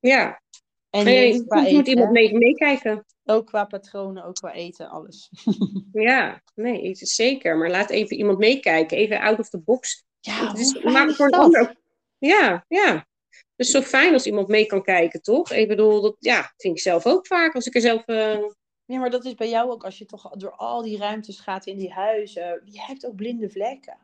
Ja, 0.00 0.42
En 0.90 1.04
Nee, 1.04 1.34
soms 1.34 1.44
moet 1.48 1.64
eten, 1.66 1.86
iemand 1.86 2.10
mee, 2.10 2.34
meekijken. 2.38 3.04
Ook 3.24 3.46
qua 3.46 3.64
patronen, 3.64 4.24
ook 4.24 4.34
qua 4.34 4.52
eten, 4.52 4.88
alles. 4.90 5.30
Ja, 5.92 6.42
nee, 6.54 6.88
het 6.88 7.00
is 7.00 7.14
zeker. 7.14 7.56
Maar 7.56 7.70
laat 7.70 7.90
even 7.90 8.16
iemand 8.16 8.38
meekijken. 8.38 8.96
Even 8.96 9.20
out 9.20 9.38
of 9.38 9.48
the 9.48 9.58
box. 9.58 10.04
Ja, 10.20 10.48
Het 10.48 10.58
is- 10.58 10.82
maar 10.82 11.08
is 11.08 11.16
voor 11.16 11.26
een 11.26 11.32
ander 11.40 11.76
Ja, 12.18 12.64
ja. 12.68 13.06
Dus 13.62 13.70
zo 13.70 13.80
fijn 13.80 14.12
als 14.12 14.26
iemand 14.26 14.48
mee 14.48 14.66
kan 14.66 14.82
kijken, 14.82 15.22
toch? 15.22 15.52
Ik 15.52 15.68
bedoel, 15.68 16.00
dat 16.00 16.16
ja, 16.18 16.52
vind 16.56 16.76
ik 16.76 16.82
zelf 16.82 17.06
ook 17.06 17.26
vaak. 17.26 17.54
Als 17.54 17.66
ik 17.66 17.74
er 17.74 17.80
zelf... 17.80 18.04
eh, 18.06 18.38
Ja, 18.84 18.98
maar 18.98 19.10
dat 19.10 19.24
is 19.24 19.34
bij 19.34 19.48
jou 19.48 19.70
ook 19.70 19.84
als 19.84 19.98
je 19.98 20.06
toch 20.06 20.30
door 20.30 20.52
al 20.52 20.82
die 20.82 20.98
ruimtes 20.98 21.40
gaat 21.40 21.66
in 21.66 21.76
die 21.76 21.92
huizen. 21.92 22.62
Je 22.64 22.80
hebt 22.80 23.06
ook 23.06 23.14
blinde 23.16 23.50
vlekken. 23.50 23.98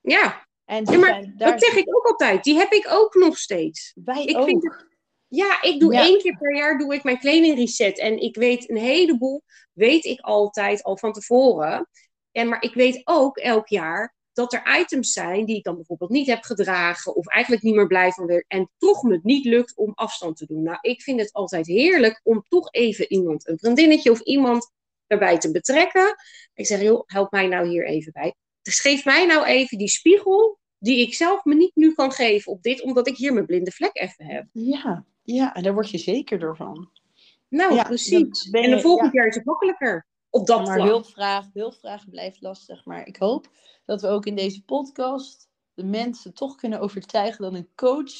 Ja, 0.00 0.46
En 0.64 0.84
Ja, 0.84 0.98
maar 0.98 1.08
zijn, 1.08 1.34
daar 1.36 1.50
dat 1.50 1.62
zeg 1.62 1.76
ik 1.76 1.96
ook 1.96 2.06
altijd. 2.06 2.44
Die 2.44 2.56
heb 2.56 2.72
ik 2.72 2.86
ook 2.90 3.14
nog 3.14 3.38
steeds. 3.38 3.92
Wij 4.04 4.24
Ik 4.24 4.36
ook. 4.36 4.44
vind 4.44 4.86
Ja, 5.28 5.62
ik 5.62 5.80
doe 5.80 5.92
Ja. 5.92 6.02
één 6.02 6.18
keer 6.18 6.36
per 6.36 6.56
jaar 6.56 6.78
doe 6.78 6.94
ik 6.94 7.02
mijn 7.02 7.18
kledingreset. 7.18 7.98
En 7.98 8.18
ik 8.20 8.36
weet 8.36 8.70
een 8.70 8.76
heleboel, 8.76 9.42
weet 9.72 10.04
ik 10.04 10.20
altijd 10.20 10.82
al 10.82 10.98
van 10.98 11.12
tevoren. 11.12 11.88
En, 12.32 12.48
maar 12.48 12.62
ik 12.62 12.74
weet 12.74 13.00
ook 13.04 13.36
elk 13.36 13.68
jaar 13.68 14.14
dat 14.32 14.52
er 14.52 14.78
items 14.80 15.12
zijn 15.12 15.44
die 15.44 15.56
ik 15.56 15.64
dan 15.64 15.74
bijvoorbeeld 15.74 16.10
niet 16.10 16.26
heb 16.26 16.42
gedragen. 16.42 17.14
Of 17.16 17.26
eigenlijk 17.26 17.62
niet 17.64 17.74
meer 17.74 17.86
blij 17.86 18.10
van 18.12 18.26
weer. 18.26 18.44
En 18.48 18.70
toch 18.78 19.02
me 19.02 19.12
het 19.12 19.24
niet 19.24 19.44
lukt 19.44 19.76
om 19.76 19.92
afstand 19.94 20.36
te 20.36 20.46
doen. 20.46 20.62
Nou, 20.62 20.78
ik 20.80 21.02
vind 21.02 21.20
het 21.20 21.32
altijd 21.32 21.66
heerlijk 21.66 22.20
om 22.22 22.44
toch 22.48 22.72
even 22.72 23.12
iemand, 23.12 23.48
een 23.48 23.58
vriendinnetje 23.58 24.10
of 24.10 24.20
iemand 24.20 24.72
erbij 25.06 25.38
te 25.38 25.50
betrekken. 25.50 26.16
Ik 26.54 26.66
zeg, 26.66 26.82
joh, 26.82 27.02
help 27.06 27.30
mij 27.30 27.46
nou 27.46 27.68
hier 27.68 27.86
even 27.86 28.12
bij. 28.12 28.34
Dus 28.62 28.80
geef 28.80 29.04
mij 29.04 29.26
nou 29.26 29.44
even 29.46 29.78
die 29.78 29.88
spiegel 29.88 30.58
die 30.78 31.00
ik 31.06 31.14
zelf 31.14 31.44
me 31.44 31.54
niet 31.54 31.74
nu 31.74 31.92
kan 31.94 32.12
geven 32.12 32.52
op 32.52 32.62
dit, 32.62 32.82
omdat 32.82 33.06
ik 33.08 33.16
hier 33.16 33.32
mijn 33.32 33.46
blinde 33.46 33.70
vlek 33.70 33.90
even 33.96 34.24
heb. 34.26 34.46
Ja, 34.52 35.04
ja, 35.22 35.54
en 35.54 35.62
daar 35.62 35.74
word 35.74 35.90
je 35.90 35.98
zeker 35.98 36.38
door 36.38 36.56
van. 36.56 36.90
Nou, 37.48 37.74
Ja, 37.74 37.82
precies. 37.82 38.48
en 38.50 38.62
de 38.62 38.68
je- 38.68 38.80
volgend 38.80 39.12
ja. 39.12 39.18
jaar 39.20 39.28
is 39.28 39.34
het 39.34 39.44
makkelijker. 39.44 40.06
Op 40.30 40.46
dat 40.46 40.66
maar 40.66 40.74
vlak. 40.74 40.88
hulpvraag, 40.88 41.46
hulpvraag 41.52 42.08
blijft 42.08 42.40
lastig. 42.40 42.84
Maar 42.84 43.06
ik 43.06 43.16
hoop 43.16 43.48
dat 43.84 44.00
we 44.00 44.08
ook 44.08 44.26
in 44.26 44.34
deze 44.34 44.64
podcast 44.64 45.48
de 45.74 45.84
mensen 45.84 46.34
toch 46.34 46.54
kunnen 46.54 46.80
overtuigen 46.80 47.42
dat 47.42 47.54
een 47.54 47.70
coach 47.74 48.12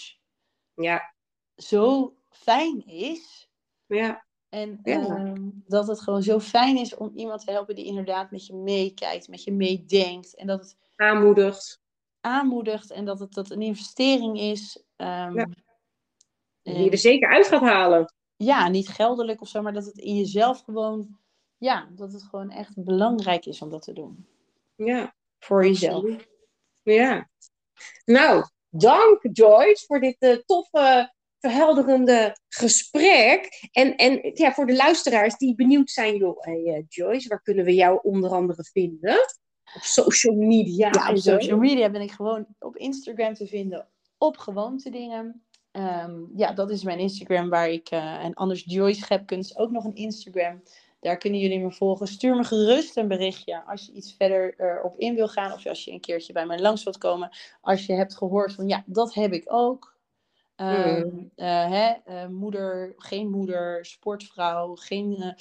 Ja, 0.74 1.14
zo 1.56 2.14
fijn 2.30 2.86
is. 2.86 3.50
ja, 3.86 4.24
En 4.48 4.80
Ja. 4.82 5.00
ehm, 5.00 5.48
dat 5.66 5.86
het 5.86 6.00
gewoon 6.00 6.22
zo 6.22 6.40
fijn 6.40 6.76
is 6.78 6.96
om 6.96 7.12
iemand 7.14 7.44
te 7.44 7.50
helpen 7.50 7.74
die 7.74 7.84
inderdaad 7.84 8.30
met 8.30 8.46
je 8.46 8.54
meekijkt, 8.54 9.28
met 9.28 9.42
je 9.44 9.52
meedenkt. 9.52 10.34
En 10.34 10.46
dat 10.46 10.60
het 10.60 10.76
aanmoedigt. 10.96 11.80
aanmoedigt 12.20 12.90
en 12.90 13.04
dat 13.04 13.20
het 13.20 13.32
dat 13.32 13.50
een 13.50 13.62
investering 13.62 14.38
is. 14.40 14.84
ehm, 14.96 15.36
Ja. 15.36 15.48
Die 16.62 16.84
je 16.84 16.90
er 16.90 16.98
zeker 16.98 17.30
uit 17.30 17.46
gaat 17.46 17.60
halen. 17.62 18.14
ja, 18.36 18.68
niet 18.68 18.88
geldelijk 18.88 19.40
of 19.40 19.48
zo, 19.48 19.62
maar 19.62 19.72
dat 19.72 19.84
het 19.86 19.98
in 19.98 20.16
jezelf 20.16 20.60
gewoon, 20.60 21.18
ja, 21.60 21.88
dat 21.90 22.12
het 22.12 22.22
gewoon 22.22 22.50
echt 22.50 22.84
belangrijk 22.84 23.46
is 23.46 23.62
om 23.62 23.70
dat 23.70 23.82
te 23.82 23.92
doen. 23.92 24.26
Ja, 24.74 25.14
Voor 25.38 25.66
jezelf. 25.66 26.26
ja. 26.82 27.28
Nou, 28.04 28.44
dank 28.68 29.18
Joyce 29.32 29.86
voor 29.86 30.00
dit 30.00 30.16
eh, 30.18 30.36
toffe, 30.36 31.14
verhelderende 31.38 32.36
gesprek. 32.48 33.68
En, 33.72 33.96
en 33.96 34.30
ja, 34.34 34.52
voor 34.52 34.66
de 34.66 34.76
luisteraars 34.76 35.36
die 35.36 35.54
benieuwd 35.54 35.90
zijn, 35.90 36.16
joh, 36.16 36.40
hey, 36.40 36.64
eh, 36.64 36.84
Joyce, 36.88 37.28
waar 37.28 37.42
kunnen 37.42 37.64
we 37.64 37.74
jou 37.74 37.98
onder 38.02 38.30
andere 38.30 38.64
vinden? 38.64 39.18
Op 39.74 39.82
social 39.82 40.34
media 40.34 40.88
Ja, 40.92 41.10
op 41.10 41.16
social 41.16 41.58
media 41.58 41.90
ben 41.90 42.00
ik 42.00 42.10
gewoon 42.10 42.46
op 42.58 42.76
Instagram 42.76 43.34
te 43.34 43.46
vinden 43.46 43.88
op 44.18 44.36
gewoonte 44.36 44.90
dingen. 44.90 45.44
Ehm, 45.70 46.20
ja, 46.34 46.52
dat 46.52 46.70
is 46.70 46.82
mijn 46.82 46.98
Instagram 46.98 47.48
waar 47.48 47.68
ik, 47.68 47.88
eh, 47.88 48.24
en 48.24 48.34
anders 48.34 48.64
Joyce 48.66 49.00
Schepkens, 49.00 49.56
ook 49.56 49.70
nog 49.70 49.84
een 49.84 49.94
Instagram. 49.94 50.62
Daar 51.00 51.18
kunnen 51.18 51.40
jullie 51.40 51.60
me 51.60 51.72
volgen. 51.72 52.06
Stuur 52.06 52.36
me 52.36 52.44
gerust 52.44 52.96
een 52.96 53.08
berichtje 53.08 53.64
als 53.64 53.86
je 53.86 53.92
iets 53.92 54.14
verder 54.14 54.54
erop 54.60 54.98
in 54.98 55.14
wil 55.14 55.28
gaan. 55.28 55.52
Of 55.52 55.66
als 55.66 55.84
je 55.84 55.92
een 55.92 56.00
keertje 56.00 56.32
bij 56.32 56.46
mij 56.46 56.60
langs 56.60 56.82
wilt 56.84 56.98
komen. 56.98 57.30
Als 57.60 57.86
je 57.86 57.92
hebt 57.92 58.16
gehoord 58.16 58.52
van, 58.54 58.68
ja, 58.68 58.82
dat 58.86 59.14
heb 59.14 59.32
ik 59.32 59.44
ook. 59.46 59.98
Ehm, 60.56 61.08
eh, 61.36 61.68
hè, 61.70 61.90
eh, 62.04 62.26
moeder, 62.28 62.94
geen 62.96 63.30
moeder, 63.30 63.84
sportvrouw, 63.86 64.74
geen, 64.74 65.16
eh, 65.16 65.32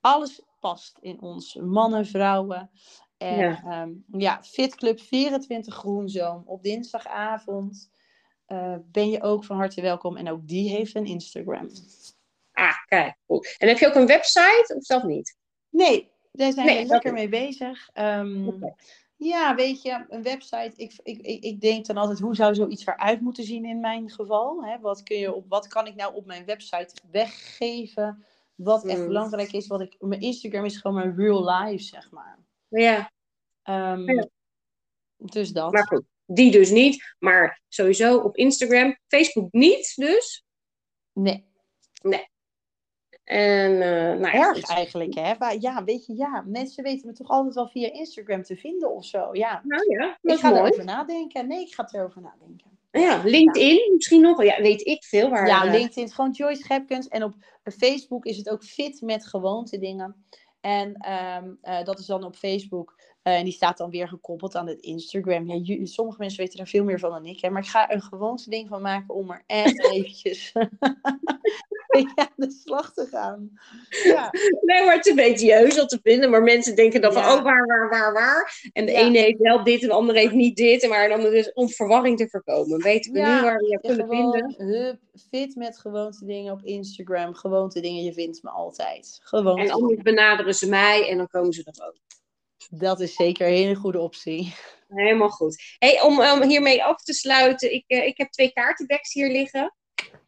alles 0.00 0.42
past 0.60 0.98
in 1.00 1.20
ons. 1.22 1.54
Mannen, 1.54 2.06
vrouwen. 2.06 2.70
En 3.16 3.36
Ja. 3.36 3.60
ja, 3.64 3.88
ja 4.18 4.42
Fitclub 4.42 5.00
24 5.00 5.74
Groenzoom 5.74 6.42
op 6.46 6.62
dinsdagavond. 6.62 7.90
eh, 8.46 8.76
ben 8.92 9.10
je 9.10 9.22
ook 9.22 9.44
van 9.44 9.56
harte 9.56 9.80
welkom. 9.80 10.16
En 10.16 10.30
ook 10.30 10.48
die 10.48 10.68
heeft 10.70 10.94
een 10.94 11.06
Instagram. 11.06 11.68
Ah, 12.56 12.84
kijk, 12.86 13.16
goed. 13.26 13.54
En 13.58 13.68
heb 13.68 13.78
je 13.78 13.86
ook 13.86 13.94
een 13.94 14.06
website 14.06 14.74
of 14.76 14.86
dat 14.86 15.04
niet? 15.04 15.36
Nee, 15.68 16.10
daar 16.32 16.52
zijn 16.52 16.66
Nee, 16.66 16.82
we 16.82 16.88
lekker 16.88 17.12
mee 17.12 17.28
bezig. 17.28 17.88
Ehm. 17.92 18.50
Ja, 19.16 19.54
weet 19.54 19.82
je, 19.82 20.04
een 20.08 20.22
website. 20.22 20.72
Ik, 20.76 20.92
ik, 21.02 21.20
ik, 21.20 21.42
ik 21.44 21.60
denk 21.60 21.86
dan 21.86 21.96
altijd, 21.96 22.18
hoe 22.18 22.34
zou 22.34 22.54
zoiets 22.54 22.86
eruit 22.86 23.20
moeten 23.20 23.44
zien 23.44 23.64
in 23.64 23.80
mijn 23.80 24.10
geval? 24.10 24.64
Hè? 24.64 24.78
Wat, 24.80 25.02
kun 25.02 25.16
je 25.18 25.34
op, 25.34 25.44
wat 25.48 25.66
kan 25.66 25.86
ik 25.86 25.94
nou 25.94 26.14
op 26.14 26.26
mijn 26.26 26.44
website 26.44 26.94
weggeven? 27.10 28.24
Wat 28.54 28.84
echt 28.86 28.98
Hmm. 28.98 29.06
belangrijk 29.06 29.52
is. 29.52 29.66
Wat 29.66 29.80
ik, 29.80 29.96
mijn 29.98 30.20
Instagram 30.20 30.64
is 30.64 30.76
gewoon 30.76 30.96
mijn 30.96 31.16
real 31.16 31.50
life, 31.50 31.82
zeg 31.82 32.10
maar. 32.10 32.38
Ja, 32.68 33.12
Ja. 33.62 34.28
Dus 35.16 35.52
dat. 35.52 35.72
maar 35.72 35.86
goed. 35.86 36.04
Die 36.26 36.50
dus 36.50 36.70
niet, 36.70 37.14
maar 37.18 37.62
sowieso 37.68 38.18
op 38.18 38.36
Instagram. 38.36 38.98
Facebook 39.06 39.52
niet 39.52 39.92
dus. 39.96 40.44
nee, 41.12 41.44
En, 43.26 43.82
eh 43.82 44.18
nou 44.18 44.36
erg 44.36 44.62
eigenlijk, 44.62 45.14
hè? 45.14 45.34
Maar 45.38 45.56
ja, 45.60 45.84
weet 45.84 46.06
je, 46.06 46.16
ja, 46.16 46.44
mensen 46.46 46.82
weten 46.84 47.06
me 47.06 47.12
toch 47.12 47.28
altijd 47.28 47.54
wel 47.54 47.68
via 47.68 47.92
Instagram 47.92 48.42
te 48.42 48.56
vinden 48.56 48.94
of 48.94 49.04
zo. 49.04 49.28
Ja, 49.32 49.60
Nou 49.64 49.98
ja, 49.98 50.18
ik 50.22 50.38
ga 50.38 50.48
mooi. 50.48 50.60
erover 50.60 50.84
nadenken. 50.84 51.48
Nee, 51.48 51.60
ik 51.60 51.74
ga 51.74 51.88
erover 51.90 52.22
nadenken. 52.22 52.70
Ja, 52.90 53.22
LinkedIn 53.24 53.92
misschien 53.94 54.20
nog. 54.20 54.42
Ja, 54.44 54.62
weet 54.62 54.86
ik 54.86 55.04
veel. 55.04 55.30
Waar, 55.30 55.46
Ja, 55.46 55.64
eh, 55.64 55.72
LinkedIn 55.72 56.10
gewoon 56.12 56.30
Joyce 56.30 56.62
Schepkens. 56.62 57.08
En 57.08 57.22
op 57.22 57.34
Facebook 57.64 58.24
is 58.24 58.36
het 58.36 58.50
ook 58.50 58.64
fit 58.64 59.00
met 59.00 59.26
gewoonte 59.26 59.78
dingen. 59.78 60.24
En 60.60 60.94
ehm, 60.94 61.50
eh, 61.60 61.84
dat 61.84 61.98
is 61.98 62.06
dan 62.06 62.24
op 62.24 62.36
Facebook. 62.36 62.94
En 63.22 63.44
die 63.44 63.52
staat 63.52 63.78
dan 63.78 63.90
weer 63.90 64.08
gekoppeld 64.08 64.56
aan 64.56 64.66
het 64.66 64.80
Instagram. 64.80 65.46
Ja, 65.46 65.86
sommige 65.86 66.18
mensen 66.18 66.40
weten 66.40 66.60
er 66.60 66.66
veel 66.66 66.84
meer 66.84 66.98
van 66.98 67.10
dan 67.10 67.26
ik. 67.26 67.40
Hè, 67.40 67.50
maar 67.50 67.62
ik 67.62 67.68
ga 67.68 67.88
er 67.88 67.94
een 67.94 68.02
gewoonte 68.02 68.50
ding 68.50 68.68
van 68.68 68.82
maken 68.82 69.14
om 69.14 69.30
er 69.30 69.42
echt 69.46 69.84
eventjes 69.92 70.52
mee 71.94 72.06
aan 72.14 72.32
de 72.36 72.50
slag 72.64 72.92
te 72.92 73.06
gaan. 73.10 73.50
Ja, 74.04 74.30
Nee, 74.60 74.84
maar 74.84 74.94
het 74.94 75.04
is 75.04 75.10
een 75.10 75.16
beetje 75.16 75.52
heus 75.52 75.78
al 75.78 75.86
te 75.86 75.98
vinden. 76.02 76.30
Maar 76.30 76.42
mensen 76.42 76.76
denken 76.76 77.00
dan 77.00 77.12
van, 77.12 77.22
Ja. 77.22 77.36
oh, 77.36 77.42
waar, 77.42 77.66
waar, 77.66 77.88
waar, 77.88 78.12
waar. 78.12 78.60
En 78.72 78.86
de 78.86 78.92
Ja. 78.92 78.98
ene 78.98 79.18
heeft 79.18 79.38
wel 79.38 79.64
dit 79.64 79.82
en 79.82 79.88
de 79.88 79.94
andere 79.94 80.18
heeft 80.18 80.32
niet 80.34 80.56
dit. 80.56 80.88
Maar 80.88 81.08
dan 81.08 81.20
dus 81.20 81.52
om 81.52 81.68
verwarring 81.68 82.18
te 82.18 82.28
voorkomen. 82.28 82.82
Weten 82.82 83.12
we 83.12 83.18
nu 83.18 83.24
waar 83.24 83.58
we 83.58 83.68
je 83.68 83.80
kunnen 83.80 84.06
gewoon 84.06 84.32
vinden. 84.32 84.74
hup, 84.74 84.98
fit 85.30 85.54
met 85.56 85.78
gewoonte 85.78 86.24
dingen 86.24 86.52
op 86.52 86.62
Instagram. 86.62 87.34
Gewoonte 87.34 87.80
dingen, 87.80 88.04
je 88.04 88.12
vindt 88.12 88.42
me 88.42 88.50
altijd. 88.50 89.18
Gewoonte 89.22 89.62
En 89.62 89.70
anders 89.70 90.02
benaderen 90.02 90.54
ze 90.54 90.68
mij 90.68 91.08
en 91.08 91.16
dan 91.16 91.28
komen 91.28 91.52
ze 91.52 91.62
er 91.64 91.86
ook. 91.86 91.96
Dat 92.70 93.00
is 93.00 93.14
zeker 93.14 93.46
een 93.46 93.52
hele 93.52 93.74
goede 93.74 94.00
optie. 94.00 94.54
Helemaal 94.88 95.30
goed. 95.30 95.62
Hey, 95.78 96.02
om, 96.02 96.42
hiermee 96.42 96.84
af 96.84 97.02
te 97.02 97.12
sluiten. 97.12 97.72
Ik, 97.74 97.84
eh, 97.86 98.06
ik 98.06 98.16
heb 98.18 98.30
twee 98.30 98.52
kaartendeks 98.52 99.12
hier 99.12 99.30
liggen. 99.30 99.74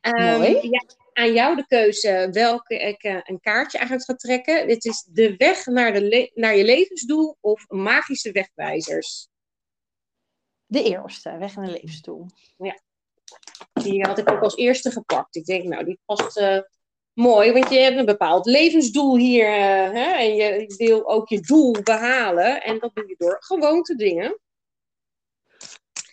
Ehm, 0.01 0.39
Mooi. 0.39 0.69
Ja, 0.71 0.83
aan 1.19 1.33
jou 1.33 1.57
de 1.57 1.67
keuze 1.67 2.29
welke 2.33 2.75
ik 2.75 3.03
eh, 3.03 3.21
een 3.23 3.41
kaartje 3.41 3.79
uit 3.89 4.05
ga 4.05 4.15
trekken. 4.15 4.67
Dit 4.67 4.85
is 4.85 5.09
de 5.13 5.37
weg 5.37 5.67
naar, 5.67 5.93
de 5.93 6.31
naar 6.35 6.57
je 6.57 6.65
levensdoel 6.65 7.37
of 7.41 7.69
magische 7.69 8.33
wegwijzers. 8.33 9.29
De 10.67 10.83
eerste, 10.83 11.37
weg 11.39 11.57
naar 11.57 11.65
de 11.67 11.73
levensstoel. 11.73 12.27
Die 13.73 14.03
had 14.07 14.19
ik 14.19 14.31
ook 14.31 14.43
als 14.43 14.57
eerste 14.57 14.91
gepakt. 14.91 15.37
Ik 15.37 15.45
denk, 15.45 15.65
nou, 15.65 15.85
die 15.85 15.99
past 16.05 16.37
eh, 16.37 16.61
mooi, 17.13 17.53
want 17.53 17.71
je 17.71 17.79
hebt 17.79 17.97
een 17.97 18.05
bepaald 18.05 18.47
levensdoel 18.47 19.17
hier. 19.17 19.47
eh, 19.47 19.93
hè? 19.93 20.11
En 20.17 20.35
je 20.35 20.75
wil 20.77 21.09
ook 21.09 21.29
je 21.29 21.41
doel 21.41 21.77
behalen. 21.83 22.63
En 22.63 22.79
dat 22.79 22.95
doe 22.95 23.09
je 23.09 23.15
door 23.19 23.37
gewoonte 23.41 23.95
dingen. 23.95 24.39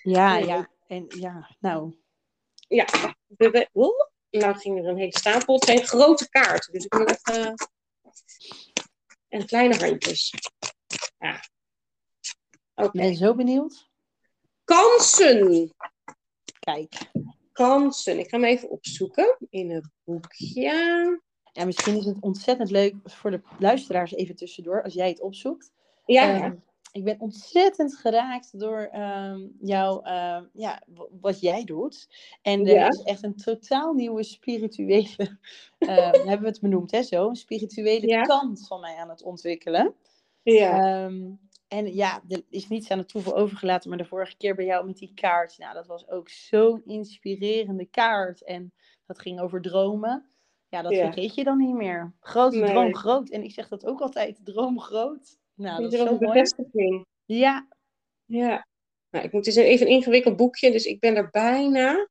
Ja, 0.03 0.37
Ja. 0.37 0.45
ja. 0.45 0.69
En 0.87 1.05
ja, 1.07 1.55
nou. 1.59 1.95
Ja, 2.67 2.85
oeh, 3.73 4.13
nou 4.37 4.57
ging 4.57 4.79
er 4.79 4.87
een 4.87 4.97
hele 4.97 5.17
stapel. 5.17 5.55
Het 5.55 5.63
zijn 5.63 5.83
grote 5.83 6.29
kaarten, 6.29 6.73
dus 6.73 6.85
ik 6.85 6.97
moet 6.97 7.09
even... 7.09 7.53
En 9.27 9.45
kleine 9.45 9.77
handjes. 9.77 10.33
Ja. 11.17 11.43
Ben 12.91 13.15
zo 13.15 13.35
benieuwd. 13.35 13.89
Kansen. 14.63 15.73
Kijk. 16.59 17.11
Kansen. 17.51 18.19
Ik 18.19 18.29
ga 18.29 18.37
hem 18.37 18.45
even 18.45 18.69
opzoeken 18.69 19.37
in 19.49 19.71
het 19.71 19.89
boekje. 20.03 21.21
Ja, 21.51 21.65
misschien 21.65 21.97
is 21.97 22.05
het 22.05 22.17
ontzettend 22.19 22.71
leuk 22.71 22.95
voor 23.03 23.31
de 23.31 23.41
luisteraars 23.59 24.13
even 24.13 24.35
tussendoor, 24.35 24.83
als 24.83 24.93
jij 24.93 25.09
het 25.09 25.21
opzoekt. 25.21 25.71
Ja, 26.05 26.41
Ehm, 26.41 26.55
ik 26.95 27.03
ben 27.03 27.19
ontzettend 27.19 27.95
geraakt 27.95 28.59
door 28.59 28.79
ehm, 28.91 29.47
jou, 29.59 30.05
ehm, 30.05 30.43
ja, 30.53 30.81
wat 31.21 31.39
jij 31.39 31.63
doet. 31.63 32.07
En 32.41 32.67
er 32.67 32.87
is 32.87 33.01
echt 33.01 33.23
een 33.23 33.35
totaal 33.35 33.93
nieuwe 33.93 34.23
spirituele, 34.23 35.07
uh, 35.79 36.11
hebben 36.11 36.41
we 36.41 36.47
het 36.47 36.61
benoemd, 36.61 36.91
hè, 36.91 37.03
zo? 37.03 37.29
Een 37.29 37.35
spirituele 37.35 38.21
kant 38.21 38.67
van 38.67 38.79
mij 38.79 38.95
aan 38.95 39.09
het 39.09 39.23
ontwikkelen. 39.23 39.93
Ja. 40.43 41.09
en 41.67 41.93
ja, 41.93 42.21
er 42.27 42.43
is 42.49 42.67
niets 42.67 42.91
aan 42.91 42.97
het 42.97 43.07
toeval 43.07 43.35
overgelaten, 43.35 43.89
maar 43.89 43.97
de 43.97 44.05
vorige 44.05 44.37
keer 44.37 44.55
bij 44.55 44.65
jou 44.65 44.85
met 44.85 44.97
die 44.97 45.13
kaart, 45.13 45.57
nou, 45.57 45.73
dat 45.73 45.87
was 45.87 46.09
ook 46.09 46.29
zo'n 46.29 46.81
inspirerende 46.85 47.85
kaart. 47.85 48.43
En 48.43 48.73
dat 49.05 49.19
ging 49.19 49.39
over 49.39 49.61
dromen. 49.61 50.29
Ja, 50.69 50.81
dat 50.81 50.93
vergeet 50.95 51.35
je 51.35 51.43
dan 51.43 51.57
niet 51.57 51.75
meer. 51.75 52.13
Grote 52.19 52.63
droom 52.63 52.95
groot. 52.95 53.29
En 53.29 53.43
ik 53.43 53.51
zeg 53.51 53.67
dat 53.67 53.85
ook 53.85 54.01
altijd, 54.01 54.39
droom 54.43 54.79
groot. 54.79 55.37
Nou, 55.55 55.81
dat 55.81 55.93
is 55.93 55.99
zo 55.99 56.17
bevestiging. 56.17 57.05
Ja. 57.25 57.67
Ja. 58.25 58.67
Nou, 59.09 59.25
ik 59.25 59.31
moet, 59.31 59.45
het 59.45 59.55
is 59.55 59.63
even 59.63 59.85
een 59.85 59.91
ingewikkeld 59.91 60.35
boekje, 60.35 60.71
dus 60.71 60.85
ik 60.85 60.99
ben 60.99 61.15
er 61.15 61.29
bijna. 61.31 62.09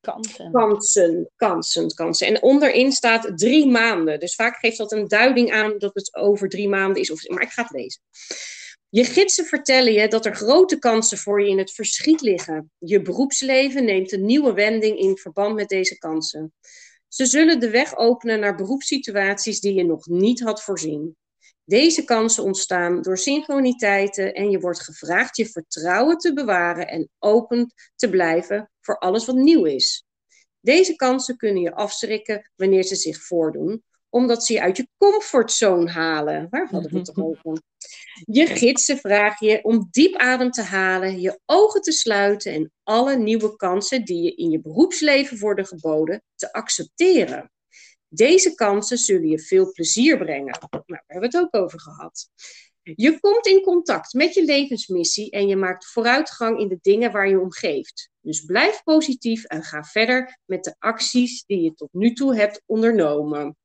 Kansen. 0.00 0.52
Kansen, 0.52 1.30
kansen, 1.36 1.94
kansen. 1.94 2.26
En 2.26 2.42
onderin 2.42 2.92
staat 2.92 3.32
drie 3.34 3.66
maanden. 3.66 4.20
Dus 4.20 4.34
vaak 4.34 4.56
geeft 4.56 4.78
dat 4.78 4.92
een 4.92 5.08
duiding 5.08 5.52
aan 5.52 5.78
dat 5.78 5.94
het 5.94 6.14
over 6.14 6.48
drie 6.48 6.68
maanden 6.68 7.02
is. 7.02 7.10
Of, 7.10 7.28
maar 7.28 7.42
ik 7.42 7.50
ga 7.50 7.62
het 7.62 7.70
lezen. 7.70 8.02
Je 8.88 9.04
gidsen 9.04 9.44
vertellen 9.44 9.92
je 9.92 10.08
dat 10.08 10.26
er 10.26 10.34
grote 10.34 10.78
kansen 10.78 11.18
voor 11.18 11.42
je 11.42 11.48
in 11.48 11.58
het 11.58 11.72
verschiet 11.72 12.20
liggen. 12.20 12.70
Je 12.78 13.02
beroepsleven 13.02 13.84
neemt 13.84 14.12
een 14.12 14.24
nieuwe 14.24 14.52
wending 14.52 14.98
in 14.98 15.16
verband 15.16 15.54
met 15.54 15.68
deze 15.68 15.98
kansen. 15.98 16.52
Ze 17.08 17.26
zullen 17.26 17.60
de 17.60 17.70
weg 17.70 17.96
openen 17.96 18.40
naar 18.40 18.54
beroepssituaties 18.54 19.60
die 19.60 19.74
je 19.74 19.84
nog 19.84 20.06
niet 20.06 20.40
had 20.40 20.62
voorzien. 20.62 21.16
Deze 21.68 22.04
kansen 22.04 22.44
ontstaan 22.44 23.02
door 23.02 23.18
synchroniteiten 23.18 24.34
en 24.34 24.50
je 24.50 24.60
wordt 24.60 24.80
gevraagd 24.80 25.36
je 25.36 25.46
vertrouwen 25.46 26.18
te 26.18 26.32
bewaren 26.32 26.88
en 26.88 27.08
open 27.18 27.72
te 27.96 28.10
blijven 28.10 28.70
voor 28.80 28.98
alles 28.98 29.26
wat 29.26 29.36
nieuw 29.36 29.64
is. 29.64 30.04
Deze 30.60 30.96
kansen 30.96 31.36
kunnen 31.36 31.62
je 31.62 31.74
afschrikken 31.74 32.50
wanneer 32.56 32.82
ze 32.82 32.94
zich 32.94 33.22
voordoen, 33.22 33.82
omdat 34.08 34.44
ze 34.44 34.52
je 34.52 34.60
uit 34.60 34.76
je 34.76 34.88
comfortzone 34.96 35.90
halen. 35.90 36.46
Waar 36.50 36.68
hadden 36.70 36.90
we 36.90 36.96
het 36.96 37.06
toch 37.06 37.24
over? 37.24 37.62
Je 38.24 38.46
gidsen 38.46 38.98
vragen 38.98 39.46
je 39.46 39.64
om 39.64 39.88
diep 39.90 40.16
adem 40.16 40.50
te 40.50 40.62
halen, 40.62 41.20
je 41.20 41.40
ogen 41.46 41.80
te 41.80 41.92
sluiten 41.92 42.52
en 42.52 42.72
alle 42.82 43.16
nieuwe 43.16 43.56
kansen 43.56 44.04
die 44.04 44.22
je 44.22 44.34
in 44.34 44.50
je 44.50 44.60
beroepsleven 44.60 45.38
worden 45.38 45.66
geboden 45.66 46.22
te 46.34 46.52
accepteren. 46.52 47.50
Deze 48.08 48.54
kansen 48.54 48.98
zullen 48.98 49.28
je 49.28 49.40
veel 49.40 49.72
plezier 49.72 50.18
brengen. 50.18 50.58
Nou, 50.70 50.82
daar 50.86 51.04
hebben 51.06 51.30
we 51.30 51.36
het 51.36 51.46
ook 51.46 51.62
over 51.62 51.80
gehad. 51.80 52.30
Je 52.82 53.20
komt 53.20 53.46
in 53.46 53.62
contact 53.62 54.12
met 54.12 54.34
je 54.34 54.44
levensmissie 54.44 55.30
en 55.30 55.48
je 55.48 55.56
maakt 55.56 55.86
vooruitgang 55.86 56.58
in 56.58 56.68
de 56.68 56.78
dingen 56.80 57.12
waar 57.12 57.28
je 57.28 57.40
om 57.40 57.52
geeft. 57.52 58.10
Dus 58.20 58.44
blijf 58.44 58.82
positief 58.82 59.44
en 59.44 59.62
ga 59.62 59.82
verder 59.82 60.38
met 60.44 60.64
de 60.64 60.74
acties 60.78 61.44
die 61.46 61.60
je 61.60 61.74
tot 61.74 61.88
nu 61.92 62.12
toe 62.12 62.36
hebt 62.36 62.62
ondernomen. 62.66 63.56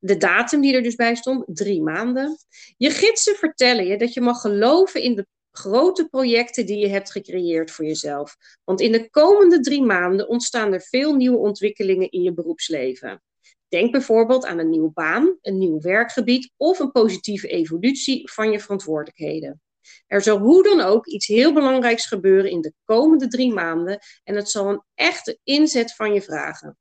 De 0.00 0.16
datum 0.16 0.60
die 0.60 0.74
er 0.74 0.82
dus 0.82 0.94
bij 0.94 1.14
stond, 1.14 1.44
drie 1.46 1.82
maanden. 1.82 2.36
Je 2.76 2.90
gidsen 2.90 3.36
vertellen 3.36 3.86
je 3.86 3.98
dat 3.98 4.12
je 4.12 4.20
mag 4.20 4.40
geloven 4.40 5.02
in 5.02 5.14
de 5.14 5.26
grote 5.52 6.08
projecten 6.08 6.66
die 6.66 6.78
je 6.78 6.88
hebt 6.88 7.10
gecreëerd 7.10 7.70
voor 7.70 7.84
jezelf. 7.84 8.36
Want 8.64 8.80
in 8.80 8.92
de 8.92 9.10
komende 9.10 9.60
drie 9.60 9.82
maanden 9.82 10.28
ontstaan 10.28 10.72
er 10.72 10.82
veel 10.82 11.14
nieuwe 11.14 11.38
ontwikkelingen 11.38 12.10
in 12.10 12.22
je 12.22 12.34
beroepsleven. 12.34 13.22
Denk 13.68 13.92
bijvoorbeeld 13.92 14.44
aan 14.44 14.58
een 14.58 14.70
nieuwe 14.70 14.90
baan, 14.90 15.38
een 15.40 15.58
nieuw 15.58 15.80
werkgebied 15.80 16.52
of 16.56 16.78
een 16.78 16.90
positieve 16.90 17.48
evolutie 17.48 18.30
van 18.30 18.50
je 18.50 18.60
verantwoordelijkheden. 18.60 19.60
Er 20.06 20.22
zal 20.22 20.38
hoe 20.38 20.62
dan 20.62 20.80
ook 20.80 21.06
iets 21.06 21.26
heel 21.26 21.52
belangrijks 21.52 22.06
gebeuren 22.06 22.50
in 22.50 22.60
de 22.60 22.72
komende 22.84 23.28
drie 23.28 23.52
maanden 23.52 23.98
en 24.24 24.34
het 24.34 24.50
zal 24.50 24.68
een 24.68 24.82
echte 24.94 25.38
inzet 25.42 25.94
van 25.94 26.14
je 26.14 26.22
vragen. 26.22 26.78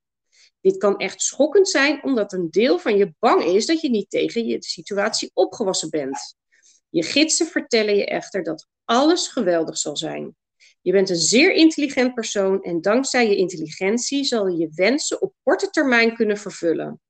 Dit 0.61 0.77
kan 0.77 0.97
echt 0.97 1.21
schokkend 1.21 1.69
zijn, 1.69 2.03
omdat 2.03 2.33
een 2.33 2.47
deel 2.49 2.79
van 2.79 2.97
je 2.97 3.13
bang 3.19 3.43
is 3.43 3.65
dat 3.65 3.81
je 3.81 3.89
niet 3.89 4.09
tegen 4.09 4.45
je 4.45 4.63
situatie 4.63 5.31
opgewassen 5.33 5.89
bent. 5.89 6.35
Je 6.91 7.03
gidsen 7.03 7.47
vertellen 7.47 7.95
je 7.95 8.05
echter 8.05 8.43
dat 8.43 8.67
alles 8.85 9.27
geweldig 9.27 9.77
zal 9.77 9.97
zijn. 9.97 10.35
Je 10.81 10.91
bent 10.91 11.09
een 11.09 11.15
zeer 11.15 11.53
intelligent 11.53 12.13
persoon 12.13 12.63
en 12.63 12.81
dankzij 12.81 13.29
je 13.29 13.35
intelligentie 13.35 14.23
zal 14.23 14.47
je 14.47 14.57
je 14.57 14.71
wensen 14.75 15.21
op 15.21 15.33
korte 15.43 15.69
termijn 15.69 16.15
kunnen 16.15 16.37
vervullen. 16.37 17.01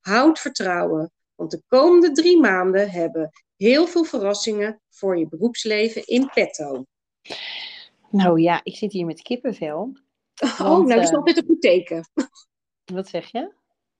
Houd 0.00 0.38
vertrouwen, 0.38 1.12
want 1.34 1.50
de 1.50 1.62
komende 1.66 2.12
drie 2.12 2.40
maanden 2.40 2.90
hebben 2.90 3.30
heel 3.56 3.86
veel 3.86 4.04
verrassingen 4.04 4.80
voor 4.88 5.18
je 5.18 5.28
beroepsleven 5.28 6.06
in 6.06 6.30
petto. 6.34 6.84
Nou 8.10 8.40
ja, 8.40 8.60
ik 8.62 8.76
zit 8.76 8.92
hier 8.92 9.06
met 9.06 9.22
kippenvel. 9.22 9.96
oh, 10.42 10.58
nou 10.58 10.86
dat 10.86 11.02
is 11.02 11.10
uh, 11.10 11.16
altijd 11.16 11.36
een 11.36 11.46
goed 11.46 11.60
teken. 11.60 12.08
Wat 12.84 13.08
zeg 13.08 13.32
je? 13.32 13.52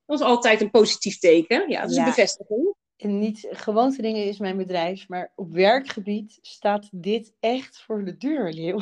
Dat 0.07 0.21
is 0.21 0.27
altijd 0.27 0.61
een 0.61 0.71
positief 0.71 1.19
teken. 1.19 1.71
Ja, 1.71 1.81
dat 1.81 1.91
is 1.91 1.97
een 1.97 2.05
bevestiging. 2.05 2.75
En 3.03 3.19
niet 3.19 3.47
gewoonte 3.51 4.03
dingen 4.03 4.25
is 4.25 4.39
mijn 4.39 4.57
bedrijf, 4.57 5.09
maar 5.09 5.33
op 5.35 5.53
werkgebied 5.53 6.39
staat 6.43 6.89
dit 6.93 7.35
echt 7.41 7.83
voor 7.83 8.05
de 8.05 8.17
deur, 8.17 8.53
Leeuw. 8.53 8.81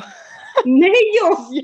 Nee, 0.63 1.13
joh! 1.13 1.49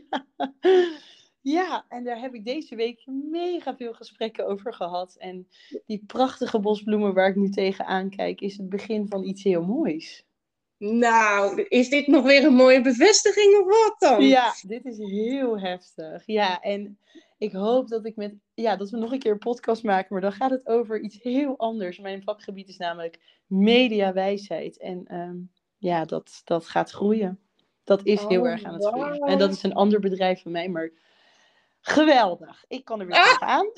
Ja. 1.41 1.63
ja, 1.63 1.85
en 1.89 2.03
daar 2.03 2.19
heb 2.19 2.33
ik 2.33 2.45
deze 2.45 2.75
week 2.75 3.05
mega 3.05 3.75
veel 3.75 3.93
gesprekken 3.93 4.47
over 4.47 4.73
gehad. 4.73 5.15
En 5.17 5.47
die 5.85 6.03
prachtige 6.07 6.59
bosbloemen 6.59 7.13
waar 7.13 7.29
ik 7.29 7.35
nu 7.35 7.49
tegenaan 7.49 8.09
kijk, 8.09 8.41
is 8.41 8.57
het 8.57 8.69
begin 8.69 9.07
van 9.07 9.23
iets 9.23 9.43
heel 9.43 9.63
moois. 9.63 10.25
Nou, 10.77 11.61
is 11.61 11.89
dit 11.89 12.07
nog 12.07 12.23
weer 12.23 12.43
een 12.43 12.53
mooie 12.53 12.81
bevestiging 12.81 13.55
of 13.55 13.65
wat 13.65 13.95
dan? 13.99 14.23
Ja, 14.23 14.53
dit 14.61 14.85
is 14.85 14.97
heel 14.97 15.59
heftig. 15.59 16.23
Ja, 16.25 16.61
en 16.61 16.99
ik 17.37 17.51
hoop 17.51 17.87
dat 17.87 18.05
ik 18.05 18.15
met, 18.15 18.35
ja, 18.53 18.75
dat 18.75 18.89
we 18.89 18.97
nog 18.97 19.11
een 19.11 19.19
keer 19.19 19.31
een 19.31 19.37
podcast 19.37 19.83
maken, 19.83 20.07
maar 20.09 20.21
dan 20.21 20.31
gaat 20.31 20.49
het 20.49 20.67
over 20.67 20.99
iets 20.99 21.21
heel 21.21 21.57
anders. 21.57 21.99
Mijn 21.99 22.23
vakgebied 22.23 22.69
is 22.69 22.77
namelijk 22.77 23.19
mediawijsheid. 23.45 24.77
En 24.77 25.05
ehm, 25.05 25.35
ja, 25.77 26.05
dat, 26.05 26.41
dat 26.43 26.67
gaat 26.67 26.91
groeien. 26.91 27.39
Dat 27.83 28.03
is 28.03 28.23
heel 28.23 28.41
oh, 28.41 28.47
erg 28.47 28.63
aan 28.63 28.73
het 28.73 28.85
groeien. 28.85 29.19
En 29.19 29.37
dat 29.37 29.51
is 29.51 29.63
een 29.63 29.73
ander 29.73 29.99
bedrijf 29.99 30.41
van 30.41 30.51
mij, 30.51 30.69
maar 30.69 30.91
geweldig. 31.81 32.63
Ik 32.67 32.85
kan 32.85 32.99
er 32.99 33.07
weer 33.07 33.15
ah! 33.15 33.37
aan. 33.39 33.71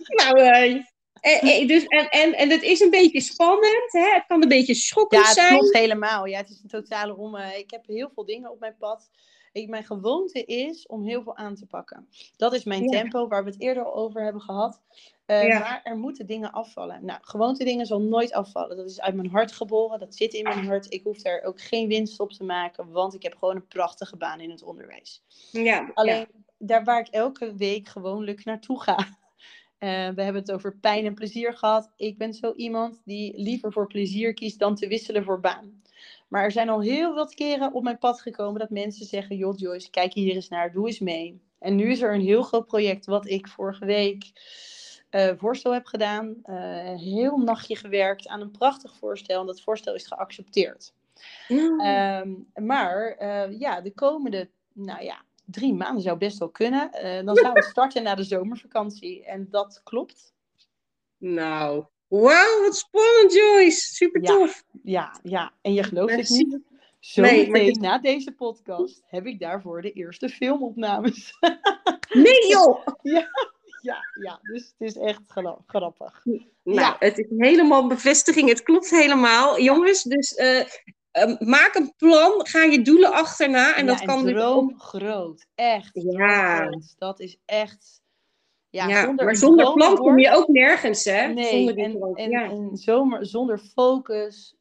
Nou, 0.00 0.40
uh, 0.40 0.84
en, 1.20 1.66
dus, 1.66 1.84
en, 1.84 2.08
en, 2.08 2.32
en 2.32 2.50
het 2.50 2.62
is 2.62 2.80
een 2.80 2.90
beetje 2.90 3.20
spannend, 3.20 3.92
hè? 3.92 4.12
het 4.12 4.24
kan 4.26 4.42
een 4.42 4.48
beetje 4.48 4.74
schokkend 4.74 5.26
zijn. 5.26 5.46
Ja, 5.46 5.52
het 5.52 5.60
klopt 5.60 5.78
helemaal. 5.78 6.26
Ja, 6.26 6.38
het 6.38 6.50
is 6.50 6.60
een 6.62 6.68
totale 6.68 7.16
om. 7.16 7.36
ik 7.36 7.70
heb 7.70 7.86
heel 7.86 8.10
veel 8.14 8.24
dingen 8.24 8.50
op 8.50 8.60
mijn 8.60 8.76
pad. 8.78 9.10
Ik, 9.52 9.68
mijn 9.68 9.84
gewoonte 9.84 10.44
is 10.44 10.86
om 10.86 11.04
heel 11.04 11.22
veel 11.22 11.36
aan 11.36 11.54
te 11.54 11.66
pakken. 11.66 12.08
Dat 12.36 12.54
is 12.54 12.64
mijn 12.64 12.86
tempo, 12.86 13.28
waar 13.28 13.44
we 13.44 13.50
het 13.50 13.60
eerder 13.60 13.84
al 13.84 13.94
over 13.94 14.22
hebben 14.22 14.42
gehad. 14.42 14.80
Uh, 15.26 15.60
Maar 15.60 15.80
er 15.84 15.96
moeten 15.96 16.26
dingen 16.26 16.52
afvallen. 16.52 17.04
Nou, 17.04 17.18
gewoonte 17.22 17.64
dingen 17.64 17.86
zal 17.86 18.00
nooit 18.00 18.32
afvallen. 18.32 18.76
Dat 18.76 18.90
is 18.90 19.00
uit 19.00 19.14
mijn 19.14 19.30
hart 19.30 19.52
geboren. 19.52 19.98
Dat 19.98 20.14
zit 20.14 20.32
in 20.32 20.42
mijn 20.42 20.66
hart. 20.66 20.92
Ik 20.92 21.02
hoef 21.02 21.22
daar 21.22 21.42
ook 21.42 21.60
geen 21.60 21.88
winst 21.88 22.20
op 22.20 22.32
te 22.32 22.44
maken, 22.44 22.90
want 22.90 23.14
ik 23.14 23.22
heb 23.22 23.36
gewoon 23.36 23.56
een 23.56 23.66
prachtige 23.66 24.16
baan 24.16 24.40
in 24.40 24.50
het 24.50 24.62
onderwijs. 24.62 25.22
Ja, 25.52 25.90
Alleen 25.94 26.26
daar 26.58 26.84
waar 26.84 27.00
ik 27.00 27.08
elke 27.08 27.54
week 27.54 27.88
gewoonlijk 27.88 28.44
naartoe 28.44 28.82
ga. 28.82 28.98
Uh, 28.98 29.08
we 30.16 30.22
hebben 30.22 30.34
het 30.34 30.52
over 30.52 30.76
pijn 30.76 31.04
en 31.06 31.14
plezier 31.14 31.54
gehad. 31.54 31.92
Ik 31.96 32.18
ben 32.18 32.34
zo 32.34 32.52
iemand 32.52 33.02
die 33.04 33.40
liever 33.42 33.72
voor 33.72 33.86
plezier 33.86 34.34
kiest 34.34 34.58
dan 34.58 34.74
te 34.74 34.86
wisselen 34.86 35.24
voor 35.24 35.40
baan. 35.40 35.79
Maar 36.30 36.44
er 36.44 36.52
zijn 36.52 36.68
al 36.68 36.80
heel 36.80 37.14
wat 37.14 37.34
keren 37.34 37.72
op 37.72 37.82
mijn 37.82 37.98
pad 37.98 38.20
gekomen 38.20 38.60
dat 38.60 38.70
mensen 38.70 39.06
zeggen: 39.06 39.36
Joh, 39.36 39.58
Joyce, 39.58 39.90
kijk 39.90 40.12
hier 40.12 40.34
eens 40.34 40.48
naar, 40.48 40.72
doe 40.72 40.86
eens 40.86 40.98
mee. 40.98 41.42
En 41.58 41.76
nu 41.76 41.90
is 41.90 42.02
er 42.02 42.14
een 42.14 42.20
heel 42.20 42.42
groot 42.42 42.66
project 42.66 43.06
wat 43.06 43.26
ik 43.26 43.48
vorige 43.48 43.84
week 43.84 44.32
uh, 45.10 45.30
voorstel 45.36 45.72
heb 45.72 45.86
gedaan. 45.86 46.36
Uh, 46.44 46.86
een 46.86 46.98
heel 46.98 47.38
nachtje 47.38 47.76
gewerkt 47.76 48.28
aan 48.28 48.40
een 48.40 48.50
prachtig 48.50 48.96
voorstel. 48.96 49.40
En 49.40 49.46
dat 49.46 49.60
voorstel 49.60 49.94
is 49.94 50.06
geaccepteerd. 50.06 50.94
Um, 51.48 52.46
maar 52.54 53.16
uh, 53.20 53.58
ja, 53.58 53.80
de 53.80 53.92
komende, 53.94 54.50
nou 54.72 55.04
ja, 55.04 55.22
drie 55.44 55.74
maanden 55.74 56.02
zou 56.02 56.18
best 56.18 56.38
wel 56.38 56.50
kunnen. 56.50 56.90
dan 57.24 57.36
gaan 57.36 57.52
we 57.52 57.62
starten 57.70 58.02
na 58.02 58.14
de 58.14 58.24
zomervakantie. 58.24 59.24
En 59.24 59.46
dat 59.50 59.80
klopt. 59.84 60.34
Nou, 61.18 61.84
Wauw, 62.10 62.62
wat 62.62 62.76
spannend, 62.76 63.32
Joyce. 63.32 63.94
Super 63.94 64.22
tof. 64.22 64.64
Ja, 64.69 64.69
ja, 64.82 65.52
en 65.62 65.72
je 65.72 65.82
gelooft 65.82 66.16
het 66.16 66.28
niet. 66.28 66.58
Zo 66.98 67.22
nee, 67.22 67.78
na 67.78 67.98
deze 67.98 68.32
podcast 68.32 69.02
heb 69.06 69.26
ik 69.26 69.40
daarvoor 69.40 69.82
de 69.82 69.92
eerste 69.92 70.28
filmopnames. 70.28 71.32
Nee 72.12 72.48
joh! 72.48 72.86
ja, 73.02 73.26
ja, 73.82 73.98
ja, 74.22 74.38
dus 74.42 74.74
het 74.78 74.88
is 74.88 74.96
echt 74.96 75.20
grappig. 75.66 76.24
Nou, 76.24 76.80
ja. 76.80 76.96
het 76.98 77.18
is 77.18 77.26
helemaal 77.36 77.86
bevestiging. 77.86 78.48
Het 78.48 78.62
klopt 78.62 78.90
helemaal. 78.90 79.60
Jongens, 79.60 80.02
dus 80.02 80.38
uh, 80.38 81.38
maak 81.38 81.74
een 81.74 81.94
plan. 81.96 82.46
Ga 82.46 82.62
je 82.62 82.82
doelen 82.82 83.12
achterna. 83.12 83.76
En 83.76 83.86
dat 83.86 84.00
kan 84.00 84.24
droom 84.24 84.78
groot. 84.78 85.46
Echt. 85.54 85.90
Ja. 85.92 86.68
Dat 86.98 87.20
is 87.20 87.38
echt 87.44 88.00
ja, 88.70 89.04
zonder 89.04 89.24
maar 89.24 89.36
zonder 89.36 89.72
plan 89.72 89.96
kom 89.96 90.18
je 90.18 90.30
ook 90.30 90.48
nergens, 90.48 91.04
hè? 91.04 91.26
Nee, 91.26 91.50
zonder 91.50 91.78
en, 91.78 92.14
en, 92.14 92.30
ja. 92.30 92.50
en 92.50 92.76
zomer, 92.76 93.26
zonder 93.26 93.58
focus 93.58 94.56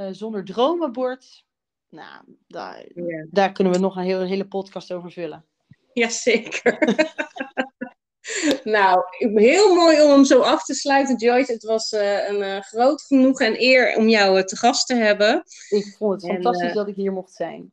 uh, 0.00 0.08
zonder 0.10 0.44
dromenbord. 0.44 1.44
Nou, 1.88 2.24
daar, 2.46 2.86
daar 3.30 3.52
kunnen 3.52 3.72
we 3.72 3.78
nog 3.78 3.96
een 3.96 4.02
hele, 4.02 4.26
hele 4.26 4.48
podcast 4.48 4.92
over 4.92 5.12
vullen. 5.12 5.44
Jazeker. 5.92 6.78
nou, 8.76 9.04
heel 9.18 9.74
mooi 9.74 10.02
om 10.02 10.10
hem 10.10 10.24
zo 10.24 10.40
af 10.40 10.64
te 10.64 10.74
sluiten, 10.74 11.16
Joyce. 11.16 11.52
Het 11.52 11.62
was 11.62 11.92
uh, 11.92 12.28
een 12.28 12.40
uh, 12.40 12.60
groot 12.60 13.02
genoeg 13.02 13.40
en 13.40 13.62
eer 13.62 13.96
om 13.96 14.08
jou 14.08 14.38
uh, 14.38 14.44
te 14.44 14.56
gast 14.56 14.86
te 14.86 14.94
hebben. 14.94 15.42
Ik 15.68 15.94
vond 15.98 16.22
het 16.22 16.30
fantastisch 16.30 16.72
dat 16.72 16.88
ik 16.88 16.96
hier 16.96 17.12
mocht 17.12 17.32
zijn. 17.32 17.72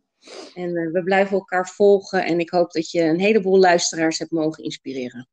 En 0.54 0.72
we 0.74 1.04
blijven 1.04 1.38
elkaar 1.38 1.68
volgen 1.68 2.26
en 2.26 2.40
ik 2.40 2.50
hoop 2.50 2.72
dat 2.72 2.92
je 2.92 3.02
een 3.02 3.20
heleboel 3.20 3.60
luisteraars 3.60 4.20
hebt 4.20 4.32
mogen 4.32 4.64
inspireren. 4.64 5.28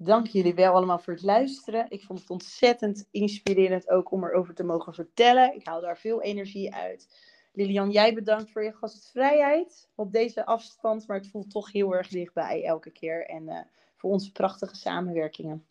Dank 0.00 0.26
jullie 0.26 0.54
wel 0.54 0.74
allemaal 0.74 0.98
voor 0.98 1.12
het 1.12 1.22
luisteren. 1.22 1.86
Ik 1.88 2.02
vond 2.02 2.20
het 2.20 2.30
ontzettend 2.30 3.08
inspirerend 3.10 3.88
ook 3.88 4.10
om 4.10 4.24
erover 4.24 4.54
te 4.54 4.64
mogen 4.64 4.94
vertellen. 4.94 5.54
Ik 5.54 5.66
haal 5.66 5.80
daar 5.80 5.98
veel 5.98 6.22
energie 6.22 6.74
uit. 6.74 7.08
Lilian, 7.52 7.90
jij 7.90 8.14
bedankt 8.14 8.50
voor 8.50 8.64
je 8.64 8.72
gastvrijheid 8.72 9.88
op 9.94 10.12
deze 10.12 10.46
afstand, 10.46 11.06
maar 11.06 11.16
het 11.16 11.30
voelt 11.30 11.50
toch 11.50 11.72
heel 11.72 11.94
erg 11.94 12.08
dichtbij 12.08 12.64
elke 12.64 12.90
keer. 12.90 13.26
En 13.26 13.68
voor 13.96 14.10
onze 14.10 14.32
prachtige 14.32 14.76
samenwerkingen. 14.76 15.66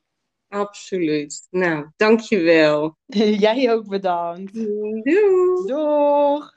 Absoluut. 0.47 1.47
Nou, 1.49 1.89
dankjewel. 1.95 2.97
Jij 3.45 3.73
ook 3.73 3.87
bedankt. 3.87 4.53
Doei. 4.53 5.01
Doeg. 5.65 6.56